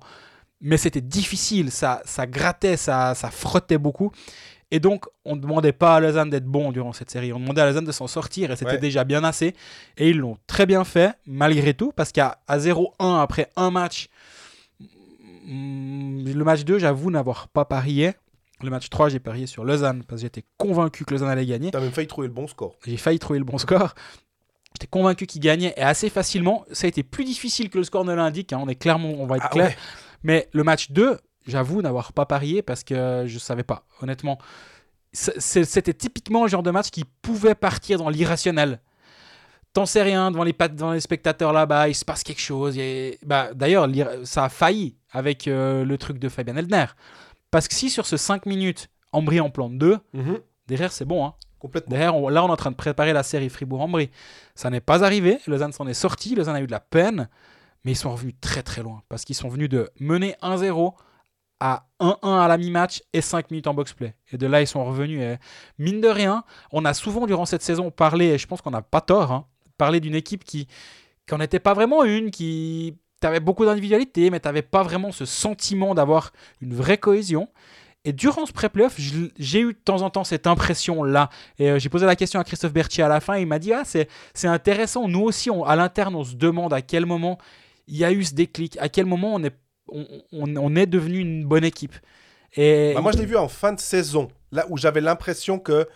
Mais 0.62 0.78
c'était 0.78 1.02
difficile, 1.02 1.72
ça, 1.72 2.02
ça 2.06 2.26
grattait, 2.28 2.78
ça, 2.78 3.16
ça 3.16 3.30
frottait 3.32 3.78
beaucoup. 3.78 4.12
Et 4.72 4.80
donc, 4.80 5.06
on 5.26 5.36
ne 5.36 5.42
demandait 5.42 5.72
pas 5.72 5.96
à 5.96 6.00
Lausanne 6.00 6.30
d'être 6.30 6.46
bon 6.46 6.72
durant 6.72 6.94
cette 6.94 7.10
série. 7.10 7.34
On 7.34 7.40
demandait 7.40 7.62
à 7.62 7.66
Lausanne 7.66 7.86
de 7.86 7.92
s'en 7.92 8.06
sortir 8.08 8.52
et 8.52 8.56
c'était 8.56 8.74
Ouais. 8.74 8.78
déjà 8.78 9.04
bien 9.04 9.24
assez. 9.24 9.56
Et 9.98 10.10
ils 10.10 10.18
l'ont 10.18 10.38
très 10.46 10.66
bien 10.68 10.84
fait, 10.84 11.14
malgré 11.26 11.74
tout, 11.74 11.92
parce 11.96 12.12
qu'à 12.12 12.40
à 12.48 12.60
0-1 12.60 13.20
après 13.20 13.50
un 13.56 13.72
match, 13.72 14.10
mm, 15.46 16.32
le 16.34 16.44
match 16.44 16.64
2, 16.64 16.80
j'avoue 16.80 17.12
n'avoir 17.12 17.48
pas 17.48 17.66
parié. 17.66 18.14
Le 18.62 18.70
match 18.70 18.90
3, 18.90 19.10
j'ai 19.10 19.20
parié 19.20 19.48
sur 19.48 19.64
Lausanne 19.64 20.04
parce 20.08 20.22
que 20.22 20.26
j'étais 20.28 20.44
convaincu 20.58 21.06
que 21.06 21.14
Lausanne 21.14 21.30
allait 21.30 21.46
gagner. 21.46 21.72
T'as 21.72 21.80
même 21.80 21.92
failli 21.92 22.08
trouver 22.08 22.28
le 22.28 22.34
bon 22.34 22.48
score. 22.48 22.76
J'ai 22.86 22.98
failli 22.98 23.18
trouver 23.20 23.40
le 23.40 23.46
bon 23.46 23.58
score. 23.58 23.96
J'étais 24.74 24.88
convaincu 24.88 25.26
qu'il 25.26 25.42
gagnait 25.42 25.74
et 25.78 25.82
assez 25.82 26.10
facilement. 26.10 26.66
Ça 26.74 26.86
a 26.86 26.90
été 26.90 27.02
plus 27.04 27.24
difficile 27.24 27.70
que 27.70 27.78
le 27.78 27.84
score 27.86 28.04
ne 28.06 28.14
l'indique. 28.14 28.54
hein. 28.54 28.60
On 28.62 28.68
est 28.68 28.76
clairement, 28.76 29.10
on 29.18 29.26
va 29.26 29.38
être 29.38 29.46
Ah 29.48 29.50
clair. 29.50 29.68
ouais. 29.70 29.78
Mais 30.24 30.50
le 30.52 30.64
match 30.64 30.92
2, 30.92 31.18
j'avoue 31.50 31.82
n'avoir 31.82 32.14
pas 32.14 32.26
parié 32.26 32.62
parce 32.62 32.84
que 32.84 33.24
je 33.28 33.40
savais 33.40 33.64
pas, 33.64 33.84
honnêtement. 34.02 34.38
C'était 35.12 35.94
typiquement 35.94 36.44
le 36.44 36.50
genre 36.50 36.64
de 36.64 36.72
match 36.72 36.90
qui 36.92 37.04
pouvait 37.22 37.56
partir 37.56 37.98
dans 37.98 38.10
l'irrationnel. 38.10 38.80
T'en 39.74 39.86
sais 39.86 40.02
rien 40.02 40.32
devant 40.32 40.44
les, 40.44 40.54
devant 40.54 40.92
les 40.94 41.00
spectateurs 41.00 41.54
là-bas, 41.54 41.90
il 41.90 41.96
se 41.96 42.06
passe 42.06 42.24
quelque 42.24 42.42
chose. 42.42 42.78
et- 42.78 43.20
bah, 43.26 43.50
D'ailleurs, 43.54 43.88
ça 44.24 44.46
a 44.46 44.50
failli 44.50 44.96
avec 45.12 45.48
euh, 45.48 45.84
le 45.86 45.98
truc 45.98 46.20
de 46.20 46.30
Fabien 46.30 46.56
Eldner. 46.56 46.86
Parce 47.52 47.68
que 47.68 47.74
si 47.74 47.90
sur 47.90 48.06
ce 48.06 48.18
5 48.18 48.46
minutes, 48.46 48.90
Ambry 49.12 49.40
en 49.40 49.50
plante 49.50 49.78
2, 49.78 49.98
Mhm. 50.14 50.40
derrière 50.68 50.92
c'est 50.92 51.06
bon. 51.06 51.26
Hein. 51.26 51.34
Complètement. 51.60 51.90
Derrière, 51.92 52.16
on- 52.16 52.30
là, 52.30 52.44
on 52.44 52.48
est 52.48 52.52
en 52.52 52.56
train 52.56 52.72
de 52.72 52.76
préparer 52.76 53.12
la 53.14 53.24
série 53.24 53.50
Fribourg-en-Brie. 53.50 54.10
Ça 54.56 54.70
n'est 54.70 54.80
pas 54.82 55.04
arrivé. 55.04 55.40
Lausanne 55.48 55.72
s'en 55.74 55.88
est 55.88 55.94
sorti. 55.96 56.36
Lausanne 56.36 56.56
a 56.56 56.62
eu 56.62 56.68
de 56.68 56.72
la 56.72 56.80
peine. 56.80 57.28
Mais 57.84 57.92
ils 57.94 57.96
sont 57.96 58.12
revenus 58.12 58.36
très 58.42 58.62
très 58.64 58.82
loin. 58.84 59.02
Parce 59.10 59.24
qu'ils 59.26 59.36
sont 59.36 59.50
venus 59.50 59.70
de 59.70 59.90
mener 60.00 60.36
1-0 60.42 60.94
à 61.60 61.88
1-1 62.00 62.40
à 62.40 62.48
la 62.48 62.58
mi-match 62.58 63.02
et 63.14 63.22
5 63.22 63.52
minutes 63.52 63.68
en 63.68 63.74
box-play. 63.74 64.14
Et 64.32 64.38
de 64.38 64.48
là, 64.48 64.62
ils 64.62 64.68
sont 64.68 64.84
revenus. 64.86 65.22
Et 65.22 65.38
mine 65.78 66.00
de 66.02 66.08
rien, 66.08 66.44
on 66.72 66.86
a 66.86 66.94
souvent 66.94 67.26
durant 67.28 67.46
cette 67.46 67.62
saison 67.64 67.92
parlé, 67.92 68.28
et 68.28 68.38
je 68.38 68.48
pense 68.48 68.62
qu'on 68.62 68.72
n'a 68.72 68.82
pas 68.82 69.02
tort, 69.02 69.32
hein, 69.32 69.46
parlé 69.78 70.00
d'une 70.00 70.16
équipe 70.16 70.44
qui 70.44 70.68
qui 71.28 71.36
n'en 71.36 71.42
était 71.42 71.60
pas 71.60 71.76
vraiment 71.76 72.04
une, 72.04 72.32
qui... 72.32 72.98
T'avais 73.22 73.40
beaucoup 73.42 73.66
d'individualité, 73.66 74.30
mais 74.32 74.40
t'avais 74.40 74.62
pas 74.64 74.82
vraiment 74.82 75.12
ce 75.12 75.26
sentiment 75.26 75.94
d'avoir 75.94 76.32
une 76.62 76.74
vraie 76.74 76.98
cohésion. 76.98 77.50
Et 78.06 78.14
durant 78.14 78.46
ce 78.46 78.54
pré-playoff, 78.54 78.96
j'ai 78.98 79.60
eu 79.60 79.74
de 79.74 79.78
temps 79.78 80.02
en 80.04 80.10
temps 80.10 80.24
cette 80.24 80.48
impression-là. 80.48 81.30
Et 81.60 81.70
euh, 81.70 81.80
j'ai 81.80 81.90
posé 81.90 82.06
la 82.06 82.16
question 82.16 82.40
à 82.40 82.46
Christophe 82.46 82.72
Berthier 82.74 83.04
à 83.04 83.10
la 83.10 83.20
fin. 83.20 83.36
Il 83.38 83.46
m'a 83.46 83.60
dit 83.60 83.74
Ah, 83.74 83.84
c'est 83.84 84.08
c'est 84.34 84.48
intéressant. 84.48 85.08
Nous 85.10 85.20
aussi, 85.20 85.52
on- 85.52 85.66
à 85.66 85.76
l'interne, 85.76 86.16
on 86.16 86.24
se 86.24 86.36
demande 86.36 86.74
à 86.74 86.82
quel 86.82 87.06
moment 87.06 87.38
il 87.88 87.98
y 87.98 88.06
a 88.06 88.12
eu 88.14 88.24
ce 88.24 88.34
déclic, 88.34 88.78
à 88.80 88.88
quel 88.88 89.06
moment 89.06 89.34
on 89.36 89.44
est, 89.44 89.54
on, 89.92 90.06
on- 90.32 90.58
on 90.58 90.76
est 90.76 90.86
devenu 90.86 91.20
une 91.20 91.46
bonne 91.46 91.64
équipe. 91.64 91.96
Et 92.56 92.94
Bah, 92.96 93.02
moi, 93.02 93.12
je 93.12 93.18
l'ai 93.18 93.26
vu 93.26 93.36
en 93.38 93.48
fin 93.48 93.74
de 93.74 93.80
saison, 93.80 94.30
là 94.52 94.66
où 94.70 94.78
j'avais 94.78 95.02
l'impression 95.02 95.60
que 95.60 95.88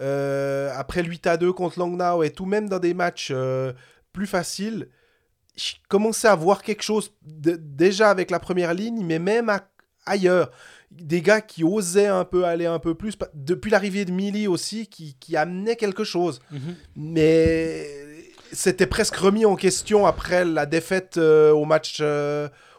euh, 0.00 0.72
après 0.76 1.02
le 1.02 1.08
8 1.08 1.26
à 1.26 1.36
2 1.36 1.52
contre 1.52 1.78
Langnau 1.78 2.22
et 2.22 2.30
tout, 2.30 2.46
même 2.46 2.68
dans 2.68 2.78
des 2.78 2.94
matchs 2.94 3.30
euh, 3.32 3.72
plus 4.12 4.26
faciles, 4.26 4.88
je 5.56 5.72
commençais 5.88 6.28
à 6.28 6.34
voir 6.34 6.62
quelque 6.62 6.82
chose 6.82 7.12
de- 7.22 7.56
déjà 7.60 8.10
avec 8.10 8.30
la 8.30 8.38
première 8.40 8.72
ligne, 8.74 9.04
mais 9.04 9.18
même 9.18 9.48
à- 9.50 9.68
ailleurs. 10.06 10.50
Des 10.90 11.22
gars 11.22 11.40
qui 11.40 11.62
osaient 11.62 12.08
un 12.08 12.24
peu 12.24 12.44
aller 12.44 12.66
un 12.66 12.80
peu 12.80 12.94
plus. 12.96 13.16
Depuis 13.34 13.70
l'arrivée 13.70 14.04
de 14.04 14.10
Milly 14.10 14.48
aussi, 14.48 14.88
qui, 14.88 15.14
qui 15.20 15.36
amenait 15.36 15.76
quelque 15.76 16.02
chose. 16.02 16.40
Mhm. 16.50 16.74
Mais 16.96 17.86
c'était 18.52 18.86
presque 18.88 19.14
remis 19.14 19.44
en 19.46 19.54
question 19.54 20.06
après 20.06 20.44
la 20.44 20.66
défaite 20.66 21.16
euh, 21.18 21.52
au, 21.52 21.64
match, 21.64 21.98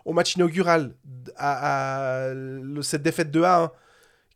au 0.06 0.14
match 0.14 0.36
inaugural, 0.36 0.96
à, 1.38 2.30
cette 2.82 3.04
défaite 3.04 3.32
de 3.32 3.44
1 3.44 3.72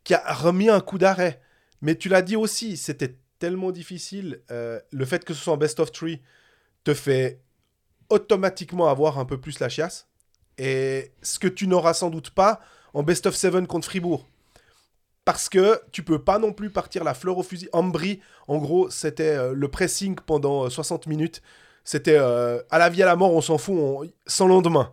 qui 0.04 0.14
a 0.14 0.32
remis 0.32 0.68
un 0.68 0.80
coup 0.80 0.98
d'arrêt. 0.98 1.40
Mais 1.82 1.94
tu 1.96 2.08
l'as 2.08 2.22
dit 2.22 2.36
aussi, 2.36 2.76
c'était 2.76 3.16
tellement 3.38 3.70
difficile. 3.70 4.40
euh, 4.50 4.80
le 4.92 5.04
fait 5.04 5.24
que 5.24 5.34
ce 5.34 5.42
soit 5.42 5.52
en 5.52 5.58
best 5.58 5.80
of 5.80 5.92
three 5.92 6.22
te 6.84 6.94
fait 6.94 7.40
automatiquement 8.08 8.88
avoir 8.88 9.18
un 9.18 9.24
peu 9.24 9.40
plus 9.40 9.58
la 9.60 9.68
chiasse. 9.68 10.08
Et 10.58 11.12
ce 11.22 11.38
que 11.38 11.48
tu 11.48 11.66
n'auras 11.66 11.94
sans 11.94 12.10
doute 12.10 12.30
pas 12.30 12.60
en 12.94 13.02
best 13.02 13.26
of 13.26 13.34
seven 13.34 13.66
contre 13.66 13.88
Fribourg. 13.88 14.26
Parce 15.26 15.48
que 15.48 15.82
tu 15.90 16.02
peux 16.02 16.22
pas 16.22 16.38
non 16.38 16.52
plus 16.52 16.70
partir 16.70 17.02
la 17.02 17.12
fleur 17.12 17.36
au 17.36 17.42
fusil. 17.42 17.68
Ambry, 17.72 18.20
en 18.46 18.58
gros, 18.58 18.88
c'était 18.90 19.36
euh, 19.36 19.52
le 19.54 19.68
pressing 19.68 20.14
pendant 20.24 20.64
euh, 20.64 20.70
60 20.70 21.06
minutes. 21.08 21.42
C'était 21.84 22.16
euh, 22.16 22.62
à 22.70 22.78
la 22.78 22.88
vie 22.88 23.02
à 23.02 23.06
la 23.06 23.16
mort, 23.16 23.34
on 23.34 23.40
s'en 23.40 23.58
fout, 23.58 24.08
sans 24.26 24.46
lendemain. 24.46 24.92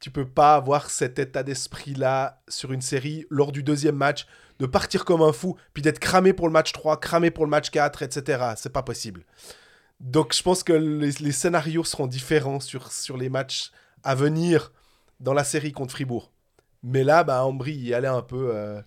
Tu 0.00 0.10
peux 0.10 0.26
pas 0.26 0.54
avoir 0.54 0.90
cet 0.90 1.18
état 1.18 1.42
d'esprit-là 1.42 2.40
sur 2.48 2.72
une 2.72 2.82
série 2.82 3.26
lors 3.30 3.52
du 3.52 3.62
deuxième 3.62 3.96
match, 3.96 4.26
de 4.58 4.66
partir 4.66 5.04
comme 5.04 5.22
un 5.22 5.32
fou, 5.32 5.56
puis 5.74 5.82
d'être 5.82 5.98
cramé 5.98 6.32
pour 6.32 6.46
le 6.46 6.52
match 6.52 6.72
3, 6.72 7.00
cramé 7.00 7.30
pour 7.30 7.44
le 7.44 7.50
match 7.50 7.70
4, 7.70 8.02
etc. 8.02 8.52
C'est 8.56 8.72
pas 8.72 8.82
possible. 8.82 9.24
Donc 10.00 10.34
je 10.34 10.42
pense 10.42 10.62
que 10.62 10.72
les, 10.72 11.32
scénarios 11.32 11.84
seront 11.84 12.06
différents 12.06 12.60
sur, 12.60 12.92
sur 12.92 13.16
les 13.16 13.28
matchs 13.28 13.72
à 14.04 14.14
venir 14.14 14.72
dans 15.20 15.34
la 15.34 15.44
série 15.44 15.72
contre 15.72 15.92
Fribourg. 15.92 16.32
Mais 16.82 17.02
là, 17.02 17.24
bah, 17.24 17.44
Ambry 17.44 17.74
y 17.74 17.94
allait 17.94 18.06
un 18.06 18.22
peu 18.22 18.50
euh, 18.54 18.80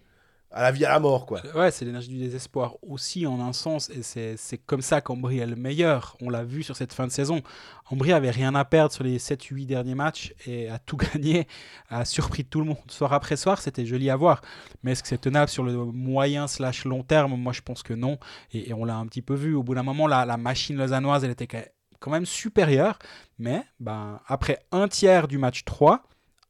à 0.54 0.64
la 0.64 0.72
vie 0.72 0.86
à 0.86 0.90
la 0.90 1.00
mort, 1.00 1.26
quoi. 1.26 1.42
Ouais, 1.56 1.72
c'est 1.72 1.86
l'énergie 1.86 2.10
du 2.10 2.18
désespoir 2.18 2.76
aussi 2.82 3.26
en 3.26 3.40
un 3.40 3.54
sens, 3.54 3.90
et 3.90 4.04
c'est 4.04 4.58
comme 4.58 4.82
ça 4.82 5.00
qu'Ambry 5.00 5.40
est 5.40 5.46
le 5.46 5.56
meilleur. 5.56 6.18
On 6.22 6.30
l'a 6.30 6.44
vu 6.44 6.62
sur 6.64 6.76
cette 6.76 6.94
fin 6.94 7.08
de 7.08 7.12
saison. 7.12 7.42
Ambry 7.90 8.12
avait 8.12 8.32
rien 8.32 8.54
à 8.56 8.66
perdre 8.66 8.94
sur 8.94 9.04
les 9.04 9.18
7-8 9.18 9.66
derniers 9.66 9.96
matchs 9.96 10.34
et 10.46 10.70
a 10.70 10.78
tout 10.80 10.98
gagné, 11.14 11.48
a 11.90 12.06
surpris 12.06 12.44
tout 12.44 12.60
le 12.60 12.66
monde. 12.66 12.78
Soir 12.90 13.14
après 13.14 13.38
soir, 13.38 13.62
c'était 13.62 13.86
joli 13.86 14.10
à 14.10 14.16
voir. 14.16 14.42
Mais 14.84 14.92
est-ce 14.92 15.04
que 15.04 15.10
c'est 15.10 15.22
tenable 15.22 15.50
sur 15.50 15.64
le 15.64 15.74
moyen 15.74 16.48
slash 16.48 16.86
long 16.86 17.04
terme? 17.04 17.36
Moi, 17.36 17.54
je 17.54 17.62
pense 17.62 17.82
que 17.84 17.94
non. 17.94 18.18
Et, 18.54 18.74
on 18.74 18.86
l'a 18.86 18.96
un 18.96 19.06
petit 19.06 19.22
peu 19.22 19.36
vu. 19.36 19.56
Au 19.56 19.64
bout 19.64 19.76
d'un 19.76 19.84
moment, 19.84 20.08
la, 20.08 20.26
la 20.26 20.38
machine 20.38 20.78
lausannoise, 20.78 21.24
elle 21.24 21.32
était 21.32 21.48
quand 21.48 22.12
même 22.12 22.26
supérieure. 22.26 23.00
Mais 23.40 23.64
ben, 23.80 24.20
après 24.28 24.60
un 24.72 24.88
tiers 24.88 25.28
du 25.28 25.38
match 25.38 25.64
3, 25.64 26.04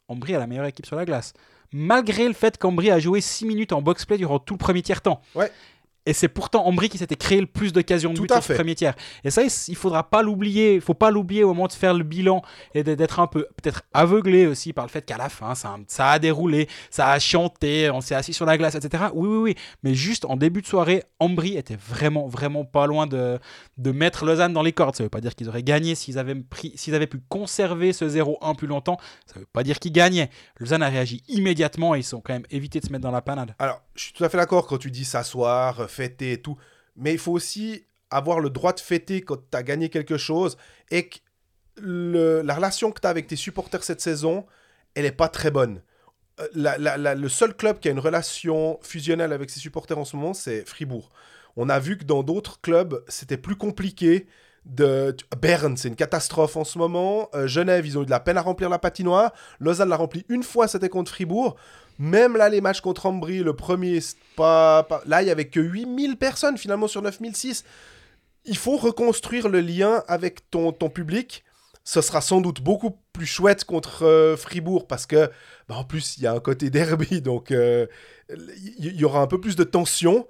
Ambry 0.08 0.36
a 0.36 0.40
la 0.40 0.48
meilleure 0.48 0.66
équipe 0.66 0.86
sur 0.86 0.96
la 0.96 1.06
glace. 1.06 1.34
Malgré 1.74 2.28
le 2.28 2.34
fait 2.34 2.58
qu'Ambry 2.58 2.92
a 2.92 3.00
joué 3.00 3.22
6 3.22 3.46
minutes 3.46 3.72
en 3.72 3.82
box-play 3.82 4.18
durant 4.18 4.40
tout 4.40 4.56
le 4.56 4.58
premier 4.58 4.82
tiers-temps. 4.82 5.22
Ouais. 5.36 5.52
Et 6.08 6.14
c'est 6.14 6.28
pourtant 6.30 6.66
Ambry 6.66 6.90
qui 6.90 6.98
s'était 6.98 7.16
créé 7.16 7.40
le 7.40 7.46
plus 7.46 7.74
d'occasions 7.74 8.10
de 8.12 8.16
Tout 8.16 8.24
but 8.24 8.32
sur 8.34 8.44
ce 8.44 8.48
premier 8.56 8.74
tiers. 8.74 8.96
Et 9.24 9.30
ça, 9.30 9.44
il 9.68 9.76
faudra 9.76 10.10
pas 10.10 10.24
l'oublier. 10.24 10.74
Il 10.74 10.82
faut 10.82 10.96
pas 10.96 11.12
l'oublier 11.12 11.44
au 11.44 11.50
moment 11.50 11.68
de 11.68 11.74
faire 11.74 11.94
le 11.94 12.04
bilan 12.04 12.42
et 12.74 12.84
d'être 12.84 13.20
un 13.20 13.28
peu 13.28 13.48
peut-être 13.62 13.84
aveuglé 13.94 14.48
aussi 14.48 14.74
par 14.74 14.84
le 14.86 14.90
fait 14.90 15.06
qu'à 15.06 15.18
la 15.18 15.30
fin, 15.30 15.54
ça, 15.54 15.70
a- 15.70 15.80
ça 15.88 16.10
a 16.10 16.18
déroulé, 16.20 16.68
ça 16.90 17.12
a 17.12 17.20
chanté, 17.20 17.92
on 17.92 18.02
s'est 18.02 18.16
assis 18.16 18.34
sur 18.34 18.46
la 18.48 18.58
glace, 18.58 18.74
etc. 18.74 19.04
Oui, 19.14 19.28
oui, 19.30 19.38
oui. 19.38 19.56
Mais 19.84 19.94
juste 19.94 20.26
en 20.26 20.38
début 20.38 20.62
de 20.64 20.68
soirée, 20.68 21.04
Ambry 21.20 21.56
était 21.56 21.78
vraiment, 21.78 22.28
vraiment 22.28 22.66
pas 22.66 22.88
loin 22.88 23.06
de, 23.06 23.38
de 23.78 23.92
mettre 23.92 24.26
Lausanne 24.26 24.54
dans 24.54 24.64
les 24.64 24.74
cordes. 24.74 24.96
Ça 24.96 25.04
veut 25.04 25.10
pas 25.10 25.22
dire 25.22 25.36
qu'ils 25.36 25.50
auraient 25.50 25.62
gagné 25.62 25.94
s'ils 25.94 26.18
avaient, 26.18 26.34
pris, 26.34 26.72
s'ils 26.76 26.96
avaient 26.96 27.06
pu 27.06 27.20
conserver 27.30 27.94
ce 27.94 28.06
0-1 28.06 28.56
plus 28.56 28.68
longtemps. 28.68 28.98
Ça 29.32 29.40
veut 29.40 29.46
pas 29.54 29.62
dire 29.64 29.78
qu'ils 29.78 29.92
gagnaient. 29.92 30.32
Lausanne 30.58 30.82
a 30.82 30.90
réagi 30.90 31.22
immédiatement 31.28 31.94
et 31.94 32.00
ils 32.00 32.16
ont 32.16 32.22
quand 32.22 32.34
même 32.34 32.46
évité 32.50 32.80
de 32.80 32.86
se 32.88 32.92
mettre 32.92 33.04
dans 33.04 33.12
la 33.12 33.22
panade. 33.22 33.54
Alors, 33.60 33.82
je 33.94 34.04
suis 34.06 34.14
tout 34.14 34.24
à 34.24 34.30
fait 34.30 34.38
d'accord 34.38 34.66
quand 34.68 34.78
tu 34.78 34.90
dis 34.90 35.06
s'asseoir, 35.06 35.90
fêter 35.92 36.34
et 36.34 36.42
tout. 36.42 36.58
Mais 36.96 37.14
il 37.14 37.20
faut 37.20 37.32
aussi 37.32 37.86
avoir 38.10 38.40
le 38.40 38.50
droit 38.50 38.74
de 38.74 38.80
fêter 38.80 39.22
quand 39.22 39.38
tu 39.38 39.58
as 39.58 39.64
gagné 39.64 39.90
quelque 39.90 40.18
chose 40.18 40.58
et 40.90 41.08
que 41.08 41.18
la 41.78 42.54
relation 42.54 42.92
que 42.92 43.00
tu 43.00 43.08
as 43.08 43.10
avec 43.10 43.28
tes 43.28 43.36
supporters 43.36 43.84
cette 43.84 44.02
saison, 44.02 44.46
elle 44.96 45.04
n'est 45.04 45.12
pas 45.12 45.30
très 45.30 45.52
bonne. 45.52 45.82
Euh, 46.40 47.16
le 47.16 47.30
seul 47.30 47.56
club 47.56 47.80
qui 47.80 47.88
a 47.88 47.92
une 47.92 48.00
relation 48.00 48.80
fusionnelle 48.82 49.34
avec 49.34 49.50
ses 49.50 49.60
supporters 49.60 49.98
en 49.98 50.06
ce 50.06 50.16
moment, 50.16 50.34
c'est 50.34 50.68
Fribourg. 50.68 51.10
On 51.56 51.70
a 51.70 51.80
vu 51.80 51.98
que 51.98 52.04
dans 52.04 52.24
d'autres 52.24 52.62
clubs, 52.62 53.04
c'était 53.08 53.38
plus 53.38 53.56
compliqué. 53.56 54.28
De... 54.64 55.16
Berne, 55.42 55.76
c'est 55.76 55.88
une 55.88 55.96
catastrophe 55.96 56.56
en 56.56 56.64
ce 56.64 56.78
moment. 56.78 57.30
Euh, 57.34 57.48
Genève, 57.48 57.86
ils 57.88 57.98
ont 57.98 58.04
eu 58.04 58.06
de 58.06 58.12
la 58.12 58.20
peine 58.20 58.38
à 58.38 58.42
remplir 58.42 58.70
la 58.70 58.78
patinoire. 58.78 59.34
Lausanne 59.60 59.90
l'a 59.90 59.96
rempli 59.96 60.24
une 60.30 60.44
fois, 60.44 60.68
c'était 60.68 60.88
contre 60.88 61.12
Fribourg. 61.12 61.56
Même 62.02 62.36
là, 62.36 62.50
les 62.50 62.62
matchs 62.62 62.82
contre 62.82 63.06
Ambry, 63.06 63.44
le 63.44 63.56
premier, 63.56 64.00
pas, 64.36 64.82
pas- 64.82 65.04
Là, 65.06 65.22
il 65.22 65.28
y 65.28 65.30
avait 65.32 65.46
que 65.46 65.60
8000 65.60 66.18
personnes 66.18 66.58
finalement 66.58 66.88
sur 66.88 67.04
9006. 67.04 67.64
Il 68.46 68.58
faut 68.58 68.76
reconstruire 68.76 69.48
le 69.50 69.60
lien 69.60 70.04
avec 70.08 70.50
ton, 70.50 70.72
ton 70.72 70.90
public. 70.90 71.44
Ce 71.84 72.02
sera 72.02 72.22
sans 72.22 72.42
doute 72.42 72.62
beaucoup 72.62 72.98
plus 73.14 73.28
chouette 73.28 73.66
contre 73.66 74.04
euh, 74.04 74.36
Fribourg 74.36 74.88
parce 74.88 75.06
que, 75.06 75.30
bah, 75.70 75.76
en 75.76 75.84
plus, 75.84 76.18
il 76.18 76.24
y 76.24 76.28
a 76.28 76.34
un 76.34 76.40
côté 76.40 76.70
derby, 76.72 77.22
donc 77.22 77.52
euh, 77.52 77.86
il 78.80 78.96
y 79.00 79.06
aura 79.06 79.22
un 79.22 79.28
peu 79.28 79.40
plus 79.40 79.56
de 79.56 79.64
tension. 79.64 80.28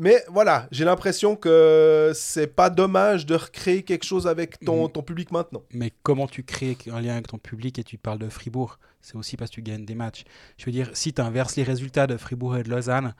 Mais 0.00 0.22
voilà, 0.28 0.68
j'ai 0.70 0.84
l'impression 0.84 1.34
que 1.34 2.12
c'est 2.14 2.46
pas 2.46 2.70
dommage 2.70 3.26
de 3.26 3.34
recréer 3.34 3.82
quelque 3.82 4.04
chose 4.04 4.28
avec 4.28 4.60
ton, 4.60 4.84
Mhm. 4.84 4.92
ton 4.92 5.02
public 5.02 5.32
maintenant. 5.32 5.62
Mais 5.72 5.92
comment 6.04 6.28
tu 6.28 6.44
crées 6.44 6.76
un 6.92 7.00
lien 7.00 7.14
avec 7.14 7.26
ton 7.26 7.38
public 7.38 7.78
et 7.80 7.84
tu 7.84 7.98
parles 7.98 8.20
de 8.20 8.28
Fribourg? 8.28 8.78
C'est 9.00 9.16
aussi 9.16 9.36
parce 9.36 9.50
que 9.50 9.56
tu 9.56 9.62
gagnes 9.62 9.84
des 9.84 9.96
matchs. 9.96 10.22
Je 10.56 10.66
veux 10.66 10.72
dire, 10.72 10.88
si 10.92 11.12
tu 11.12 11.20
inverses 11.20 11.56
les 11.56 11.64
résultats 11.64 12.06
de 12.06 12.16
Fribourg 12.16 12.56
et 12.56 12.62
de 12.62 12.70
Lausanne, 12.70 13.14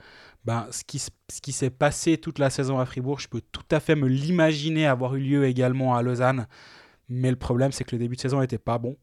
ben, 0.45 0.67
ce 0.71 0.83
qui, 0.85 0.99
ce 0.99 1.09
qui 1.41 1.51
s'est 1.51 1.69
passé 1.69 2.17
toute 2.17 2.39
la 2.39 2.49
saison 2.49 2.79
à 2.79 2.85
Fribourg, 2.85 3.19
je 3.19 3.27
peux 3.27 3.41
tout 3.51 3.63
à 3.71 3.79
fait 3.81 3.95
me 3.95 4.07
l'imaginer 4.07 4.87
avoir 4.87 5.15
eu 5.15 5.19
lieu 5.19 5.45
également 5.45 5.95
à 5.95 6.01
Lausanne. 6.01 6.47
Mais 7.09 7.29
le 7.29 7.35
problème, 7.35 7.71
c'est 7.73 7.83
que 7.83 7.95
le 7.95 7.99
début 7.99 8.15
de 8.15 8.21
saison 8.21 8.39
n'était 8.39 8.57
pas 8.57 8.77
bon. 8.77 8.95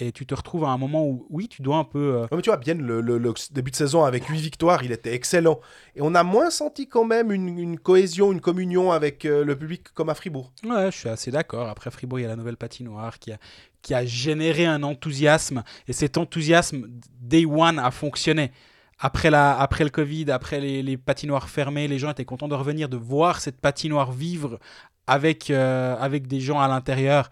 Et 0.00 0.12
tu 0.12 0.26
te 0.26 0.34
retrouves 0.34 0.64
à 0.64 0.68
un 0.68 0.78
moment 0.78 1.04
où, 1.06 1.26
oui, 1.28 1.48
tu 1.48 1.60
dois 1.62 1.76
un 1.78 1.84
peu. 1.84 1.98
euh, 2.14 2.20
Ouais, 2.22 2.36
mais 2.36 2.42
tu 2.42 2.50
vois, 2.50 2.56
bien 2.56 2.74
le, 2.74 3.00
le- 3.00 3.18
le 3.18 3.34
début 3.50 3.70
de 3.72 3.76
saison 3.76 4.04
avec 4.04 4.24
8 4.26 4.38
victoires, 4.40 4.84
il 4.84 4.92
était 4.92 5.12
excellent. 5.12 5.58
Et 5.96 6.00
on 6.02 6.14
a 6.14 6.22
moins 6.22 6.50
senti 6.50 6.86
quand 6.88 7.04
même 7.04 7.32
une, 7.32 7.58
une 7.58 7.78
cohésion, 7.78 8.30
une 8.30 8.40
communion 8.40 8.92
avec 8.92 9.24
euh, 9.24 9.44
le 9.44 9.56
public 9.58 9.82
comme 9.94 10.08
à 10.08 10.14
Fribourg. 10.14 10.52
Ouais, 10.64 10.90
je 10.92 10.96
suis 10.96 11.08
assez 11.08 11.30
d'accord. 11.32 11.68
Après 11.68 11.90
Fribourg, 11.90 12.20
il 12.20 12.22
y 12.22 12.26
a 12.26 12.28
la 12.28 12.36
nouvelle 12.36 12.56
patinoire 12.56 13.18
qui 13.18 13.32
a, 13.32 13.38
qui 13.82 13.92
a 13.94 14.04
généré 14.06 14.66
un 14.66 14.82
enthousiasme. 14.84 15.64
Et 15.88 15.92
cet 15.92 16.16
enthousiasme, 16.16 16.86
day 17.20 17.44
one, 17.44 17.78
a 17.80 17.90
fonctionné. 17.90 18.52
Après, 19.00 19.30
la, 19.30 19.58
après 19.58 19.84
le 19.84 19.90
Covid, 19.90 20.30
après 20.30 20.60
les, 20.60 20.82
les 20.82 20.96
patinoires 20.96 21.48
fermées, 21.48 21.86
les 21.88 21.98
gens 21.98 22.10
étaient 22.10 22.24
contents 22.24 22.48
de 22.48 22.54
revenir, 22.54 22.88
de 22.88 22.96
voir 22.96 23.40
cette 23.40 23.60
patinoire 23.60 24.10
vivre 24.12 24.58
avec, 25.06 25.50
euh, 25.50 25.96
avec 25.98 26.26
des 26.26 26.40
gens 26.40 26.60
à 26.60 26.68
l'intérieur. 26.68 27.30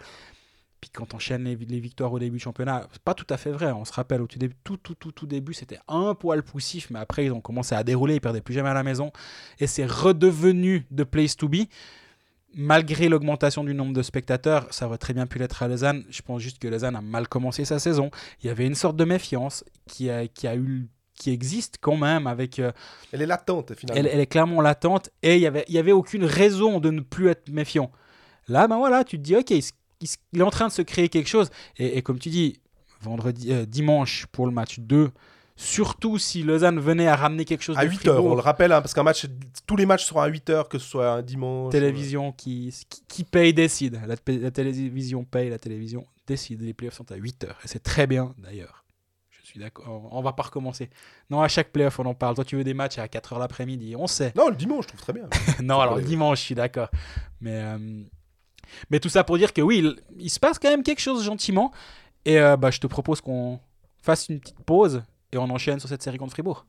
Puis 0.80 0.90
quand 0.90 1.14
on 1.14 1.16
enchaîne 1.16 1.44
les, 1.44 1.56
les 1.56 1.80
victoires 1.80 2.12
au 2.12 2.18
début 2.18 2.36
du 2.36 2.42
championnat, 2.42 2.86
c'est 2.92 3.02
pas 3.02 3.14
tout 3.14 3.26
à 3.30 3.36
fait 3.36 3.50
vrai. 3.50 3.72
On 3.72 3.84
se 3.84 3.92
rappelle, 3.92 4.20
au 4.22 4.26
tout 4.26 4.38
début, 4.38 4.54
tout, 4.64 4.76
tout, 4.76 4.94
tout, 4.94 5.12
tout 5.12 5.26
début, 5.26 5.54
c'était 5.54 5.78
un 5.88 6.14
poil 6.14 6.42
poussif, 6.42 6.90
mais 6.90 6.98
après, 6.98 7.24
ils 7.26 7.32
ont 7.32 7.40
commencé 7.40 7.74
à 7.74 7.82
dérouler, 7.82 8.16
ils 8.16 8.20
perdaient 8.20 8.40
plus 8.40 8.54
jamais 8.54 8.68
à 8.68 8.74
la 8.74 8.82
maison. 8.82 9.10
Et 9.58 9.66
c'est 9.66 9.86
redevenu 9.86 10.86
de 10.90 11.04
place 11.04 11.36
to 11.36 11.48
be 11.48 11.66
malgré 12.56 13.08
l'augmentation 13.08 13.62
du 13.62 13.74
nombre 13.74 13.92
de 13.92 14.02
spectateurs, 14.02 14.66
ça 14.72 14.86
aurait 14.86 14.98
très 14.98 15.12
bien 15.12 15.26
pu 15.26 15.38
l'être 15.38 15.62
à 15.62 15.68
Lausanne. 15.68 16.04
Je 16.08 16.22
pense 16.22 16.40
juste 16.40 16.58
que 16.58 16.66
Lausanne 16.66 16.96
a 16.96 17.02
mal 17.02 17.28
commencé 17.28 17.64
sa 17.64 17.78
saison. 17.78 18.10
Il 18.42 18.46
y 18.46 18.50
avait 18.50 18.66
une 18.66 18.74
sorte 18.74 18.96
de 18.96 19.04
méfiance 19.04 19.62
qui, 19.86 20.10
a, 20.10 20.26
qui, 20.26 20.48
a 20.48 20.56
eu, 20.56 20.88
qui 21.14 21.30
existe 21.30 21.76
quand 21.80 21.96
même. 21.96 22.26
Avec, 22.26 22.58
euh, 22.58 22.72
Elle 23.12 23.22
est 23.22 23.26
latente 23.26 23.74
finalement. 23.74 24.00
elle, 24.00 24.10
elle 24.12 24.20
est 24.20 24.26
clairement 24.26 24.62
latente 24.62 25.10
et 25.22 25.36
il 25.36 25.40
n'y 25.40 25.46
avait, 25.46 25.66
y 25.68 25.78
avait 25.78 25.92
aucune 25.92 26.24
raison 26.24 26.80
de 26.80 26.90
ne 26.90 27.00
plus 27.00 27.28
être 27.28 27.50
méfiant. 27.50 27.92
Là, 28.48 28.66
ben 28.68 28.78
voilà, 28.78 29.04
tu 29.04 29.18
te 29.18 29.22
dis, 29.22 29.36
ok, 29.36 29.52
il, 30.00 30.40
est 30.40 30.42
en 30.42 30.50
train 30.50 30.68
de 30.68 30.72
se 30.72 30.82
créer 30.82 31.08
quelque 31.08 31.28
chose. 31.28 31.50
Et, 31.78 31.98
et 31.98 32.02
comme 32.02 32.18
tu 32.18 32.28
dis, 32.30 32.60
vendredi, 33.00 33.52
euh, 33.52 33.66
dimanche 33.66 34.26
pour 34.32 34.46
le 34.46 34.52
match 34.52 34.78
2, 34.80 35.10
surtout 35.56 36.18
si 36.18 36.42
Lausanne 36.42 36.78
venait 36.78 37.08
à 37.08 37.16
ramener 37.16 37.44
quelque 37.44 37.62
chose 37.62 37.78
À 37.78 37.84
de 37.84 37.90
8 37.90 38.06
heures, 38.08 38.24
on 38.24 38.34
le 38.34 38.40
rappelle, 38.40 38.72
hein, 38.72 38.80
parce 38.80 38.94
qu'un 38.94 39.02
match, 39.02 39.26
tous 39.66 39.76
les 39.76 39.86
matchs 39.86 40.04
seront 40.04 40.20
à 40.20 40.26
8 40.26 40.50
heures, 40.50 40.68
que 40.68 40.78
ce 40.78 40.86
soit 40.86 41.10
un 41.10 41.22
dimanche. 41.22 41.72
télévision 41.72 42.32
qui, 42.32 42.74
qui, 42.88 43.02
qui 43.08 43.24
paye 43.24 43.54
décide. 43.54 44.00
La, 44.06 44.16
télévision 44.50 45.24
paye, 45.24 45.50
la 45.50 45.58
télévision 45.58 46.06
décide. 46.26 46.60
Les 46.62 46.74
playoffs 46.74 46.94
sont 46.96 47.10
à 47.10 47.16
8 47.16 47.44
heures. 47.44 47.58
Et 47.64 47.68
c'est 47.68 47.82
très 47.82 48.06
bien 48.06 48.34
d'ailleurs. 48.38 48.84
Je 49.30 49.50
suis 49.52 49.60
d'accord. 49.60 50.08
On 50.12 50.20
va 50.22 50.32
pas 50.32 50.42
recommencer. 50.42 50.90
Non, 51.30 51.40
à 51.40 51.46
chaque 51.48 51.70
playoff, 51.70 51.98
on 52.00 52.04
en 52.04 52.14
parle. 52.14 52.34
Toi, 52.34 52.44
tu 52.44 52.56
veux 52.56 52.64
des 52.64 52.74
matchs 52.74 52.98
à 52.98 53.06
4 53.06 53.34
heures 53.34 53.38
l'après-midi? 53.38 53.94
On 53.96 54.08
sait. 54.08 54.32
Non, 54.36 54.48
le 54.48 54.56
dimanche, 54.56 54.84
je 54.84 54.88
trouve 54.88 55.00
très 55.00 55.12
bien. 55.12 55.28
non, 55.62 55.80
alors 55.80 55.96
Ouais. 55.96 56.02
dimanche, 56.02 56.40
je 56.40 56.44
suis 56.46 56.54
d'accord. 56.56 56.90
Mais, 57.40 57.54
euh, 57.54 58.02
mais 58.90 59.00
tout 59.00 59.08
ça 59.08 59.24
pour 59.24 59.38
dire 59.38 59.52
que 59.52 59.60
oui, 59.60 59.96
il, 60.18 60.30
se 60.30 60.40
passe 60.40 60.58
quand 60.58 60.70
même 60.70 60.82
quelque 60.82 61.00
chose 61.00 61.24
gentiment. 61.24 61.72
Et 62.24 62.38
euh, 62.38 62.56
bah, 62.56 62.70
je 62.70 62.80
te 62.80 62.86
propose 62.86 63.20
qu'on 63.20 63.60
fasse 64.02 64.28
une 64.28 64.40
petite 64.40 64.60
pause 64.60 65.02
et 65.32 65.38
on 65.38 65.50
enchaîne 65.50 65.80
sur 65.80 65.88
cette 65.88 66.02
série 66.02 66.18
contre 66.18 66.32
Fribourg. 66.32 66.66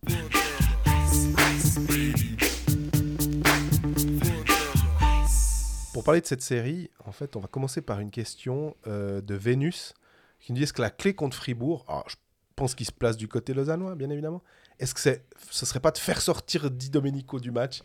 Pour 5.93 6.03
parler 6.03 6.21
de 6.21 6.27
cette 6.27 6.43
série, 6.43 6.91
en 7.05 7.11
fait, 7.11 7.35
on 7.35 7.39
va 7.39 7.47
commencer 7.47 7.81
par 7.81 7.99
une 7.99 8.11
question 8.11 8.75
euh, 8.85 9.19
de 9.21 9.33
Vénus 9.33 9.93
qui 10.39 10.51
nous 10.51 10.57
dit 10.57 10.63
est-ce 10.63 10.73
que 10.73 10.81
la 10.81 10.91
clé 10.91 11.13
contre 11.15 11.35
Fribourg, 11.35 11.85
alors 11.87 12.07
je 12.07 12.15
pense 12.55 12.75
qu'il 12.75 12.85
se 12.85 12.91
place 12.91 13.17
du 13.17 13.27
côté 13.27 13.53
lausannois, 13.53 13.95
bien 13.95 14.09
évidemment, 14.09 14.43
est-ce 14.79 14.93
que 14.93 14.99
c'est, 14.99 15.25
ce 15.49 15.65
serait 15.65 15.79
pas 15.79 15.91
de 15.91 15.97
faire 15.97 16.21
sortir 16.21 16.69
Di 16.69 16.89
Domenico 16.89 17.39
du 17.39 17.51
match? 17.51 17.81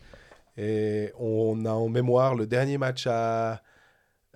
Et 0.57 1.13
on 1.19 1.65
a 1.65 1.71
en 1.71 1.89
mémoire 1.89 2.35
le 2.35 2.47
dernier 2.47 2.77
match 2.77 3.07
à, 3.07 3.63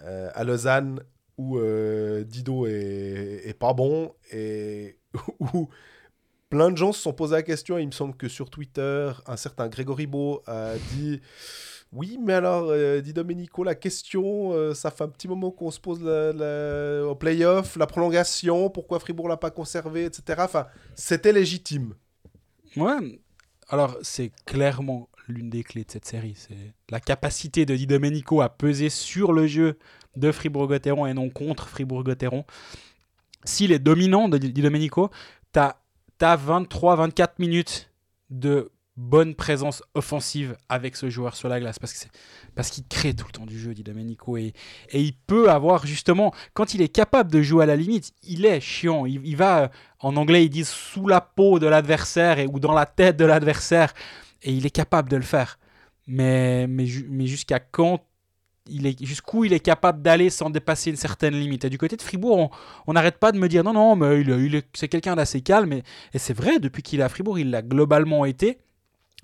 euh, 0.02 0.30
à 0.34 0.44
Lausanne 0.44 1.00
où 1.38 1.58
euh, 1.58 2.24
Dido 2.24 2.66
est, 2.66 3.56
pas 3.58 3.74
bon 3.74 4.14
et 4.32 4.98
où 5.40 5.68
plein 6.48 6.70
de 6.70 6.76
gens 6.76 6.92
se 6.92 7.00
sont 7.02 7.12
posé 7.12 7.34
la 7.34 7.42
question. 7.42 7.78
Il 7.78 7.86
me 7.86 7.92
semble 7.92 8.16
que 8.16 8.28
sur 8.28 8.48
Twitter, 8.50 9.10
un 9.26 9.36
certain 9.36 9.68
Grégory 9.68 10.06
Beau 10.06 10.42
a 10.46 10.74
dit 10.92 11.20
Oui, 11.92 12.18
mais 12.22 12.32
alors, 12.34 12.68
euh, 12.70 13.00
Di 13.00 13.12
Domenico, 13.12 13.64
la 13.64 13.74
question, 13.74 14.52
euh, 14.52 14.72
ça 14.74 14.90
fait 14.90 15.04
un 15.04 15.08
petit 15.08 15.28
moment 15.28 15.50
qu'on 15.50 15.70
se 15.70 15.80
pose 15.80 16.02
la- 16.02 16.32
la- 16.32 17.06
au 17.06 17.14
playoff, 17.14 17.76
la 17.76 17.86
prolongation, 17.86 18.70
pourquoi 18.70 18.98
Fribourg 19.00 19.28
l'a 19.28 19.36
pas 19.36 19.50
conservé, 19.50 20.04
etc. 20.06 20.40
Enfin, 20.44 20.66
c'était 20.94 21.32
légitime. 21.32 21.94
Ouais, 22.76 23.20
alors 23.68 23.96
c'est 24.02 24.30
clairement 24.44 25.08
l'une 25.28 25.50
des 25.50 25.62
clés 25.62 25.84
de 25.84 25.90
cette 25.90 26.04
série. 26.04 26.34
C'est 26.36 26.74
la 26.90 27.00
capacité 27.00 27.66
de 27.66 27.74
Di 27.74 27.86
Domenico 27.86 28.40
à 28.40 28.48
peser 28.48 28.90
sur 28.90 29.32
le 29.32 29.46
jeu 29.46 29.78
de 30.16 30.32
Fribourg-Gotteron 30.32 31.06
et 31.06 31.14
non 31.14 31.30
contre 31.30 31.68
Fribourg-Gotteron. 31.68 32.44
S'il 33.44 33.72
est 33.72 33.78
dominant 33.78 34.28
de 34.28 34.38
Di 34.38 34.62
Domenico, 34.62 35.10
tu 35.52 35.60
as, 35.60 35.76
23-24 36.18 37.28
minutes 37.38 37.90
de 38.30 38.70
bonne 38.96 39.34
présence 39.34 39.82
offensive 39.94 40.56
avec 40.70 40.96
ce 40.96 41.10
joueur 41.10 41.36
sur 41.36 41.50
la 41.50 41.60
glace 41.60 41.78
parce 41.78 41.92
que 41.92 42.08
parce 42.54 42.70
qu'il 42.70 42.86
crée 42.86 43.12
tout 43.12 43.26
le 43.26 43.32
temps 43.32 43.44
du 43.44 43.58
jeu 43.58 43.74
Di 43.74 43.82
Domenico 43.82 44.38
et, 44.38 44.54
et 44.88 45.02
il 45.02 45.12
peut 45.12 45.50
avoir 45.50 45.86
justement 45.86 46.32
quand 46.54 46.72
il 46.72 46.80
est 46.80 46.88
capable 46.88 47.30
de 47.30 47.42
jouer 47.42 47.64
à 47.64 47.66
la 47.66 47.76
limite 47.76 48.14
il 48.22 48.46
est 48.46 48.58
chiant 48.60 49.04
il, 49.04 49.20
il 49.26 49.36
va 49.36 49.64
euh, 49.64 49.68
en 49.98 50.16
anglais 50.16 50.46
ils 50.46 50.48
disent 50.48 50.70
sous 50.70 51.06
la 51.06 51.20
peau 51.20 51.58
de 51.58 51.66
l'adversaire 51.66 52.38
ou 52.50 52.58
dans 52.58 52.72
la 52.72 52.86
tête 52.86 53.18
de 53.18 53.26
l'adversaire 53.26 53.92
et 54.42 54.52
il 54.52 54.66
est 54.66 54.70
capable 54.70 55.08
de 55.08 55.16
le 55.16 55.22
faire. 55.22 55.58
Mais 56.06 56.66
mais, 56.68 56.86
ju- 56.86 57.06
mais 57.10 57.26
jusqu'à 57.26 57.58
quand 57.60 58.00
il 58.68 58.86
est 58.86 59.04
jusqu'où 59.04 59.44
il 59.44 59.52
est 59.52 59.60
capable 59.60 60.02
d'aller 60.02 60.28
sans 60.30 60.50
dépasser 60.50 60.90
une 60.90 60.96
certaine 60.96 61.34
limite? 61.34 61.64
Et 61.64 61.70
du 61.70 61.78
côté 61.78 61.96
de 61.96 62.02
Fribourg 62.02 62.50
on- 62.86 62.92
n'arrête 62.92 63.18
pas 63.18 63.32
de 63.32 63.38
me 63.38 63.48
dire 63.48 63.62
non 63.64 63.72
non 63.72 63.96
mais 63.96 64.20
il, 64.20 64.28
il 64.30 64.54
est- 64.56 64.68
c'est 64.74 64.88
quelqu'un 64.88 65.16
d'assez 65.16 65.40
calme 65.40 65.72
et, 65.72 65.82
et 66.14 66.18
c'est 66.18 66.34
vrai 66.34 66.58
depuis 66.58 66.82
qu'il 66.82 67.00
est 67.00 67.02
à 67.04 67.08
Fribourg 67.08 67.38
il 67.38 67.50
l'a 67.50 67.62
globalement 67.62 68.24
été. 68.24 68.58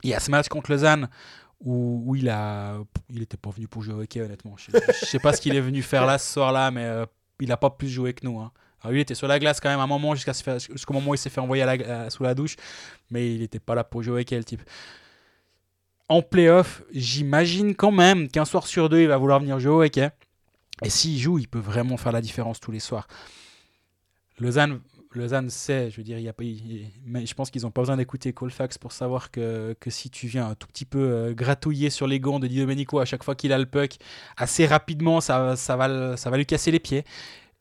Il 0.04 0.10
y 0.10 0.14
a 0.14 0.20
ce 0.20 0.30
match 0.30 0.48
contre 0.48 0.70
Lausanne 0.72 1.08
où, 1.64 2.02
où 2.06 2.16
il 2.16 2.28
a 2.28 2.78
il 3.10 3.22
était 3.22 3.36
pas 3.36 3.50
venu 3.50 3.68
pour 3.68 3.82
jouer 3.82 3.94
au 3.94 4.00
hockey 4.02 4.20
honnêtement. 4.20 4.54
Je 4.56 4.76
je 5.00 5.06
sais 5.06 5.18
pas 5.20 5.32
ce 5.32 5.40
qu'il 5.40 5.54
est 5.56 5.60
venu 5.60 5.82
faire 5.82 6.06
là 6.06 6.18
ce 6.18 6.32
soir 6.32 6.50
là 6.52 6.70
mais 6.72 6.84
euh, 6.84 7.06
il 7.40 7.50
a 7.52 7.56
pas 7.56 7.70
plus 7.70 7.88
joué 7.88 8.12
que 8.14 8.24
nous 8.26 8.38
hein. 8.40 8.50
Alors, 8.84 8.90
lui, 8.92 8.98
il 8.98 9.02
était 9.02 9.14
sur 9.14 9.28
la 9.28 9.38
glace 9.38 9.60
quand 9.60 9.68
même 9.70 9.78
à 9.78 9.84
un 9.84 9.86
moment 9.86 10.16
jusqu'à 10.16 10.32
jusqu'au 10.58 10.92
moment 10.94 11.12
où 11.12 11.14
il 11.14 11.18
s'est 11.18 11.30
fait 11.30 11.40
envoyer 11.40 11.64
sous 12.10 12.24
la 12.24 12.34
douche 12.34 12.56
mais 13.10 13.32
il 13.32 13.40
n'était 13.40 13.60
pas 13.60 13.76
là 13.76 13.84
pour 13.84 14.02
jouer 14.02 14.14
au 14.14 14.18
hockey 14.20 14.36
le 14.36 14.42
type 14.44 14.62
en 16.12 16.22
playoff 16.22 16.82
j'imagine 16.92 17.74
quand 17.74 17.90
même 17.92 18.28
qu'un 18.28 18.44
soir 18.44 18.66
sur 18.66 18.88
deux 18.88 19.00
il 19.00 19.08
va 19.08 19.16
vouloir 19.16 19.40
venir 19.40 19.58
jouer 19.58 19.72
au 19.72 19.82
hockey 19.82 20.10
et 20.84 20.90
s'il 20.90 21.18
joue 21.18 21.38
il 21.38 21.48
peut 21.48 21.58
vraiment 21.58 21.96
faire 21.96 22.12
la 22.12 22.20
différence 22.20 22.60
tous 22.60 22.72
les 22.72 22.80
soirs 22.80 23.06
Lausanne 24.38 24.80
Lausanne 25.14 25.50
sait, 25.50 25.90
je 25.90 25.98
veux 25.98 26.02
dire, 26.02 26.18
il 26.18 26.24
y 26.24 26.28
a 26.28 26.32
pas, 26.32 26.42
il- 26.42 26.86
mais 27.04 27.26
je 27.26 27.34
pense 27.34 27.50
qu'ils 27.50 27.62
n'ont 27.62 27.70
pas 27.70 27.82
besoin 27.82 27.98
d'écouter 27.98 28.32
Colfax 28.32 28.78
pour 28.78 28.92
savoir 28.92 29.30
que, 29.30 29.76
que 29.78 29.90
si 29.90 30.08
tu 30.08 30.26
viens 30.26 30.48
un 30.48 30.54
tout 30.54 30.66
petit 30.66 30.86
peu 30.86 31.00
euh, 31.00 31.34
gratouiller 31.34 31.90
sur 31.90 32.06
les 32.06 32.18
gants 32.18 32.40
de 32.40 32.46
Di 32.46 32.58
Domenico 32.60 32.98
à 32.98 33.04
chaque 33.04 33.22
fois 33.22 33.34
qu'il 33.34 33.52
a 33.52 33.58
le 33.58 33.66
puck, 33.66 33.96
assez 34.38 34.64
rapidement, 34.64 35.20
ça, 35.20 35.54
ça, 35.56 35.76
va, 35.76 36.16
ça 36.16 36.30
va 36.30 36.36
lui 36.38 36.46
casser 36.46 36.70
les 36.70 36.80
pieds. 36.80 37.04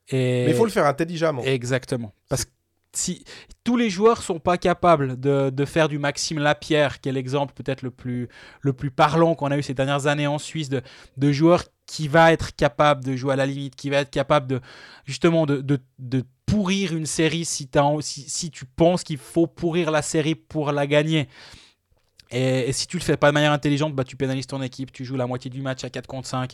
Et... 0.07 0.45
Mais 0.45 0.51
il 0.51 0.55
faut 0.55 0.63
le 0.63 0.71
faire 0.71 0.85
intelligemment. 0.85 1.43
Exactement. 1.43 2.13
Parce 2.29 2.45
que 2.45 2.51
si 2.93 3.23
tous 3.63 3.77
les 3.77 3.89
joueurs 3.89 4.21
sont 4.21 4.39
pas 4.39 4.57
capables 4.57 5.19
de, 5.19 5.49
de 5.49 5.65
faire 5.65 5.87
du 5.87 5.99
Maxime 5.99 6.39
Lapierre, 6.39 6.99
qui 6.99 7.09
est 7.09 7.11
l'exemple 7.11 7.53
peut-être 7.53 7.81
le 7.83 7.91
plus, 7.91 8.27
le 8.61 8.73
plus 8.73 8.91
parlant 8.91 9.35
qu'on 9.35 9.51
a 9.51 9.57
eu 9.57 9.63
ces 9.63 9.73
dernières 9.73 10.07
années 10.07 10.27
en 10.27 10.39
Suisse, 10.39 10.69
de, 10.69 10.81
de 11.17 11.31
joueurs 11.31 11.63
qui 11.85 12.07
va 12.07 12.31
être 12.33 12.55
capable 12.55 13.03
de 13.03 13.15
jouer 13.15 13.33
à 13.33 13.35
la 13.35 13.45
limite, 13.45 13.75
qui 13.75 13.89
va 13.89 13.97
être 13.97 14.09
capable 14.11 14.47
de 14.47 14.61
justement 15.05 15.45
de, 15.45 15.61
de, 15.61 15.79
de 15.99 16.23
pourrir 16.45 16.93
une 16.93 17.05
série 17.05 17.45
si, 17.45 17.69
si, 18.01 18.21
si 18.29 18.51
tu 18.51 18.65
penses 18.65 19.03
qu'il 19.03 19.17
faut 19.17 19.47
pourrir 19.47 19.91
la 19.91 20.01
série 20.01 20.35
pour 20.35 20.71
la 20.71 20.85
gagner. 20.87 21.27
Et, 22.31 22.69
et 22.69 22.73
si 22.73 22.87
tu 22.87 22.97
le 22.97 23.03
fais 23.03 23.17
pas 23.17 23.29
de 23.29 23.33
manière 23.33 23.51
intelligente, 23.51 23.93
bah, 23.93 24.03
tu 24.03 24.15
pénalises 24.15 24.47
ton 24.47 24.61
équipe, 24.61 24.91
tu 24.91 25.03
joues 25.05 25.17
la 25.17 25.27
moitié 25.27 25.49
du 25.51 25.61
match 25.61 25.83
à 25.83 25.89
4 25.89 26.07
contre 26.07 26.27
5. 26.27 26.53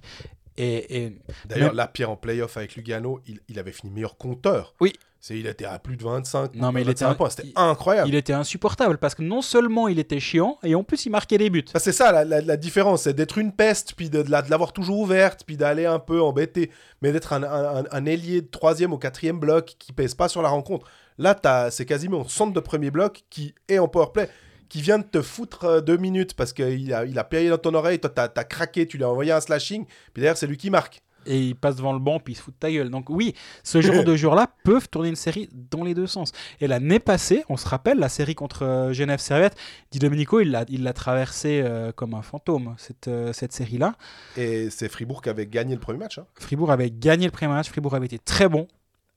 Et, 0.60 1.04
et 1.06 1.18
D'ailleurs, 1.46 1.68
même- 1.70 1.78
là, 1.78 1.88
Pierre 1.88 2.10
en 2.10 2.16
playoff 2.18 2.58
avec 2.58 2.76
Lugano, 2.76 3.22
il, 3.28 3.40
il 3.48 3.60
avait 3.60 3.72
fini 3.72 3.92
meilleur 3.92 4.18
compteur. 4.18 4.74
Oui. 4.82 4.94
C'est, 5.20 5.38
il 5.38 5.48
était 5.48 5.66
à 5.66 5.80
plus 5.80 5.98
de 5.98 6.04
25, 6.04 6.56
Non, 6.56 6.72
mais 6.72 6.82
il 6.82 6.88
25 6.88 7.08
était- 7.08 7.18
points. 7.18 7.30
C'était 7.30 7.52
incroyable. 7.56 8.08
il 8.08 8.16
était 8.16 8.34
insupportable 8.34 8.98
parce 8.98 9.16
que 9.16 9.24
non 9.24 9.42
seulement 9.42 9.88
il 9.88 10.00
était 10.00 10.20
chiant, 10.20 10.58
et 10.64 10.76
en 10.76 10.84
plus 10.84 11.06
il 11.06 11.10
marquait 11.10 11.38
des 11.38 11.50
buts. 11.50 11.66
Ça, 11.74 11.80
c'est 11.80 11.92
ça 11.92 12.12
la, 12.12 12.24
la- 12.24 12.42
la 12.42 12.56
différence, 12.58 13.02
c'est 13.04 13.14
d'être 13.14 13.38
une 13.38 13.52
peste, 13.52 13.94
puis 13.96 14.10
de, 14.10 14.22
de 14.22 14.30
la- 14.32 14.42
de 14.44 14.50
l'avoir 14.52 14.74
toujours 14.74 15.00
ouverte, 15.00 15.44
puis 15.46 15.58
d'aller 15.58 15.86
un 15.86 16.00
peu 16.00 16.22
embêter, 16.22 16.72
mais 17.02 17.12
d'être 17.12 17.34
un, 17.34 17.44
un, 17.44 17.80
un- 17.80 17.84
un 17.92 18.06
ailier 18.06 18.42
de 18.42 18.48
troisième 18.48 18.94
ou 18.94 18.98
quatrième 18.98 19.40
bloc 19.40 19.76
qui 19.80 19.92
pèse 19.92 20.14
pas 20.14 20.30
sur 20.30 20.42
la 20.42 20.50
rencontre. 20.50 20.88
Là, 21.18 21.34
t'as- 21.34 21.72
c'est 21.72 21.86
quasiment 21.86 22.22
un 22.22 22.28
centre 22.30 22.54
de 22.54 22.60
premier 22.60 22.92
bloc 22.92 23.24
qui 23.32 23.56
est 23.68 23.80
en 23.80 23.88
powerplay, 23.88 24.30
qui 24.70 24.82
vient 24.82 25.00
de 25.00 25.04
te 25.04 25.22
foutre 25.22 25.64
euh, 25.66 25.82
deux 25.82 25.98
minutes 25.98 26.36
parce 26.36 26.54
qu'il 26.54 26.94
a, 26.94 27.06
il 27.06 27.18
a 27.18 27.24
payé 27.24 27.50
dans 27.50 27.58
ton 27.58 27.74
oreille, 27.74 28.00
toi 28.00 28.12
t'as, 28.14 28.28
t'as 28.28 28.44
craqué, 28.44 28.86
tu 28.86 28.98
lui 28.98 29.04
as 29.04 29.10
envoyé 29.10 29.32
un 29.32 29.42
slashing, 29.42 29.86
puis 30.14 30.22
derrière 30.22 30.38
c'est 30.38 30.46
lui 30.48 30.58
qui 30.58 30.70
marque. 30.70 31.02
Et 31.26 31.40
il 31.48 31.56
passe 31.56 31.76
devant 31.76 31.92
le 31.94 32.00
banc 32.00 32.20
puis 32.20 32.34
il 32.34 32.36
se 32.38 32.42
fout 32.42 32.54
de 32.54 32.60
ta 32.60 32.72
gueule. 32.72 32.90
Donc 32.90 33.10
oui, 33.10 33.34
ce 33.64 33.82
genre 33.82 34.04
de 34.04 34.16
joueurs-là 34.18 34.48
peuvent 34.64 34.88
tourner 34.90 35.10
une 35.10 35.16
série 35.16 35.50
dans 35.72 35.84
les 35.84 35.94
deux 35.94 36.08
sens. 36.08 36.32
Et 36.62 36.68
l'année 36.68 37.00
passée, 37.00 37.44
on 37.50 37.58
se 37.58 37.68
rappelle, 37.68 37.98
la 38.00 38.10
série 38.10 38.36
contre 38.36 38.64
euh, 38.64 38.94
Genève 38.94 39.20
Servette, 39.20 39.56
Di 39.92 40.00
Domenico, 40.00 40.40
il 40.40 40.52
l'a, 40.52 40.64
il 40.70 40.84
l'a 40.84 40.94
traversé 40.94 41.62
euh, 41.64 41.92
comme 41.92 42.14
un 42.14 42.22
fantôme, 42.22 42.76
cette, 42.78 43.08
euh, 43.10 43.34
cette 43.34 43.52
série-là. 43.52 43.96
Et 44.38 44.70
c'est 44.70 44.88
Fribourg 44.90 45.22
qui 45.22 45.30
avait 45.30 45.48
gagné 45.48 45.74
le 45.74 45.82
premier 45.82 46.00
match. 46.00 46.18
hein. 46.20 46.26
Fribourg 46.36 46.72
avait 46.72 46.92
gagné 46.92 47.26
le 47.26 47.32
premier 47.32 47.52
match, 47.52 47.68
Fribourg 47.68 47.94
avait 47.96 48.06
été 48.06 48.20
très 48.20 48.48
bon. 48.48 48.68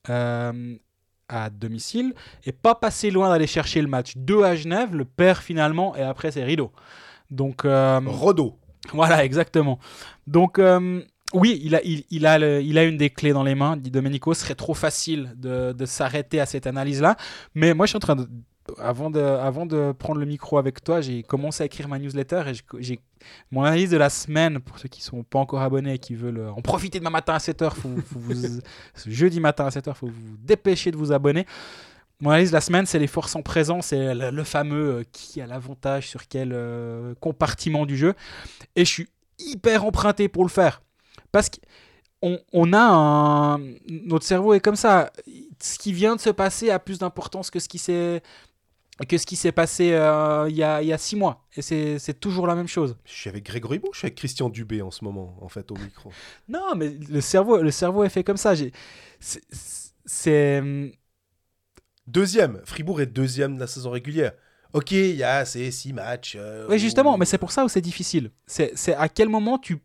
Euh, 0.09 0.77
à 1.29 1.49
domicile 1.49 2.13
et 2.45 2.51
pas 2.51 2.75
passer 2.75 3.11
loin 3.13 3.29
d'aller 3.29 3.47
chercher 3.47 3.81
le 3.83 3.87
match 3.87 4.15
2 4.17 4.43
à 4.43 4.57
Genève, 4.57 4.97
le 4.97 5.05
perd 5.05 5.39
finalement 5.39 5.95
et 5.95 6.03
après 6.03 6.33
c'est 6.33 6.43
rideau. 6.43 6.73
Donc 7.31 7.63
Rodo. 7.65 8.59
voilà, 8.93 9.25
exactement. 9.25 9.79
Donc 10.27 10.59
oui, 11.35 11.61
il 11.63 11.75
a, 11.75 11.83
il, 11.85 12.05
il 12.11 12.27
a 12.27 12.39
il 12.61 12.79
a 12.79 12.85
une 12.85 12.97
des 12.97 13.11
clés 13.11 13.33
dans 13.33 13.43
les 13.45 13.55
mains. 13.55 13.77
Di 13.77 13.91
Domenico, 13.91 14.35
ce 14.35 14.43
serait 14.43 14.55
trop 14.55 14.75
facile 14.75 15.33
de, 15.37 15.73
de 15.73 15.87
s'arrêter 15.87 16.41
à 16.41 16.47
cette 16.47 16.67
analyse-là. 16.67 17.17
Mais 17.55 17.75
moi, 17.75 17.87
je 17.87 17.91
suis 17.91 17.97
en 17.97 18.01
train 18.01 18.17
de. 18.17 18.29
Avant 18.79 19.11
de, 19.11 19.19
avant 19.21 19.67
de 19.67 19.91
prendre 19.93 20.21
le 20.21 20.27
micro 20.27 20.57
avec 20.57 20.85
toi, 20.85 21.01
j'ai 21.01 21.25
commencé 21.25 21.63
à 21.65 21.67
écrire 21.67 21.89
ma 21.89 21.99
newsletter 21.99 22.45
et 22.47 22.53
j'ai- 22.79 23.01
mon 23.51 23.65
analyse 23.65 23.91
de 23.91 23.97
la 23.97 24.11
semaine, 24.11 24.61
pour 24.61 24.79
ceux 24.79 24.89
qui 24.89 25.03
sont 25.03 25.25
pas 25.25 25.41
encore 25.41 25.61
abonnés 25.63 25.95
et 25.95 25.99
qui 25.99 26.15
veulent 26.15 26.39
euh, 26.39 26.53
en 26.53 26.63
profiter 26.63 27.01
demain 27.01 27.11
matin 27.11 27.35
à 27.35 27.39
7h, 27.39 27.73
faut, 27.75 27.91
jeudi 29.07 29.41
matin 29.41 29.67
à 29.67 29.71
7h, 29.71 29.95
faut 29.95 30.07
vous 30.07 30.37
dépêcher 30.39 30.91
de 30.93 30.97
vous 30.97 31.11
abonner. 31.11 31.47
Mon 32.21 32.31
analyse 32.31 32.51
de 32.51 32.55
la 32.57 32.61
semaine, 32.61 32.87
c'est 32.87 32.99
les 33.01 33.07
forces 33.09 33.35
en 33.35 33.43
présence, 33.43 33.87
c'est 33.87 34.15
le, 34.15 34.31
le 34.31 34.45
fameux 34.45 34.99
euh, 34.99 35.03
qui 35.11 35.41
a 35.41 35.47
l'avantage 35.47 36.09
sur 36.09 36.29
quel 36.29 36.53
euh, 36.53 37.15
compartiment 37.19 37.87
du 37.87 37.97
jeu. 37.97 38.15
Et 38.77 38.85
je 38.85 38.91
suis 38.91 39.09
hyper 39.41 39.85
emprunté 39.85 40.29
pour 40.29 40.45
le 40.45 40.51
faire. 40.51 40.81
Parce 41.33 41.51
qu'on 41.51 42.39
on 42.53 42.73
a 42.73 42.81
un. 42.81 43.59
Notre 43.89 44.25
cerveau 44.27 44.55
est 44.55 44.61
comme 44.61 44.77
ça. 44.77 45.13
Ce 45.61 45.79
qui 45.79 45.93
vient 45.93 46.17
de 46.17 46.21
se 46.21 46.31
passer 46.31 46.71
a 46.71 46.79
plus 46.79 46.99
d'importance 46.99 47.51
que 47.51 47.59
ce 47.59 47.69
qui 47.69 47.79
s'est. 47.79 48.23
Que 49.09 49.17
ce 49.17 49.25
qui 49.25 49.37
s'est 49.37 49.53
passé 49.53 49.93
euh, 49.95 50.47
il 50.51 50.57
y, 50.57 50.63
a, 50.63 50.83
y 50.83 50.93
a 50.93 50.99
six 50.99 51.17
mois. 51.17 51.47
Et 51.57 51.63
c'est 51.63 52.21
toujours 52.21 52.47
la 52.47 52.55
même 52.55 52.69
chose. 52.69 52.97
Je 53.07 53.13
suis 53.15 53.31
avec 53.31 53.45
Grégory 53.47 53.79
Beau, 53.79 53.89
je 53.95 53.99
suis 53.99 54.07
avec 54.07 54.17
Christian 54.17 54.51
Dubé 54.51 54.83
en 54.83 54.91
ce 54.91 55.05
moment, 55.05 55.39
en 55.41 55.49
fait, 55.49 55.71
au 55.71 55.75
micro. 55.77 56.13
Non, 56.51 56.75
mais 56.77 56.91
le 57.09 57.23
cerveau, 57.23 57.63
le 57.63 57.71
cerveau 57.71 58.05
est 58.05 58.11
fait 58.11 58.25
comme 58.25 58.37
ça. 58.37 58.55
C'est- 59.21 59.41
C'est. 60.05 60.93
Deuxième, 62.07 62.61
Fribourg 62.65 63.01
est 63.01 63.07
deuxième 63.07 63.55
de 63.55 63.61
la 63.61 63.67
saison 63.67 63.91
régulière. 63.91 64.33
Ok, 64.73 64.93
il 64.93 65.17
y 65.17 65.23
a 65.25 65.45
ces 65.45 65.71
six 65.71 65.93
matchs. 65.93 66.37
euh, 66.39 66.67
Oui, 66.69 66.79
justement, 66.79 67.15
où- 67.15 67.17
mais 67.17 67.25
c'est 67.25 67.39
pour 67.39 67.53
ça 67.53 67.65
où 67.65 67.69
c'est 67.69 67.81
difficile. 67.81 68.31
C'est 68.47 68.95
à 68.95 69.09
quel 69.09 69.29
moment 69.29 69.59
tu 69.59 69.79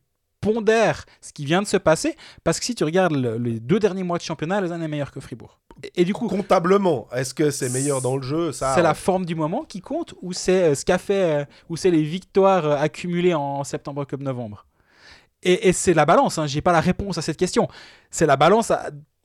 ce 1.22 1.34
qui 1.34 1.46
vient 1.46 1.62
de 1.62 1.68
se 1.68 1.78
passer. 1.78 2.16
Parce 2.44 2.60
que 2.60 2.66
si 2.66 2.76
tu 2.76 2.84
regardes 2.84 3.14
le- 3.14 3.38
les 3.38 3.60
deux 3.60 3.80
derniers 3.80 4.04
mois 4.04 4.18
de 4.18 4.24
championnat, 4.24 4.62
Lausanne 4.62 4.84
est 4.84 4.88
meilleur 4.88 5.12
que 5.12 5.20
Fribourg. 5.20 5.60
Et, 5.84 6.02
et 6.02 6.06
du 6.06 6.14
coup, 6.14 6.28
Comptablement, 6.28 7.08
est-ce 7.14 7.34
que 7.34 7.50
c'est 7.52 7.70
meilleur 7.70 8.02
dans 8.02 8.16
le 8.18 8.24
jeu 8.24 8.52
ça, 8.52 8.74
c'est 8.76 8.82
la 8.82 8.94
forme 8.94 9.26
du 9.26 9.36
moment 9.36 9.64
qui 9.64 9.82
compte 9.82 10.14
ou 10.22 10.32
c'est 10.34 10.64
euh, 10.72 10.76
ce 10.76 10.86
qu'a 10.86 10.98
fait, 10.98 11.42
euh, 11.42 11.46
ou 11.70 11.76
c'est 11.78 11.92
les 11.92 12.04
victoires 12.04 12.66
euh, 12.66 12.78
accumulées 12.78 13.34
en 13.34 13.64
septembre, 13.64 14.02
octobre, 14.02 14.24
novembre? 14.24 14.66
Et, 15.44 15.68
et 15.70 15.74
c'est 15.74 15.94
la 15.94 16.06
balance, 16.06 16.38
hein, 16.40 16.48
j'ai 16.48 16.62
pas 16.62 16.72
la 16.72 16.80
réponse 16.82 17.18
à 17.18 17.22
cette 17.22 17.38
question. 17.38 17.68
C'est 18.10 18.26
la 18.26 18.36
balance 18.38 18.72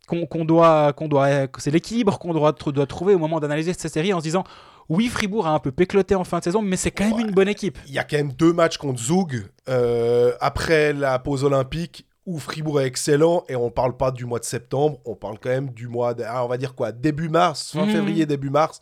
qu'on 0.06 0.44
doit, 0.44 0.92
qu'on 0.92 1.06
doit, 1.06 1.28
c'est 1.58 1.70
l'équilibre 1.70 2.18
qu'on 2.18 2.34
doit, 2.34 2.52
doit 2.52 2.86
trouver 2.86 3.14
au 3.14 3.18
moment 3.18 3.38
d'analyser 3.38 3.72
cette 3.72 3.92
série 3.92 4.12
en 4.12 4.18
se 4.18 4.24
disant 4.24 4.42
oui, 4.90 5.08
Fribourg 5.08 5.46
a 5.46 5.50
un 5.50 5.58
peu 5.58 5.72
pécloté 5.72 6.14
en 6.14 6.24
fin 6.24 6.38
de 6.40 6.44
saison, 6.44 6.60
mais 6.60 6.76
c'est 6.76 6.90
quand 6.90 7.04
même 7.04 7.14
Ouais. 7.14 7.22
une 7.22 7.30
bonne 7.30 7.48
équipe. 7.48 7.78
Il 7.86 7.94
y 7.94 7.98
a 7.98 8.04
quand 8.04 8.16
même 8.18 8.32
deux 8.32 8.52
matchs 8.52 8.76
contre 8.76 9.00
Zug 9.00 9.46
euh, 9.68 10.32
après 10.40 10.92
la 10.92 11.18
pause 11.18 11.44
olympique 11.44 12.06
où 12.26 12.38
Fribourg 12.38 12.80
est 12.82 12.86
excellent 12.86 13.44
et 13.48 13.56
on 13.56 13.70
parle 13.70 13.96
pas 13.96 14.10
du 14.10 14.26
mois 14.26 14.38
de 14.38 14.44
septembre, 14.44 14.98
on 15.06 15.14
parle 15.16 15.38
quand 15.38 15.48
même 15.48 15.70
du 15.70 15.88
mois, 15.88 16.12
de, 16.14 16.22
ah, 16.26 16.44
on 16.44 16.48
va 16.48 16.58
dire 16.58 16.74
quoi, 16.74 16.92
début 16.92 17.28
mars, 17.30 17.70
fin 17.72 17.86
Mhm. 17.86 17.92
février, 17.92 18.26
début 18.26 18.50
mars. 18.50 18.80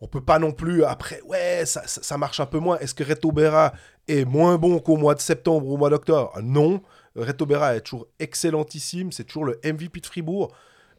On 0.00 0.08
peut 0.08 0.20
pas 0.20 0.40
non 0.40 0.50
plus 0.50 0.82
après, 0.84 1.20
ouais, 1.28 1.62
ça, 1.64 1.86
ça, 1.86 2.02
ça 2.02 2.18
marche 2.18 2.40
un 2.40 2.46
peu 2.46 2.58
moins. 2.58 2.76
Est-ce 2.80 2.92
que 2.94 3.04
Reto 3.04 3.30
Berra 3.30 3.72
est 4.08 4.24
moins 4.24 4.58
bon 4.58 4.80
qu'au 4.80 4.96
mois 4.96 5.14
de 5.14 5.20
septembre 5.20 5.66
ou 5.68 5.74
au 5.74 5.76
mois 5.76 5.90
d'octobre? 5.90 6.32
Non. 6.42 6.82
Reto 7.14 7.46
Berra 7.46 7.76
est 7.76 7.82
toujours 7.82 8.08
excellentissime, 8.18 9.12
c'est 9.12 9.24
toujours 9.24 9.44
le 9.44 9.60
MVP 9.64 10.00
de 10.00 10.06
Fribourg. 10.06 10.52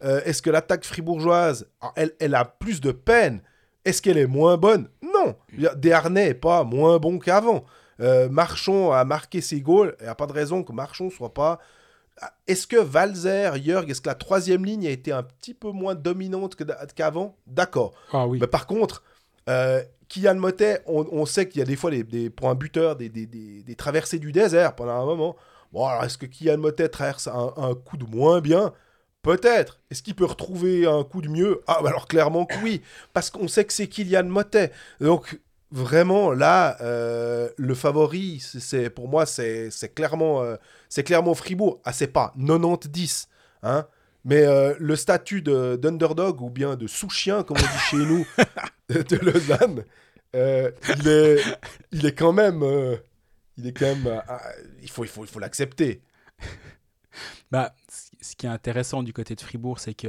Euh, 0.04 0.22
Est-ce 0.26 0.42
que 0.42 0.50
l'attaque 0.50 0.86
fribourgeoise, 0.86 1.68
elle, 1.96 2.12
elle 2.20 2.36
a 2.36 2.46
plus 2.46 2.80
de 2.82 2.92
peine 2.92 3.42
Est-ce 3.86 4.02
qu'elle 4.02 4.18
est 4.18 4.28
moins 4.28 4.58
bonne? 4.58 4.88
Non. 5.02 5.36
Desharnais 5.76 6.28
n'est 6.28 6.34
pas 6.34 6.64
moins 6.64 6.98
bon 7.00 7.20
qu'avant. 7.20 7.66
Euh, 8.00 8.30
Marchand 8.30 8.92
a 8.92 9.04
marqué 9.06 9.42
ses 9.42 9.62
goals. 9.62 9.96
Il 10.00 10.04
n'y 10.04 10.10
a 10.10 10.16
pas 10.16 10.26
de 10.28 10.34
raison 10.34 10.64
que 10.64 10.72
Marchand 10.74 11.10
soit 11.10 11.34
pas. 11.34 11.60
Ah, 12.22 12.32
Est-ce 12.48 12.68
que 12.68 12.78
Valzer, 12.78 13.52
Jörg, 13.64 13.90
est-ce 13.90 14.02
que 14.02 14.10
la 14.10 14.16
troisième 14.16 14.66
ligne 14.66 14.88
a 14.88 14.92
été 14.92 15.12
un 15.12 15.24
petit 15.24 15.54
peu 15.54 15.72
moins 15.72 15.96
dominante 15.96 16.56
qu'avant? 16.96 17.36
D'accord. 17.48 17.94
Ah 18.12 18.28
oui. 18.28 18.40
Mais 18.40 18.48
par 18.48 18.68
contre, 18.68 19.04
euh, 19.50 19.82
Kylian 20.10 20.36
Motet, 20.36 20.82
on, 20.86 21.06
on 21.12 21.26
sait 21.26 21.50
qu'il 21.50 21.60
y 21.60 21.62
a 21.62 21.66
des 21.66 21.76
fois 21.76 21.92
des, 21.92 22.04
des, 22.04 22.30
pour 22.30 22.50
un 22.50 22.56
buteur 22.56 22.96
des, 22.96 23.10
des, 23.10 23.26
des- 23.26 23.64
des 23.64 23.76
traversées 23.76 24.20
du 24.20 24.32
désert 24.32 24.76
pendant 24.76 24.92
un 24.94 25.06
moment. 25.06 25.36
Bon, 25.72 25.86
alors 25.88 26.04
est-ce 26.04 26.18
que 26.20 26.28
Kylian 26.28 26.58
Motet 26.60 26.88
traverse 26.90 27.28
un, 27.28 27.52
un 27.58 27.74
coup 27.74 27.98
de 27.98 28.06
moins 28.06 28.40
bien? 28.42 28.74
Peut-être. 29.24 29.80
Est-ce 29.90 30.04
qu'il 30.04 30.16
peut 30.16 30.26
retrouver 30.26 30.86
un 30.86 31.04
coup 31.04 31.22
de 31.22 31.30
mieux? 31.30 31.62
Ah, 31.66 31.80
bah 31.82 31.90
alors 31.90 32.08
clairement 32.08 32.46
que 32.46 32.56
oui. 32.62 32.82
Parce 33.14 33.30
qu'on 33.32 33.48
sait 33.48 33.64
que 33.66 33.74
c'est 33.74 33.88
Kylian 33.88 34.26
Motet. 34.26 34.72
Donc, 35.00 35.40
vraiment, 35.72 36.32
là, 36.32 36.78
euh, 36.82 37.50
le 37.58 37.74
favori, 37.74 38.40
c'est- 38.42 38.90
pour 38.90 39.08
moi, 39.08 39.26
c'est 39.26 39.72
clairement, 39.96 40.44
euh, 40.44 40.58
c'est 40.90 41.04
clairement 41.04 41.34
Fribourg. 41.36 41.80
Ah, 41.86 41.94
c'est 41.94 42.08
pas 42.08 42.34
90-10. 42.38 43.28
Hein 43.64 43.88
mais 44.26 44.46
euh, 44.46 44.74
le 44.80 44.96
statut 44.96 45.42
de- 45.42 45.76
d'underdog 45.78 46.42
ou 46.42 46.50
bien 46.50 46.76
de 46.76 46.88
sous-chien, 46.88 47.44
comme 47.44 47.58
on 47.58 47.62
dit 47.62 47.80
chez 47.90 47.98
nous, 47.98 48.26
de 48.90 49.16
Lausanne, 49.18 49.84
il, 50.34 51.08
est, 51.08 51.42
il 51.92 52.06
est 52.06 52.14
quand 52.14 52.32
même. 52.34 52.62
il 53.58 53.68
est 53.68 53.74
quand 53.78 53.86
même. 53.96 54.22
ah, 54.28 54.42
il 54.82 54.90
faut 54.90 55.04
il 55.06 55.10
faut, 55.10 55.24
il 55.24 55.30
faut 55.30 55.40
l'accepter. 55.40 56.02
Bah, 57.52 57.74
ce 58.24 58.36
qui 58.36 58.46
est 58.48 58.50
intéressant 58.50 59.04
du 59.04 59.14
côté 59.14 59.36
de 59.36 59.42
Fribourg, 59.42 59.80
c'est 59.80 59.94
que 59.94 60.08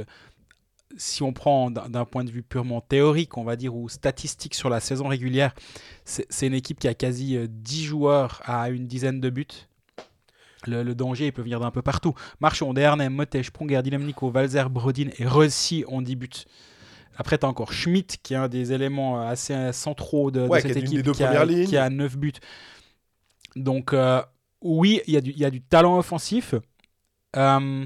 si 0.97 1.23
on 1.23 1.33
prend 1.33 1.69
d'un 1.71 2.05
point 2.05 2.23
de 2.23 2.31
vue 2.31 2.41
purement 2.43 2.79
théorique, 2.79 3.37
on 3.37 3.43
va 3.43 3.55
dire, 3.55 3.75
ou 3.75 3.89
statistique 3.89 4.55
sur 4.55 4.69
la 4.69 4.79
saison 4.79 5.07
régulière, 5.07 5.53
c'est 6.05 6.47
une 6.47 6.53
équipe 6.53 6.79
qui 6.79 6.87
a 6.87 6.93
quasi 6.93 7.35
euh, 7.37 7.47
10 7.49 7.83
joueurs 7.85 8.41
à 8.45 8.69
une 8.69 8.87
dizaine 8.87 9.19
de 9.19 9.29
buts. 9.29 9.47
Le, 10.67 10.83
le 10.83 10.95
danger, 10.95 11.27
il 11.27 11.31
peut 11.33 11.41
venir 11.43 11.59
d'un 11.59 11.69
peu 11.71 11.81
partout. 11.81 12.13
Marchand, 12.39 12.73
Dernay, 12.73 13.09
Motet, 13.09 13.43
Sprunger, 13.43 13.81
Dylan 13.83 14.03
Nico, 14.03 14.31
Valzer, 14.31 14.69
Brodin 14.69 15.09
et 15.19 15.27
Rossi 15.27 15.83
ont 15.87 16.01
10 16.01 16.15
buts. 16.15 16.29
Après, 17.17 17.37
tu 17.37 17.45
as 17.45 17.49
encore 17.49 17.71
Schmidt, 17.73 18.17
qui 18.23 18.33
est 18.33 18.37
un 18.37 18.47
des 18.47 18.71
éléments 18.73 19.21
euh, 19.21 19.27
assez 19.27 19.53
euh, 19.53 19.71
centraux 19.71 20.31
de, 20.31 20.41
Ouais, 20.47 20.61
cette 20.61 20.71
équipe, 20.85 21.05
qui 21.13 21.23
a, 21.23 21.45
qui 21.65 21.77
a 21.77 21.89
9 21.89 22.17
buts. 22.17 22.33
Donc, 23.55 23.93
euh, 23.93 24.21
oui, 24.61 25.01
il 25.07 25.13
y, 25.13 25.17
a 25.17 25.21
du- 25.21 25.31
il 25.31 25.37
y 25.39 25.45
a 25.45 25.49
du 25.51 25.61
talent 25.61 25.97
offensif. 25.97 26.55
Euh, 27.35 27.85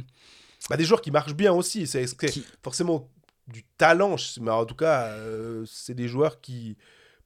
Bah, 0.69 0.77
des 0.77 0.83
joueurs 0.85 1.01
qui 1.01 1.11
marchent 1.11 1.33
bien 1.35 1.51
aussi. 1.53 1.87
C'est 1.87 2.05
Qui- 2.27 2.45
forcément 2.63 3.07
du 3.47 3.63
talent, 3.77 4.15
mais 4.41 4.51
en 4.51 4.65
tout 4.65 4.75
cas, 4.75 5.05
euh, 5.07 5.63
c'est 5.65 5.95
des 5.95 6.07
joueurs 6.07 6.39
qui 6.41 6.77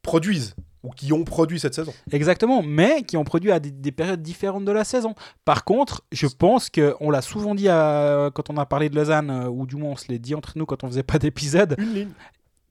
produisent 0.01 0.55
ou 0.83 0.89
qui 0.91 1.13
ont 1.13 1.23
produit 1.23 1.59
cette 1.59 1.73
saison. 1.75 1.93
Exactement, 2.11 2.61
mais 2.61 3.03
qui 3.03 3.15
ont 3.17 3.23
produit 3.23 3.51
à 3.51 3.59
des, 3.59 3.71
des 3.71 3.91
périodes 3.91 4.21
différentes 4.21 4.65
de 4.65 4.71
la 4.71 4.83
saison. 4.83 5.15
Par 5.45 5.63
contre, 5.63 6.03
je 6.11 6.27
pense 6.27 6.69
que 6.69 6.93
on 6.99 7.09
l'a 7.09 7.21
souvent 7.21 7.55
dit 7.55 7.69
à- 7.69 8.29
quand 8.33 8.49
on 8.49 8.57
a 8.57 8.65
parlé 8.65 8.89
de 8.89 8.95
Lausanne, 8.95 9.29
euh, 9.29 9.47
ou 9.49 9.65
du 9.65 9.75
moins 9.77 9.91
on 9.91 9.95
se 9.95 10.09
l'est 10.09 10.19
dit 10.19 10.35
entre 10.35 10.57
nous 10.57 10.65
quand 10.65 10.83
on 10.83 10.87
faisait 10.87 11.03
pas 11.03 11.19
d'épisode. 11.19 11.75
Une 11.77 11.93
ligne. 11.93 12.09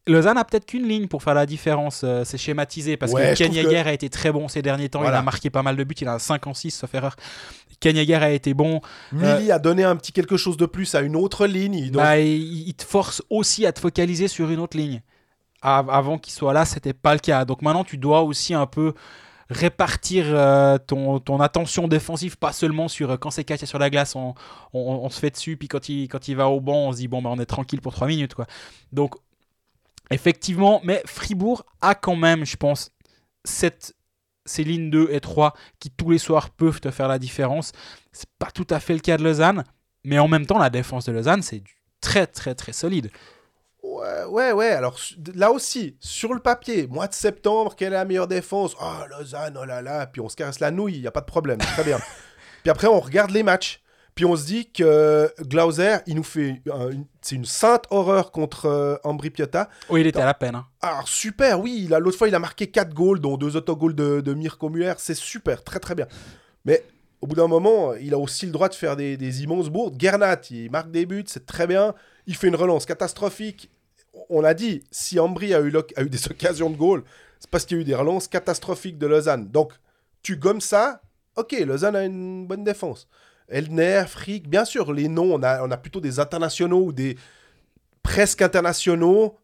Lausanne 0.08 0.36
a 0.38 0.44
peut-être 0.44 0.66
qu'une 0.66 0.86
ligne 0.88 1.06
pour 1.06 1.22
faire 1.22 1.34
la 1.34 1.46
différence. 1.46 2.02
euh, 2.04 2.24
c'est 2.24 2.38
schématisé 2.38 2.96
parce 2.96 3.12
Ouais, 3.12 3.32
que 3.34 3.38
Ken 3.38 3.50
trouve 3.52 3.62
que- 3.62 3.68
Yeager 3.70 3.88
a 3.88 3.92
été 3.92 4.10
très 4.10 4.32
bon 4.32 4.48
ces 4.48 4.60
derniers 4.62 4.88
temps. 4.88 5.00
Voilà. 5.00 5.18
Il 5.18 5.20
a 5.20 5.22
marqué 5.22 5.48
pas 5.50 5.62
mal 5.62 5.76
de 5.76 5.84
buts. 5.84 5.94
Il 6.00 6.08
a 6.08 6.14
un 6.14 6.18
5 6.18 6.46
en 6.46 6.54
6, 6.54 6.70
sauf 6.72 6.92
erreur. 6.94 7.14
Ken 7.78 7.94
Yeager 7.96 8.14
a 8.16 8.30
été 8.30 8.52
bon. 8.54 8.80
Milly 9.12 9.52
a 9.52 9.58
donné 9.60 9.84
un 9.84 9.94
petit 9.96 10.12
quelque 10.12 10.36
chose 10.36 10.56
de 10.56 10.66
plus 10.66 10.94
à 10.96 11.00
une 11.02 11.14
autre 11.16 11.46
ligne. 11.46 11.90
Donc, 11.90 12.02
Euh, 12.02 12.04
Bah, 12.04 12.18
il, 12.18 12.68
il 12.68 12.74
te 12.74 12.84
force 12.84 13.22
aussi 13.30 13.64
à 13.64 13.72
te 13.72 13.78
focaliser 13.80 14.26
sur 14.28 14.50
une 14.50 14.58
autre 14.60 14.76
ligne. 14.76 15.02
Av- 15.62 15.88
Avant 15.90 16.18
qu'il 16.18 16.32
soit 16.32 16.52
là, 16.52 16.64
c'était 16.64 16.92
pas 16.94 17.14
le 17.14 17.20
cas. 17.20 17.44
Donc 17.44 17.62
maintenant, 17.62 17.84
tu 17.84 17.96
dois 17.96 18.22
aussi 18.22 18.54
un 18.54 18.66
peu 18.66 18.94
répartir 19.50 20.24
euh, 20.28 20.78
ton, 20.78 21.18
ton 21.20 21.38
attention 21.40 21.86
défensive, 21.86 22.38
pas 22.38 22.52
seulement 22.52 22.88
sur 22.88 23.10
euh, 23.10 23.16
quand 23.16 23.30
c'est 23.30 23.44
caché 23.44 23.66
sur 23.66 23.78
la 23.78 23.90
glace, 23.90 24.16
on, 24.16 24.34
on- 24.72 25.00
on 25.04 25.10
se 25.10 25.20
fait 25.20 25.30
dessus, 25.30 25.56
puis 25.56 25.68
quand 25.68 25.88
il, 25.88 26.08
quand 26.08 26.26
il 26.28 26.36
va 26.36 26.48
au 26.48 26.60
banc, 26.60 26.88
on 26.88 26.92
se 26.92 26.96
dit 26.98 27.08
bon, 27.08 27.20
bah, 27.22 27.30
on 27.32 27.38
est 27.38 27.46
tranquille 27.46 27.80
pour 27.80 27.92
3 27.92 28.06
minutes. 28.08 28.34
Quoi. 28.34 28.46
Donc, 28.92 29.14
effectivement, 30.10 30.80
mais 30.84 31.02
Fribourg 31.06 31.64
a 31.80 31.94
quand 31.94 32.16
même, 32.16 32.44
je 32.44 32.56
pense, 32.56 32.90
cette, 33.44 33.94
ces 34.44 34.64
lignes 34.64 34.90
2 34.90 35.08
et 35.10 35.20
3 35.20 35.54
qui 35.78 35.90
tous 35.90 36.10
les 36.10 36.18
soirs 36.18 36.50
peuvent 36.50 36.80
te 36.80 36.90
faire 36.90 37.08
la 37.08 37.18
différence. 37.18 37.72
C'est 38.12 38.28
pas 38.38 38.50
tout 38.50 38.66
à 38.70 38.80
fait 38.80 38.94
le 38.94 39.00
cas 39.00 39.16
de 39.16 39.24
Lausanne, 39.24 39.64
mais 40.04 40.18
en 40.18 40.28
même 40.28 40.46
temps, 40.46 40.58
la 40.58 40.70
défense 40.70 41.06
de 41.06 41.12
Lausanne, 41.12 41.42
c'est 41.42 41.62
très 42.00 42.26
très 42.26 42.54
très 42.54 42.72
solide. 42.72 43.10
Ouais, 43.82 44.24
ouais, 44.28 44.52
ouais. 44.52 44.70
Alors 44.70 44.98
là 45.34 45.50
aussi, 45.50 45.96
sur 46.00 46.34
le 46.34 46.40
papier, 46.40 46.86
mois 46.86 47.08
de 47.08 47.14
septembre, 47.14 47.74
quelle 47.76 47.92
est 47.92 47.96
la 47.96 48.04
meilleure 48.04 48.28
défense? 48.28 48.76
Oh, 48.80 49.04
Lausanne, 49.10 49.58
oh 49.60 49.64
là 49.64 49.82
là. 49.82 50.06
Puis 50.06 50.20
on 50.20 50.28
se 50.28 50.36
caresse 50.36 50.60
la 50.60 50.70
nouille, 50.70 50.96
il 50.96 51.00
n'y 51.00 51.06
a 51.06 51.12
pas 51.12 51.20
de 51.20 51.26
problème. 51.26 51.58
Très 51.58 51.84
bien. 51.84 51.98
puis 52.62 52.70
après, 52.70 52.86
on 52.86 53.00
regarde 53.00 53.30
les 53.30 53.42
matchs. 53.42 53.81
Puis 54.14 54.24
on 54.26 54.36
se 54.36 54.44
dit 54.44 54.70
que 54.70 55.32
Glauser, 55.40 55.96
il 56.06 56.16
nous 56.16 56.22
fait. 56.22 56.60
C'est 57.22 57.34
une 57.34 57.46
sainte 57.46 57.84
horreur 57.90 58.30
contre 58.30 58.66
euh, 58.66 58.96
Ambri 59.04 59.30
Piotta. 59.30 59.70
Oui, 59.88 60.02
il 60.02 60.06
était 60.06 60.20
à 60.20 60.26
la 60.26 60.34
peine. 60.34 60.54
hein. 60.54 60.66
Alors 60.82 61.08
super, 61.08 61.60
oui, 61.60 61.88
l'autre 61.90 62.18
fois, 62.18 62.28
il 62.28 62.34
a 62.34 62.38
marqué 62.38 62.66
4 62.66 62.92
goals, 62.92 63.20
dont 63.20 63.36
2 63.38 63.56
autogoals 63.56 63.94
de, 63.94 64.20
de 64.20 64.34
Mirko 64.34 64.68
Muller. 64.68 64.94
C'est 64.98 65.14
super, 65.14 65.64
très 65.64 65.78
très 65.80 65.94
bien. 65.94 66.06
Mais 66.66 66.84
au 67.22 67.26
bout 67.26 67.36
d'un 67.36 67.46
moment, 67.48 67.94
il 67.94 68.12
a 68.12 68.18
aussi 68.18 68.44
le 68.46 68.52
droit 68.52 68.68
de 68.68 68.74
faire 68.74 68.96
des, 68.96 69.16
des 69.16 69.42
immenses 69.44 69.70
bourdes. 69.70 69.94
Gernat, 69.98 70.40
il 70.50 70.70
marque 70.70 70.90
des 70.90 71.06
buts, 71.06 71.24
c'est 71.26 71.46
très 71.46 71.66
bien. 71.66 71.94
Il 72.26 72.36
fait 72.36 72.48
une 72.48 72.56
relance 72.56 72.84
catastrophique. 72.84 73.70
on 74.28 74.44
a 74.44 74.52
dit, 74.52 74.82
si 74.90 75.18
Ambry 75.20 75.54
a 75.54 75.60
eu, 75.62 75.72
a 75.96 76.02
eu 76.02 76.10
des 76.10 76.26
occasions 76.30 76.68
de 76.68 76.76
goal, 76.76 77.02
c'est 77.40 77.48
parce 77.50 77.64
qu'il 77.64 77.78
y 77.78 77.80
a 77.80 77.82
eu 77.82 77.84
des 77.84 77.94
relances 77.94 78.28
catastrophiques 78.28 78.98
de 78.98 79.06
Lausanne. 79.06 79.48
Donc, 79.48 79.72
tu 80.22 80.36
gommes 80.36 80.60
ça, 80.60 81.00
ok, 81.36 81.52
Lausanne 81.66 81.96
a 81.96 82.04
une 82.04 82.46
bonne 82.46 82.62
défense. 82.62 83.08
Elner, 83.48 84.04
Frick, 84.08 84.48
bien 84.48 84.64
sûr, 84.64 84.92
les 84.92 85.08
noms, 85.08 85.34
on 85.34 85.42
a, 85.42 85.76
plutôt 85.76 86.00
des 86.00 86.18
internationaux 86.20 86.86
ou 86.86 86.92
des 86.92 87.16
presque 88.02 88.42
internationaux 88.42 89.36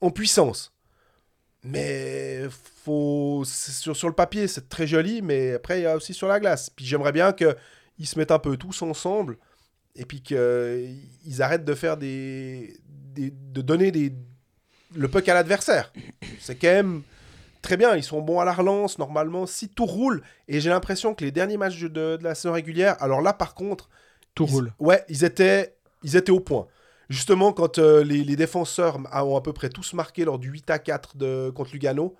en 0.00 0.10
puissance. 0.10 0.72
Mais 1.64 2.44
faut, 2.84 3.42
sur 3.44 4.08
le 4.08 4.14
papier, 4.14 4.46
c'est 4.46 4.68
très 4.68 4.86
joli, 4.86 5.22
mais 5.22 5.54
après, 5.54 5.80
il 5.80 5.82
y 5.82 5.86
a 5.86 5.96
aussi 5.96 6.14
sur 6.14 6.28
la 6.28 6.38
glace. 6.40 6.70
Puis 6.70 6.84
j'aimerais 6.86 7.12
bien 7.12 7.32
qu'ils 7.32 8.06
se 8.06 8.18
mettent 8.18 8.30
un 8.30 8.38
peu 8.38 8.56
tous 8.56 8.82
ensemble 8.82 9.36
et 9.96 10.04
puis 10.04 10.22
qu'ils 10.22 11.42
arrêtent 11.42 11.64
de 11.64 11.74
faire 11.74 11.96
des, 11.96 12.78
des- 12.86 13.32
de 13.32 13.60
donner 13.60 13.90
des, 13.90 14.12
le 14.94 15.08
puck 15.08 15.28
à 15.28 15.34
l'adversaire. 15.34 15.92
C'est 16.40 16.54
quand 16.54 16.68
même 16.68 17.02
très 17.62 17.76
bien. 17.76 17.94
Ils 17.96 18.02
sont 18.02 18.20
bons 18.20 18.40
à 18.40 18.44
la 18.44 18.52
relance, 18.52 18.98
normalement, 18.98 19.46
si 19.46 19.68
tout 19.68 19.86
roule. 19.86 20.22
Et 20.48 20.60
j'ai 20.60 20.70
l'impression 20.70 21.14
que 21.14 21.24
les 21.24 21.30
derniers 21.32 21.56
matchs 21.56 21.80
de, 21.80 21.88
de 21.88 22.18
la 22.22 22.34
saison 22.34 22.52
régulière, 22.52 22.96
alors 23.00 23.20
là, 23.22 23.32
par 23.32 23.54
contre, 23.54 23.88
Tout 24.34 24.46
ils- 24.46 24.52
roule. 24.52 24.72
Ouais, 24.78 25.04
ils 25.08 25.24
étaient, 25.24 25.76
ils 26.02 26.16
étaient 26.16 26.32
au 26.32 26.40
point. 26.40 26.66
Justement, 27.08 27.52
quand 27.52 27.78
euh, 27.78 28.04
les, 28.04 28.22
les 28.24 28.36
défenseurs 28.36 28.98
ont 29.12 29.36
à 29.36 29.40
peu 29.40 29.52
près 29.52 29.70
tous 29.70 29.94
marqué 29.94 30.24
lors 30.24 30.38
du 30.38 30.50
8 30.50 30.68
à 30.70 30.78
4 30.78 31.16
de, 31.16 31.50
contre 31.54 31.72
Lugano, 31.72 32.16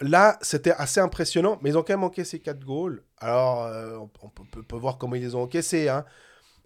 là, 0.00 0.38
c'était 0.40 0.72
assez 0.72 1.00
impressionnant, 1.00 1.58
mais 1.62 1.70
ils 1.70 1.78
ont 1.78 1.82
quand 1.82 1.92
même 1.94 2.04
encaissé 2.04 2.38
4 2.38 2.64
goals. 2.64 3.02
Alors, 3.18 3.64
euh, 3.64 3.96
on, 3.98 4.06
peut, 4.28 4.42
peut- 4.52 4.62
peut 4.62 4.76
voir 4.76 4.98
comment 4.98 5.16
ils 5.16 5.22
les 5.22 5.34
ont 5.34 5.42
encaissés. 5.42 5.88
Hein. 5.88 6.04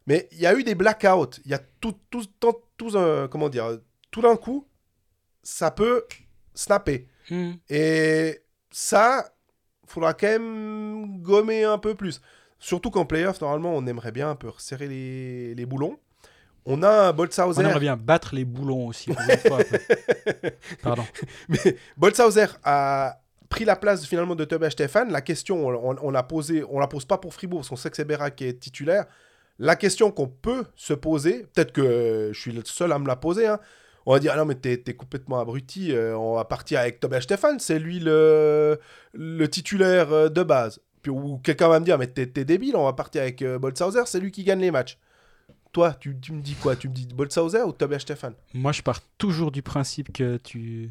Mais 0.07 0.29
il 0.33 0.39
y 0.41 0.47
a 0.47 0.55
eu 0.55 0.63
des 0.65 0.75
blackouts. 0.75 1.41
Il 1.45 1.51
y 1.51 1.55
a 1.55 1.59
tout, 1.81 1.95
tout, 2.11 2.25
tout, 2.41 2.55
tout, 2.77 2.97
euh, 2.97 3.29
comment 3.29 3.49
dire, 3.49 3.79
tout 4.11 4.21
d'un 4.23 4.37
coup, 4.37 4.67
ça 5.43 5.71
peut 5.71 6.05
snapper. 6.55 7.09
Hmm. 7.31 7.53
Et 7.69 8.41
ça, 8.71 9.33
faudra 9.87 10.15
quand 10.15 10.27
même 10.29 11.21
gommer 11.23 11.65
un 11.65 11.79
peu 11.79 11.95
plus. 11.95 12.21
Surtout 12.59 12.91
qu'en 12.91 13.05
playoff, 13.05 13.41
normalement, 13.41 13.75
on 13.75 13.87
aimerait 13.87 14.13
bien 14.13 14.31
un 14.31 14.35
peu 14.35 14.49
resserrer 14.49 14.89
les, 14.89 15.55
les 15.55 15.67
boulons. 15.67 15.99
On 16.65 16.83
a 16.83 16.89
un 17.09 17.11
On 17.11 17.15
Boltzhauser. 17.15 17.63
aimerait 17.63 17.81
bien 17.81 17.97
battre 17.97 18.35
les 18.35 18.45
boulons 18.45 18.89
aussi. 18.89 19.11
pour 19.11 19.21
une 19.23 19.39
fois, 19.39 19.65
quoi. 19.65 19.79
Pardon. 20.83 21.05
Mais 21.49 21.77
Boltzhauser 21.97 22.47
a 22.65 23.21
pris 23.49 23.65
la 23.65 23.77
place 23.77 24.05
finalement 24.05 24.35
de 24.35 24.45
Tobias 24.45 24.71
Stéphane. 24.71 25.11
La 25.11 25.23
question, 25.23 25.67
on, 25.67 25.93
on, 25.93 25.97
on 26.03 26.11
l'a 26.11 26.23
posée, 26.23 26.65
on 26.69 26.79
la 26.79 26.87
pose 26.89 27.07
pas 27.07 27.17
pour 27.19 27.33
Fribourg, 27.33 27.61
parce 27.61 27.71
qu'on 27.71 27.77
sait 27.77 27.89
que 27.91 27.97
c'est 27.97 28.05
Béra 28.05 28.31
qui 28.31 28.45
est 28.45 28.61
titulaire. 28.61 29.07
La 29.59 29.77
question 29.77 30.11
qu'on 30.11 30.29
peut 30.29 30.65
se 30.77 30.93
poser, 30.93 31.47
peut-être 31.55 31.73
que 31.73 32.31
je 32.33 32.39
suis 32.41 32.53
le 32.53 32.63
seul 32.65 32.93
à 32.93 32.99
me 32.99 33.07
la 33.07 33.17
poser, 33.17 33.47
hein, 33.47 33.59
on 34.09 34.13
va 34.15 34.21
dire, 34.21 34.33
ah 34.35 34.39
non 34.39 34.47
mais 34.47 34.55
t'es, 34.55 34.79
t'es 34.79 34.95
complètement 34.95 35.39
abruti, 35.39 35.93
euh, 35.93 36.17
on 36.17 36.37
va 36.37 36.45
partir 36.47 36.81
avec 36.81 36.99
Tobias 36.99 37.21
Stéphane, 37.21 37.61
c'est 37.61 37.79
lui 37.79 38.01
le, 38.01 38.81
le 39.13 39.49
titulaire 39.49 40.11
euh, 40.13 40.29
de 40.31 40.43
base. 40.43 40.81
Puis, 41.03 41.13
ou 41.13 41.37
quelqu'un 41.39 41.69
va 41.69 41.79
me 41.79 41.85
dire, 41.85 41.99
mais 41.99 42.07
t'es, 42.07 42.27
t'es 42.27 42.47
débile, 42.47 42.75
on 42.75 42.85
va 42.85 42.95
partir 42.95 43.21
avec 43.21 43.43
euh, 43.43 43.59
Boltzhauser, 43.59 44.01
c'est 44.07 44.19
lui 44.19 44.31
qui 44.31 44.45
gagne 44.45 44.61
les 44.61 44.71
matchs. 44.71 44.99
Toi, 45.73 45.93
tu, 45.93 46.19
tu 46.19 46.33
me 46.33 46.41
dis 46.41 46.55
quoi? 46.55 46.75
Tu 46.75 46.89
me 46.89 46.95
dis 46.95 47.07
Boltzhauser 47.07 47.61
ou 47.63 47.73
Tobias 47.73 47.99
Stéphane? 47.99 48.33
Moi, 48.55 48.73
je 48.73 48.81
pars 48.81 49.01
toujours 49.19 49.53
du 49.53 49.61
principe 49.61 50.11
que 50.11 50.39
tu, 50.39 50.91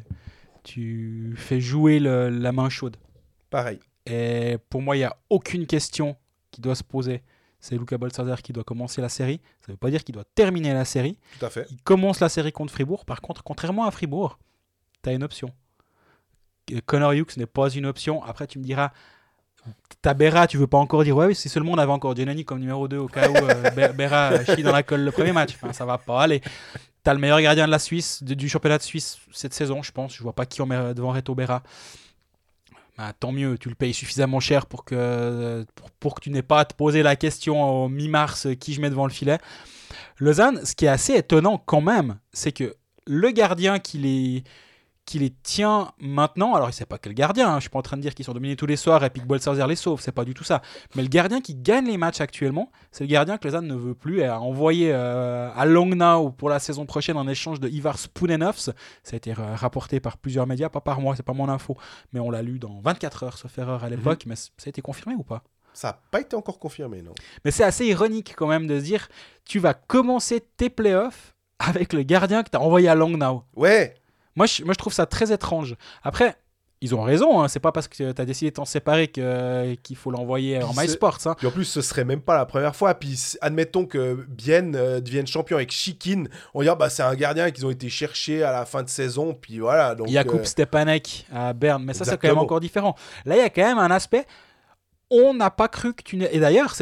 tu 0.62 1.34
fais 1.36 1.60
jouer 1.60 1.98
le- 1.98 2.28
la 2.28 2.52
main 2.52 2.68
chaude. 2.68 2.96
Pareil. 3.50 3.80
Et 4.06 4.58
pour 4.70 4.80
moi, 4.80 4.94
il 4.94 5.00
n'y 5.00 5.04
a 5.04 5.16
aucune 5.28 5.66
question 5.66 6.16
qui 6.52 6.60
doit 6.60 6.76
se 6.76 6.84
poser. 6.84 7.22
C'est 7.60 7.76
Luca 7.76 7.98
Boltzhauser 7.98 8.36
qui 8.42 8.52
doit 8.52 8.64
commencer 8.64 9.00
la 9.00 9.08
série. 9.08 9.40
Ça 9.60 9.66
ne 9.68 9.72
veut 9.72 9.78
pas 9.78 9.90
dire 9.90 10.04
qu'il 10.04 10.14
doit 10.14 10.24
terminer 10.34 10.72
la 10.72 10.84
série. 10.84 11.18
Tout 11.38 11.46
à 11.46 11.50
fait. 11.50 11.66
Il 11.70 11.82
commence 11.82 12.20
la 12.20 12.28
série 12.28 12.52
contre 12.52 12.72
Fribourg. 12.72 13.04
Par 13.04 13.20
contre, 13.20 13.42
contrairement 13.42 13.84
à 13.84 13.90
Fribourg, 13.90 14.38
tu 15.02 15.10
as 15.10 15.12
une 15.12 15.24
option. 15.24 15.50
Euh, 16.72 16.80
Connor 16.86 17.12
Hughes 17.12 17.36
n'est 17.36 17.46
pas 17.46 17.68
une 17.70 17.86
option. 17.86 18.22
Après, 18.22 18.46
tu 18.46 18.58
me 18.60 18.64
diras, 18.64 18.92
ta 20.02 20.14
Berra, 20.14 20.46
tu 20.46 20.56
veux 20.56 20.66
pas 20.68 20.78
encore 20.78 21.02
dire, 21.02 21.16
ouais, 21.16 21.26
oui, 21.26 21.34
si 21.34 21.48
seulement 21.48 21.72
on 21.72 21.78
avait 21.78 21.90
encore 21.92 22.14
Giannini 22.14 22.44
comme 22.44 22.60
numéro 22.60 22.86
2 22.86 22.96
au 22.98 23.08
cas 23.08 23.28
où 23.28 23.34
euh, 23.36 23.70
Be- 23.70 23.92
Berra 23.96 24.44
chie 24.44 24.62
dans 24.62 24.72
la 24.72 24.82
colle 24.84 25.00
le 25.02 25.10
premier 25.10 25.32
match. 25.32 25.54
Enfin, 25.56 25.72
ça 25.72 25.84
va 25.84 25.98
pas 25.98 26.22
aller. 26.22 26.40
Tu 26.40 27.10
as 27.10 27.14
le 27.14 27.18
meilleur 27.20 27.40
gardien 27.40 27.66
de 27.66 27.70
la 27.72 27.78
Suisse, 27.80 28.22
de- 28.22 28.34
du 28.34 28.48
championnat 28.48 28.78
de 28.78 28.82
Suisse 28.84 29.18
cette 29.32 29.52
saison, 29.54 29.82
je 29.82 29.90
pense. 29.90 30.14
Je 30.14 30.22
vois 30.22 30.32
pas 30.32 30.46
qui 30.46 30.62
on 30.62 30.66
met 30.66 30.94
devant 30.94 31.10
Reto 31.12 31.34
Berra. 31.34 31.62
Bah, 32.98 33.12
tant 33.18 33.30
mieux, 33.30 33.56
tu 33.56 33.68
le 33.68 33.76
payes 33.76 33.94
suffisamment 33.94 34.40
cher 34.40 34.66
pour 34.66 34.84
que, 34.84 35.64
pour, 35.76 35.90
pour 35.92 36.14
que 36.16 36.20
tu 36.20 36.30
n'aies 36.30 36.42
pas 36.42 36.60
à 36.60 36.64
te 36.64 36.74
poser 36.74 37.04
la 37.04 37.14
question 37.14 37.84
au 37.84 37.88
mi-mars 37.88 38.46
euh, 38.46 38.54
qui 38.54 38.74
je 38.74 38.80
mets 38.80 38.90
devant 38.90 39.06
le 39.06 39.12
filet. 39.12 39.38
Lausanne, 40.18 40.64
ce 40.64 40.74
qui 40.74 40.86
est 40.86 40.88
assez 40.88 41.14
étonnant 41.14 41.62
quand 41.64 41.80
même, 41.80 42.18
c'est 42.32 42.50
que 42.50 42.74
le 43.06 43.30
gardien 43.30 43.78
qui 43.78 43.98
les, 43.98 44.44
qui 45.08 45.18
les 45.18 45.30
tient 45.30 45.90
maintenant, 45.98 46.54
alors 46.54 46.68
il 46.68 46.74
sait 46.74 46.84
pas 46.84 46.98
quel 46.98 47.14
gardien, 47.14 47.48
hein, 47.48 47.56
je 47.56 47.62
suis 47.62 47.70
pas 47.70 47.78
en 47.78 47.82
train 47.82 47.96
de 47.96 48.02
dire 48.02 48.14
qu'ils 48.14 48.26
sont 48.26 48.34
dominés 48.34 48.56
tous 48.56 48.66
les 48.66 48.76
soirs 48.76 49.02
et 49.02 49.08
que 49.08 49.20
Boltzhauser 49.20 49.66
les 49.66 49.74
sauve, 49.74 50.02
c'est 50.02 50.12
pas 50.12 50.26
du 50.26 50.34
tout 50.34 50.44
ça. 50.44 50.60
Mais 50.94 51.02
le 51.02 51.08
gardien 51.08 51.40
qui 51.40 51.54
gagne 51.54 51.86
les 51.86 51.96
matchs 51.96 52.20
actuellement, 52.20 52.70
c'est 52.92 53.04
le 53.04 53.08
gardien 53.08 53.38
que 53.38 53.48
Lausanne 53.48 53.66
ne 53.66 53.74
veut 53.74 53.94
plus. 53.94 54.20
Et 54.20 54.26
a 54.26 54.38
envoyé 54.38 54.90
euh, 54.92 55.50
à 55.56 55.64
Longnau 55.64 56.30
pour 56.32 56.50
la 56.50 56.58
saison 56.58 56.84
prochaine 56.84 57.16
en 57.16 57.26
échange 57.26 57.58
de 57.58 57.70
Ivar 57.70 57.98
Spunenovs. 57.98 58.70
Ça 59.02 59.14
a 59.14 59.16
été 59.16 59.30
euh, 59.30 59.54
rapporté 59.54 59.98
par 59.98 60.18
plusieurs 60.18 60.46
médias, 60.46 60.68
pas 60.68 60.82
par 60.82 61.00
moi, 61.00 61.16
c'est 61.16 61.22
pas 61.22 61.32
mon 61.32 61.48
info, 61.48 61.74
mais 62.12 62.20
on 62.20 62.30
l'a 62.30 62.42
lu 62.42 62.58
dans 62.58 62.78
24 62.80 63.22
heures, 63.22 63.38
sauf 63.38 63.56
erreur 63.56 63.84
à 63.84 63.88
l'époque, 63.88 64.24
mais 64.26 64.36
ça 64.36 64.50
a 64.66 64.68
été 64.68 64.82
confirmé 64.82 65.14
ou 65.14 65.22
pas? 65.22 65.42
Ça 65.72 65.88
n'a 65.88 66.00
pas 66.10 66.20
été 66.20 66.36
encore 66.36 66.58
confirmé, 66.58 67.00
non. 67.00 67.14
Mais 67.46 67.50
c'est 67.50 67.64
assez 67.64 67.86
ironique 67.86 68.34
quand 68.36 68.48
même 68.48 68.66
de 68.66 68.78
se 68.78 68.84
dire 68.84 69.08
tu 69.46 69.58
vas 69.58 69.72
commencer 69.72 70.42
tes 70.58 70.68
playoffs 70.68 71.34
avec 71.58 71.94
le 71.94 72.02
gardien 72.02 72.42
que 72.42 72.50
tu 72.50 72.58
as 72.58 72.60
envoyé 72.60 72.88
à 72.88 72.94
Langnau. 72.94 73.44
Ouais, 73.56 73.94
Moi 74.38 74.46
je, 74.46 74.64
moi, 74.64 74.72
je 74.72 74.78
trouve 74.78 74.92
ça 74.94 75.04
très 75.04 75.30
étrange. 75.32 75.74
Après, 76.02 76.36
ils 76.80 76.94
ont 76.94 77.02
raison, 77.02 77.40
hein, 77.42 77.48
c'est 77.48 77.58
pas 77.58 77.72
parce 77.72 77.88
que 77.88 78.12
tu 78.12 78.20
as 78.22 78.24
décidé 78.24 78.50
de 78.52 78.54
t'en 78.54 78.64
séparer 78.64 79.08
qu'il 79.08 79.96
faut 79.96 80.12
l'envoyer 80.12 80.62
en 80.62 80.72
MySports. 80.80 81.18
hein. 81.26 81.34
Puis 81.36 81.48
en 81.48 81.50
plus, 81.50 81.64
ce 81.64 81.80
serait 81.82 82.04
même 82.04 82.20
pas 82.20 82.36
la 82.36 82.46
première 82.46 82.76
fois. 82.76 82.94
Puis 82.94 83.18
admettons 83.40 83.84
que 83.84 84.24
Bienne 84.28 84.76
euh, 84.76 85.00
devienne 85.00 85.26
champion 85.26 85.56
avec 85.56 85.72
Chikin. 85.72 86.24
On 86.54 86.62
dirait 86.62 86.76
bah 86.76 86.88
c'est 86.88 87.02
un 87.02 87.16
gardien 87.16 87.50
qu'ils 87.50 87.66
ont 87.66 87.70
été 87.70 87.88
chercher 87.88 88.44
à 88.44 88.52
la 88.52 88.64
fin 88.64 88.84
de 88.84 88.88
saison. 88.88 89.34
Puis 89.34 89.58
voilà. 89.58 89.96
Donc, 89.96 90.06
Jakub 90.08 90.40
euh, 90.40 90.44
Stepanek 90.44 91.26
à 91.34 91.52
Berne, 91.52 91.82
mais 91.84 91.94
ça 91.94 92.04
c'est 92.04 92.16
quand 92.18 92.28
même 92.28 92.38
encore 92.44 92.60
différent. 92.60 92.94
Là, 93.24 93.34
il 93.34 93.40
y 93.40 93.42
a 93.42 93.50
quand 93.50 93.66
même 93.66 93.78
un 93.78 93.90
aspect. 93.90 94.24
On 95.10 95.34
n'a 95.34 95.50
pas 95.50 95.66
cru 95.66 95.94
que 95.94 96.02
tu 96.04 96.16
n'es. 96.16 96.28
Et 96.32 96.38
d'ailleurs, 96.38 96.76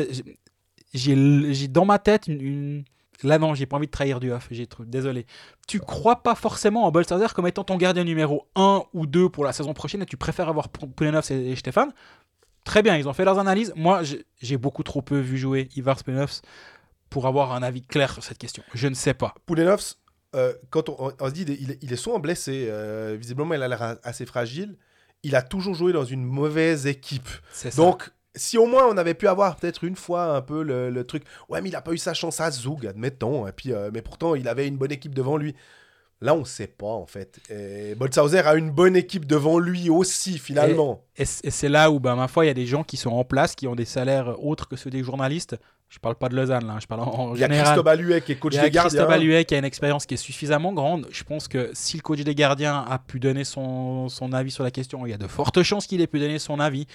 j'ai 0.93 1.55
j'ai 1.55 1.69
dans 1.69 1.87
ma 1.87 1.99
tête 1.99 2.27
une. 2.29 2.41
une- 2.43 2.85
Là, 3.23 3.39
non, 3.39 3.55
j'ai 3.55 3.67
pas 3.67 3.77
envie 3.77 3.87
de 3.87 3.91
trahir 3.91 4.21
du 4.21 4.31
off, 4.33 4.49
j'ai 4.51 4.67
trop- 4.67 4.85
désolé. 4.85 5.27
Tu 5.67 5.81
crois 5.81 6.23
pas 6.23 6.35
forcément 6.35 6.85
en 6.85 6.91
Boltzhauser 6.91 7.27
comme 7.35 7.47
étant 7.47 7.65
ton 7.65 7.77
gardien 7.77 8.05
numéro 8.05 8.47
1 8.57 8.83
ou 8.93 9.07
2 9.07 9.29
pour 9.29 9.45
la 9.45 9.53
saison 9.53 9.73
prochaine 9.75 10.03
et 10.03 10.07
tu 10.07 10.17
préfères 10.17 10.49
avoir 10.49 10.69
P- 10.69 10.87
Poulenovs 10.87 11.31
et, 11.31 11.57
Stéphane? 11.57 11.93
Très 12.65 12.83
bien, 12.83 12.97
ils 12.97 13.09
ont 13.09 13.13
fait 13.13 13.25
leurs 13.25 13.39
analyses. 13.39 13.73
Moi, 13.77 14.03
j'ai- 14.03 14.25
poulenovs 14.57 14.83
trop 14.83 15.01
peu 15.03 15.19
vu 15.19 15.39
jouer 15.39 15.69
Ivar 15.77 16.03
Poulenovs 16.03 16.43
pour 17.11 17.27
avoir 17.27 17.53
un 17.53 17.63
avis 17.63 17.83
clair 17.83 18.13
sur 18.13 18.23
cette 18.25 18.39
question. 18.39 18.63
Je 18.75 18.89
ne 18.89 18.95
sais 18.95 19.15
pas. 19.15 19.35
Poulenovs, 19.47 19.95
euh, 20.35 20.53
quand 20.71 20.89
on, 20.89 21.13
on 21.21 21.27
se 21.29 21.33
dit 21.33 21.43
il 21.49 21.71
est, 21.71 21.79
il 21.83 21.93
est 21.93 21.97
souvent 21.97 22.19
blessé, 22.19 22.67
euh, 22.69 23.17
visiblement 23.19 23.55
il 23.55 23.63
a 23.63 23.69
l'air 23.69 23.97
assez 24.03 24.27
fragile. 24.27 24.77
Il 25.23 25.35
a 25.37 25.43
toujours 25.43 25.75
joué 25.75 25.93
dans 25.93 26.05
une 26.05 26.25
mauvaise 26.25 26.87
équipe. 26.87 27.29
C'est 27.53 27.71
ça. 27.71 27.77
Donc, 27.77 28.11
si 28.37 28.59
au 28.59 28.67
moins 28.67 28.87
on 28.87 28.97
avait 28.97 29.15
pu 29.15 29.27
avoir 29.29 29.57
peut-être 29.57 29.85
une 29.85 29.97
fois 29.97 30.37
un 30.37 30.43
peu 30.43 30.63
le, 30.63 30.91
le 30.91 31.05
truc, 31.05 31.25
ouais, 31.49 31.61
mais 31.61 31.71
il 31.71 31.77
a 31.77 31.81
pas 31.81 31.93
eu 31.93 31.99
sa 31.99 32.15
chance 32.15 32.41
à 32.41 32.51
Zoug, 32.51 32.87
admettons, 32.87 33.47
et 33.47 33.53
puis, 33.53 33.73
euh, 33.73 33.91
mais 33.93 34.03
pourtant 34.03 34.35
il 34.35 34.47
avait 34.49 34.69
une 34.69 34.77
bonne 34.77 34.93
équipe 34.93 35.15
devant 35.15 35.37
lui. 35.37 35.55
Là, 36.23 36.35
on 36.35 36.47
sait 36.47 36.67
pas 36.67 36.87
en 36.87 37.05
fait. 37.05 37.41
Et 37.51 37.95
a 38.47 38.55
une 38.55 38.71
bonne 38.71 38.97
équipe 38.97 39.27
devant 39.27 39.59
lui 39.59 39.91
aussi, 39.91 40.39
finalement. 40.39 41.05
Et, 41.17 41.27
c'est 41.27 41.69
là 41.69 41.91
où, 41.91 42.01
ben, 42.01 42.17
ma 42.17 42.27
foi, 42.27 42.47
il 42.47 42.49
y 42.49 42.51
a 42.51 42.55
des 42.55 42.65
gens 42.65 42.85
qui 42.85 42.97
sont 42.97 43.11
en 43.11 43.25
place, 43.25 43.55
qui 43.55 43.67
ont 43.67 43.75
des 43.75 43.85
salaires 43.85 44.43
autres 44.43 44.67
que 44.67 44.77
ceux 44.77 44.89
des 44.89 45.03
journalistes. 45.03 45.57
Je 45.89 45.99
parle 45.99 46.17
pas 46.17 46.29
de 46.29 46.35
Lausanne, 46.35 46.67
là, 46.67 46.73
hein, 46.73 46.79
je 46.81 46.87
parle 46.87 47.03
en, 47.03 47.35
il 47.35 47.41
y 47.41 47.45
a 47.45 47.49
général. 47.49 47.81
Christophe 47.81 48.25
qui 48.25 48.33
est 48.33 48.37
coach 48.37 48.55
Il 48.55 48.57
y 48.57 48.59
a 48.59 48.63
des 48.65 48.71
gardiens. 48.71 49.07
Christophe 49.07 49.47
qui 49.47 49.55
a 49.55 49.59
une 49.59 49.65
expérience 49.65 50.07
qui 50.07 50.15
est 50.15 50.17
suffisamment 50.17 50.73
grande. 50.73 51.07
Je 51.11 51.23
pense 51.23 51.49
que 51.49 51.71
si 51.75 51.97
le 51.97 52.03
coach 52.03 52.21
des 52.21 52.35
gardiens 52.35 52.85
a 52.89 52.99
pu 52.99 53.21
donner 53.21 53.45
son, 53.45 54.09
son 54.09 54.33
avis 54.33 54.51
sur 54.51 54.65
la 54.65 54.71
question, 54.71 55.07
il 55.07 55.11
y 55.11 55.15
a 55.15 55.19
de 55.19 55.29
fortes 55.29 55.63
chances 55.63 55.87
qu'il 55.87 56.01
ait 56.01 56.09
pu 56.09 56.19
donner 56.19 56.39
son 56.39 56.59
avis. 56.59 56.87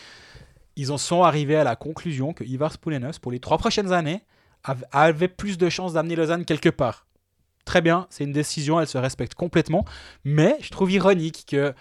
Ils 0.82 0.92
en 0.92 0.98
sont 0.98 1.22
arrivés 1.22 1.58
à 1.58 1.64
la 1.64 1.76
conclusion 1.76 2.34
que 2.34 2.44
Ivar 2.44 2.74
Spoulenos, 2.74 3.20
pour 3.22 3.32
les 3.32 3.40
trois 3.40 3.60
prochaines 3.60 3.94
années, 3.94 4.24
av- 4.64 4.84
avait 4.92 5.28
plus 5.28 5.60
de 5.60 5.70
chances 5.70 5.94
d'amener 5.94 6.16
Lausanne 6.16 6.44
quelque 6.44 6.70
part. 6.70 7.06
Très 7.66 7.82
bien, 7.82 8.08
c'est 8.10 8.24
une 8.24 8.32
décision, 8.32 8.80
elle 8.80 8.88
se 8.88 8.98
respecte 8.98 9.36
complètement. 9.36 9.86
Mais 10.24 10.58
je 10.60 10.72
trouve 10.72 10.92
ironique 10.92 11.46
que 11.48 11.76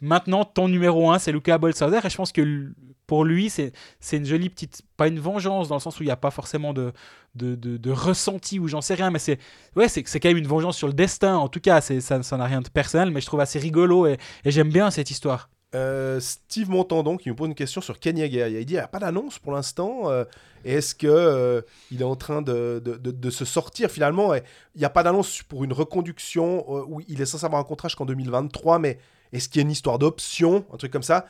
maintenant, 0.00 0.44
ton 0.44 0.68
numéro 0.68 1.10
1, 1.10 1.18
c'est 1.18 1.32
Luca 1.32 1.58
Boltzhauser. 1.58 1.98
Et 2.04 2.08
je 2.08 2.16
pense 2.16 2.30
que 2.30 2.72
pour 3.08 3.24
lui, 3.24 3.50
c'est 3.50 3.72
une 4.12 4.24
jolie 4.24 4.48
petite. 4.48 4.82
Pas 4.96 5.08
une 5.08 5.18
vengeance, 5.18 5.66
dans 5.66 5.74
le 5.74 5.80
sens 5.80 5.98
où 5.98 6.04
il 6.04 6.06
n'y 6.06 6.12
a 6.12 6.16
pas 6.16 6.30
forcément 6.30 6.72
de, 6.72 6.92
de, 7.34 7.90
ressenti 7.90 8.60
ou 8.60 8.68
j'en 8.68 8.80
sais 8.80 8.94
rien, 8.94 9.10
mais 9.10 9.18
c'est 9.18 9.40
ouais, 9.74 9.88
c'est 9.88 10.04
quand 10.04 10.28
même 10.28 10.36
une 10.36 10.46
vengeance 10.46 10.76
sur 10.76 10.86
le 10.86 10.94
destin. 10.94 11.34
En 11.34 11.48
tout 11.48 11.58
cas, 11.60 11.80
ça 11.80 12.36
n'a 12.36 12.44
rien 12.44 12.60
de 12.60 12.68
personnel, 12.68 13.10
mais 13.10 13.20
je 13.20 13.26
trouve 13.26 13.40
assez 13.40 13.58
rigolo 13.58 14.06
et 14.06 14.18
j'aime 14.44 14.70
bien 14.70 14.92
cette 14.92 15.10
histoire. 15.10 15.48
Euh, 15.74 16.20
Steve 16.20 16.70
Montandon 16.70 17.16
qui 17.16 17.28
me 17.28 17.34
pose 17.34 17.48
une 17.48 17.54
question 17.54 17.80
sur 17.80 17.98
Ken 17.98 18.16
Yeager. 18.16 18.48
Il 18.48 18.64
dit 18.64 18.74
il 18.74 18.76
n'y 18.76 18.80
a 18.80 18.88
pas 18.88 18.98
d'annonce 19.00 19.38
pour 19.38 19.52
l'instant. 19.52 20.10
euh, 20.10 20.24
Est-ce 20.64 20.94
que 20.94 21.06
euh, 21.08 21.60
il 21.90 22.00
est 22.00 22.04
en 22.04 22.16
train 22.16 22.40
de, 22.40 22.80
de- 22.84 23.30
se 23.30 23.44
sortir 23.44 23.90
finalement? 23.90 24.34
Il 24.34 24.42
n'y 24.78 24.84
a 24.84 24.90
pas 24.90 25.02
d'annonce 25.02 25.42
pour 25.42 25.64
une 25.64 25.72
reconduction 25.72 26.64
euh, 26.68 26.84
où 26.86 27.00
il 27.08 27.20
est 27.20 27.26
censé 27.26 27.44
avoir 27.44 27.60
un 27.60 27.64
contrat 27.64 27.88
jusqu'en 27.88 28.06
2023, 28.06 28.78
mais 28.78 28.98
est-ce 29.32 29.48
qu'il 29.48 29.60
y 29.60 29.64
a 29.64 29.66
une 29.66 29.72
histoire 29.72 29.98
d'option, 29.98 30.64
un 30.72 30.76
truc 30.76 30.92
comme 30.92 31.02
ça 31.02 31.26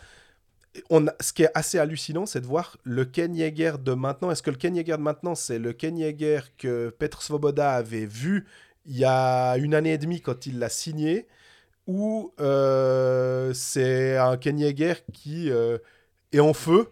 ce 1.21 1.33
qui 1.33 1.43
est 1.43 1.51
assez 1.55 1.79
hallucinant, 1.79 2.27
c'est 2.27 2.41
de 2.41 2.47
voir 2.47 2.77
le 2.85 3.05
Ken 3.05 3.35
Yeager 3.35 3.73
de 3.83 3.93
maintenant. 3.95 4.31
Est-ce 4.31 4.43
que 4.43 4.51
le 4.51 4.57
Ken 4.57 4.77
Yeager 4.77 4.97
de 4.99 5.03
maintenant, 5.03 5.35
c'est 5.35 5.59
le 5.59 5.73
Ken 5.73 5.97
Yeager 5.97 6.41
que 6.59 6.91
Petr 6.99 7.23
Svoboda 7.23 7.73
avait 7.73 8.07
vu 8.07 8.47
il 8.85 8.97
y 8.99 9.05
a 9.05 9.57
une 9.57 9.75
année 9.75 9.93
et 9.95 9.99
demie 9.99 10.21
quand 10.21 10.47
il 10.47 10.59
l'a 10.59 10.69
signé? 10.69 11.27
Ou 11.87 12.33
euh, 12.41 13.53
c'est 13.55 14.17
un 14.17 14.37
Ken 14.37 14.59
Yeager 14.59 14.95
qui 15.13 15.51
euh, 15.51 15.79
est 16.33 16.41
en 16.41 16.53
feu 16.55 16.89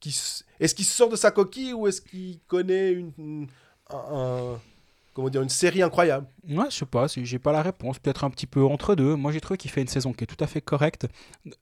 qui 0.00 0.10
s- 0.10 0.44
Est-ce 0.60 0.74
qu'il 0.74 0.84
sort 0.84 1.08
de 1.08 1.16
sa 1.16 1.30
coquille 1.30 1.72
ou 1.72 1.86
est-ce 1.86 2.00
qu'il 2.00 2.40
connaît 2.46 2.92
une, 2.92 3.12
une- 3.18 3.46
un, 3.90 3.96
un- 4.54 4.60
comment 5.12 5.28
dire, 5.28 5.42
une 5.42 5.48
série 5.48 5.82
incroyable? 5.82 6.26
Ouais, 6.48 6.66
je 6.70 6.76
sais 6.76 6.86
pas, 6.86 7.08
si 7.08 7.24
j'ai 7.24 7.38
pas 7.38 7.52
la 7.52 7.62
réponse. 7.62 7.98
Peut-être 7.98 8.24
un 8.24 8.30
petit 8.30 8.46
peu 8.46 8.62
entre 8.64 8.94
deux. 8.94 9.14
Moi, 9.14 9.32
j'ai 9.32 9.40
trouvé 9.40 9.56
qu'il 9.58 9.70
fait 9.70 9.82
une 9.82 9.88
saison 9.88 10.12
qui 10.12 10.24
est 10.24 10.26
tout 10.26 10.42
à 10.42 10.46
fait 10.46 10.60
correcte. 10.60 11.06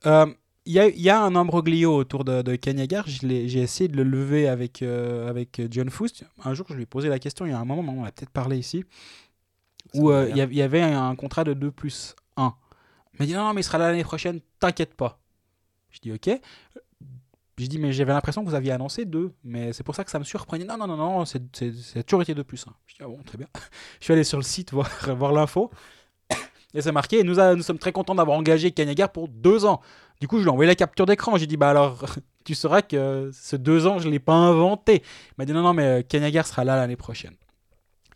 Euh, 0.07 0.27
Il 0.65 0.73
y, 0.75 0.79
a, 0.79 0.87
il 0.89 1.01
y 1.01 1.11
a 1.11 1.21
un 1.21 1.35
imbroglio 1.35 1.95
autour 1.97 2.25
de, 2.25 2.41
de 2.43 2.53
l'ai- 3.27 3.49
J'ai 3.49 3.61
essayé 3.61 3.89
de 3.89 3.97
le 3.97 4.05
lever 4.05 4.47
avec, 4.49 4.83
euh, 4.83 5.29
avec 5.29 5.61
John 5.71 5.91
Foust. 5.91 6.25
Un 6.45 6.55
jour, 6.55 6.67
je 6.69 6.75
lui 6.75 6.85
ai 6.85 6.87
posé 6.87 7.09
la 7.09 7.19
question, 7.19 7.47
il 7.47 7.51
y 7.51 7.53
a 7.53 7.59
un 7.59 7.65
moment, 7.65 7.93
on 7.97 8.05
a 8.05 8.13
peut-être 8.13 8.31
parlé 8.31 8.59
ici, 8.59 8.85
où 9.95 10.11
euh, 10.11 10.29
il 10.31 10.37
y 10.57 10.63
avait 10.63 10.81
un 10.83 11.15
contrat 11.17 11.45
de 11.45 11.53
2 11.55 11.71
plus 11.71 12.15
1. 12.37 12.55
Il 13.15 13.21
m'a 13.21 13.27
dit 13.27 13.35
non, 13.35 13.53
mais 13.55 13.61
il 13.61 13.65
sera 13.65 13.79
là 13.79 13.91
l'année 13.91 14.05
prochaine, 14.05 14.41
t'inquiète 14.59 14.95
pas. 14.95 15.19
Je 15.91 16.01
dis 16.01 16.13
ok. 16.13 16.31
Je 17.59 17.67
dis 17.67 17.79
mais 17.79 17.93
j'avais 17.93 18.13
l'impression 18.13 18.43
que 18.43 18.49
vous 18.49 18.55
aviez 18.55 18.73
annoncé 18.73 19.05
2, 19.05 19.33
mais 19.45 19.73
c'est 19.73 19.85
pour 19.85 19.95
ça 19.95 20.05
que 20.05 20.11
ça 20.11 20.19
me 20.19 20.25
surprenait. 20.25 20.65
Non, 20.65 20.77
non, 20.77 20.87
non, 20.87 20.97
non, 20.97 21.25
c'est 21.25 22.05
toujours 22.05 22.23
été 22.23 22.35
2 22.35 22.43
plus 22.45 22.67
1. 22.67 22.73
Je 22.87 22.95
dis 22.95 23.01
ah 23.03 23.07
bon, 23.07 23.23
très 23.25 23.39
bien. 23.39 23.47
Je 24.01 24.05
suis 24.05 24.13
allé 24.13 24.25
sur 24.25 24.39
le 24.39 24.45
site 24.45 24.73
voir, 24.73 24.89
l'info. 25.33 25.71
Et 26.75 26.81
c'est 26.81 26.93
marqué, 26.93 27.23
nous, 27.23 27.35
sommes 27.63 27.79
très 27.79 27.93
contents 27.93 28.15
d'avoir 28.15 28.39
engagé 28.39 28.71
Ken 28.71 28.89
Yeager 28.89 29.09
pour 29.13 29.29
deux 29.29 29.67
ans. 29.67 29.83
Du 30.21 30.29
coup, 30.29 30.39
je 30.39 30.45
lui 30.45 30.49
ai 30.49 30.53
envoyé 30.53 30.69
la 30.69 30.75
capture 30.75 31.05
d'écran. 31.05 31.37
J'ai 31.37 31.47
dit, 31.47 31.59
bah 31.59 31.69
alors, 31.69 32.07
tu 32.45 32.55
sauras 32.55 32.81
que 32.81 33.31
ce 33.33 33.57
deux 33.57 33.87
ans, 33.87 33.99
je 33.99 34.07
ne 34.07 34.13
l'ai 34.13 34.19
pas 34.19 34.33
inventé. 34.33 35.03
Il 35.05 35.35
m'a 35.37 35.45
dit, 35.45 35.53
non, 35.53 35.63
non, 35.63 35.75
mais 35.75 35.85
euh, 35.85 36.03
Ken 36.03 36.23
Yeager 36.23 36.45
sera 36.45 36.65
là 36.65 36.77
l'année 36.77 36.97
prochaine. 36.97 37.35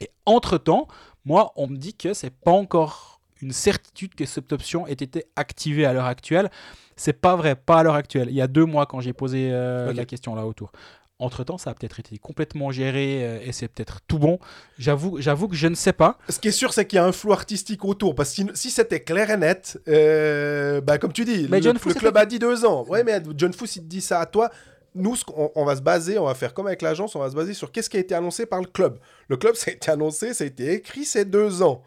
Et 0.00 0.10
entre-temps, 0.24 0.88
moi, 1.26 1.52
on 1.56 1.66
me 1.66 1.76
dit 1.76 1.94
que 1.94 2.14
c'est 2.14 2.30
pas 2.30 2.52
encore 2.52 3.15
une 3.42 3.52
certitude 3.52 4.14
que 4.14 4.24
cette 4.24 4.52
option 4.52 4.86
ait 4.86 4.92
été 4.92 5.26
activée 5.36 5.84
à 5.84 5.92
l'heure 5.92 6.06
actuelle. 6.06 6.50
C'est 6.96 7.20
pas 7.20 7.36
vrai, 7.36 7.54
pas 7.54 7.78
à 7.78 7.82
l'heure 7.82 7.94
actuelle. 7.94 8.28
Il 8.30 8.34
y 8.34 8.40
a 8.40 8.46
deux 8.46 8.64
mois, 8.64 8.86
quand 8.86 9.00
j'ai 9.00 9.12
posé 9.12 9.50
euh, 9.52 9.92
la 9.92 10.04
question 10.04 10.34
là 10.34 10.46
autour. 10.46 10.72
Entre-temps, 11.18 11.56
ça 11.56 11.70
a 11.70 11.74
peut-être 11.74 11.98
été 11.98 12.18
complètement 12.18 12.70
géré 12.70 13.24
euh, 13.24 13.38
et 13.42 13.52
c'est 13.52 13.68
peut-être 13.68 14.00
tout 14.06 14.18
bon. 14.18 14.38
J'avoue, 14.78 15.18
j'avoue 15.18 15.48
que 15.48 15.56
je 15.56 15.66
ne 15.66 15.74
sais 15.74 15.94
pas. 15.94 16.18
Ce 16.28 16.38
qui 16.38 16.48
est 16.48 16.52
sûr, 16.52 16.74
c'est 16.74 16.86
qu'il 16.86 16.98
y 16.98 17.00
a 17.00 17.06
un 17.06 17.12
flou 17.12 17.32
artistique 17.32 17.86
autour. 17.86 18.14
Parce 18.14 18.34
que 18.34 18.42
si, 18.42 18.48
si 18.54 18.70
c'était 18.70 19.00
clair 19.00 19.30
et 19.30 19.38
net, 19.38 19.80
euh, 19.88 20.82
bah, 20.82 20.98
comme 20.98 21.14
tu 21.14 21.24
dis, 21.24 21.46
Mais 21.50 21.58
le, 21.58 21.62
John 21.62 21.72
le 21.74 21.78
Fuss, 21.78 21.94
club 21.94 22.16
a 22.18 22.26
dit 22.26 22.38
deux 22.38 22.66
ans. 22.66 22.84
Ouais, 22.88 23.02
mais 23.02 23.22
John 23.34 23.52
Fuss, 23.54 23.76
il 23.76 23.82
te 23.82 23.86
dit 23.86 24.02
ça 24.02 24.20
à 24.20 24.26
toi. 24.26 24.50
Nous, 24.94 25.14
on, 25.54 25.64
va 25.64 25.76
se 25.76 25.82
baser, 25.82 26.18
on 26.18 26.24
va 26.24 26.34
faire 26.34 26.54
comme 26.54 26.66
avec 26.66 26.80
l'agence, 26.80 27.14
on 27.16 27.20
va 27.20 27.28
se 27.28 27.34
baser 27.34 27.52
sur 27.52 27.70
qu'est-ce 27.70 27.90
qui 27.90 27.98
a 27.98 28.00
été 28.00 28.14
annoncé 28.14 28.46
par 28.46 28.60
le 28.60 28.66
club. 28.66 28.98
Le 29.28 29.36
club, 29.36 29.54
ça 29.54 29.70
a 29.70 29.74
été 29.74 29.90
annoncé, 29.90 30.32
ça 30.32 30.44
a 30.44 30.46
été 30.46 30.72
écrit, 30.72 31.04
c'est 31.04 31.26
deux 31.26 31.62
ans. 31.62 31.82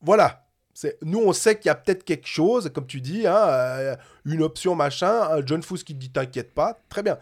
Voilà. 0.00 0.43
C'est- 0.74 0.98
Nous, 1.02 1.20
on 1.20 1.32
sait 1.32 1.56
qu'il 1.56 1.66
y 1.68 1.70
a 1.70 1.74
peut-être 1.76 2.04
quelque 2.04 2.26
chose, 2.26 2.70
comme 2.74 2.86
tu 2.86 3.00
dis, 3.00 3.26
hein, 3.26 3.36
euh, 3.48 3.96
une 4.24 4.42
option 4.42 4.74
machin. 4.74 5.28
Un 5.30 5.46
John 5.46 5.62
Fuss 5.62 5.84
qui 5.84 5.94
te 5.94 6.00
dit 6.00 6.10
t'inquiète 6.10 6.52
pas. 6.52 6.78
Très 6.88 7.02
bien. 7.02 7.16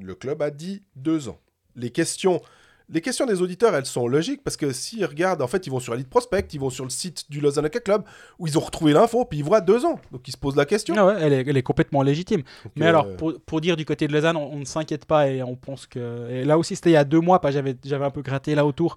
Le 0.00 0.14
club 0.14 0.40
a 0.42 0.50
dit 0.50 0.82
deux 0.96 1.28
ans. 1.28 1.38
Les 1.76 1.90
questions, 1.90 2.40
les 2.88 3.00
questions 3.02 3.26
des 3.26 3.42
auditeurs, 3.42 3.74
elles 3.74 3.84
sont 3.86 4.08
logiques 4.08 4.42
parce 4.42 4.56
que 4.56 4.72
s'ils 4.72 5.04
regardent, 5.04 5.42
en 5.42 5.46
fait, 5.46 5.66
ils 5.66 5.70
vont 5.70 5.78
sur 5.78 5.92
Elite 5.94 6.08
Prospect, 6.08 6.46
ils 6.54 6.58
vont 6.60 6.70
sur 6.70 6.84
le 6.84 6.90
site 6.90 7.30
du 7.30 7.40
Lausanne 7.40 7.66
Hockey 7.66 7.80
Club 7.80 8.02
où 8.38 8.46
ils 8.46 8.56
ont 8.56 8.62
retrouvé 8.62 8.92
l'info, 8.94 9.24
puis 9.26 9.38
ils 9.40 9.44
voient 9.44 9.60
deux 9.60 9.84
ans. 9.84 10.00
Donc 10.10 10.26
ils 10.26 10.32
se 10.32 10.36
posent 10.38 10.56
la 10.56 10.64
question. 10.64 10.94
Ah 10.96 11.06
ouais, 11.06 11.16
elle, 11.20 11.32
est, 11.34 11.46
elle 11.46 11.56
est 11.56 11.62
complètement 11.62 12.02
légitime. 12.02 12.42
Donc, 12.64 12.72
Mais 12.76 12.86
euh, 12.86 12.88
alors, 12.88 13.16
pour, 13.16 13.34
pour 13.44 13.60
dire 13.60 13.76
du 13.76 13.84
côté 13.84 14.08
de 14.08 14.12
Lausanne, 14.14 14.36
on, 14.38 14.52
on 14.54 14.58
ne 14.60 14.64
s'inquiète 14.64 15.04
pas 15.04 15.28
et 15.28 15.42
on 15.42 15.54
pense 15.54 15.86
que. 15.86 16.30
Et 16.30 16.44
là 16.44 16.56
aussi, 16.58 16.74
c'était 16.76 16.90
il 16.90 16.94
y 16.94 16.96
a 16.96 17.04
deux 17.04 17.20
mois, 17.20 17.40
pas 17.42 17.50
j'avais 17.50 17.76
j'avais 17.84 18.04
un 18.06 18.10
peu 18.10 18.22
gratté 18.22 18.54
là 18.54 18.64
autour. 18.64 18.96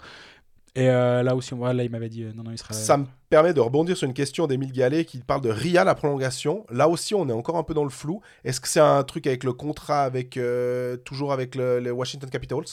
Et 0.76 0.88
euh, 0.90 1.24
là 1.24 1.36
aussi, 1.36 1.54
là, 1.56 1.84
il 1.84 1.90
m'avait 1.90 2.10
dit 2.10 2.24
euh, 2.24 2.32
non, 2.34 2.44
non, 2.44 2.52
il 2.52 2.58
sera. 2.58 2.74
Ça 2.74 2.98
me 2.98 3.06
permet 3.30 3.54
de 3.54 3.60
rebondir 3.60 3.98
sur 3.98 4.08
une 4.08 4.14
question 4.14 4.46
d'Émile 4.48 4.72
Gallet 4.72 5.04
qui 5.04 5.18
parle 5.20 5.42
de 5.42 5.50
Ria, 5.50 5.84
la 5.84 5.96
prolongation. 5.96 6.66
Là 6.70 6.88
aussi, 6.88 7.16
on 7.16 7.28
est 7.28 7.34
encore 7.34 7.58
un 7.58 7.64
peu 7.64 7.74
dans 7.74 7.84
le 7.84 7.90
flou. 7.90 8.22
Est-ce 8.44 8.62
que 8.62 8.68
c'est 8.68 8.80
un 8.80 9.04
truc 9.04 9.26
avec 9.28 9.44
le 9.44 9.54
contrat, 9.54 10.04
avec 10.04 10.38
euh, 10.38 10.96
toujours 10.98 11.34
avec 11.34 11.56
le- 11.56 11.80
les 11.80 11.92
Washington 11.92 12.30
Capitals? 12.30 12.66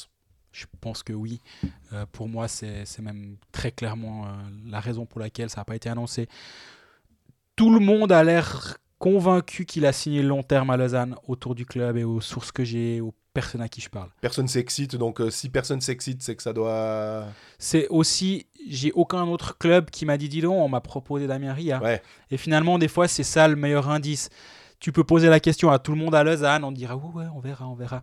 Je 0.52 0.66
pense 0.81 1.02
que 1.02 1.12
oui. 1.12 1.40
Euh, 1.93 2.06
pour 2.12 2.28
moi, 2.28 2.48
c'est 2.48 2.85
c'est 2.86 3.02
même 3.02 3.36
très 3.52 3.73
clairement 3.73 4.24
euh, 4.27 4.28
la 4.70 4.81
raison 4.81 5.05
pour 5.05 5.20
laquelle 5.20 5.51
ça 5.51 5.60
n'a 5.60 5.64
pas 5.64 5.77
été 5.77 5.89
annoncé. 5.89 6.28
Tout 7.56 7.73
le 7.73 7.81
monde 7.81 8.12
a 8.12 8.23
l'air 8.23 8.78
convaincu 8.98 9.66
qu'il 9.66 9.86
a 9.86 9.93
signé 9.93 10.23
long 10.23 10.43
terme 10.43 10.70
à 10.70 10.77
Lausanne 10.77 11.16
autour 11.27 11.55
du 11.55 11.66
club 11.66 11.97
et 11.97 12.05
aux 12.05 12.20
sources 12.20 12.52
que 12.52 12.64
j'ai, 12.64 13.01
aux 13.01 13.14
personnes 13.35 13.60
à 13.60 13.68
qui 13.68 13.81
je 13.81 13.90
parle. 13.90 14.09
Personne 14.20 14.48
s'excite, 14.48 14.97
donc 14.97 15.20
euh, 15.20 15.31
si 15.31 15.51
personne 15.51 15.81
s'excite, 15.81 16.23
c'est 16.23 16.35
que 16.35 16.43
ça 16.43 16.52
doit. 16.52 17.27
C'est 17.59 17.86
aussi, 17.89 18.47
j'ai 18.68 18.93
aucun 18.93 19.24
autre 19.24 19.59
club 19.59 19.90
qui 19.90 20.06
m'a 20.06 20.16
dit, 20.16 20.28
dis 20.28 20.40
donc, 20.40 20.55
on 20.55 20.68
m'a 20.68 20.81
proposé 20.81 21.27
Damien 21.27 21.52
Ria. 21.52 21.82
Ouais. 21.82 22.02
Et 22.31 22.39
finalement, 22.39 22.78
des 22.78 22.89
fois, 22.89 23.09
c'est 23.09 23.24
ça 23.24 23.47
le 23.48 23.56
meilleur 23.56 23.90
indice. 23.90 24.31
Tu 24.81 24.93
peux 24.93 25.05
poser 25.05 25.28
la 25.28 25.40
question 25.40 25.70
à 25.70 25.78
tout 25.78 25.93
le 25.93 25.98
monde 25.98 26.14
à 26.14 26.24
Lausanne, 26.24 26.64
on 26.64 26.73
te 26.73 26.77
dira, 26.77 26.97
ouais, 26.97 27.12
ouais, 27.14 27.27
on 27.35 27.40
verra, 27.40 27.68
on 27.68 27.74
verra. 27.74 28.02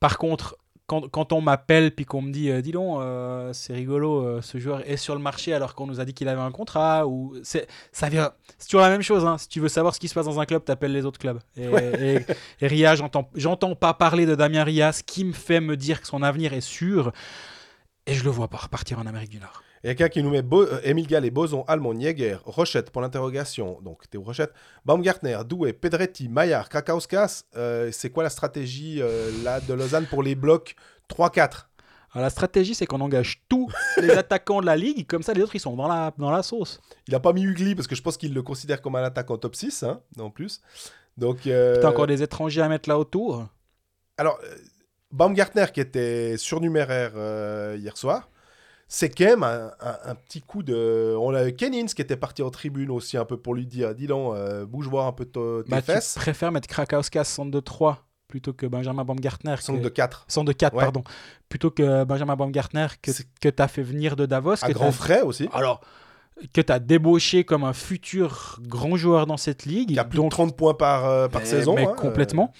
Par 0.00 0.18
contre, 0.18 0.56
quand, 0.90 1.08
quand 1.08 1.32
on 1.32 1.40
m'appelle 1.40 1.94
puis 1.94 2.04
qu'on 2.04 2.20
me 2.20 2.32
dit, 2.32 2.50
euh, 2.50 2.60
dis 2.62 2.72
donc, 2.72 3.00
euh, 3.00 3.52
c'est 3.52 3.72
rigolo, 3.72 4.24
euh, 4.26 4.42
ce 4.42 4.58
joueur 4.58 4.82
est 4.90 4.96
sur 4.96 5.14
le 5.14 5.20
marché 5.20 5.54
alors 5.54 5.76
qu'on 5.76 5.86
nous 5.86 6.00
a 6.00 6.04
dit 6.04 6.14
qu'il 6.14 6.26
avait 6.28 6.40
un 6.40 6.50
contrat, 6.50 7.06
ou 7.06 7.36
c'est, 7.44 7.68
ça 7.92 8.08
vient, 8.08 8.32
c'est 8.58 8.66
toujours 8.66 8.80
la 8.80 8.90
même 8.90 9.02
chose. 9.02 9.24
hein. 9.24 9.38
Si 9.38 9.46
tu 9.48 9.60
veux 9.60 9.68
savoir 9.68 9.94
ce 9.94 10.00
qui 10.00 10.08
se 10.08 10.14
passe 10.14 10.26
dans 10.26 10.40
un 10.40 10.46
club, 10.46 10.64
t'appelles 10.64 10.92
les 10.92 11.04
autres 11.06 11.20
clubs. 11.20 11.38
Et, 11.56 11.66
et- 11.66 12.18
et 12.60 12.66
Ria, 12.66 12.96
j'entends, 12.96 13.30
j'entends 13.36 13.76
pas 13.76 13.94
parler 13.94 14.26
de 14.26 14.34
Damien 14.34 14.64
Ria, 14.64 14.90
ce 14.92 15.04
qui 15.04 15.24
me 15.24 15.32
fait 15.32 15.60
me 15.60 15.76
dire 15.76 16.00
que 16.00 16.08
son 16.08 16.22
avenir 16.24 16.52
est 16.54 16.60
sûr. 16.60 17.12
Et 18.06 18.14
je 18.14 18.24
le 18.24 18.30
vois 18.30 18.48
pas 18.48 18.56
repartir 18.58 18.98
en 18.98 19.06
Amérique 19.06 19.30
du 19.30 19.38
Nord. 19.38 19.62
Il 19.82 19.86
y 19.86 19.90
a 19.90 19.94
quelqu'un 19.94 20.12
qui 20.12 20.22
nous 20.22 20.28
met 20.28 20.42
Bo 20.42 20.62
euh, 20.62 20.80
Émile 20.84 21.06
Gallet, 21.06 21.30
Boson, 21.30 21.64
Almond, 21.66 21.98
Jäger, 21.98 22.36
Rochette 22.44 22.90
pour 22.90 23.00
l'interrogation. 23.00 23.80
Donc 23.80 24.08
Théo 24.10 24.22
Rochette, 24.22 24.52
Baumgartner, 24.84 25.38
Doué, 25.46 25.72
Pedretti, 25.72 26.28
Maillard, 26.28 26.68
Krakauskas. 26.68 27.44
Euh, 27.56 27.88
c'est 27.90 28.10
quoi 28.10 28.22
la 28.22 28.28
stratégie 28.28 29.00
euh, 29.00 29.30
là 29.42 29.60
de 29.60 29.72
Lausanne 29.72 30.04
pour 30.04 30.22
les 30.22 30.34
blocs 30.34 30.76
3-4 31.08 31.64
Alors, 32.12 32.24
la 32.24 32.28
stratégie, 32.28 32.74
c'est 32.74 32.84
qu'on 32.84 33.00
engage 33.00 33.42
tous 33.48 33.72
les 34.02 34.10
attaquants 34.10 34.60
de 34.60 34.66
la 34.66 34.76
ligue, 34.76 35.06
comme 35.06 35.22
ça 35.22 35.32
les 35.32 35.40
autres 35.40 35.56
ils 35.56 35.60
sont 35.60 35.76
dans 35.76 35.88
la, 35.88 36.12
dans 36.18 36.30
la 36.30 36.42
sauce. 36.42 36.78
Il 37.08 37.12
n'a 37.12 37.20
pas 37.20 37.32
mis 37.32 37.44
Ugly 37.44 37.74
parce 37.74 37.88
que 37.88 37.94
je 37.94 38.02
pense 38.02 38.18
qu'il 38.18 38.34
le 38.34 38.42
considère 38.42 38.82
comme 38.82 38.96
un 38.96 39.02
attaquant 39.02 39.38
top 39.38 39.56
6 39.56 39.84
hein, 39.84 40.02
en 40.18 40.28
plus. 40.28 40.60
Donc, 41.16 41.46
euh, 41.46 41.80
T'as 41.80 41.88
encore 41.88 42.06
des 42.06 42.22
étrangers 42.22 42.60
à 42.60 42.68
mettre 42.68 42.88
là 42.88 42.98
autour. 42.98 43.46
Alors, 44.18 44.38
Baumgartner 45.10 45.66
qui 45.72 45.80
était 45.80 46.36
surnuméraire 46.36 47.12
hier 47.76 47.96
soir, 47.96 48.28
c'est 48.92 49.08
quand 49.08 49.24
même 49.24 49.44
un, 49.44 49.70
un- 49.80 49.98
un 50.10 50.14
petit 50.16 50.42
coup 50.42 50.64
de. 50.64 51.14
On 51.18 51.32
a 51.32 51.50
Kenins 51.52 51.86
qui 51.86 52.02
était 52.02 52.16
parti 52.16 52.42
en 52.42 52.50
tribune 52.50 52.90
aussi 52.90 53.16
un 53.16 53.24
peu 53.24 53.36
pour 53.36 53.54
lui 53.54 53.64
dire 53.64 53.94
dis 53.94 54.08
donc, 54.08 54.34
euh, 54.34 54.66
bouge 54.66 54.88
voir 54.88 55.06
un 55.06 55.12
peu 55.12 55.24
tes 55.24 55.70
Bah, 55.70 55.80
tu 55.80 55.86
fesses. 55.92 56.16
préfères 56.16 56.50
mettre 56.50 56.66
Krakauskas 56.66 57.22
centre 57.24 57.52
de 57.52 57.60
3 57.60 58.04
plutôt 58.26 58.52
que 58.52 58.66
Benjamin 58.66 59.04
Baumgartner. 59.04 59.54
Centre 59.60 59.80
de 59.80 59.88
4. 59.88 60.24
centre 60.28 60.46
de 60.48 60.52
4, 60.52 60.74
Ouais. 60.76 60.82
pardon. 60.82 61.04
Plutôt 61.48 61.70
que 61.70 62.02
Benjamin 62.04 62.34
Baumgartner 62.34 62.86
que, 63.00 63.12
que 63.40 63.48
t'as 63.48 63.68
fait 63.68 63.82
venir 63.82 64.16
de 64.16 64.26
Davos. 64.26 64.62
À 64.64 64.68
que 64.68 64.72
grands 64.72 64.86
t'as- 64.86 64.92
frais 64.92 65.20
aussi. 65.22 65.48
Alors, 65.52 65.80
que 66.52 66.60
t'as 66.60 66.78
débauché 66.80 67.44
comme 67.44 67.62
un 67.64 67.72
futur 67.72 68.58
grand 68.62 68.96
joueur 68.96 69.26
dans 69.26 69.36
cette 69.36 69.66
ligue. 69.66 69.90
Qui 69.90 69.98
a 70.00 70.04
plus 70.04 70.16
donc 70.16 70.26
de 70.26 70.30
30 70.30 70.56
points 70.56 70.74
par, 70.74 71.06
euh, 71.06 71.28
par 71.28 71.42
Mais- 71.42 71.46
saison. 71.46 71.74
mais 71.76 71.86
hein, 71.86 71.94
complètement. 71.96 72.52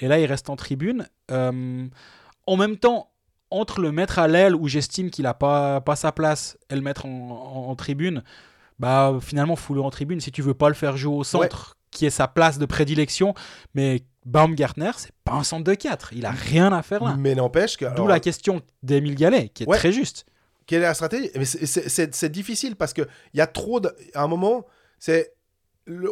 Et 0.00 0.08
là, 0.08 0.18
il 0.18 0.26
reste 0.26 0.48
en 0.50 0.56
tribune. 0.56 1.06
Euh, 1.30 1.86
en 2.46 2.56
même 2.56 2.76
temps, 2.76 3.10
entre 3.50 3.80
le 3.80 3.92
mettre 3.92 4.18
à 4.18 4.26
l'aile 4.28 4.54
où 4.56 4.68
j'estime 4.68 5.10
qu'il 5.10 5.24
n'a 5.24 5.34
pas, 5.34 5.80
pas 5.80 5.96
sa 5.96 6.12
place 6.12 6.58
et 6.70 6.74
le 6.74 6.80
mettre 6.80 7.06
en, 7.06 7.30
en- 7.30 7.70
en 7.70 7.74
tribune, 7.76 8.22
bah 8.78 9.16
finalement, 9.22 9.56
fous-le 9.56 9.80
en 9.80 9.90
tribune 9.90 10.20
si 10.20 10.32
tu 10.32 10.42
veux 10.42 10.54
pas 10.54 10.68
le 10.68 10.74
faire 10.74 10.96
jouer 10.96 11.14
au 11.16 11.24
centre, 11.24 11.76
qui 11.90 12.04
est 12.06 12.10
sa 12.10 12.28
place 12.28 12.58
de 12.58 12.66
prédilection. 12.66 13.34
Mais 13.74 14.02
Baumgartner, 14.26 14.90
c'est 14.96 15.12
pas 15.24 15.32
un 15.32 15.44
centre 15.44 15.64
de 15.64 15.74
4. 15.74 16.12
Il 16.12 16.26
a 16.26 16.30
rien 16.32 16.72
à 16.72 16.82
faire 16.82 17.02
là. 17.04 17.14
Mais 17.18 17.34
n'empêche 17.34 17.76
que. 17.76 17.84
D'où 17.84 17.90
alors, 17.92 18.08
la 18.08 18.20
question 18.20 18.60
d'Emile 18.82 19.14
Gallet, 19.14 19.48
qui 19.48 19.62
est 19.62 19.66
Ouais. 19.68 19.78
très 19.78 19.92
juste. 19.92 20.26
Quelle 20.66 20.80
est 20.82 20.86
la 20.86 20.94
stratégie? 20.94 21.30
Mais 21.36 21.44
c'est- 21.44 22.28
difficile 22.28 22.74
parce 22.74 22.92
qu'il 22.92 23.06
y 23.34 23.40
a 23.40 23.46
trop 23.46 23.78
de. 23.78 23.94
À 24.14 24.22
un 24.24 24.28
moment, 24.28 24.66
c'est. 24.98 25.32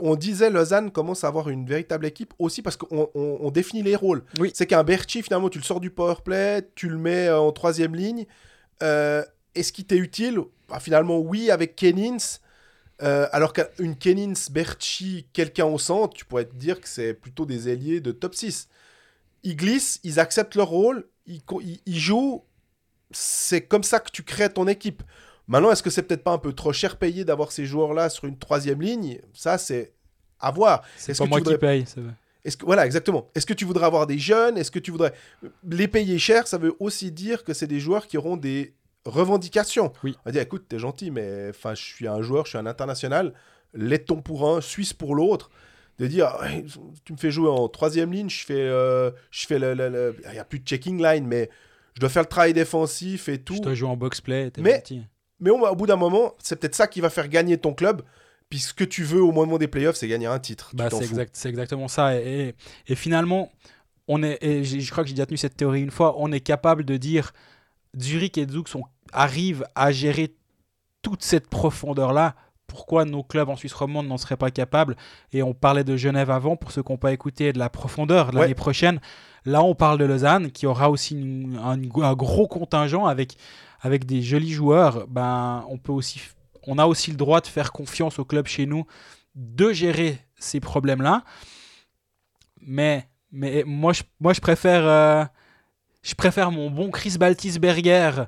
On 0.02 0.14
disait 0.14 0.50
Lausanne 0.50 0.90
commence 0.92 1.24
à 1.24 1.28
avoir 1.28 1.48
une 1.48 1.66
véritable 1.66 2.06
équipe 2.06 2.32
aussi 2.38 2.62
parce 2.62 2.76
qu'on 2.76 3.10
on- 3.14 3.38
on 3.40 3.50
définit 3.50 3.82
les 3.82 3.96
rôles. 3.96 4.22
Oui. 4.38 4.52
C'est 4.54 4.66
qu'un 4.66 4.84
Berchi, 4.84 5.22
finalement, 5.22 5.48
tu 5.48 5.58
le 5.58 5.64
sors 5.64 5.80
du 5.80 5.90
powerplay, 5.90 6.68
tu 6.76 6.88
le 6.88 6.96
mets 6.98 7.26
euh, 7.26 7.38
en 7.40 7.50
troisième 7.52 7.94
ligne. 7.96 8.26
Euh, 8.82 9.24
Est-ce 9.56 9.72
qu'il 9.72 9.84
t'est 9.86 9.96
utile? 9.98 10.38
Bah, 10.68 10.78
Finalement, 10.80 11.18
oui, 11.18 11.50
avec 11.50 11.74
Kenins. 11.76 12.38
Euh, 13.02 13.26
alors 13.32 13.52
qu'une 13.52 13.96
Kenins, 13.96 14.34
Berchi, 14.52 15.26
quelqu'un 15.32 15.66
au 15.66 15.78
centre, 15.78 16.14
tu 16.14 16.24
pourrais 16.24 16.44
te 16.44 16.54
dire 16.54 16.80
que 16.80 16.88
c'est 16.88 17.12
plutôt 17.14 17.44
des 17.46 17.68
ailiers 17.68 18.00
de 18.00 18.12
top 18.12 18.34
6. 18.36 18.68
Ils 19.42 19.56
glissent, 19.56 19.98
ils 20.04 20.20
acceptent 20.20 20.54
leur 20.54 20.68
rôle, 20.68 21.06
ils, 21.26 21.42
co- 21.42 21.60
ils- 21.60 21.80
ils 21.86 21.98
jouent. 21.98 22.44
C'est 23.10 23.62
comme 23.62 23.82
ça 23.82 24.00
que 24.00 24.10
tu 24.10 24.22
crées 24.22 24.52
ton 24.52 24.66
équipe. 24.68 25.02
Maintenant, 25.46 25.70
est-ce 25.70 25.82
que 25.82 25.90
c'est 25.90 26.02
peut-être 26.02 26.24
pas 26.24 26.32
un 26.32 26.38
peu 26.38 26.52
trop 26.52 26.72
cher 26.72 26.96
payé 26.96 27.24
d'avoir 27.24 27.52
ces 27.52 27.66
joueurs-là 27.66 28.08
sur 28.08 28.24
une 28.24 28.38
troisième 28.38 28.80
ligne? 28.80 29.18
Ça, 29.34 29.58
c'est 29.58 29.92
à 30.40 30.50
voir. 30.50 30.82
C'est 30.96 31.12
Est-ce 31.12 31.18
pas 31.18 31.24
que 31.24 31.30
moi 31.30 31.40
qui 31.40 31.56
paye. 31.58 31.84
c'est 31.86 32.00
vrai. 32.00 32.12
Est-ce 32.44 32.56
que, 32.58 32.64
voilà, 32.66 32.84
exactement. 32.86 33.28
Est-ce 33.34 33.46
que 33.46 33.54
tu 33.54 33.64
voudrais 33.64 33.86
avoir 33.86 34.06
des 34.06 34.18
jeunes? 34.18 34.58
Est-ce 34.58 34.70
que 34.70 34.78
tu 34.78 34.90
voudrais 34.90 35.12
les 35.68 35.88
payer 35.88 36.18
cher? 36.18 36.46
Ça 36.46 36.58
veut 36.58 36.74
aussi 36.80 37.10
dire 37.12 37.42
que 37.44 37.54
c'est 37.54 37.66
des 37.66 37.80
joueurs 37.80 38.06
qui 38.06 38.18
auront 38.18 38.36
des 38.36 38.74
revendications. 39.06 39.92
Oui. 40.02 40.14
On 40.20 40.28
va 40.28 40.32
dire, 40.32 40.42
écoute, 40.42 40.66
t'es 40.68 40.78
gentil, 40.78 41.10
mais 41.10 41.48
enfin, 41.50 41.74
je 41.74 41.82
suis 41.82 42.06
un 42.08 42.20
joueur, 42.22 42.44
je 42.44 42.50
suis 42.50 42.58
un 42.58 42.66
international. 42.66 43.32
Laiton 43.74 44.20
pour 44.22 44.48
un, 44.48 44.60
Suisse 44.60 44.92
pour 44.92 45.14
l'autre. 45.14 45.50
De 45.98 46.06
dire, 46.08 46.36
tu 47.04 47.12
me 47.12 47.18
fais 47.18 47.30
jouer 47.30 47.48
en 47.48 47.68
troisième 47.68 48.12
ligne, 48.12 48.28
je 48.28 48.44
fais, 48.44 48.54
euh, 48.58 49.12
je 49.30 49.46
fais 49.46 49.60
le, 49.60 50.16
il 50.28 50.34
y 50.34 50.38
a 50.38 50.44
plus 50.44 50.58
de 50.58 50.66
checking 50.66 51.00
line, 51.00 51.24
mais 51.24 51.48
je 51.94 52.00
dois 52.00 52.08
faire 52.08 52.22
le 52.24 52.28
travail 52.28 52.52
défensif 52.52 53.28
et 53.28 53.38
tout. 53.38 53.54
Je 53.54 53.60
dois 53.60 53.74
jouer 53.74 53.88
en 53.88 53.96
box-play. 53.96 54.50
t'es 54.50 54.60
Mais- 54.60 54.74
gentil. 54.76 55.02
Mais 55.44 55.50
au, 55.50 55.58
au 55.64 55.74
bout 55.76 55.86
d'un 55.86 55.96
moment, 55.96 56.32
c'est 56.42 56.56
peut-être 56.58 56.74
ça 56.74 56.86
qui 56.88 57.00
va 57.00 57.10
faire 57.10 57.28
gagner 57.28 57.56
ton 57.58 57.72
club. 57.74 58.02
Puis 58.50 58.58
ce 58.58 58.74
que 58.74 58.84
tu 58.84 59.04
veux 59.04 59.22
au 59.22 59.30
moment 59.30 59.58
des 59.58 59.68
playoffs, 59.68 59.96
c'est 59.96 60.08
gagner 60.08 60.26
un 60.26 60.38
titre. 60.38 60.70
Bah, 60.74 60.88
c'est 60.90 61.04
exact, 61.04 61.40
exactement 61.46 61.86
ça. 61.88 62.16
Et, 62.20 62.48
et- 62.48 62.54
et 62.92 62.94
finalement, 62.94 63.50
on 64.08 64.22
est, 64.22 64.38
et 64.42 64.64
je 64.64 64.90
crois 64.90 65.04
que 65.04 65.08
j'ai 65.08 65.14
déjà 65.14 65.26
tenu 65.26 65.36
cette 65.38 65.56
théorie 65.56 65.82
une 65.82 65.90
fois, 65.90 66.14
on 66.18 66.32
est 66.32 66.40
capable 66.40 66.84
de 66.84 66.96
dire 66.96 67.32
Zurich 67.98 68.36
et 68.38 68.46
Zug 68.48 68.68
sont, 68.68 68.84
arrivent 69.12 69.66
à 69.74 69.92
gérer 69.92 70.34
toute 71.02 71.22
cette 71.22 71.48
profondeur-là. 71.48 72.34
Pourquoi 72.66 73.04
nos 73.04 73.22
clubs 73.22 73.48
en 73.48 73.56
Suisse 73.56 73.74
romande 73.74 74.06
n'en 74.08 74.16
seraient 74.18 74.36
pas 74.38 74.50
capables? 74.50 74.96
Et 75.32 75.42
on 75.42 75.52
parlait 75.54 75.84
de 75.84 75.96
Genève 75.96 76.30
avant, 76.30 76.56
pour 76.56 76.72
ceux 76.72 76.82
qui 76.82 76.90
n'ont 76.92 76.98
pas 76.98 77.12
écouté, 77.12 77.52
de 77.52 77.58
la 77.58 77.68
profondeur 77.70 78.30
de 78.30 78.36
Ouais. 78.36 78.42
l'année 78.42 78.54
prochaine. 78.54 79.00
Là, 79.44 79.62
on 79.62 79.74
parle 79.74 79.98
de 79.98 80.04
Lausanne, 80.06 80.50
qui 80.50 80.66
aura 80.66 80.90
aussi 80.90 81.14
une- 81.14 81.58
un, 81.62 81.78
un 82.02 82.14
gros 82.14 82.48
contingent 82.48 83.04
avec, 83.06 83.36
avec 83.84 84.06
des 84.06 84.22
jolis 84.22 84.52
joueurs. 84.52 85.06
Ben, 85.08 85.64
on, 85.68 85.76
peut 85.78 85.92
aussi, 85.92 86.20
on 86.66 86.78
a 86.78 86.86
aussi 86.86 87.10
le 87.10 87.18
droit 87.18 87.40
de 87.42 87.46
faire 87.46 87.70
confiance 87.70 88.18
au 88.18 88.24
club 88.24 88.46
chez 88.46 88.64
nous 88.66 88.86
de 89.34 89.72
gérer 89.72 90.18
ces 90.36 90.58
problèmes-là. 90.58 91.22
Mais, 92.62 93.06
mais 93.30 93.62
moi, 93.66 93.92
je, 93.92 94.02
moi, 94.20 94.32
je 94.32 94.40
préfère, 94.40 94.86
euh, 94.86 95.24
je 96.02 96.14
préfère 96.14 96.50
mon 96.50 96.70
bon 96.70 96.90
Chris 96.90 97.16
Baltisberger, 97.18 98.24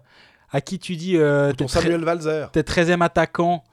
à 0.51 0.61
qui 0.61 0.79
tu 0.79 0.95
dis 0.95 1.17
euh, 1.17 1.53
Ton 1.55 1.69
Samuel 1.69 2.05
Valzer. 2.05 2.51
t'es 2.53 2.61
13e 2.61 3.03
attaquant. 3.03 3.65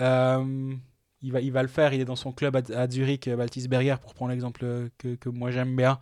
euh, 0.00 0.74
il, 1.22 1.30
va, 1.32 1.40
il 1.40 1.52
va 1.52 1.62
le 1.62 1.68
faire, 1.68 1.94
il 1.94 2.00
est 2.00 2.04
dans 2.04 2.16
son 2.16 2.32
club 2.32 2.56
à, 2.56 2.62
à 2.76 2.88
Zurich, 2.90 3.28
Baltisberger, 3.28 3.96
pour 4.00 4.14
prendre 4.14 4.32
l'exemple 4.32 4.88
que, 4.98 5.14
que 5.14 5.28
moi 5.28 5.52
j'aime 5.52 5.76
bien. 5.76 6.00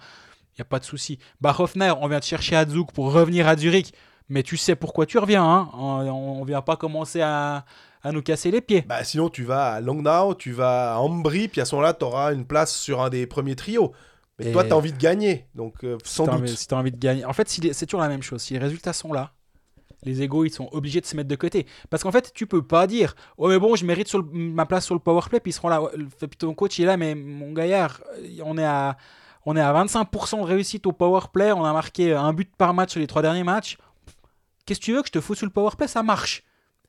Il 0.53 0.61
n'y 0.61 0.63
a 0.63 0.65
pas 0.65 0.79
de 0.79 0.85
souci. 0.85 1.19
Bachhoffner, 1.43 1.93
on 2.01 2.09
vient 2.09 2.21
te 2.21 2.25
chercher 2.25 2.57
à 2.57 2.67
Zug 2.67 2.93
pour 2.93 3.13
revenir 3.13 3.47
à 3.47 3.57
Zurich. 3.57 3.93
Mais 4.29 4.43
tu 4.43 4.57
sais 4.57 4.75
pourquoi 4.77 5.07
tu 5.07 5.19
reviens. 5.19 5.45
Hein 5.45 5.71
on 5.75 6.41
ne 6.41 6.47
vient 6.47 6.61
pas 6.63 6.77
commencer 6.77 7.21
à, 7.23 7.65
à 8.03 8.13
nous 8.13 8.23
casser 8.23 8.51
les 8.51 8.61
pieds. 8.61 8.83
Bah, 8.83 9.03
sinon, 9.05 9.29
tu 9.31 9.45
vas 9.45 9.73
à 9.75 9.81
Langnau, 9.81 10.35
tu 10.35 10.53
vas 10.53 10.95
à 10.95 10.99
Ambry, 10.99 11.49
puis 11.49 11.61
à 11.61 11.65
ce 11.65 11.75
moment-là, 11.75 11.95
tu 11.95 12.05
auras 12.05 12.33
une 12.35 12.45
place 12.45 12.75
sur 12.75 13.01
un 13.03 13.09
des 13.11 13.27
premiers 13.27 13.57
trios. 13.57 13.93
Mais 14.39 14.51
Et- 14.51 14.53
toi, 14.53 14.65
tu 14.65 14.73
as 14.73 14.77
envie 14.77 14.93
de 14.93 14.99
gagner, 14.99 15.47
donc 15.55 15.83
euh, 15.83 15.97
sans 16.05 16.25
si 16.25 16.31
doute. 16.31 16.41
envie, 16.41 16.57
si 16.57 16.67
t'as 16.69 16.77
envie 16.77 16.93
de 16.93 16.99
gagner. 16.99 17.25
En 17.25 17.33
fait, 17.33 17.49
si 17.49 17.61
les- 17.61 17.73
c'est 17.73 17.87
toujours 17.87 18.01
la 18.03 18.09
même 18.09 18.23
chose. 18.23 18.41
Si 18.43 18.53
les 18.53 18.59
résultats 18.61 18.93
sont 18.93 19.13
là, 19.13 19.33
les 20.05 20.23
égos, 20.23 20.45
ils 20.45 20.53
sont 20.53 20.69
obligés 20.71 21.01
de 21.01 21.07
se 21.07 21.17
mettre 21.17 21.29
de 21.29 21.35
côté. 21.35 21.67
Parce 21.91 22.05
qu'en 22.05 22.13
fait, 22.13 22.31
tu 22.33 22.47
peux 22.47 22.63
pas 22.63 22.87
dire 22.87 23.17
Oh, 23.37 23.49
mais 23.49 23.59
bon, 23.59 23.75
je 23.75 23.85
mérite 23.85 24.07
sur 24.07 24.19
le- 24.19 24.29
ma 24.31 24.65
place 24.65 24.85
sur 24.85 24.95
le 24.95 25.01
powerplay, 25.01 25.41
puis 25.41 25.51
ils 25.51 25.55
seront 25.55 25.69
là. 25.69 25.83
Ton 26.39 26.55
coach, 26.55 26.79
il 26.79 26.83
est 26.83 26.87
là, 26.87 26.97
mais 26.97 27.17
mon 27.17 27.53
gaillard, 27.53 28.01
on 28.45 28.57
est 28.59 28.65
à, 28.65 28.97
on 29.45 29.57
est 29.57 29.61
à 29.61 29.73
25% 29.73 30.39
de 30.39 30.45
réussite 30.45 30.87
au 30.87 30.93
powerplay. 30.93 31.51
On 31.51 31.65
a 31.65 31.73
marqué 31.73 32.13
un 32.15 32.33
but 32.33 32.55
par 32.57 32.75
match 32.75 32.91
sur 32.93 33.01
les 33.01 33.09
trois 33.09 33.23
derniers 33.23 33.43
matchs. 33.43 33.77
Qu'est-ce 34.69 34.81
que 34.81 34.85
tu 34.85 34.93
veux 34.93 35.01
que 35.01 35.09
je 35.09 35.13
te 35.13 35.21
foute 35.23 35.39
sur 35.39 35.47
le 35.47 35.51
powerplay 35.51 35.89
Ça 35.89 36.03
marche. 36.03 36.43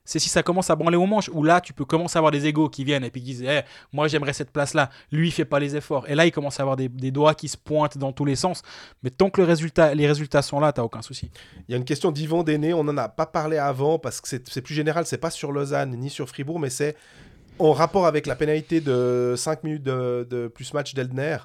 C'est 0.03 0.19
si 0.19 0.27
ça 0.27 0.43
commence 0.43 0.69
à 0.69 0.75
branler 0.75 0.97
aux 0.97 1.05
manches, 1.05 1.29
où 1.29 1.45
là, 1.45 1.61
tu 1.61 1.71
peux 1.71 1.85
commencer 1.85 2.17
à 2.17 2.19
avoir 2.19 2.31
des 2.31 2.45
égos 2.45 2.67
qui 2.67 2.83
viennent 2.83 3.05
et 3.05 3.09
puis 3.09 3.21
qui 3.21 3.35
disent 3.35 3.47
Moi, 3.93 4.09
j'aimerais 4.09 4.33
cette 4.33 4.51
place-là. 4.51 4.89
Lui, 5.13 5.29
il 5.29 5.31
fait 5.31 5.45
pas 5.45 5.59
les 5.59 5.77
efforts. 5.77 6.09
Et 6.09 6.15
là, 6.15 6.25
il 6.25 6.31
commence 6.33 6.59
à 6.59 6.63
avoir 6.63 6.75
des, 6.75 6.89
doigts 6.89 7.35
qui 7.35 7.47
se 7.47 7.55
pointent 7.55 7.97
dans 7.97 8.11
tous 8.11 8.25
les 8.25 8.35
sens. 8.35 8.63
Mais 9.01 9.11
tant 9.11 9.29
que 9.29 9.39
le 9.39 9.47
résultat, 9.47 9.95
les 9.95 10.07
résultats 10.07 10.41
sont 10.41 10.59
là, 10.59 10.73
t'as 10.73 10.81
aucun 10.81 11.01
souci. 11.01 11.31
Il 11.69 11.71
y 11.71 11.73
a 11.73 11.77
une 11.77 11.85
question 11.85 12.11
d'Yvan 12.11 12.43
Déné, 12.43 12.73
on 12.73 12.83
n'en 12.83 12.97
a 12.97 13.07
pas 13.07 13.27
parlé 13.27 13.57
avant, 13.57 13.97
parce 13.97 14.19
que 14.19 14.27
c'est 14.27 14.49
c'est 14.49 14.61
plus 14.61 14.73
général, 14.73 15.05
c'est 15.05 15.17
pas 15.17 15.29
sur 15.29 15.53
Lausanne 15.53 15.91
ni 15.91 16.09
sur 16.09 16.27
Fribourg, 16.27 16.59
mais 16.59 16.69
c'est 16.69 16.97
en 17.57 17.71
rapport 17.71 18.05
avec 18.07 18.27
la 18.27 18.35
pénalité 18.35 18.81
de 18.81 19.35
5 19.37 19.63
minutes 19.63 19.83
de, 19.83 20.27
de 20.29 20.49
plus 20.49 20.73
match 20.73 20.93
d'Eldner. 20.95 21.37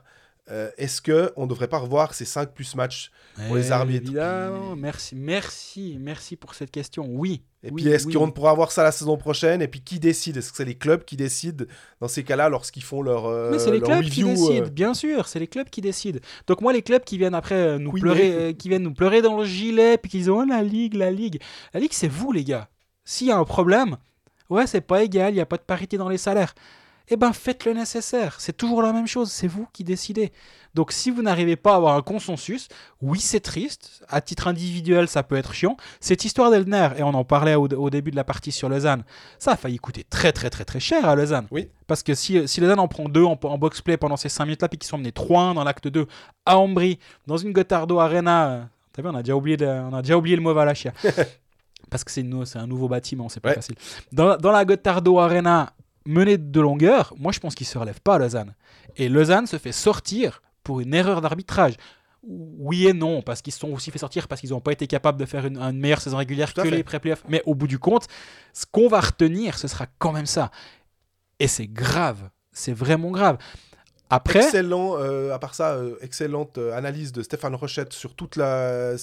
Euh, 0.50 0.70
Est-ce 0.76 1.00
que 1.00 1.32
on 1.36 1.46
devrait 1.46 1.68
pas 1.68 1.78
revoir 1.78 2.12
ces 2.12 2.26
5 2.26 2.52
plus 2.52 2.74
matchs 2.74 3.10
Pour 3.46 3.56
les 3.56 3.72
arbitres? 3.72 4.08
Évidemment. 4.08 4.76
Merci, 4.76 5.14
merci, 5.16 5.96
merci 5.98 6.36
pour 6.36 6.54
cette 6.54 6.70
question. 6.70 7.06
Oui. 7.08 7.42
Et 7.62 7.70
oui, 7.70 7.82
puis 7.82 7.90
est-ce 7.90 8.06
oui, 8.06 8.12
qu'on 8.12 8.30
pourra 8.30 8.50
avoir 8.50 8.70
ça 8.70 8.82
la 8.82 8.92
saison 8.92 9.16
prochaine? 9.16 9.62
Et 9.62 9.68
puis 9.68 9.80
qui 9.80 9.98
décide? 9.98 10.36
Est-ce 10.36 10.50
que 10.50 10.58
c'est 10.58 10.66
les 10.66 10.74
clubs 10.74 11.02
qui 11.02 11.16
décident 11.16 11.64
dans 12.00 12.08
ces 12.08 12.24
cas-là 12.24 12.50
lorsqu'ils 12.50 12.82
font 12.82 13.00
leur, 13.00 13.24
euh, 13.24 13.52
Mais 13.52 13.58
c'est 13.58 13.70
les 13.70 13.80
clubs 13.80 14.02
qui 14.02 14.22
review, 14.22 14.28
décident, 14.28 14.66
euh, 14.66 14.70
bien 14.70 14.92
sûr, 14.92 15.28
c'est 15.28 15.38
les 15.38 15.46
clubs 15.46 15.70
qui 15.70 15.80
décident. 15.80 16.20
Donc 16.46 16.60
moi, 16.60 16.74
les 16.74 16.82
clubs 16.82 17.04
qui 17.04 17.16
viennent 17.16 17.34
après 17.34 17.78
nous 17.78 17.92
Oui, 17.92 18.02
pleurer, 18.02 18.54
qui 18.58 18.68
viennent 18.68 18.82
nous 18.82 18.92
pleurer 18.92 19.22
dans 19.22 19.38
le 19.38 19.46
gilet, 19.46 19.96
puis 19.96 20.10
qui 20.10 20.18
disent 20.18 20.28
oh 20.28 20.44
la 20.44 20.62
ligue, 20.62 20.92
la 20.92 21.10
ligue, 21.10 21.40
la 21.72 21.80
ligue, 21.80 21.92
c'est 21.94 22.08
vous 22.08 22.32
les 22.32 22.44
gars. 22.44 22.68
S'il 23.06 23.28
y 23.28 23.30
a 23.30 23.38
un 23.38 23.44
problème, 23.44 23.96
ouais, 24.50 24.66
c'est 24.66 24.82
pas 24.82 25.02
égal, 25.02 25.32
il 25.32 25.36
y 25.38 25.40
a 25.40 25.46
pas 25.46 25.56
de 25.56 25.62
parité 25.62 25.96
dans 25.96 26.10
les 26.10 26.18
salaires. 26.18 26.54
Eh 27.10 27.16
ben, 27.16 27.32
faites 27.34 27.64
le 27.66 27.74
nécessaire. 27.74 28.36
C'est 28.40 28.56
toujours 28.56 28.80
la 28.80 28.92
même 28.92 29.06
chose. 29.06 29.30
C'est 29.30 29.46
vous 29.46 29.66
qui 29.72 29.84
décidez. 29.84 30.32
Donc, 30.72 30.90
si 30.90 31.10
vous 31.10 31.22
n'arrivez 31.22 31.54
pas 31.56 31.74
à 31.74 31.76
avoir 31.76 31.96
un 31.96 32.02
consensus, 32.02 32.68
oui, 33.02 33.20
c'est 33.20 33.40
triste. 33.40 34.02
À 34.08 34.20
titre 34.22 34.48
individuel, 34.48 35.06
ça 35.06 35.22
peut 35.22 35.36
être 35.36 35.52
chiant. 35.52 35.76
Cette 36.00 36.24
histoire 36.24 36.50
d'Elner, 36.50 36.88
et 36.96 37.02
on 37.02 37.08
en 37.14 37.22
parlait 37.24 37.54
au, 37.56 37.68
au 37.68 37.90
début 37.90 38.10
de 38.10 38.16
la 38.16 38.24
partie 38.24 38.50
sur 38.52 38.68
Lausanne, 38.70 39.04
ça 39.38 39.52
a 39.52 39.56
failli 39.56 39.76
coûter 39.78 40.02
très, 40.08 40.32
très, 40.32 40.48
très, 40.50 40.64
très 40.64 40.80
cher 40.80 41.06
à 41.08 41.14
Lausanne. 41.14 41.46
Oui. 41.50 41.68
Parce 41.86 42.02
que 42.02 42.14
si, 42.14 42.48
si 42.48 42.60
Lausanne 42.60 42.80
en 42.80 42.88
prend 42.88 43.04
deux 43.08 43.22
en, 43.24 43.38
en 43.42 43.58
box-play 43.58 43.96
pendant 43.98 44.16
ces 44.16 44.28
5 44.30 44.46
minutes-là, 44.46 44.68
puis 44.68 44.78
qu'ils 44.78 44.88
sont 44.88 44.98
menés 44.98 45.10
3-1 45.10 45.54
dans 45.54 45.64
l'acte 45.64 45.86
2 45.86 46.06
à 46.46 46.58
Ambry, 46.58 46.98
dans 47.26 47.36
une 47.36 47.52
Gotardo 47.52 48.00
Arena, 48.00 48.48
euh, 48.50 48.62
t'as 48.94 49.02
vu, 49.02 49.08
on 49.08 49.14
a 49.14 49.22
déjà 49.22 49.36
oublié, 49.36 49.56
de- 49.58 49.66
on 49.66 49.92
a 49.94 50.00
déjà 50.02 50.16
oublié 50.16 50.34
le 50.36 50.42
mot 50.42 50.54
Valachia. 50.54 50.92
Parce 51.90 52.02
que 52.02 52.10
c'est 52.10 52.24
un 52.56 52.66
nouveau 52.66 52.88
bâtiment, 52.88 53.28
c'est 53.28 53.40
pas 53.40 53.50
Ouais. 53.50 53.54
facile. 53.56 53.76
Dans, 54.10 54.36
dans 54.38 54.50
la 54.50 54.64
Gotardo 54.64 55.18
Arena, 55.20 55.72
menée 56.06 56.38
de 56.38 56.60
longueur, 56.60 57.14
moi 57.18 57.32
je 57.32 57.40
pense 57.40 57.54
qu'il 57.54 57.66
se 57.66 57.78
relève 57.78 58.00
pas 58.00 58.18
Lausanne. 58.18 58.54
Et 58.96 59.08
Lausanne 59.08 59.46
se 59.46 59.58
fait 59.58 59.72
sortir 59.72 60.42
pour 60.62 60.80
une 60.80 60.94
erreur 60.94 61.20
d'arbitrage. 61.20 61.74
Oui 62.26 62.86
et 62.86 62.94
non, 62.94 63.20
parce 63.20 63.42
qu'ils 63.42 63.52
se 63.52 63.58
sont 63.58 63.70
aussi 63.72 63.90
fait 63.90 63.98
sortir 63.98 64.28
parce 64.28 64.40
qu'ils 64.40 64.50
n'ont 64.50 64.60
pas 64.60 64.72
été 64.72 64.86
capables 64.86 65.18
de 65.18 65.26
faire 65.26 65.44
une, 65.44 65.58
une 65.58 65.78
meilleure 65.78 66.00
saison 66.00 66.16
régulière 66.16 66.48
à 66.56 66.62
que 66.62 66.68
fait. 66.68 66.76
les 66.76 66.82
pré-playoffs. 66.82 67.24
Mais 67.28 67.42
au 67.44 67.54
bout 67.54 67.66
du 67.66 67.78
compte, 67.78 68.06
ce 68.54 68.64
qu'on 68.70 68.88
va 68.88 69.00
retenir, 69.00 69.58
ce 69.58 69.68
sera 69.68 69.86
quand 69.98 70.12
même 70.12 70.24
ça. 70.26 70.50
Et 71.38 71.48
c'est 71.48 71.66
grave. 71.66 72.30
C'est 72.52 72.72
vraiment 72.72 73.10
grave. 73.10 73.36
Après, 74.10 74.44
Excellent, 74.44 74.96
euh, 74.98 75.34
à 75.34 75.38
part 75.38 75.54
ça, 75.54 75.72
euh, 75.72 75.96
excellente 76.00 76.58
euh, 76.58 76.76
analyse 76.76 77.12
de 77.12 77.22
Stéphane 77.22 77.54
Rochette 77.54 77.92
sur 77.92 78.14
toute 78.14 78.36
la. 78.36 78.94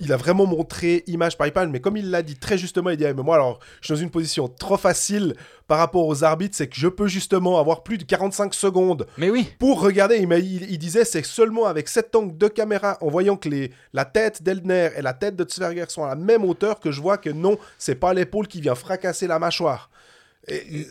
Il 0.00 0.12
a 0.12 0.16
vraiment 0.16 0.46
montré 0.46 1.04
image 1.06 1.36
par 1.36 1.46
image, 1.46 1.68
mais 1.68 1.80
comme 1.80 1.96
il 1.96 2.10
l'a 2.10 2.22
dit 2.22 2.36
très 2.36 2.56
justement, 2.58 2.90
il 2.90 2.96
dit 2.96 3.04
Ah, 3.06 3.12
mais 3.14 3.22
moi 3.22 3.34
alors, 3.36 3.60
je 3.80 3.86
suis 3.86 3.94
dans 3.94 4.00
une 4.00 4.10
position 4.10 4.48
trop 4.48 4.76
facile 4.78 5.34
par 5.68 5.78
rapport 5.78 6.06
aux 6.06 6.24
arbitres, 6.24 6.56
c'est 6.56 6.68
que 6.68 6.76
je 6.76 6.88
peux 6.88 7.06
justement 7.06 7.58
avoir 7.60 7.82
plus 7.82 7.98
de 7.98 8.04
45 8.04 8.54
secondes 8.54 9.06
mais 9.18 9.30
oui, 9.30 9.48
pour 9.58 9.80
regarder. 9.80 10.16
Il, 10.16 10.26
m'a- 10.26 10.38
il, 10.38 10.70
il 10.70 10.78
disait 10.78 11.04
c'est 11.04 11.24
seulement 11.24 11.66
avec 11.66 11.88
cet 11.88 12.16
angle 12.16 12.36
de 12.36 12.48
caméra, 12.48 12.96
en 13.02 13.08
voyant 13.08 13.36
que 13.36 13.48
les, 13.48 13.70
la 13.92 14.04
tête 14.04 14.42
d'Eldner 14.42 14.88
et 14.96 15.02
la 15.02 15.12
tête 15.12 15.36
de 15.36 15.44
Tsverger 15.44 15.84
sont 15.88 16.02
à 16.04 16.08
la 16.08 16.14
même 16.16 16.44
hauteur, 16.44 16.80
que 16.80 16.90
je 16.90 17.00
vois 17.00 17.18
que 17.18 17.30
non, 17.30 17.58
c'est 17.78 17.94
pas 17.94 18.14
l'épaule 18.14 18.48
qui 18.48 18.60
vient 18.60 18.74
fracasser 18.74 19.26
la 19.26 19.38
mâchoire. 19.38 19.90
Et- 20.48 20.56
et- 20.80 20.86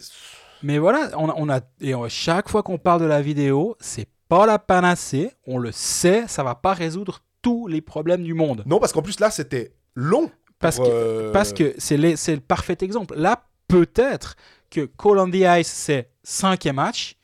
mais 0.62 0.78
voilà, 0.78 1.10
on 1.18 1.30
a, 1.30 1.34
on 1.38 1.50
a- 1.50 1.62
et 1.82 1.96
on- 1.96 2.08
chaque 2.10 2.50
fois 2.50 2.64
qu'on 2.64 2.78
parle 2.78 3.02
de 3.02 3.06
la 3.06 3.22
vidéo, 3.22 3.76
c'est 3.80 4.08
pas 4.28 4.46
la 4.46 4.60
panacée. 4.60 5.32
On 5.48 5.58
le 5.58 5.72
sait, 5.72 6.26
ça 6.28 6.44
va 6.44 6.54
pas 6.54 6.74
résoudre 6.74 7.22
tous 7.42 7.68
les 7.68 7.82
problèmes 7.82 8.24
du 8.24 8.34
monde. 8.34 8.64
non, 8.66 8.80
parce 8.80 8.92
qu'en 8.94 9.02
plus 9.02 9.20
là, 9.20 9.32
c'était 9.32 9.74
long. 9.96 10.30
Parce 10.60 10.78
que, 10.78 10.84
euh, 10.86 11.32
parce 11.32 11.54
que 11.54 11.74
c'est 11.78 11.96
les- 11.98 12.16
c'est 12.18 12.36
le 12.36 12.42
parfait 12.42 12.78
exemple. 12.82 13.16
Là, 13.16 13.46
peut-être 13.68 14.36
que 14.70 14.82
Call 14.98 15.20
on 15.20 15.30
the 15.30 15.36
Ice, 15.60 15.68
c'est 15.68 16.10
cinquième 16.24 16.76
match. 16.76 17.16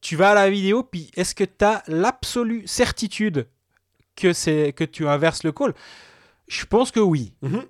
Tu 0.00 0.16
vas 0.16 0.30
à 0.30 0.34
la 0.34 0.50
vidéo, 0.50 0.82
puis 0.82 1.10
est-ce 1.16 1.34
que 1.34 1.44
tu 1.44 1.64
as 1.64 1.82
l'absolue 1.86 2.66
certitude 2.66 3.46
que, 4.16 4.32
c'est 4.32 4.72
que 4.74 4.84
tu 4.84 5.06
inverses 5.08 5.44
le 5.44 5.52
call? 5.52 5.72
Je 6.48 6.64
pense 6.66 6.90
que 6.90 7.00
oui. 7.00 7.32
Mhm. 7.42 7.62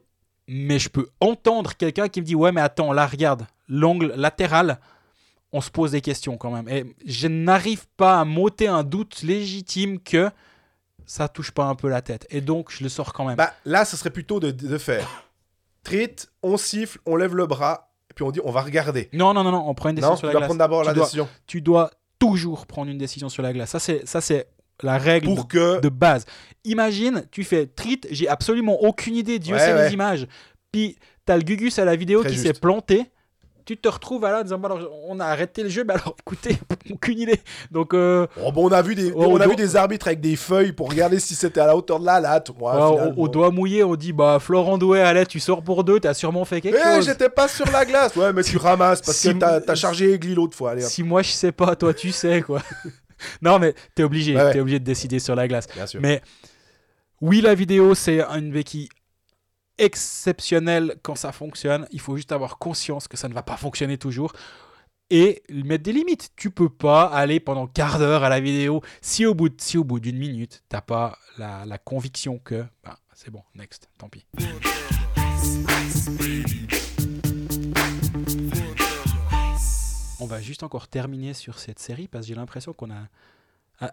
Mais 0.49 0.79
je 0.79 0.89
peux 0.89 1.09
entendre 1.21 1.75
quelqu'un 1.77 2.09
qui 2.09 2.21
me 2.21 2.27
dit 2.27 2.35
Ouais, 2.35 2.51
mais 2.53 2.61
attends, 2.61 2.93
là, 2.93 3.07
regarde, 3.07 3.47
l'angle 3.69 4.13
latéral, 4.17 4.79
on 5.53 5.61
se 5.61 5.71
pose 5.71 5.93
des 5.93 6.01
questions 6.01 6.37
quand 6.37 6.51
même. 6.51 6.69
Et 6.69 6.85
je 7.07 7.29
n'arrive 7.29 7.87
pas 7.97 8.21
à 8.21 8.25
m'ôter 8.25 8.67
un 8.69 8.83
doute 8.83 9.23
légitime 9.23 10.01
que 10.01 10.29
ça 11.07 11.29
touche 11.29 11.51
pas 11.51 11.65
un 11.65 11.75
peu 11.75 11.89
la 11.89 12.03
tête. 12.03 12.27
Et 12.31 12.41
donc, 12.41 12.71
je 12.71 12.83
le 12.83 12.89
sors 12.89 13.13
quand 13.13 13.25
même. 13.25 13.37
Bah, 13.37 13.53
là, 13.65 13.85
ce 13.85 13.97
serait 13.97 14.11
plutôt 14.11 14.41
de, 14.41 14.51
de 14.51 14.79
faire 14.79 15.07
treat, 15.83 16.29
on 16.43 16.57
siffle, 16.57 16.99
on 17.07 17.17
lève 17.17 17.35
le 17.35 17.47
bras, 17.47 17.91
et 18.11 18.15
puis 18.15 18.25
on 18.25 18.31
dit 18.31 18.41
on 18.45 18.51
va 18.51 18.63
regarder. 18.63 19.09
Non, 19.13 19.35
non, 19.35 19.45
non, 19.45 19.53
non, 19.53 19.69
on 19.69 19.75
prend 19.75 19.91
une 19.91 19.97
décision 19.97 20.13
Non, 20.13 20.17
sur 20.17 20.23
tu 20.23 20.27
la 20.29 20.33
dois 20.33 20.41
glace. 20.41 20.49
prendre 20.49 20.59
d'abord 20.59 20.81
Tu 20.83 20.87
la 20.89 20.95
dois- 20.95 21.05
décision. 21.05 21.29
Tu 21.47 21.61
dois 21.61 21.91
toujours 22.19 22.67
prendre 22.67 22.91
une 22.91 22.99
décision 22.99 23.29
sur 23.29 23.43
la 23.43 23.53
glace. 23.53 23.71
Ça, 23.71 23.79
c'est, 23.79 24.07
ça, 24.09 24.21
c'est 24.21 24.49
la 24.83 24.97
règle 24.99 25.27
Pour 25.27 25.45
de, 25.45 25.49
que. 25.49 25.81
de 25.81 25.89
base. 25.89 26.25
Imagine, 26.65 27.25
tu 27.31 27.45
fais 27.45 27.67
treat, 27.67 28.07
j'ai 28.11 28.29
absolument 28.29 28.81
aucune 28.83 29.15
idée, 29.15 29.39
Dieu 29.39 29.55
Ouais, 29.57 29.61
sait 29.61 29.75
ouais. 29.75 29.89
les 29.89 29.93
images. 29.95 30.27
Puis 30.73 30.97
t'as 31.27 31.37
le 31.37 31.43
Gugus 31.43 31.79
à 31.79 31.85
la 31.85 31.97
vidéo 31.97 32.23
Très 32.23 32.31
qui 32.33 32.39
s'est 32.39 32.55
planté. 32.55 33.11
Tu 33.67 33.79
te 33.79 33.89
retrouves 33.89 34.23
à 34.27 34.31
là 34.31 34.41
en 34.41 34.43
disant, 34.43 34.59
Bon, 34.59 34.67
alors, 34.67 34.91
on 35.09 35.19
a 35.21 35.25
arrêté 35.25 35.63
le 35.63 35.71
jeu, 35.71 35.85
mais 35.89 35.95
alors 35.95 36.15
écoutez, 36.27 36.59
aucune 36.93 37.19
idée. 37.19 37.41
Donc, 37.71 37.95
euh, 37.95 38.27
Oh, 38.45 38.53
bon, 38.53 38.69
on 38.69 38.73
a 38.73 38.83
vu 38.83 38.95
des, 38.95 39.11
Oh, 39.15 39.25
on 39.29 39.41
a 39.41 39.47
vu 39.47 39.57
des 39.57 39.75
arbitres 39.77 40.07
avec 40.09 40.21
des 40.21 40.37
feuilles 40.37 40.73
pour 40.73 40.91
regarder 40.91 41.19
si 41.19 41.35
c'était 41.35 41.61
à 41.61 41.67
la 41.67 41.75
hauteur 41.77 41.99
de 41.99 42.05
la 42.05 42.21
latte. 42.21 42.51
Moi, 42.59 43.15
au- 43.17 43.29
doigt 43.29 43.51
mouillé, 43.51 43.83
on 43.83 43.97
dit, 43.97 44.13
bah, 44.13 44.39
Florent 44.41 44.77
Doué, 44.77 45.01
allez, 45.01 45.25
tu 45.25 45.41
sors 45.41 45.63
pour 45.63 45.83
deux, 45.83 45.99
t'as 45.99 46.13
sûrement 46.15 46.45
fait 46.45 46.61
quelque 46.61 46.77
Eh, 46.79 46.97
chose. 46.97 47.07
j'étais 47.07 47.31
pas 47.31 47.49
sur 47.49 47.71
la 47.71 47.85
glace. 47.87 48.15
Ouais, 48.17 48.33
mais 48.35 48.43
tu 48.43 48.59
ramasses 48.59 49.01
parce 49.01 49.17
Si- 49.17 49.33
que 49.33 49.39
t'as 49.39 49.61
as 49.67 49.75
chargé 49.75 50.13
Egli 50.13 50.35
l'autre 50.35 50.57
fois. 50.57 50.73
Allez. 50.73 50.83
Si 50.83 51.03
moi 51.03 51.23
je 51.23 51.31
sais 51.31 51.53
pas, 51.53 51.75
toi 51.75 51.95
tu 51.95 52.13
sais 52.13 52.43
quoi. 52.43 52.61
non 53.43 53.59
mais 53.59 53.75
t'es 53.95 54.03
obligé, 54.03 54.37
Ouais, 54.37 54.43
ouais. 54.43 54.53
t'es 54.53 54.61
obligé 54.61 54.79
de 54.79 54.85
décider 54.85 55.19
sur 55.21 55.35
la 55.35 55.49
glace. 55.49 55.67
Bien 55.75 55.87
sûr. 55.87 56.01
Mais 56.03 56.21
oui, 57.23 57.41
la 57.41 57.55
vidéo 57.55 57.95
c'est 57.95 58.21
une 58.21 58.51
béquille 58.53 58.89
exceptionnelle 59.79 60.97
quand 61.03 61.15
ça 61.15 61.33
fonctionne. 61.33 61.87
Il 61.91 62.01
faut 62.01 62.17
juste 62.17 62.33
avoir 62.33 62.59
conscience 62.59 63.09
que 63.09 63.17
ça 63.17 63.29
ne 63.29 63.35
va 63.35 63.43
pas 63.43 63.57
fonctionner 63.57 63.99
toujours 63.99 64.33
et 65.11 65.43
mettre 65.51 65.85
des 65.85 65.93
limites. 65.93 66.33
Tu 66.37 66.51
peux 66.51 66.69
pas 66.69 67.05
aller 67.05 67.41
pendant 67.41 67.67
quart 67.67 67.99
d'heure 67.99 68.25
à 68.25 68.29
la 68.29 68.41
vidéo 68.41 68.83
si 69.01 69.27
au 69.27 69.35
bout 69.35 69.53
si 69.61 69.79
au 69.79 69.85
bout 69.85 70.01
d'une 70.01 70.19
minute 70.19 70.63
t'as 70.69 70.81
pas 70.81 71.19
la, 71.39 71.65
la 71.67 71.79
conviction 71.79 72.39
que 72.39 72.65
bah, 72.83 72.99
c'est 73.15 73.31
bon, 73.31 73.43
next, 73.55 73.89
tant 73.99 74.09
pis. 74.09 74.27
On 80.21 80.27
va 80.27 80.41
juste 80.41 80.63
encore 80.63 80.89
terminer 80.89 81.35
sur 81.35 81.59
cette 81.59 81.79
série 81.79 82.09
parce 82.09 82.25
que 82.25 82.29
j'ai 82.29 82.35
l'impression 82.35 82.73
qu'on 82.73 82.91
a 82.91 83.09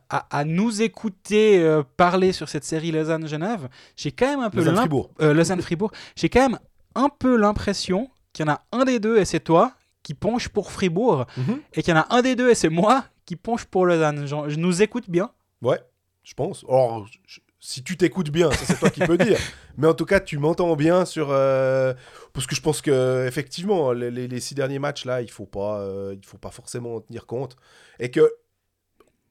à, 0.10 0.46
nous 0.46 0.82
écouter 0.82 1.60
euh, 1.62 1.84
parler 1.98 2.32
sur 2.34 2.48
cette 2.50 2.64
série 2.64 2.92
Lausanne-Genève, 2.92 3.68
j'ai 3.96 4.12
quand 4.12 4.28
même 4.28 4.40
un 4.40 4.50
peu 4.50 4.58
Lausanne 4.60 4.76
l'imp- 4.76 4.82
Fribourg. 4.84 5.12
euh, 5.22 5.34
Lausanne-Fribourg, 5.34 5.92
j'ai 6.16 6.30
quand 6.30 6.42
même 6.50 6.60
un 6.96 7.10
peu 7.10 7.36
l'impression 7.36 8.10
qu'il 8.34 8.46
y 8.46 8.50
en 8.50 8.54
a 8.54 8.62
un 8.72 8.86
des 8.86 9.00
deux 9.00 9.18
et 9.18 9.26
c'est 9.26 9.40
toi 9.40 9.74
qui 10.04 10.14
penche 10.14 10.50
pour 10.50 10.72
Fribourg 10.72 11.26
Mhm. 11.38 11.62
et 11.74 11.84
qu'il 11.84 11.94
y 11.94 11.98
en 11.98 12.02
a 12.02 12.08
un 12.16 12.22
des 12.22 12.36
deux 12.36 12.50
et 12.50 12.56
c'est 12.56 12.70
moi 12.70 13.06
qui 13.26 13.36
penche 13.36 13.66
pour 13.66 13.86
Lausanne. 13.86 14.26
Genre, 14.28 14.50
je 14.50 14.58
nous 14.58 14.82
écoute 14.82 15.10
bien. 15.10 15.32
Ouais, 15.62 15.80
je 16.24 16.34
pense. 16.34 16.64
Or, 16.68 17.08
je- 17.28 17.40
si 17.64 17.84
tu 17.84 17.96
t'écoutes 17.96 18.32
bien, 18.32 18.50
ça 18.52 18.66
c'est 18.66 18.80
toi 18.80 18.90
qui 18.90 19.02
peux 19.02 19.18
dire. 19.20 19.38
Mais 19.78 19.86
en 19.88 19.94
tout 19.94 20.06
cas, 20.06 20.20
tu 20.20 20.38
m'entends 20.40 20.76
bien 20.76 21.06
sur. 21.06 21.28
euh, 21.30 21.94
Parce 22.34 22.48
que 22.48 22.56
je 22.56 22.62
pense 22.62 22.82
que 22.82 23.26
effectivement, 23.28 23.92
les, 23.92 24.10
les- 24.10 24.28
les 24.28 24.40
six 24.40 24.56
derniers 24.56 24.80
matchs 24.80 25.06
là, 25.06 25.22
il 25.22 25.30
faut 25.30 25.46
pas, 25.46 25.80
euh, 25.82 26.16
il 26.18 26.26
faut 26.26 26.40
pas 26.40 26.50
forcément 26.50 26.96
en 26.96 27.02
tenir 27.02 27.26
compte, 27.28 27.56
et 28.00 28.10
que 28.10 28.32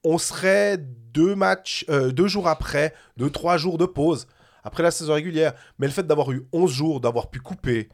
on 0.04 0.18
serait 0.18 0.78
deux 0.78 1.34
matchs, 1.34 1.84
euh, 1.88 2.12
deux 2.12 2.28
jours 2.28 2.48
après, 2.48 2.94
deux 3.16 3.30
trois 3.30 3.56
jours 3.56 3.78
de 3.78 3.86
pause 3.86 4.26
après 4.64 4.82
la 4.82 4.90
saison 4.90 5.14
régulière. 5.14 5.54
Mais 5.78 5.86
le 5.86 5.92
fait 5.92 6.06
d'avoir 6.06 6.32
eu 6.32 6.46
11 6.52 6.70
jours, 6.70 7.00
d'avoir 7.00 7.30
pu 7.30 7.40
couper, 7.40 7.88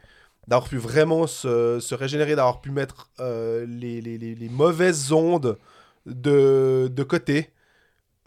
d'avoir 0.47 0.69
pu 0.69 0.77
vraiment 0.77 1.27
se, 1.27 1.95
régénérer, 1.95 2.37
d'avoir 2.37 2.61
pu 2.61 2.71
mettre 2.71 3.11
euh, 3.21 3.67
les, 3.67 4.49
mauvaises 4.51 5.13
ondes 5.13 5.59
de, 6.07 6.91
de 6.93 7.03
côté, 7.03 7.51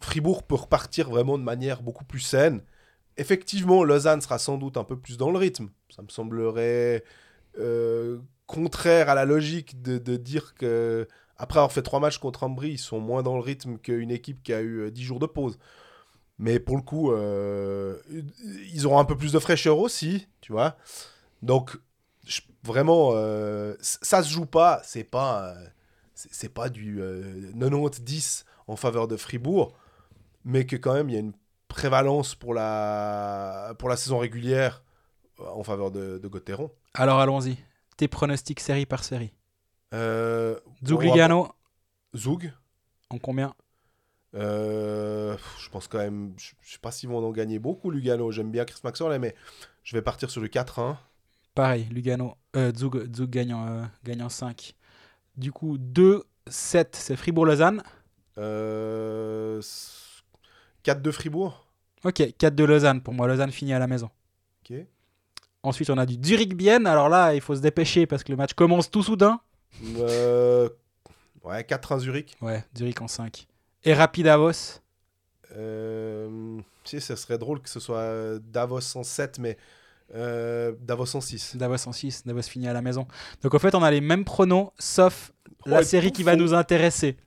Fribourg 0.01 0.43
peut 0.43 0.55
repartir 0.55 1.09
vraiment 1.09 1.37
de 1.37 1.43
manière 1.43 1.81
beaucoup 1.81 2.05
plus 2.05 2.19
saine. 2.19 2.61
Effectivement, 3.17 3.83
Lausanne 3.83 4.21
sera 4.21 4.39
sans 4.39 4.57
doute 4.57 4.77
un 4.77 4.85
peu 4.85 4.97
plus 4.97 5.17
dans 5.17 5.31
le 5.31 5.37
rythme. 5.37 5.69
Ça 5.89 6.01
me 6.01 6.07
semblerait 6.09 7.03
euh, 7.59 8.19
contraire 8.47 9.09
à 9.09 9.15
la 9.15 9.25
logique 9.25 9.81
de, 9.81 9.97
de 9.97 10.15
dire 10.15 10.53
que 10.55 11.07
après 11.39 11.59
avoir 11.59 11.71
fait 11.71 11.81
trois 11.81 11.99
matchs 11.99 12.17
contre 12.19 12.43
Ambry, 12.43 12.71
ils 12.71 12.77
sont 12.77 12.99
moins 12.99 13.23
dans 13.23 13.35
le 13.35 13.41
rythme 13.41 13.77
qu'une 13.77 14.11
équipe 14.11 14.43
qui 14.43 14.53
a 14.53 14.59
eu 14.59 14.81
euh, 14.81 14.91
10 14.91 15.03
jours 15.03 15.19
de 15.19 15.25
pause. 15.25 15.57
Mais 16.37 16.59
pour 16.59 16.75
le 16.75 16.81
coup, 16.81 17.11
euh, 17.11 17.97
ils 18.73 18.85
auront 18.85 18.99
un 18.99 19.05
peu 19.05 19.17
plus 19.17 19.31
de 19.31 19.39
fraîcheur 19.39 19.79
aussi, 19.79 20.27
tu 20.41 20.51
vois. 20.51 20.77
Donc, 21.41 21.77
vraiment, 22.63 23.11
euh, 23.13 23.75
ça 23.79 24.21
se 24.21 24.29
joue 24.29 24.45
pas. 24.45 24.81
C'est 24.83 25.03
pas, 25.03 25.49
euh, 25.49 25.65
c'est 26.13 26.53
pas 26.53 26.69
du 26.69 27.01
euh, 27.01 27.51
90-10 27.53 28.43
en 28.67 28.75
faveur 28.75 29.07
de 29.07 29.17
Fribourg, 29.17 29.73
mais 30.45 30.65
que 30.65 30.75
quand 30.75 30.93
même 30.93 31.09
il 31.09 31.13
y 31.13 31.17
a 31.17 31.21
une 31.21 31.33
prévalence 31.67 32.35
pour 32.35 32.53
la, 32.53 33.73
pour 33.79 33.89
la 33.89 33.95
saison 33.95 34.17
régulière 34.17 34.83
euh, 35.39 35.45
en 35.53 35.63
faveur 35.63 35.91
de, 35.91 36.17
de 36.17 36.27
Gauthieron. 36.27 36.71
Alors 36.93 37.19
allons-y. 37.19 37.57
Tes 37.97 38.07
pronostics 38.07 38.59
série 38.59 38.85
par 38.85 39.03
série. 39.03 39.33
Euh, 39.93 40.59
Zug 40.85 40.97
on 40.97 41.01
va- 41.01 41.05
Lugano, 41.05 41.47
Zug. 42.15 42.51
en 43.09 43.17
combien? 43.17 43.53
Euh, 44.35 45.35
je 45.59 45.69
pense 45.69 45.87
quand 45.87 45.97
même, 45.97 46.33
je, 46.37 46.51
je 46.61 46.73
sais 46.73 46.77
pas 46.79 46.91
s'ils 46.91 47.09
vont 47.09 47.25
en 47.25 47.31
gagner 47.31 47.57
beaucoup, 47.59 47.89
Lugano. 47.89 48.31
J'aime 48.31 48.51
bien 48.51 48.65
Chris 48.65 48.79
Maxwell, 48.83 49.19
mais 49.19 49.35
je 49.83 49.95
vais 49.95 50.01
partir 50.03 50.29
sur 50.29 50.41
le 50.41 50.47
4-1. 50.47 50.97
Pareil, 51.55 51.85
Lugano. 51.91 52.35
Euh, 52.55 52.71
Zug, 52.75 53.13
Zug 53.15 53.29
gagnant, 53.29 53.65
euh, 53.67 53.83
gagnant 54.03 54.29
5. 54.29 54.75
Du 55.35 55.51
coup, 55.51 55.77
2, 55.79 56.23
7, 56.47 56.95
c'est 56.95 57.15
Fribourg-Lausanne. 57.15 57.81
Euh, 58.37 59.61
4-2 60.83 61.11
Fribourg. 61.11 61.65
Ok, 62.05 62.23
4 62.37 62.55
de 62.55 62.63
Lausanne. 62.63 63.01
Pour 63.01 63.13
moi, 63.13 63.27
Lausanne 63.27 63.51
finit 63.51 63.73
à 63.73 63.79
la 63.79 63.87
maison. 63.87 64.09
Ok. 64.63 64.77
Ensuite, 65.63 65.89
on 65.89 65.97
a 65.97 66.05
du 66.05 66.15
Zurich-Bienne. 66.23 66.87
Alors 66.87 67.09
là, 67.09 67.33
il 67.33 67.41
faut 67.41 67.55
se 67.55 67.61
dépêcher 67.61 68.05
parce 68.05 68.23
que 68.23 68.31
le 68.31 68.37
match 68.37 68.53
commence 68.53 68.89
tout 68.89 69.03
soudain. 69.03 69.41
Euh, 69.97 70.69
ouais, 71.43 71.61
4-1 71.63 71.99
Zurich. 71.99 72.37
Ouais, 72.41 72.63
Zurich 72.77 73.01
en 73.01 73.07
5. 73.07 73.47
Et 73.83 73.93
Rapid 73.93 74.25
Davos. 74.25 74.79
Euh, 75.55 76.57
tu 76.83 76.89
sais, 76.91 76.99
ça 76.99 77.15
serait 77.15 77.37
drôle 77.37 77.61
que 77.61 77.69
ce 77.69 77.79
soit 77.79 78.39
Davos 78.39 78.95
en 78.97 79.03
7, 79.03 79.39
mais 79.39 79.57
euh, 80.15 80.73
Davos 80.81 81.15
en 81.15 81.21
6. 81.21 81.55
Davos 81.55 81.87
en 81.87 81.91
6. 81.91 82.23
Davos 82.25 82.41
finit 82.43 82.67
à 82.67 82.73
la 82.73 82.81
maison. 82.81 83.07
Donc 83.41 83.53
en 83.53 83.59
fait, 83.59 83.73
on 83.75 83.83
a 83.83 83.91
les 83.91 84.01
mêmes 84.01 84.25
pronos, 84.25 84.69
sauf 84.77 85.31
la 85.65 85.83
série 85.83 86.11
qui 86.11 86.23
va 86.23 86.35
nous 86.35 86.53
intéresser. 86.53 87.17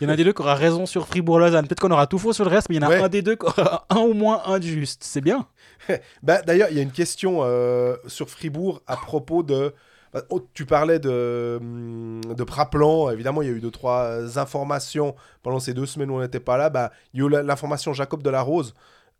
Il 0.00 0.04
y 0.04 0.06
en 0.08 0.10
a 0.12 0.16
des 0.16 0.24
deux 0.24 0.32
qui 0.32 0.42
aura 0.42 0.56
raison 0.56 0.86
sur 0.86 1.06
Fribourg-Lausanne. 1.06 1.68
Peut-être 1.68 1.78
qu'on 1.80 1.92
aura 1.92 2.08
tout 2.08 2.18
faux 2.18 2.32
sur 2.32 2.44
le 2.44 2.50
reste, 2.50 2.68
mais 2.68 2.74
il 2.76 2.82
y 2.82 2.84
en 2.84 2.88
a 2.88 2.90
Ouais. 2.90 3.00
un 3.02 3.08
des 3.08 3.22
deux 3.22 3.36
qui 3.36 3.46
aura 3.46 3.86
un 3.90 4.00
ou 4.00 4.12
moins 4.12 4.42
un 4.46 4.60
juste. 4.60 5.04
C'est 5.04 5.20
bien. 5.20 5.46
Bah, 6.22 6.42
D'ailleurs, 6.42 6.68
il 6.70 6.76
y 6.76 6.80
a 6.80 6.82
une 6.82 6.90
question 6.90 7.38
euh, 7.42 7.96
sur 8.08 8.28
Fribourg 8.28 8.82
à 8.88 8.96
propos 8.96 9.42
de. 9.44 9.72
Bah, 10.12 10.22
oh, 10.28 10.46
tu 10.52 10.66
parlais 10.66 10.98
de, 10.98 11.58
hum, 11.60 12.20
de 12.22 12.44
Praplan. 12.44 13.10
Évidemment, 13.10 13.42
il 13.42 13.48
y 13.48 13.50
a 13.50 13.54
eu 13.54 13.60
deux, 13.60 13.70
trois 13.70 14.04
euh, 14.04 14.36
informations 14.36 15.14
pendant 15.42 15.60
ces 15.60 15.74
deux 15.74 15.86
semaines 15.86 16.10
où 16.10 16.14
on 16.14 16.20
n'était 16.20 16.40
pas 16.40 16.56
là. 16.56 16.70
Bah, 16.70 16.92
il 17.14 17.20
y 17.20 17.22
a 17.22 17.26
eu 17.26 17.30
l'information 17.30 17.92
Jacob 17.92 18.22
Delarose. 18.22 18.74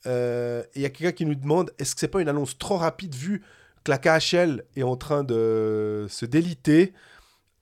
Euh, 0.07 0.63
et 0.75 0.81
il 0.81 0.83
y 0.83 0.87
a 0.87 0.91
quelqu'un 0.91 1.13
qui 1.13 1.25
nous 1.27 1.35
demande 1.35 1.73
est-ce 1.79 1.95
que 1.95 2.01
c'est 2.01 2.09
pas 2.09 2.21
une 2.21 2.29
annonce 2.29 2.59
trop 2.59 2.77
rapide 2.77 3.15
vu 3.15 3.43
que 3.85 3.91
la 3.91 3.99
KHL 3.99 4.65
est 4.77 4.83
en 4.83 4.97
train 4.97 5.23
de 5.23 6.07
se 6.09 6.27
déliter 6.27 6.93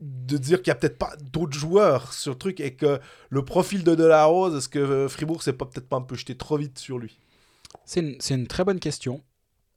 de 0.01 0.39
dire 0.39 0.63
qu'il 0.63 0.69
y 0.69 0.71
a 0.71 0.77
peut-être 0.77 0.97
pas 0.97 1.13
d'autres 1.21 1.59
joueurs 1.59 2.15
sur 2.15 2.33
le 2.33 2.39
truc 2.39 2.61
et 2.61 2.75
que 2.75 3.01
le 3.29 3.45
profil 3.45 3.85
de 3.85 3.95
Delarose, 3.95 4.57
est-ce 4.57 4.69
que 4.69 4.79
euh, 4.79 5.09
Fribourg 5.09 5.43
s'est 5.43 5.53
peut-être 5.53 5.89
pas 5.89 5.97
un 5.97 6.03
peu 6.03 6.17
jeté 6.17 6.35
trop 6.35 6.57
vite 6.57 6.79
sur 6.79 6.99
lui? 6.99 7.19
C'est 7.85 8.01
une, 8.01 8.17
une 8.31 8.47
très 8.47 8.65
bonne 8.65 8.81
question. 8.81 9.23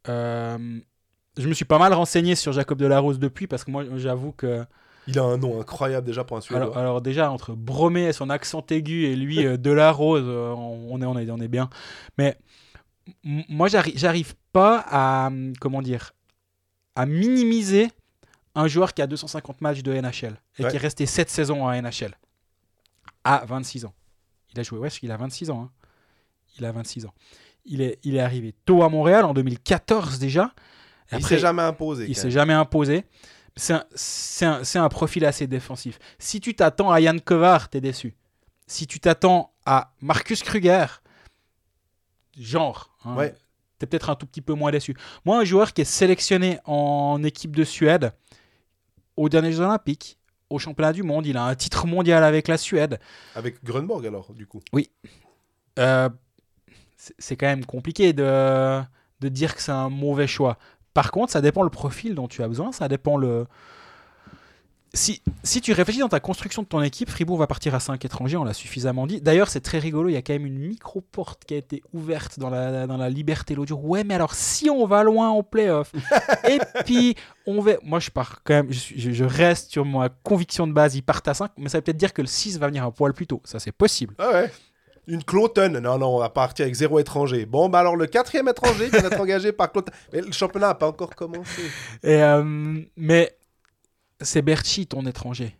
Euh, 0.07 0.80
je 1.38 1.47
me 1.47 1.53
suis 1.53 1.65
pas 1.65 1.80
mal 1.80 1.93
renseigné 1.93 2.35
sur 2.35 2.51
Jacob 2.53 2.77
Delarose 2.77 3.19
depuis 3.19 3.47
parce 3.47 3.64
que 3.64 3.72
moi, 3.72 3.84
j'avoue 3.97 4.31
que. 4.31 4.65
Il 5.07 5.19
a 5.19 5.23
un 5.23 5.38
nom 5.38 5.60
incroyable 5.60 6.05
déjà 6.07 6.23
pour 6.23 6.38
un 6.38 6.41
Suédois. 6.41 6.64
Alors, 6.64 6.77
alors 6.77 7.01
déjà, 7.01 7.30
entre 7.30 7.53
Bromé 7.53 8.03
et 8.05 8.14
son 8.14 8.30
accent 8.30 8.65
aigu 8.69 9.05
et 9.05 9.15
lui, 9.18 9.45
euh, 9.45 9.57
Delarose, 9.57 10.23
euh, 10.26 10.53
on, 10.53 11.01
est, 11.01 11.05
on, 11.05 11.18
est, 11.18 11.30
on 11.30 11.38
est 11.41 11.47
bien. 11.49 11.69
Mais 12.18 12.38
moi, 13.23 13.68
j'arri- 13.68 13.93
j'arrive 13.97 14.34
pas 14.53 14.84
à. 14.89 15.30
Comment 15.60 15.81
dire 15.81 16.11
À 16.95 17.05
minimiser 17.05 17.89
un 18.55 18.68
joueur 18.68 18.93
qui 18.93 19.01
a 19.01 19.07
250 19.07 19.60
matchs 19.61 19.81
de 19.84 19.91
NHL 19.93 20.38
et 20.60 20.64
Ouais. 20.64 20.69
qui 20.69 20.76
est 20.77 20.80
resté 20.80 21.05
7 21.05 21.30
saisons 21.30 21.65
en 21.65 21.72
NHL 21.73 22.15
à 23.26 23.43
26 23.45 23.85
ans. 23.85 23.93
Il 24.53 24.60
a 24.60 24.64
joué, 24.64 24.77
ouais, 24.80 24.89
il 25.01 25.11
a 25.11 25.18
26 25.18 25.49
ans. 25.49 25.64
hein. 25.64 25.72
Il 26.60 26.65
a 26.65 26.72
26 26.72 27.07
ans. 27.07 27.14
Il 27.65 27.81
est, 27.81 27.97
il 28.03 28.15
est 28.15 28.19
arrivé 28.19 28.53
tôt 28.65 28.84
à 28.84 28.89
Montréal 28.89 29.26
en 29.26 29.34
2014 29.34 30.19
déjà. 30.19 30.53
Il 31.18 31.26
s'est 31.26 31.40
jamais 31.40 31.61
imposé. 31.61 32.06
il 32.07 32.15
s'est 32.15 32.31
jamais 32.31 32.53
imposé. 32.53 33.06
C'est 33.56 33.76
un, 34.45 34.90
profil 34.90 35.26
assez 35.26 35.48
défensif. 35.48 35.99
Si 36.18 36.40
tu 36.41 36.56
t'attends 36.56 36.91
à 36.91 36.99
Yann 36.99 37.22
Kovar, 37.22 37.69
t'es 37.69 37.81
déçu. 37.81 38.15
Si 38.65 38.88
tu 38.88 38.99
t'attends 38.99 39.53
à 39.65 39.94
Marcus 40.02 40.41
Kruger, 40.41 40.85
genre, 42.40 42.95
hein, 43.06 43.15
Ouais. 43.15 43.35
t'es 43.77 43.85
peut-être 43.85 44.10
un 44.10 44.15
tout 44.15 44.26
petit 44.26 44.41
peu 44.41 44.53
moins 44.53 44.72
déçu. 44.72 44.95
Moi, 45.26 45.38
un 45.38 45.44
joueur 45.44 45.73
qui 45.73 45.81
est 45.81 45.85
sélectionné 45.85 46.60
en 46.65 47.22
équipe 47.23 47.56
de 47.56 47.64
Suède 47.64 48.14
aux 49.15 49.30
derniers 49.30 49.52
Jeux 49.52 49.64
Olympiques, 49.64 50.18
au 50.49 50.57
championnat 50.57 50.94
du 50.94 51.03
monde, 51.03 51.26
il 51.27 51.38
a 51.38 51.44
un 51.44 51.56
titre 51.56 51.85
mondial 51.85 52.23
avec 52.23 52.48
la 52.48 52.57
Suède. 52.57 52.99
Avec 53.35 53.64
Grunborg 53.64 54.06
alors, 54.06 54.34
du 54.34 54.48
coup. 54.48 54.61
Euh, 55.80 56.10
c'est 56.98 57.14
c'est 57.18 57.35
quand 57.35 57.48
même 57.48 57.65
compliqué 57.65 58.14
de, 58.14 58.81
de 59.19 59.30
dire 59.30 59.56
que 59.56 59.61
c'est 59.61 59.72
un 59.72 59.90
mauvais 59.90 60.27
choix. 60.27 60.57
Par 60.94 61.11
contre, 61.11 61.32
ça 61.32 61.41
dépend 61.41 61.64
le 61.64 61.70
profil 61.70 62.15
dont 62.15 62.28
tu 62.28 62.44
as 62.44 62.48
besoin, 62.48 62.72
ça 62.72 62.88
dépend 62.88 63.18
le, 63.18 63.45
si, 64.95 65.24
si 65.41 65.60
tu 65.60 65.74
réfléchis 65.74 65.99
dans 65.99 66.10
ta 66.10 66.20
construction 66.20 66.61
de 66.61 66.68
ton 66.68 66.82
équipe, 66.84 67.10
Fribourg 67.10 67.40
va 67.40 67.48
partir 67.48 67.74
à 67.74 67.80
5 67.80 68.03
étrangers, 68.06 68.38
on 68.38 68.44
l'a 68.44 68.53
suffisamment 68.53 69.07
dit. 69.07 69.22
D'ailleurs, 69.22 69.49
c'est 69.49 69.60
très 69.60 69.80
rigolo, 69.80 70.10
il 70.10 70.14
y 70.14 70.18
a 70.18 70.22
quand 70.22 70.34
même 70.34 70.45
une 70.45 70.60
micro-porte 70.60 71.45
qui 71.45 71.56
a 71.56 71.57
été 71.57 71.82
ouverte 71.94 72.38
dans 72.38 72.52
la, 72.52 72.86
dans 72.86 72.98
la 72.98 73.10
liberté 73.10 73.56
jour. 73.65 73.84
Ouais, 73.86 74.03
mais 74.03 74.14
alors 74.14 74.36
si 74.36 74.70
on 74.70 74.86
va 74.86 75.03
loin 75.03 75.30
en 75.30 75.41
playoff, 75.41 75.91
et 76.48 76.60
puis 76.86 77.15
on 77.48 77.60
va. 77.60 77.74
Moi, 77.82 77.99
je 77.99 78.11
pars 78.11 78.41
quand 78.44 78.53
même, 78.53 78.72
je, 78.72 79.24
reste 79.24 79.72
sur 79.72 79.84
ma 79.84 80.10
conviction 80.10 80.68
de 80.68 80.74
base, 80.74 80.95
ils 80.95 81.02
partent 81.02 81.28
à 81.28 81.34
5, 81.34 81.52
mais 81.57 81.70
ça 81.70 81.80
veut 81.80 81.82
peut-être 81.82 81.98
dire 81.98 82.14
que 82.14 82.22
le 82.22 82.28
6 82.28 82.60
va 82.60 82.68
venir 82.68 82.84
un 82.84 82.91
poil 82.91 83.14
plus 83.14 83.26
tôt. 83.26 83.41
Ça, 83.45 83.60
c'est 83.60 83.72
possible. 83.72 84.14
Ah 84.20 84.30
ouais. 84.32 84.52
Une 85.07 85.23
Cloton. 85.23 85.81
Non, 85.81 85.97
non, 85.97 86.15
on 86.15 86.19
va 86.19 86.30
partir 86.30 86.63
avec 86.63 86.75
zéro 86.75 86.99
étranger. 86.99 87.45
Bon, 87.45 87.69
bah 87.69 87.80
alors 87.80 87.95
le 87.95 88.07
quatrième 88.07 88.47
étranger 88.47 88.89
vient 88.89 89.01
d'être 89.01 89.19
engagé 89.19 89.51
par 89.51 89.71
Cloton. 89.71 89.91
Mais 90.11 90.21
le 90.21 90.31
championnat 90.31 90.67
n'a 90.67 90.75
pas 90.75 90.88
encore 90.88 91.15
commencé. 91.15 91.61
Et, 92.03 92.21
euh, 92.21 92.80
mais 92.95 93.38
c'est 94.21 94.41
Berchi, 94.41 94.88
ton 94.88 95.05
étranger. 95.05 95.57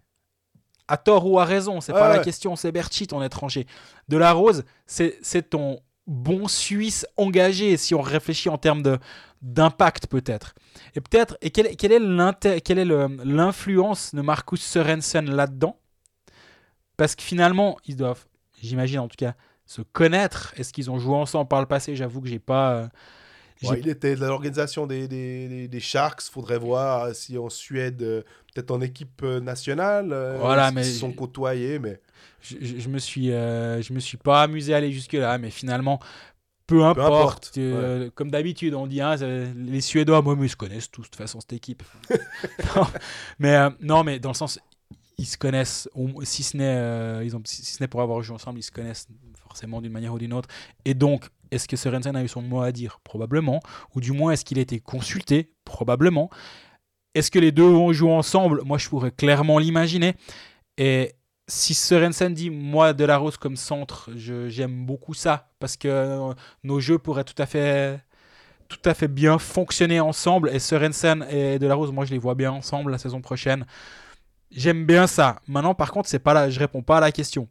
À 0.88 0.98
tort 0.98 1.26
ou 1.30 1.40
à 1.40 1.46
raison, 1.46 1.82
c'est 1.82 1.94
Ouais, 1.94 2.00
pas 2.00 2.10
la 2.10 2.20
question, 2.24 2.56
c'est 2.56 2.72
Berchi, 2.72 3.08
ton 3.08 3.22
étranger. 3.24 3.66
De 4.10 4.18
la 4.18 4.32
Rose, 4.34 4.64
c'est 4.86 5.50
ton 5.50 5.80
bon 6.06 6.48
Suisse 6.48 7.08
engagé, 7.16 7.78
si 7.78 7.96
on 7.96 8.02
réfléchit 8.02 8.50
en 8.50 8.58
termes 8.58 8.84
de 8.84 9.00
d'impact 9.42 10.08
peut-être. 10.08 10.56
Et 10.96 11.02
peut-être, 11.02 11.38
et 11.42 11.52
quelle, 11.52 11.76
quelle 11.76 11.92
est 11.92 12.86
l'influence 13.26 14.16
de 14.16 14.22
Marcus 14.22 14.62
Sørensen 14.62 15.30
là-dedans? 15.30 15.78
Parce 16.96 17.16
que 17.16 17.24
finalement, 17.24 17.78
ils 17.86 17.98
doivent, 17.98 18.26
j'imagine 18.68 19.00
en 19.00 19.08
tout 19.08 19.18
cas, 19.18 19.36
se 19.66 19.82
connaître. 19.82 20.54
Est-ce 20.58 20.74
qu'ils 20.74 20.90
ont 20.92 21.00
joué 21.00 21.16
ensemble 21.16 21.48
par 21.48 21.60
le 21.62 21.68
passé? 21.68 21.96
J'avoue 21.96 22.22
que 22.22 22.28
j'ai 22.28 22.40
pas... 22.40 22.74
euh, 22.74 22.88
Ouais, 23.64 23.80
il 23.80 23.88
était 23.88 24.16
de 24.16 24.26
l'organisation 24.26 24.88
des, 24.88 25.08
des, 25.08 25.48
des- 25.48 25.68
des 25.70 25.80
Sharks. 25.80 26.24
Faudrait 26.24 26.58
voir 26.58 27.04
euh, 27.04 27.14
si 27.14 27.38
en 27.38 27.48
Suède, 27.50 28.02
euh, 28.02 28.22
peut-être 28.54 28.72
en 28.72 28.82
équipe 28.82 29.22
nationale, 29.24 30.10
euh, 30.12 30.38
Voilà, 30.40 30.68
ils 30.70 30.76
mais- 30.76 30.84
se 30.84 31.00
sont 31.00 31.14
côtoyés. 31.14 31.80
Mais 31.80 32.02
je, 32.42 32.58
je- 32.60 32.80
je 32.80 32.90
me 32.90 32.98
suis 32.98 33.28
je 33.28 33.94
me 33.94 34.00
suis 34.00 34.18
pas 34.18 34.42
amusé 34.44 34.74
à 34.74 34.78
aller 34.78 34.92
jusque 34.92 35.14
là 35.14 35.38
mais 35.38 35.50
finalement 35.50 36.00
peu 36.68 36.84
importe, 36.84 37.08
importe, 37.14 37.58
euh, 37.58 38.10
comme 38.16 38.32
d'habitude 38.32 38.74
on 38.74 38.88
dit 38.88 39.00
hein, 39.02 39.16
les 39.56 39.82
Suédois 39.82 40.22
moi 40.22 40.36
mais 40.38 40.48
ils 40.48 40.50
se 40.50 40.56
connaissent 40.58 40.90
tous 40.92 41.02
de 41.04 41.08
toute 41.08 41.16
façon 41.16 41.40
cette 41.40 41.54
équipe 41.54 41.84
non, 42.76 42.86
mais 43.40 43.56
euh, 43.56 43.70
non 43.82 44.04
mais 44.04 44.20
dans 44.20 44.30
le 44.32 44.36
sens 44.36 44.60
ils 45.18 45.26
se 45.26 45.38
connaissent 45.38 45.90
si 46.24 46.44
ce 46.44 46.58
n'est 46.58 46.64
euh, 46.64 47.30
si 47.46 47.88
pour 47.88 48.02
avoir 48.02 48.22
joué 48.22 48.36
ensemble 48.36 48.60
ils 48.60 48.64
se 48.64 48.72
connaissent 48.72 49.08
forcément 49.48 49.82
d'une 49.82 49.92
manière 49.92 50.14
ou 50.14 50.20
d'une 50.20 50.34
autre. 50.34 50.50
Et 50.86 50.94
donc 50.94 51.28
est-ce 51.52 51.68
que 51.68 51.76
Sorensen 51.76 52.16
a 52.16 52.24
eu 52.24 52.28
son 52.28 52.42
mot 52.42 52.62
à 52.62 52.72
dire? 52.72 53.00
Probablement. 53.04 53.60
Ou 53.96 54.02
du 54.02 54.12
moins 54.12 54.32
est-ce 54.32 54.44
qu'il 54.44 54.58
a 54.58 54.62
été 54.62 54.80
consulté? 54.80 55.52
Probablement. 55.66 56.30
Est-ce 57.14 57.30
que 57.30 57.40
les 57.40 57.52
deux 57.52 57.68
vont 57.68 57.94
jouer 57.94 58.12
ensemble? 58.12 58.62
Moi 58.66 58.78
je 58.78 58.90
pourrais 58.90 59.12
clairement 59.12 59.60
l'imaginer. 59.60 60.16
Et 60.78 61.14
si 61.48 61.74
Sorensen 61.74 62.34
dit 62.34 62.50
moi 62.50 62.94
de 62.94 63.04
la 63.04 63.18
Rose 63.18 63.38
comme 63.38 63.58
centre, 63.58 64.10
j'aime 64.16 64.86
beaucoup 64.86 65.14
ça 65.14 65.52
parce 65.60 65.78
que 65.78 65.88
euh, 65.88 66.34
nos 66.64 66.80
jeux 66.80 66.98
pourraient 66.98 67.26
tout 67.26 67.40
à 67.40 67.46
fait 67.46 68.00
tout 68.70 68.90
à 68.90 68.96
fait 68.96 69.08
bien 69.08 69.38
fonctionner 69.38 70.00
ensemble. 70.00 70.50
Et 70.50 70.60
Sorensen 70.60 71.26
et 71.30 71.60
de 71.60 71.68
la 71.68 71.76
Rose, 71.76 71.92
moi 71.92 72.06
je 72.06 72.12
les 72.12 72.18
vois 72.18 72.34
bien 72.34 72.52
ensemble 72.52 72.92
la 72.92 72.98
saison 72.98 73.22
prochaine. 73.22 73.66
J'aime 74.56 74.86
bien 74.86 75.08
ça. 75.08 75.42
Maintenant 75.48 75.76
par 75.76 75.92
contre, 75.92 76.10
c'est 76.10 76.20
pas 76.20 76.34
là, 76.34 76.50
je 76.50 76.60
réponds 76.60 76.82
pas 76.82 76.98
à 76.98 77.02
la 77.02 77.12
question. 77.12 77.48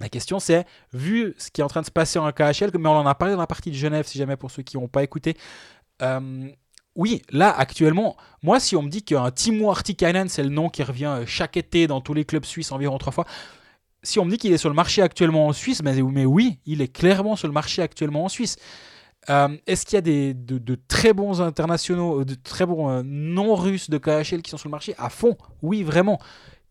La 0.00 0.08
question 0.08 0.40
c'est 0.40 0.66
vu 0.92 1.34
ce 1.38 1.50
qui 1.50 1.60
est 1.60 1.64
en 1.64 1.68
train 1.68 1.80
de 1.80 1.86
se 1.86 1.90
passer 1.90 2.18
en 2.18 2.30
KHL, 2.32 2.70
mais 2.78 2.88
on 2.88 2.96
en 2.96 3.06
a 3.06 3.14
parlé 3.14 3.34
dans 3.34 3.40
la 3.40 3.46
partie 3.46 3.70
de 3.70 3.76
Genève 3.76 4.06
si 4.06 4.18
jamais 4.18 4.36
pour 4.36 4.50
ceux 4.50 4.62
qui 4.62 4.76
n'ont 4.76 4.88
pas 4.88 5.02
écouté. 5.02 5.36
Euh, 6.02 6.48
oui, 6.96 7.22
là 7.30 7.50
actuellement, 7.56 8.16
moi 8.42 8.58
si 8.58 8.74
on 8.74 8.82
me 8.82 8.88
dit 8.88 9.04
qu'un 9.04 9.30
Timo 9.30 9.70
Artikainen, 9.70 10.28
c'est 10.28 10.42
le 10.42 10.48
nom 10.48 10.68
qui 10.68 10.82
revient 10.82 11.04
euh, 11.20 11.26
chaque 11.26 11.56
été 11.56 11.86
dans 11.86 12.00
tous 12.00 12.14
les 12.14 12.24
clubs 12.24 12.44
suisses 12.44 12.72
environ 12.72 12.98
trois 12.98 13.12
fois, 13.12 13.26
si 14.04 14.18
on 14.18 14.24
me 14.24 14.30
dit 14.30 14.38
qu'il 14.38 14.52
est 14.52 14.58
sur 14.58 14.68
le 14.68 14.74
marché 14.74 15.02
actuellement 15.02 15.48
en 15.48 15.52
Suisse, 15.52 15.82
mais, 15.82 16.00
mais 16.02 16.24
oui, 16.24 16.58
il 16.66 16.82
est 16.82 16.88
clairement 16.88 17.36
sur 17.36 17.48
le 17.48 17.54
marché 17.54 17.82
actuellement 17.82 18.24
en 18.24 18.28
Suisse. 18.28 18.56
Euh, 19.30 19.56
Est-ce 19.66 19.86
qu'il 19.86 19.94
y 19.94 19.98
a 19.98 20.02
des, 20.02 20.34
de, 20.34 20.78
très 20.88 21.12
bons 21.12 21.40
internationaux, 21.40 22.20
euh, 22.20 22.24
de 22.24 22.34
très 22.34 22.66
bons 22.66 22.90
euh, 22.90 23.02
non-russes 23.04 23.88
de 23.90 23.98
KHL 23.98 24.42
qui 24.42 24.50
sont 24.50 24.56
sur 24.56 24.68
le 24.68 24.72
marché 24.72 24.94
À 24.98 25.08
fond, 25.08 25.36
oui, 25.62 25.82
vraiment. 25.82 26.18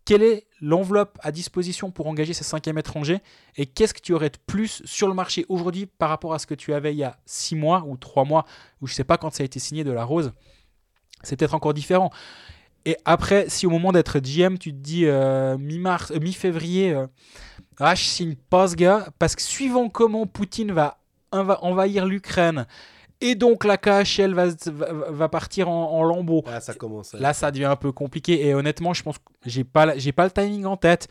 Quelle 0.06 0.22
est 0.22 0.48
l'enveloppe 0.62 1.18
à 1.22 1.32
disposition 1.32 1.90
pour 1.90 2.08
engager 2.08 2.34
ces 2.34 2.44
cinquièmes 2.44 2.78
étrangers? 2.78 3.22
Et 3.56 3.66
qu'est-ce 3.66 3.94
que 3.94 4.02
tu 4.02 4.14
aurais 4.14 4.30
de 4.30 4.38
plus 4.46 4.82
sur 4.86 5.08
le 5.08 5.14
marché 5.14 5.46
aujourd'hui 5.48 5.86
par 5.86 6.10
rapport 6.10 6.34
à 6.34 6.40
ce 6.40 6.46
que 6.46 6.56
tu 6.56 6.74
avais 6.74 6.94
il 6.94 6.98
y 6.98 7.04
a 7.04 7.18
six 7.26 7.56
mois 7.56 7.86
ou 7.88 7.96
trois 7.96 8.26
mois, 8.26 8.46
ou 8.82 8.88
je 8.88 8.94
sais 8.94 9.06
pas 9.06 9.18
quand 9.18 9.34
ça 9.34 9.44
a 9.44 9.46
été 9.46 9.60
signé 9.60 9.84
de 9.86 9.92
la 9.92 10.04
Rose? 10.04 10.34
C'est 11.24 11.38
peut-être 11.38 11.56
encore 11.56 11.74
différent. 11.74 12.12
Et 12.86 12.98
après, 13.06 13.46
si 13.48 13.66
au 13.66 13.70
moment 13.70 13.94
d'être 13.94 14.20
GM, 14.20 14.58
tu 14.58 14.74
te 14.74 14.78
dis 14.78 15.06
mi-mars, 15.58 16.12
mi-février, 16.12 17.02
ah, 17.80 17.96
je 17.96 18.04
signe 18.04 18.36
pas 18.36 18.68
ce 18.68 18.76
gars, 18.76 19.08
parce 19.20 19.38
que 19.38 19.42
suivant 19.42 19.88
comment 19.88 20.28
Poutine 20.28 20.74
va, 20.74 20.98
envahir 21.34 22.06
l'Ukraine, 22.06 22.66
et 23.24 23.36
donc 23.36 23.64
la 23.64 23.78
KHL 23.78 24.34
va, 24.34 24.48
va, 25.10 25.30
partir 25.30 25.70
en, 25.70 25.92
en 25.92 26.04
lambeaux. 26.04 26.44
là, 26.46 26.60
ça 26.60 26.74
commence. 26.74 27.14
Là, 27.14 27.34
ça 27.34 27.52
devient 27.52 27.66
un 27.66 27.78
peu 27.78 27.94
compliqué. 27.94 28.46
Et 28.46 28.54
honnêtement, 28.54 28.94
je 28.94 29.02
pense 29.02 29.18
que 29.18 29.24
j'ai 29.46 29.64
pas, 29.64 29.98
j'ai 29.98 30.12
pas 30.12 30.26
le 30.26 30.32
timing 30.32 30.66
en 30.66 30.76
tête, 30.76 31.08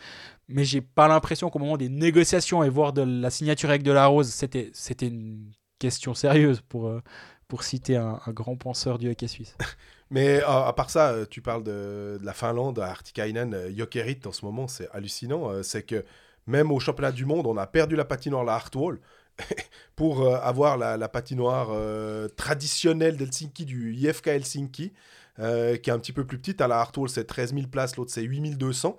mais 0.47 0.65
j'ai 0.65 0.83
pas 0.83 1.09
l'impression 1.09 1.49
qu'au 1.49 1.59
moment 1.59 1.79
des 1.79 1.89
négociations 1.89 2.63
et 2.63 2.69
voire 2.69 2.93
de 2.93 3.03
la 3.03 3.31
signature 3.31 3.71
avec 3.71 3.83
De 3.83 3.93
La 3.93 4.07
Rose, 4.07 4.29
c'était, 4.29 4.71
c'était 4.75 5.07
une 5.07 5.53
question 5.79 6.13
sérieuse 6.13 6.61
pour, 6.61 6.89
euh, 6.89 7.01
pour 7.49 7.63
citer 7.63 7.97
un, 7.97 8.21
un 8.27 8.33
grand 8.33 8.57
penseur 8.57 8.99
du 8.99 9.11
hockey 9.11 9.27
suisse. 9.27 9.57
Mais 10.11 10.43
euh, 10.43 10.47
à 10.67 10.73
part 10.75 10.91
ça, 10.91 11.13
euh, 11.13 11.25
tu 11.29 11.41
parles 11.41 11.65
de, 11.65 12.19
de 12.21 12.27
la 12.27 12.35
Finlande, 12.35 12.79
Artikainen, 12.79 13.75
Jokerit 13.75 14.21
en 14.27 14.33
ce 14.33 14.45
moment, 14.45 14.69
c'est 14.69 14.91
hallucinant. 14.93 15.63
c'est 15.63 15.83
que 15.83 16.05
même 16.47 16.71
au 16.71 16.79
championnat 16.79 17.13
du 17.13 17.25
monde, 17.25 17.47
on 17.47 17.57
a 17.57 17.67
perdu 17.67 17.97
la 17.97 18.05
patinoire, 18.05 18.45
la 18.45 18.55
Hartwall, 18.55 19.01
pour 19.97 20.23
euh, 20.23 20.37
avoir 20.37 20.77
la, 20.77 21.09
patinoire 21.09 21.69
euh, 21.71 22.29
traditionnelle 22.29 23.17
d'Helsinki, 23.17 23.65
du 23.65 23.95
IFK 23.95 24.29
Helsinki, 24.29 24.93
euh, 25.39 25.77
qui 25.77 25.91
est 25.91 25.93
un 25.93 25.99
petit 25.99 26.13
peu 26.13 26.25
plus 26.25 26.39
petite. 26.39 26.61
À 26.61 26.69
la 26.69 26.81
Hartwall, 26.81 27.09
c'est 27.09 27.25
13 27.25 27.55
000 27.55 27.67
places, 27.69 27.97
l'autre, 27.97 28.11
c'est 28.13 28.23
8 28.23 28.57
200. 28.57 28.97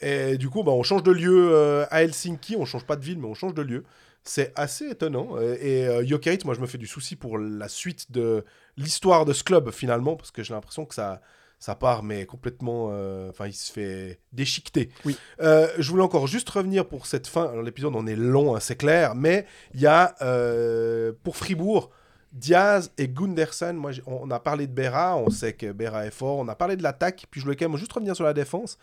Et 0.00 0.38
du 0.38 0.48
coup, 0.48 0.62
bah, 0.62 0.72
on 0.72 0.82
change 0.82 1.02
de 1.02 1.10
lieu 1.10 1.84
à 1.90 2.02
Helsinki, 2.02 2.56
on 2.56 2.64
change 2.64 2.86
pas 2.86 2.96
de 2.96 3.04
ville, 3.04 3.18
mais 3.18 3.26
on 3.26 3.34
change 3.34 3.54
de 3.54 3.62
lieu. 3.62 3.84
C'est 4.24 4.52
assez 4.56 4.90
étonnant. 4.90 5.38
Et 5.40 5.86
euh, 5.86 6.04
Jokerit, 6.06 6.40
moi, 6.44 6.54
je 6.54 6.60
me 6.60 6.66
fais 6.66 6.78
du 6.78 6.86
souci 6.86 7.16
pour 7.16 7.38
la 7.38 7.68
suite 7.68 8.12
de 8.12 8.44
l'histoire 8.76 9.24
de 9.24 9.32
ce 9.32 9.42
club, 9.42 9.70
finalement, 9.70 10.16
parce 10.16 10.30
que 10.30 10.42
j'ai 10.42 10.54
l'impression 10.54 10.84
que 10.84 10.94
ça, 10.94 11.20
ça 11.58 11.74
part, 11.74 12.02
mais 12.02 12.26
complètement. 12.26 12.90
euh, 12.92 13.30
Enfin, 13.30 13.46
il 13.46 13.52
se 13.52 13.72
fait 13.72 14.20
déchiqueter. 14.32 14.90
Oui. 15.04 15.16
Euh, 15.40 15.68
je 15.78 15.90
voulais 15.90 16.02
encore 16.02 16.26
juste 16.26 16.48
revenir 16.50 16.86
pour 16.86 17.06
cette 17.06 17.26
fin. 17.26 17.46
Alors, 17.46 17.62
l'épisode, 17.62 17.94
on 17.96 18.06
est 18.06 18.16
long, 18.16 18.54
hein, 18.54 18.60
c'est 18.60 18.76
clair, 18.76 19.14
mais 19.14 19.46
il 19.74 19.80
y 19.80 19.86
a, 19.86 20.14
euh, 20.22 21.12
pour 21.24 21.36
Fribourg, 21.36 21.90
Diaz 22.32 22.90
et 22.98 23.08
Gunderson. 23.08 23.72
Moi, 23.74 23.92
on 24.06 24.30
a 24.30 24.38
parlé 24.38 24.66
de 24.66 24.72
Berra, 24.72 25.16
on 25.16 25.30
sait 25.30 25.54
que 25.54 25.72
Berra 25.72 26.06
est 26.06 26.10
fort. 26.10 26.38
On 26.38 26.48
a 26.48 26.54
parlé 26.54 26.76
de 26.76 26.82
l'attaque, 26.82 27.26
puis 27.30 27.40
je 27.40 27.44
voulais 27.46 27.56
quand 27.56 27.68
même 27.68 27.78
juste 27.78 27.92
revenir 27.92 28.14
sur 28.14 28.24
la 28.24 28.34
défense. 28.34 28.78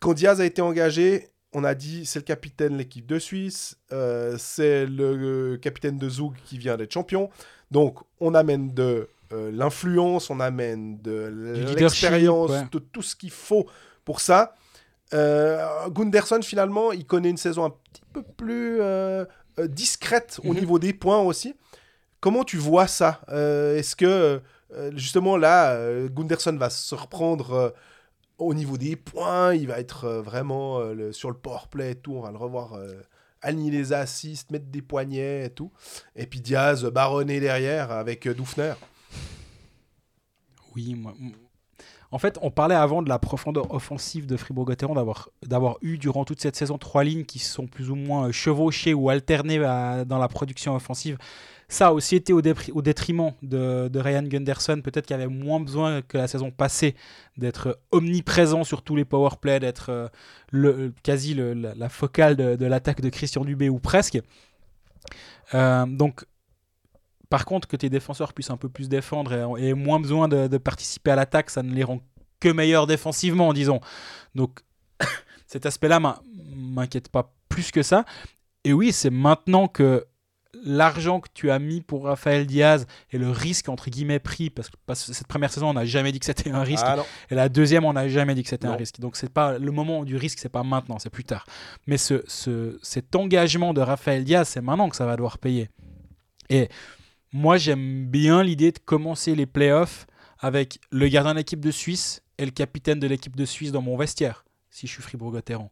Quand 0.00 0.12
Diaz 0.12 0.40
a 0.40 0.44
été 0.44 0.60
engagé, 0.60 1.30
on 1.54 1.64
a 1.64 1.74
dit 1.74 2.04
c'est 2.04 2.18
le 2.18 2.24
capitaine 2.24 2.74
de 2.74 2.78
l'équipe 2.78 3.06
de 3.06 3.18
Suisse, 3.18 3.76
euh, 3.92 4.36
c'est 4.38 4.86
le 4.86 5.56
capitaine 5.56 5.98
de 5.98 6.08
Zug 6.08 6.34
qui 6.44 6.58
vient 6.58 6.76
d'être 6.76 6.92
champion. 6.92 7.30
Donc, 7.70 8.00
on 8.20 8.34
amène 8.34 8.74
de 8.74 9.08
euh, 9.32 9.50
l'influence, 9.52 10.30
on 10.30 10.40
amène 10.40 11.00
de 11.00 11.74
l'expérience, 11.76 12.50
ouais. 12.50 12.66
de 12.70 12.78
tout 12.78 13.02
ce 13.02 13.16
qu'il 13.16 13.30
faut 13.30 13.66
pour 14.04 14.20
ça. 14.20 14.54
Euh, 15.12 15.64
Gunderson, 15.90 16.40
finalement, 16.42 16.92
il 16.92 17.06
connaît 17.06 17.30
une 17.30 17.36
saison 17.36 17.64
un 17.64 17.70
petit 17.70 18.02
peu 18.12 18.22
plus 18.22 18.78
euh, 18.80 19.24
discrète 19.68 20.40
au 20.44 20.52
Mhm. 20.52 20.60
niveau 20.60 20.78
des 20.78 20.92
points 20.92 21.20
aussi. 21.20 21.54
Comment 22.20 22.42
tu 22.44 22.56
vois 22.56 22.86
ça? 22.86 23.20
Est-ce 23.28 23.94
que, 23.96 24.40
justement, 24.94 25.36
là, 25.36 25.78
Gunderson 26.08 26.56
va 26.56 26.70
se 26.70 26.94
reprendre 26.94 27.74
au 28.38 28.54
niveau 28.54 28.78
des 28.78 28.96
points? 28.96 29.54
Il 29.54 29.68
va 29.68 29.78
être 29.78 30.08
vraiment 30.08 30.80
le- 30.80 31.12
sur 31.12 31.30
le 31.30 31.36
powerplay 31.36 31.92
et 31.92 31.94
tout? 31.96 32.14
On 32.16 32.22
va 32.22 32.30
le 32.30 32.38
revoir 32.38 32.78
aligner 33.42 33.70
les 33.70 33.92
assists, 33.92 34.50
mettre 34.50 34.64
des 34.66 34.80
poignets 34.80 35.44
et 35.44 35.50
tout. 35.50 35.70
Et 36.16 36.24
puis 36.26 36.40
Diaz, 36.40 36.82
baronner 36.86 37.40
derrière 37.40 37.92
avec 37.92 38.26
Dufner. 38.26 38.72
Oui, 40.74 40.96
En 42.10 42.18
fait, 42.18 42.38
on 42.42 42.50
parlait 42.50 42.74
avant 42.74 43.02
de 43.02 43.08
la 43.08 43.18
profondeur 43.18 43.72
offensive 43.72 44.26
de 44.26 44.36
Fribourg-Gotteron, 44.36 44.94
d'avoir, 45.42 45.78
eu 45.82 45.98
durant 45.98 46.24
toute 46.24 46.40
cette 46.40 46.56
saison 46.56 46.78
trois 46.78 47.04
lignes 47.04 47.24
qui 47.24 47.38
sont 47.38 47.66
plus 47.66 47.90
ou 47.90 47.94
moins 47.94 48.28
euh, 48.28 48.32
chevauchées 48.32 48.94
ou 48.94 49.08
alternées 49.08 49.62
à- 49.64 50.04
dans 50.04 50.18
la 50.18 50.28
production 50.28 50.74
offensive. 50.74 51.16
Ça 51.68 51.88
a 51.88 51.92
aussi 51.92 52.16
été 52.16 52.32
au, 52.32 52.42
détriment 52.42 53.32
de, 53.42 53.98
Ryan 53.98 54.22
Gunderson, 54.22 54.80
peut-être 54.82 55.06
qu'il 55.06 55.14
avait 55.14 55.28
moins 55.28 55.60
besoin 55.60 56.02
que 56.02 56.18
la 56.18 56.28
saison 56.28 56.50
passée 56.50 56.94
d'être 57.36 57.80
omniprésent 57.90 58.64
sur 58.64 58.82
tous 58.82 58.96
les 58.96 59.04
powerplays, 59.04 59.60
d'être 59.60 60.10
euh, 60.52 60.90
quasi 61.02 61.34
la, 61.34 61.88
focale 61.88 62.36
de, 62.36 62.66
l'attaque 62.66 63.00
de 63.00 63.08
Christian 63.08 63.44
Dubé 63.44 63.68
ou 63.68 63.78
presque. 63.78 64.20
Euh, 65.54 65.86
donc, 65.86 66.26
par 67.34 67.44
contre, 67.46 67.66
que 67.66 67.76
tes 67.76 67.90
défenseurs 67.90 68.32
puissent 68.32 68.50
un 68.50 68.56
peu 68.64 68.68
plus 68.68 68.88
défendre 68.88 69.32
et, 69.58 69.62
et 69.64 69.68
aient 69.70 69.74
moins 69.88 69.98
besoin 69.98 70.28
de, 70.28 70.46
de 70.46 70.58
participer 70.58 71.10
à 71.10 71.16
l'attaque, 71.16 71.50
ça 71.50 71.62
ne 71.64 71.72
les 71.74 71.82
rend 71.84 72.00
que 72.38 72.48
meilleur 72.48 72.86
défensivement, 72.86 73.52
disons. 73.52 73.80
Donc, 74.36 74.60
cet 75.46 75.66
aspect-là 75.66 75.98
m'in- 75.98 76.20
m'inquiète 76.54 77.08
pas 77.08 77.32
plus 77.48 77.72
que 77.72 77.82
ça. 77.82 78.04
Et 78.64 78.72
oui, 78.72 78.92
c'est 78.92 79.10
maintenant 79.10 79.66
que 79.68 80.06
l'argent 80.64 81.18
que 81.20 81.28
tu 81.34 81.50
as 81.50 81.58
mis 81.58 81.80
pour 81.80 82.04
Raphaël 82.04 82.46
Diaz 82.46 82.86
et 83.10 83.18
le 83.18 83.28
risque 83.30 83.68
entre 83.68 83.90
guillemets 83.90 84.20
pris 84.20 84.48
parce 84.50 84.68
que 84.70 84.76
cette 85.12 85.26
première 85.26 85.50
saison 85.52 85.70
on 85.70 85.74
n'a 85.74 85.84
jamais 85.84 86.12
dit 86.12 86.20
que 86.20 86.26
c'était 86.26 86.52
un 86.52 86.62
risque. 86.62 86.84
Ah 86.86 86.94
et 87.30 87.34
la 87.34 87.48
deuxième 87.48 87.84
on 87.84 87.92
n'a 87.94 88.08
jamais 88.08 88.36
dit 88.36 88.44
que 88.44 88.48
c'était 88.48 88.68
un 88.68 88.76
risque. 88.76 89.00
Donc 89.00 89.16
c'est 89.16 89.28
pas 89.32 89.58
le 89.58 89.72
moment 89.72 90.04
du 90.04 90.16
risque 90.16 90.38
c'est 90.38 90.48
pas 90.48 90.62
maintenant 90.62 91.00
c'est 91.00 91.10
plus 91.10 91.24
tard. 91.24 91.44
Mais 91.88 91.98
ce, 91.98 92.22
ce- 92.28 92.78
cet 92.82 93.16
engagement 93.16 93.74
de 93.74 93.80
Raphaël 93.80 94.22
Diaz 94.24 94.46
c'est 94.48 94.60
maintenant 94.60 94.88
que 94.88 94.94
ça 94.96 95.06
va 95.06 95.16
devoir 95.16 95.38
payer. 95.38 95.68
Et 96.50 96.68
moi 97.34 97.58
j'aime 97.58 98.06
bien 98.06 98.42
l'idée 98.42 98.72
de 98.72 98.78
commencer 98.78 99.34
les 99.34 99.44
playoffs 99.44 100.06
avec 100.38 100.78
le 100.90 101.08
gardien 101.08 101.32
de 101.32 101.38
l'équipe 101.38 101.60
de 101.60 101.70
Suisse 101.70 102.22
et 102.38 102.44
le 102.46 102.50
capitaine 102.52 103.00
de 103.00 103.06
l'équipe 103.06 103.36
de 103.36 103.44
Suisse 103.44 103.72
dans 103.72 103.82
mon 103.82 103.96
vestiaire 103.96 104.44
si 104.70 104.86
je 104.86 104.92
suis 104.92 105.02
Fribourg-Gotteron 105.02 105.68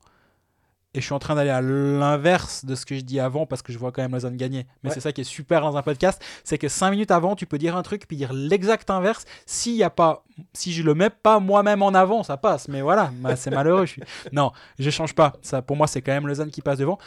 et 0.95 1.01
je 1.01 1.05
suis 1.07 1.15
en 1.15 1.19
train 1.19 1.35
d'aller 1.35 1.51
à 1.51 1.63
l'inverse 1.63 2.65
de 2.67 2.75
ce 2.75 2.85
que 2.85 2.95
je 2.95 3.01
dis 3.01 3.19
avant 3.19 3.47
parce 3.47 3.63
que 3.63 3.73
je 3.73 3.79
vois 3.79 3.93
quand 3.93 4.03
même 4.03 4.13
Lausanne 4.13 4.37
gagner. 4.37 4.67
Mais 4.83 4.91
Ouais. 4.91 4.95
c'est 4.95 5.01
ça 5.01 5.11
qui 5.13 5.23
est 5.23 5.25
super 5.25 5.63
dans 5.63 5.77
un 5.79 5.83
podcast, 5.83 6.23
c'est 6.45 6.59
que 6.59 6.69
cinq 6.69 6.91
minutes 6.91 7.11
avant, 7.11 7.35
tu 7.35 7.47
peux 7.47 7.57
dire 7.57 7.77
un 7.79 7.83
truc 7.83 8.07
puis 8.07 8.17
dire 8.19 8.35
l'exact 8.35 8.91
inverse. 8.91 9.25
S'il 9.47 9.75
y 9.77 9.83
a 9.85 9.89
pas, 9.89 10.23
si 10.53 10.71
je 10.75 10.83
le 10.83 10.95
mets 10.95 11.09
pas 11.09 11.41
moi-même 11.41 11.81
en 11.83 11.95
avant, 11.95 12.23
ça 12.23 12.37
passe. 12.37 12.69
Mais 12.69 12.83
voilà, 12.83 13.11
bah, 13.21 13.37
c'est 13.37 13.51
malheureux. 13.51 13.87
Je 13.87 13.93
suis... 13.93 14.03
Non, 14.33 14.53
je 14.79 14.91
change 14.91 15.15
pas. 15.15 15.33
Ça, 15.41 15.63
pour 15.63 15.77
moi, 15.77 15.87
c'est 15.87 16.03
quand 16.03 16.13
même 16.13 16.27
Lausanne 16.27 16.51
qui 16.51 16.61
passe 16.61 16.79
devant. 16.79 16.99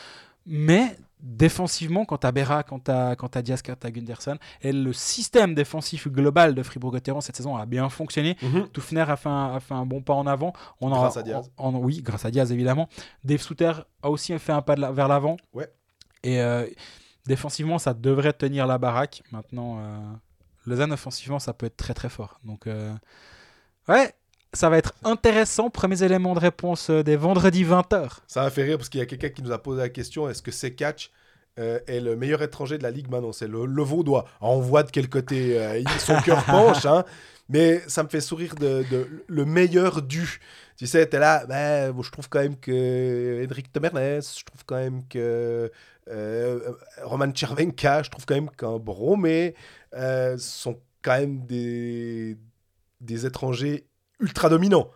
Mais 0.48 0.98
défensivement, 1.26 2.06
quand 2.06 2.20
t'as 2.20 2.32
Berra, 2.32 2.62
quand 2.64 2.80
t'as 2.80 3.16
quand 3.16 3.36
Diaz, 3.40 3.62
quand 3.64 3.76
t'as 3.78 3.90
Gunderson, 3.90 4.38
et 4.62 4.72
le 4.72 4.94
système 4.94 5.56
défensif 5.56 6.08
global 6.08 6.54
de 6.54 6.62
Fribourg-Gotteron 6.64 7.20
cette 7.20 7.36
saison 7.36 7.58
a 7.58 7.66
bien 7.66 7.90
fonctionné. 7.90 8.38
Toufner 8.72 9.02
a 9.02 9.16
fait, 9.18 9.28
un, 9.30 9.56
a 9.56 9.60
fait 9.60 9.74
un 9.74 9.86
bon 9.86 10.02
pas 10.02 10.14
en 10.14 10.28
avant. 10.28 10.54
On 10.80 10.92
en- 10.92 11.02
Grâce 11.02 11.18
à 11.18 11.24
Diaz. 11.24 11.52
en- 11.58 11.74
en- 11.74 11.78
oui, 11.80 12.02
grâce 12.04 12.26
à 12.26 12.32
Diaz 12.32 12.52
évidemment. 12.52 12.88
Dave 13.24 13.42
Souter 13.42 13.72
a 14.04 14.10
aussi 14.10 14.38
fait 14.38 14.54
un 14.54 14.62
pas 14.62 14.76
de 14.76 14.82
la- 14.82 14.92
vers 14.92 15.08
l'avant. 15.08 15.36
Ouais. 15.54 15.68
Et 16.24 16.40
euh, 16.42 16.68
défensivement, 17.26 17.80
ça 17.80 17.94
devrait 17.96 18.34
tenir 18.34 18.68
la 18.68 18.78
baraque. 18.78 19.24
Maintenant, 19.32 19.80
euh, 19.80 19.98
Lausanne 20.68 20.94
offensivement, 20.94 21.40
ça 21.40 21.54
peut 21.54 21.66
être 21.66 21.78
très 21.78 21.94
très 21.96 22.10
fort. 22.10 22.40
Donc, 22.44 22.68
euh, 22.68 22.94
ouais, 23.88 24.14
ça 24.56 24.70
va 24.70 24.78
être 24.78 24.94
intéressant. 25.04 25.70
Premiers 25.70 26.04
éléments 26.04 26.34
de 26.34 26.40
réponse 26.40 26.90
euh, 26.90 27.04
des 27.04 27.16
vendredis 27.16 27.64
20h. 27.64 28.20
Ça 28.28 28.44
va 28.44 28.50
faire 28.50 28.66
rire 28.66 28.78
parce 28.78 28.90
qu'il 28.90 29.00
y 29.00 29.04
a 29.04 29.06
quelqu'un 29.06 29.30
qui 29.30 29.44
nous 29.44 29.52
a 29.52 29.62
posé 29.62 29.82
la 29.82 29.90
question 29.90 30.30
est-ce 30.30 30.42
que 30.42 30.52
Sekatch 30.52 31.12
euh, 31.60 31.80
est 31.88 32.00
le 32.00 32.16
meilleur 32.16 32.42
étranger 32.42 32.78
de 32.78 32.84
la 32.84 32.92
ligue? 32.92 33.10
Maintenant 33.10 33.32
C'est 33.32 33.48
le, 33.48 33.66
le 33.66 33.84
Vaudois. 33.84 34.26
Alors, 34.42 34.58
on 34.58 34.62
voit 34.62 34.84
de 34.84 34.92
quel 34.92 35.10
côté 35.10 35.60
euh, 35.60 35.84
son 36.00 36.20
cœur 36.22 36.44
penche, 36.46 36.86
hein, 36.86 37.06
mais 37.50 37.82
ça 37.88 38.04
me 38.04 38.10
fait 38.10 38.22
sourire 38.22 38.56
de, 38.56 38.84
de 38.90 39.24
le 39.28 39.46
meilleur 39.46 40.02
du. 40.02 40.40
Tu 40.78 40.88
sais, 40.88 41.06
t'es 41.06 41.20
là, 41.20 41.92
bon, 41.92 42.02
je 42.02 42.12
trouve 42.12 42.28
quand 42.28 42.42
même 42.42 42.58
que 42.58 43.46
Henrik 43.50 43.72
Temernes, 43.72 44.22
je 44.22 44.44
trouve 44.44 44.66
quand 44.66 44.76
même 44.76 45.08
que 45.08 45.72
euh, 46.10 46.72
Roman 47.04 47.34
Chervenka, 47.34 48.04
je 48.04 48.10
trouve 48.10 48.26
quand 48.26 48.36
même 48.36 48.50
qu'un 48.50 48.78
Bromé 48.78 49.56
sont 50.38 50.78
quand 51.02 51.18
même 51.18 51.46
des, 51.46 52.36
des 53.00 53.26
étrangers 53.26 53.88
ultra 54.20 54.50
dominants. 54.50 54.90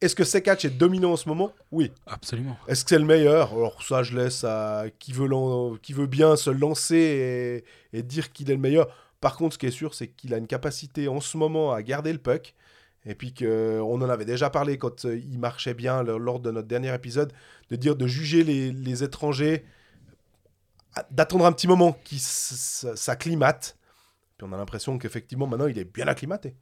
Est-ce 0.00 0.14
que 0.14 0.24
Sekatch 0.24 0.66
est 0.66 0.70
dominant 0.70 1.12
en 1.12 1.16
ce 1.16 1.28
moment? 1.28 1.52
Oui. 1.72 1.90
Absolument. 2.06 2.56
Est-ce 2.68 2.84
que 2.84 2.90
c'est 2.90 2.98
le 2.98 3.06
meilleur? 3.06 3.52
Alors 3.52 3.82
ça, 3.82 4.02
je 4.02 4.16
laisse 4.16 4.44
à 4.44 4.84
qui 4.98 5.12
veut, 5.12 5.28
qui 5.80 5.94
veut 5.94 6.06
bien 6.06 6.36
se 6.36 6.50
lancer 6.50 7.64
et, 7.92 7.98
et 7.98 8.02
dire 8.02 8.32
qu'il 8.32 8.50
est 8.50 8.54
le 8.54 8.60
meilleur. 8.60 8.88
Par 9.20 9.36
contre, 9.36 9.54
ce 9.54 9.58
qui 9.58 9.66
est 9.66 9.70
sûr, 9.70 9.94
c'est 9.94 10.08
qu'il 10.08 10.34
a 10.34 10.36
une 10.36 10.46
capacité 10.46 11.08
en 11.08 11.20
ce 11.20 11.38
moment 11.38 11.72
à 11.72 11.82
garder 11.82 12.12
le 12.12 12.18
puck. 12.18 12.54
Et 13.06 13.14
puis 13.14 13.32
qu'on 13.32 14.02
en 14.02 14.08
avait 14.10 14.24
déjà 14.24 14.50
parlé 14.50 14.78
quand 14.78 15.04
euh, 15.04 15.16
il 15.16 15.38
marchait 15.38 15.74
bien 15.74 16.02
lors 16.02 16.40
de 16.40 16.50
notre 16.50 16.68
dernier 16.68 16.92
épisode, 16.92 17.32
de 17.70 17.76
dire 17.76 17.96
de 17.96 18.06
juger 18.06 18.42
les, 18.42 18.72
les 18.72 19.04
étrangers, 19.04 19.64
d'attendre 21.10 21.46
un 21.46 21.52
petit 21.52 21.68
moment 21.68 21.96
qu'ils 22.04 22.20
s'acclimatent. 22.20 23.78
Puis 24.36 24.46
on 24.46 24.52
a 24.52 24.56
l'impression 24.56 24.98
qu'effectivement, 24.98 25.46
maintenant, 25.46 25.68
il 25.68 25.78
est 25.78 25.84
bien 25.84 26.08
acclimaté. 26.08 26.54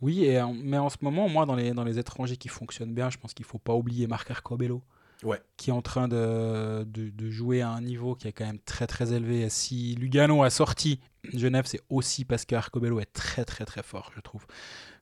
Oui, 0.00 0.24
et, 0.24 0.40
mais 0.62 0.78
en 0.78 0.88
ce 0.88 0.96
moment, 1.02 1.28
moi, 1.28 1.46
dans 1.46 1.54
les, 1.54 1.72
dans 1.72 1.84
les 1.84 1.98
étrangers 1.98 2.36
qui 2.36 2.48
fonctionnent 2.48 2.94
bien, 2.94 3.10
je 3.10 3.18
pense 3.18 3.34
qu'il 3.34 3.44
faut 3.44 3.58
pas 3.58 3.74
oublier 3.74 4.06
Marc 4.06 4.30
Arcobello. 4.30 4.82
Ouais. 5.22 5.38
Qui 5.58 5.68
est 5.68 5.72
en 5.74 5.82
train 5.82 6.08
de, 6.08 6.84
de, 6.84 7.10
de 7.10 7.30
jouer 7.30 7.60
à 7.60 7.68
un 7.68 7.82
niveau 7.82 8.14
qui 8.14 8.26
est 8.26 8.32
quand 8.32 8.46
même 8.46 8.58
très 8.60 8.86
très 8.86 9.12
élevé. 9.12 9.42
Et 9.42 9.50
si 9.50 9.94
Lugano 9.96 10.42
a 10.42 10.48
sorti 10.48 10.98
Genève, 11.34 11.66
c'est 11.66 11.82
aussi 11.90 12.24
parce 12.24 12.46
que 12.46 12.54
Arcobello 12.54 13.00
est 13.00 13.12
très 13.12 13.44
très 13.44 13.66
très 13.66 13.82
fort, 13.82 14.12
je 14.16 14.20
trouve. 14.22 14.46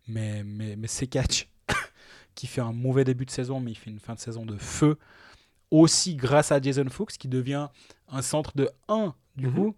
Mais, 0.09 0.43
mais, 0.43 0.75
mais 0.75 0.89
c'est 0.89 1.07
catch 1.07 1.49
qui 2.35 2.49
fait 2.49 2.61
un 2.61 2.73
mauvais 2.73 3.05
début 3.05 3.27
de 3.27 3.31
saison, 3.31 3.61
mais 3.61 3.71
il 3.71 3.77
fait 3.77 3.91
une 3.91 4.01
fin 4.01 4.15
de 4.15 4.19
saison 4.19 4.45
de 4.45 4.57
feu. 4.57 4.99
Aussi 5.71 6.17
grâce 6.17 6.51
à 6.51 6.61
Jason 6.61 6.89
Fuchs, 6.91 7.17
qui 7.19 7.29
devient 7.29 7.69
un 8.09 8.23
centre 8.23 8.57
de 8.57 8.69
1 8.89 9.15
du 9.37 9.47
Mhm. 9.47 9.55
coup. 9.55 9.77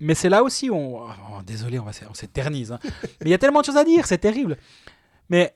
Mais 0.00 0.14
c'est 0.14 0.28
là 0.28 0.42
aussi, 0.42 0.70
on... 0.70 1.02
oh, 1.04 1.08
désolé, 1.44 1.78
on, 1.78 1.90
s'éternise. 2.14 2.72
hein. 2.72 2.78
Mais 2.84 3.26
il 3.26 3.30
y 3.30 3.34
a 3.34 3.38
tellement 3.38 3.60
de 3.60 3.64
choses 3.66 3.76
à 3.76 3.84
dire, 3.84 4.06
c'est 4.06 4.18
terrible. 4.18 4.56
Mais 5.30 5.54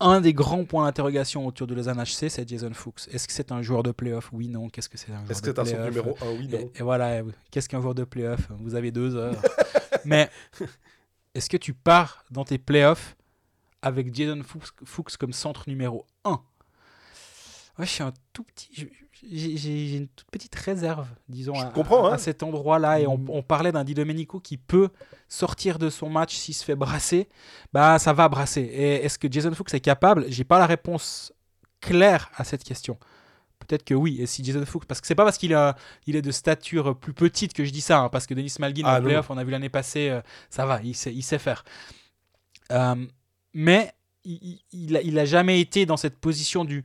un 0.00 0.20
des 0.20 0.32
grands 0.32 0.64
points 0.64 0.84
d'interrogation 0.84 1.46
autour 1.46 1.66
de 1.66 1.74
Lausanne 1.74 2.00
HC, 2.02 2.28
c'est 2.28 2.48
Jason 2.48 2.72
Fuchs. 2.72 3.08
Est-ce 3.12 3.26
que 3.26 3.32
c'est 3.32 3.52
un 3.52 3.62
joueur 3.62 3.82
de 3.82 3.92
playoff? 3.92 4.30
Oui, 4.32 4.48
non. 4.48 4.68
Qu'est-ce 4.68 4.88
que 4.88 4.98
c'est 4.98 5.12
un 5.12 5.18
joueur 5.18 5.30
Est-ce 5.30 5.42
que 5.42 5.50
de 5.50 5.64
c'est 5.64 5.76
un 5.76 5.82
son 5.84 5.88
numéro 5.88 6.16
1 6.22 6.26
Oui, 6.38 6.48
non. 6.48 6.58
et, 6.58 6.70
et 6.76 6.82
voilà, 6.82 7.22
qu'est-ce 7.50 7.68
qu'un 7.68 7.80
joueur 7.80 7.94
de 7.94 8.04
playoff? 8.04 8.48
Vous 8.60 8.74
avez 8.74 8.90
deux 8.90 9.14
heures. 9.16 9.40
Mais 10.04 10.28
est-ce 11.34 11.48
que 11.48 11.56
tu 11.56 11.72
pars 11.74 12.24
dans 12.30 12.44
tes 12.44 12.58
playoffs 12.58 13.16
avec 13.80 14.14
Jason 14.14 14.42
Fuchs, 14.44 14.72
Fuchs 14.84 15.16
comme 15.16 15.32
centre 15.32 15.64
numéro 15.68 16.06
1 16.24 16.40
Ouais, 17.78 17.86
je 17.86 17.90
suis 17.90 18.02
un 18.02 18.12
tout 18.32 18.44
petit. 18.44 18.88
J'ai 19.24 19.96
une 19.96 20.08
toute 20.08 20.30
petite 20.30 20.54
réserve, 20.54 21.06
disons, 21.28 21.54
Je 21.54 21.62
à, 21.64 21.70
comprends, 21.70 22.06
à- 22.06 22.10
hein. 22.10 22.14
à 22.14 22.18
cet 22.18 22.42
endroit-là. 22.42 23.00
Et 23.00 23.06
on, 23.06 23.18
Mm. 23.18 23.30
on 23.30 23.42
parlait 23.42 23.70
d'un 23.72 23.84
Di 23.84 23.94
Domenico 23.94 24.40
qui 24.40 24.56
peut 24.56 24.88
sortir 25.28 25.78
de 25.78 25.88
son 25.90 26.10
match 26.10 26.34
s'il 26.34 26.54
se 26.54 26.64
fait 26.64 26.74
brasser. 26.74 27.28
Bah, 27.72 27.98
ça 27.98 28.12
va 28.12 28.28
brasser. 28.28 28.62
Et 28.62 29.04
est-ce 29.04 29.18
que 29.18 29.30
Jason 29.30 29.54
Fuchs 29.54 29.72
est 29.74 29.80
capable? 29.80 30.24
J'ai 30.28 30.44
pas 30.44 30.58
la 30.58 30.66
réponse 30.66 31.32
claire 31.80 32.30
à 32.36 32.44
cette 32.44 32.64
question. 32.64 32.98
Peut-être 33.60 33.84
que 33.84 33.94
oui. 33.94 34.20
Et 34.20 34.26
si 34.26 34.42
Jason 34.44 34.66
Fuchs, 34.66 34.84
parce 34.86 35.00
que 35.00 35.06
c'est 35.06 35.14
pas 35.14 35.24
parce 35.24 35.38
qu'il 35.38 35.56
il 36.06 36.16
est 36.16 36.22
de 36.22 36.30
stature 36.32 36.98
plus 36.98 37.14
petite 37.14 37.52
que 37.54 37.64
je 37.64 37.70
dis 37.70 37.80
ça, 37.80 38.00
hein, 38.00 38.08
parce 38.08 38.26
que 38.26 38.34
Denis 38.34 38.52
Malgin 38.58 38.82
Ah, 38.84 38.98
en 38.98 39.02
playoff, 39.02 39.30
on 39.30 39.38
a 39.38 39.44
vu 39.44 39.52
l'année 39.52 39.68
passée, 39.68 40.08
euh, 40.10 40.20
ça 40.50 40.66
va, 40.66 40.80
il 40.82 40.96
sait, 40.96 41.14
il 41.14 41.22
sait 41.22 41.38
faire. 41.38 41.64
Euh, 42.72 43.06
mais 43.54 43.92
il, 44.24 44.38
il- 44.42 44.62
il 44.88 44.96
a, 44.96 45.02
il 45.02 45.18
a 45.18 45.24
jamais 45.24 45.60
été 45.60 45.86
dans 45.86 45.96
cette 45.96 46.18
position 46.18 46.64
du, 46.64 46.84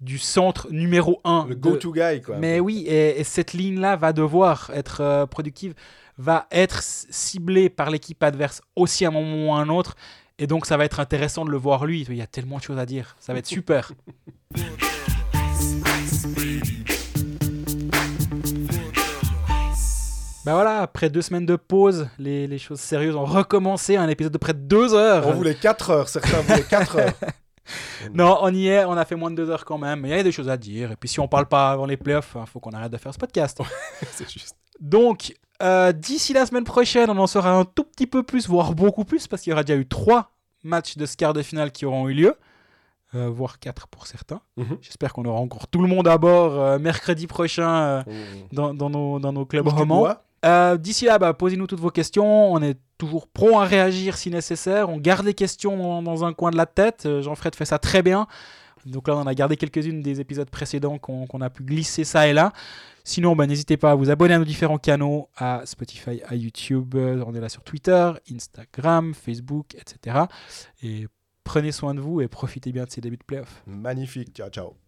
du 0.00 0.18
centre 0.18 0.68
numéro 0.70 1.20
1. 1.24 1.46
Le 1.48 1.54
go-to 1.54 1.92
guy, 1.92 2.20
quoi. 2.22 2.36
Mais 2.36 2.60
oui, 2.60 2.84
et, 2.86 3.20
et 3.20 3.24
cette 3.24 3.52
ligne-là 3.52 3.96
va 3.96 4.12
devoir 4.12 4.70
être 4.74 5.00
euh, 5.00 5.26
productive, 5.26 5.74
va 6.18 6.46
être 6.50 6.82
ciblée 6.82 7.68
par 7.70 7.90
l'équipe 7.90 8.22
adverse 8.22 8.60
aussi 8.76 9.04
à 9.04 9.08
un 9.08 9.12
moment 9.12 9.48
ou 9.48 9.54
à 9.54 9.58
un 9.58 9.68
autre. 9.68 9.96
Et 10.38 10.46
donc, 10.46 10.66
ça 10.66 10.76
va 10.76 10.84
être 10.84 11.00
intéressant 11.00 11.44
de 11.44 11.50
le 11.50 11.56
voir 11.56 11.86
lui. 11.86 12.04
Il 12.08 12.16
y 12.16 12.22
a 12.22 12.26
tellement 12.26 12.58
de 12.58 12.62
choses 12.62 12.78
à 12.78 12.86
dire. 12.86 13.16
Ça 13.20 13.32
va 13.32 13.38
être 13.38 13.46
super. 13.46 13.92
Bah 20.44 20.52
voilà, 20.52 20.80
après 20.80 21.08
deux 21.08 21.22
semaines 21.22 21.46
de 21.46 21.56
pause, 21.56 22.06
les, 22.18 22.46
les 22.46 22.58
choses 22.58 22.78
sérieuses 22.78 23.16
ont 23.16 23.24
recommencé. 23.24 23.96
Un 23.96 24.08
épisode 24.08 24.32
de 24.32 24.36
près 24.36 24.52
de 24.52 24.58
deux 24.58 24.92
heures. 24.92 25.26
On 25.26 25.32
voulait 25.32 25.54
4 25.54 25.90
heures, 25.90 26.08
certains 26.10 26.40
voulaient 26.42 26.62
4 26.68 26.96
heures. 26.96 27.12
Non, 28.14 28.38
on 28.42 28.52
y 28.52 28.68
est, 28.68 28.84
on 28.84 28.92
a 28.92 29.04
fait 29.04 29.16
moins 29.16 29.30
de 29.30 29.36
deux 29.36 29.50
heures 29.50 29.64
quand 29.64 29.78
même. 29.78 30.00
Mais 30.00 30.08
il 30.08 30.16
y 30.16 30.20
a 30.20 30.22
des 30.22 30.32
choses 30.32 30.48
à 30.48 30.56
dire. 30.56 30.92
Et 30.92 30.96
puis 30.96 31.08
si 31.08 31.20
on 31.20 31.28
parle 31.28 31.46
pas 31.46 31.70
avant 31.70 31.86
les 31.86 31.96
playoffs, 31.96 32.36
il 32.38 32.46
faut 32.46 32.60
qu'on 32.60 32.72
arrête 32.72 32.92
de 32.92 32.98
faire 32.98 33.12
ce 33.12 33.18
podcast. 33.18 33.60
c'est 34.12 34.30
juste. 34.30 34.56
Donc, 34.80 35.34
euh, 35.62 35.92
d'ici 35.92 36.32
la 36.32 36.46
semaine 36.46 36.64
prochaine, 36.64 37.08
on 37.10 37.18
en 37.18 37.26
saura 37.26 37.52
un 37.52 37.64
tout 37.64 37.84
petit 37.84 38.06
peu 38.06 38.22
plus, 38.22 38.48
voire 38.48 38.74
beaucoup 38.74 39.04
plus, 39.04 39.26
parce 39.26 39.42
qu'il 39.42 39.50
y 39.50 39.52
aura 39.52 39.62
déjà 39.62 39.78
eu 39.78 39.86
trois 39.86 40.32
matchs 40.64 40.96
de 40.96 41.06
ce 41.06 41.16
quart 41.16 41.32
de 41.32 41.42
finale 41.42 41.70
qui 41.70 41.86
auront 41.86 42.08
eu 42.08 42.14
lieu, 42.14 42.34
euh, 43.14 43.28
voire 43.28 43.58
quatre 43.58 43.86
pour 43.86 44.06
certains. 44.06 44.40
Mhm. 44.56 44.78
J'espère 44.80 45.12
qu'on 45.12 45.24
aura 45.24 45.38
encore 45.38 45.68
tout 45.68 45.80
le 45.80 45.88
monde 45.88 46.08
à 46.08 46.18
bord 46.18 46.54
euh, 46.54 46.78
mercredi 46.78 47.26
prochain 47.26 47.70
euh, 47.70 48.02
dans, 48.52 48.74
dans 48.74 48.90
nos, 48.90 49.20
dans 49.20 49.32
nos 49.32 49.46
clubs 49.46 49.68
romans. 49.68 50.08
Euh, 50.44 50.76
D'ici 50.76 51.06
là, 51.06 51.18
bah, 51.18 51.32
posez-nous 51.34 51.66
toutes 51.66 51.80
vos 51.80 51.90
questions. 51.90 52.52
On 52.52 52.62
est 52.62 52.78
toujours 52.98 53.26
prompt 53.28 53.58
à 53.58 53.64
réagir 53.64 54.16
si 54.16 54.30
nécessaire. 54.30 54.88
On 54.88 54.98
garde 54.98 55.26
les 55.26 55.34
questions 55.34 56.02
dans, 56.02 56.24
un 56.24 56.32
coin 56.32 56.50
de 56.50 56.56
la 56.56 56.66
tête. 56.66 57.06
Euh, 57.06 57.22
Jean-Fred 57.22 57.54
fait 57.54 57.64
ça 57.64 57.78
très 57.78 58.02
bien. 58.02 58.26
Donc 58.86 59.08
là, 59.08 59.16
on 59.16 59.26
a 59.26 59.34
gardé 59.34 59.56
quelques-unes 59.56 60.02
des 60.02 60.20
épisodes 60.20 60.50
précédents 60.50 60.98
qu'on 60.98 61.26
qu'on 61.26 61.40
a 61.40 61.48
pu 61.48 61.62
glisser 61.62 62.04
ça 62.04 62.28
et 62.28 62.34
là. 62.34 62.52
Sinon, 63.02 63.36
bah, 63.36 63.46
n'hésitez 63.46 63.76
pas 63.76 63.92
à 63.92 63.94
vous 63.94 64.10
abonner 64.10 64.34
à 64.34 64.38
nos 64.38 64.44
différents 64.44 64.78
canaux, 64.78 65.28
à 65.36 65.62
Spotify, 65.64 66.22
à 66.26 66.34
YouTube. 66.34 66.94
Euh, 66.94 67.24
On 67.26 67.34
est 67.34 67.40
là 67.40 67.48
sur 67.48 67.62
Twitter, 67.62 68.12
Instagram, 68.30 69.14
Facebook, 69.14 69.74
etc. 69.74 70.24
Et 70.82 71.06
prenez 71.44 71.72
soin 71.72 71.94
de 71.94 72.00
vous 72.00 72.20
et 72.20 72.28
profitez 72.28 72.72
bien 72.72 72.84
de 72.84 72.90
ces 72.90 73.00
débuts 73.00 73.18
de 73.18 73.24
playoffs. 73.24 73.62
Magnifique. 73.66 74.34
Ciao, 74.34 74.48
ciao. 74.50 74.83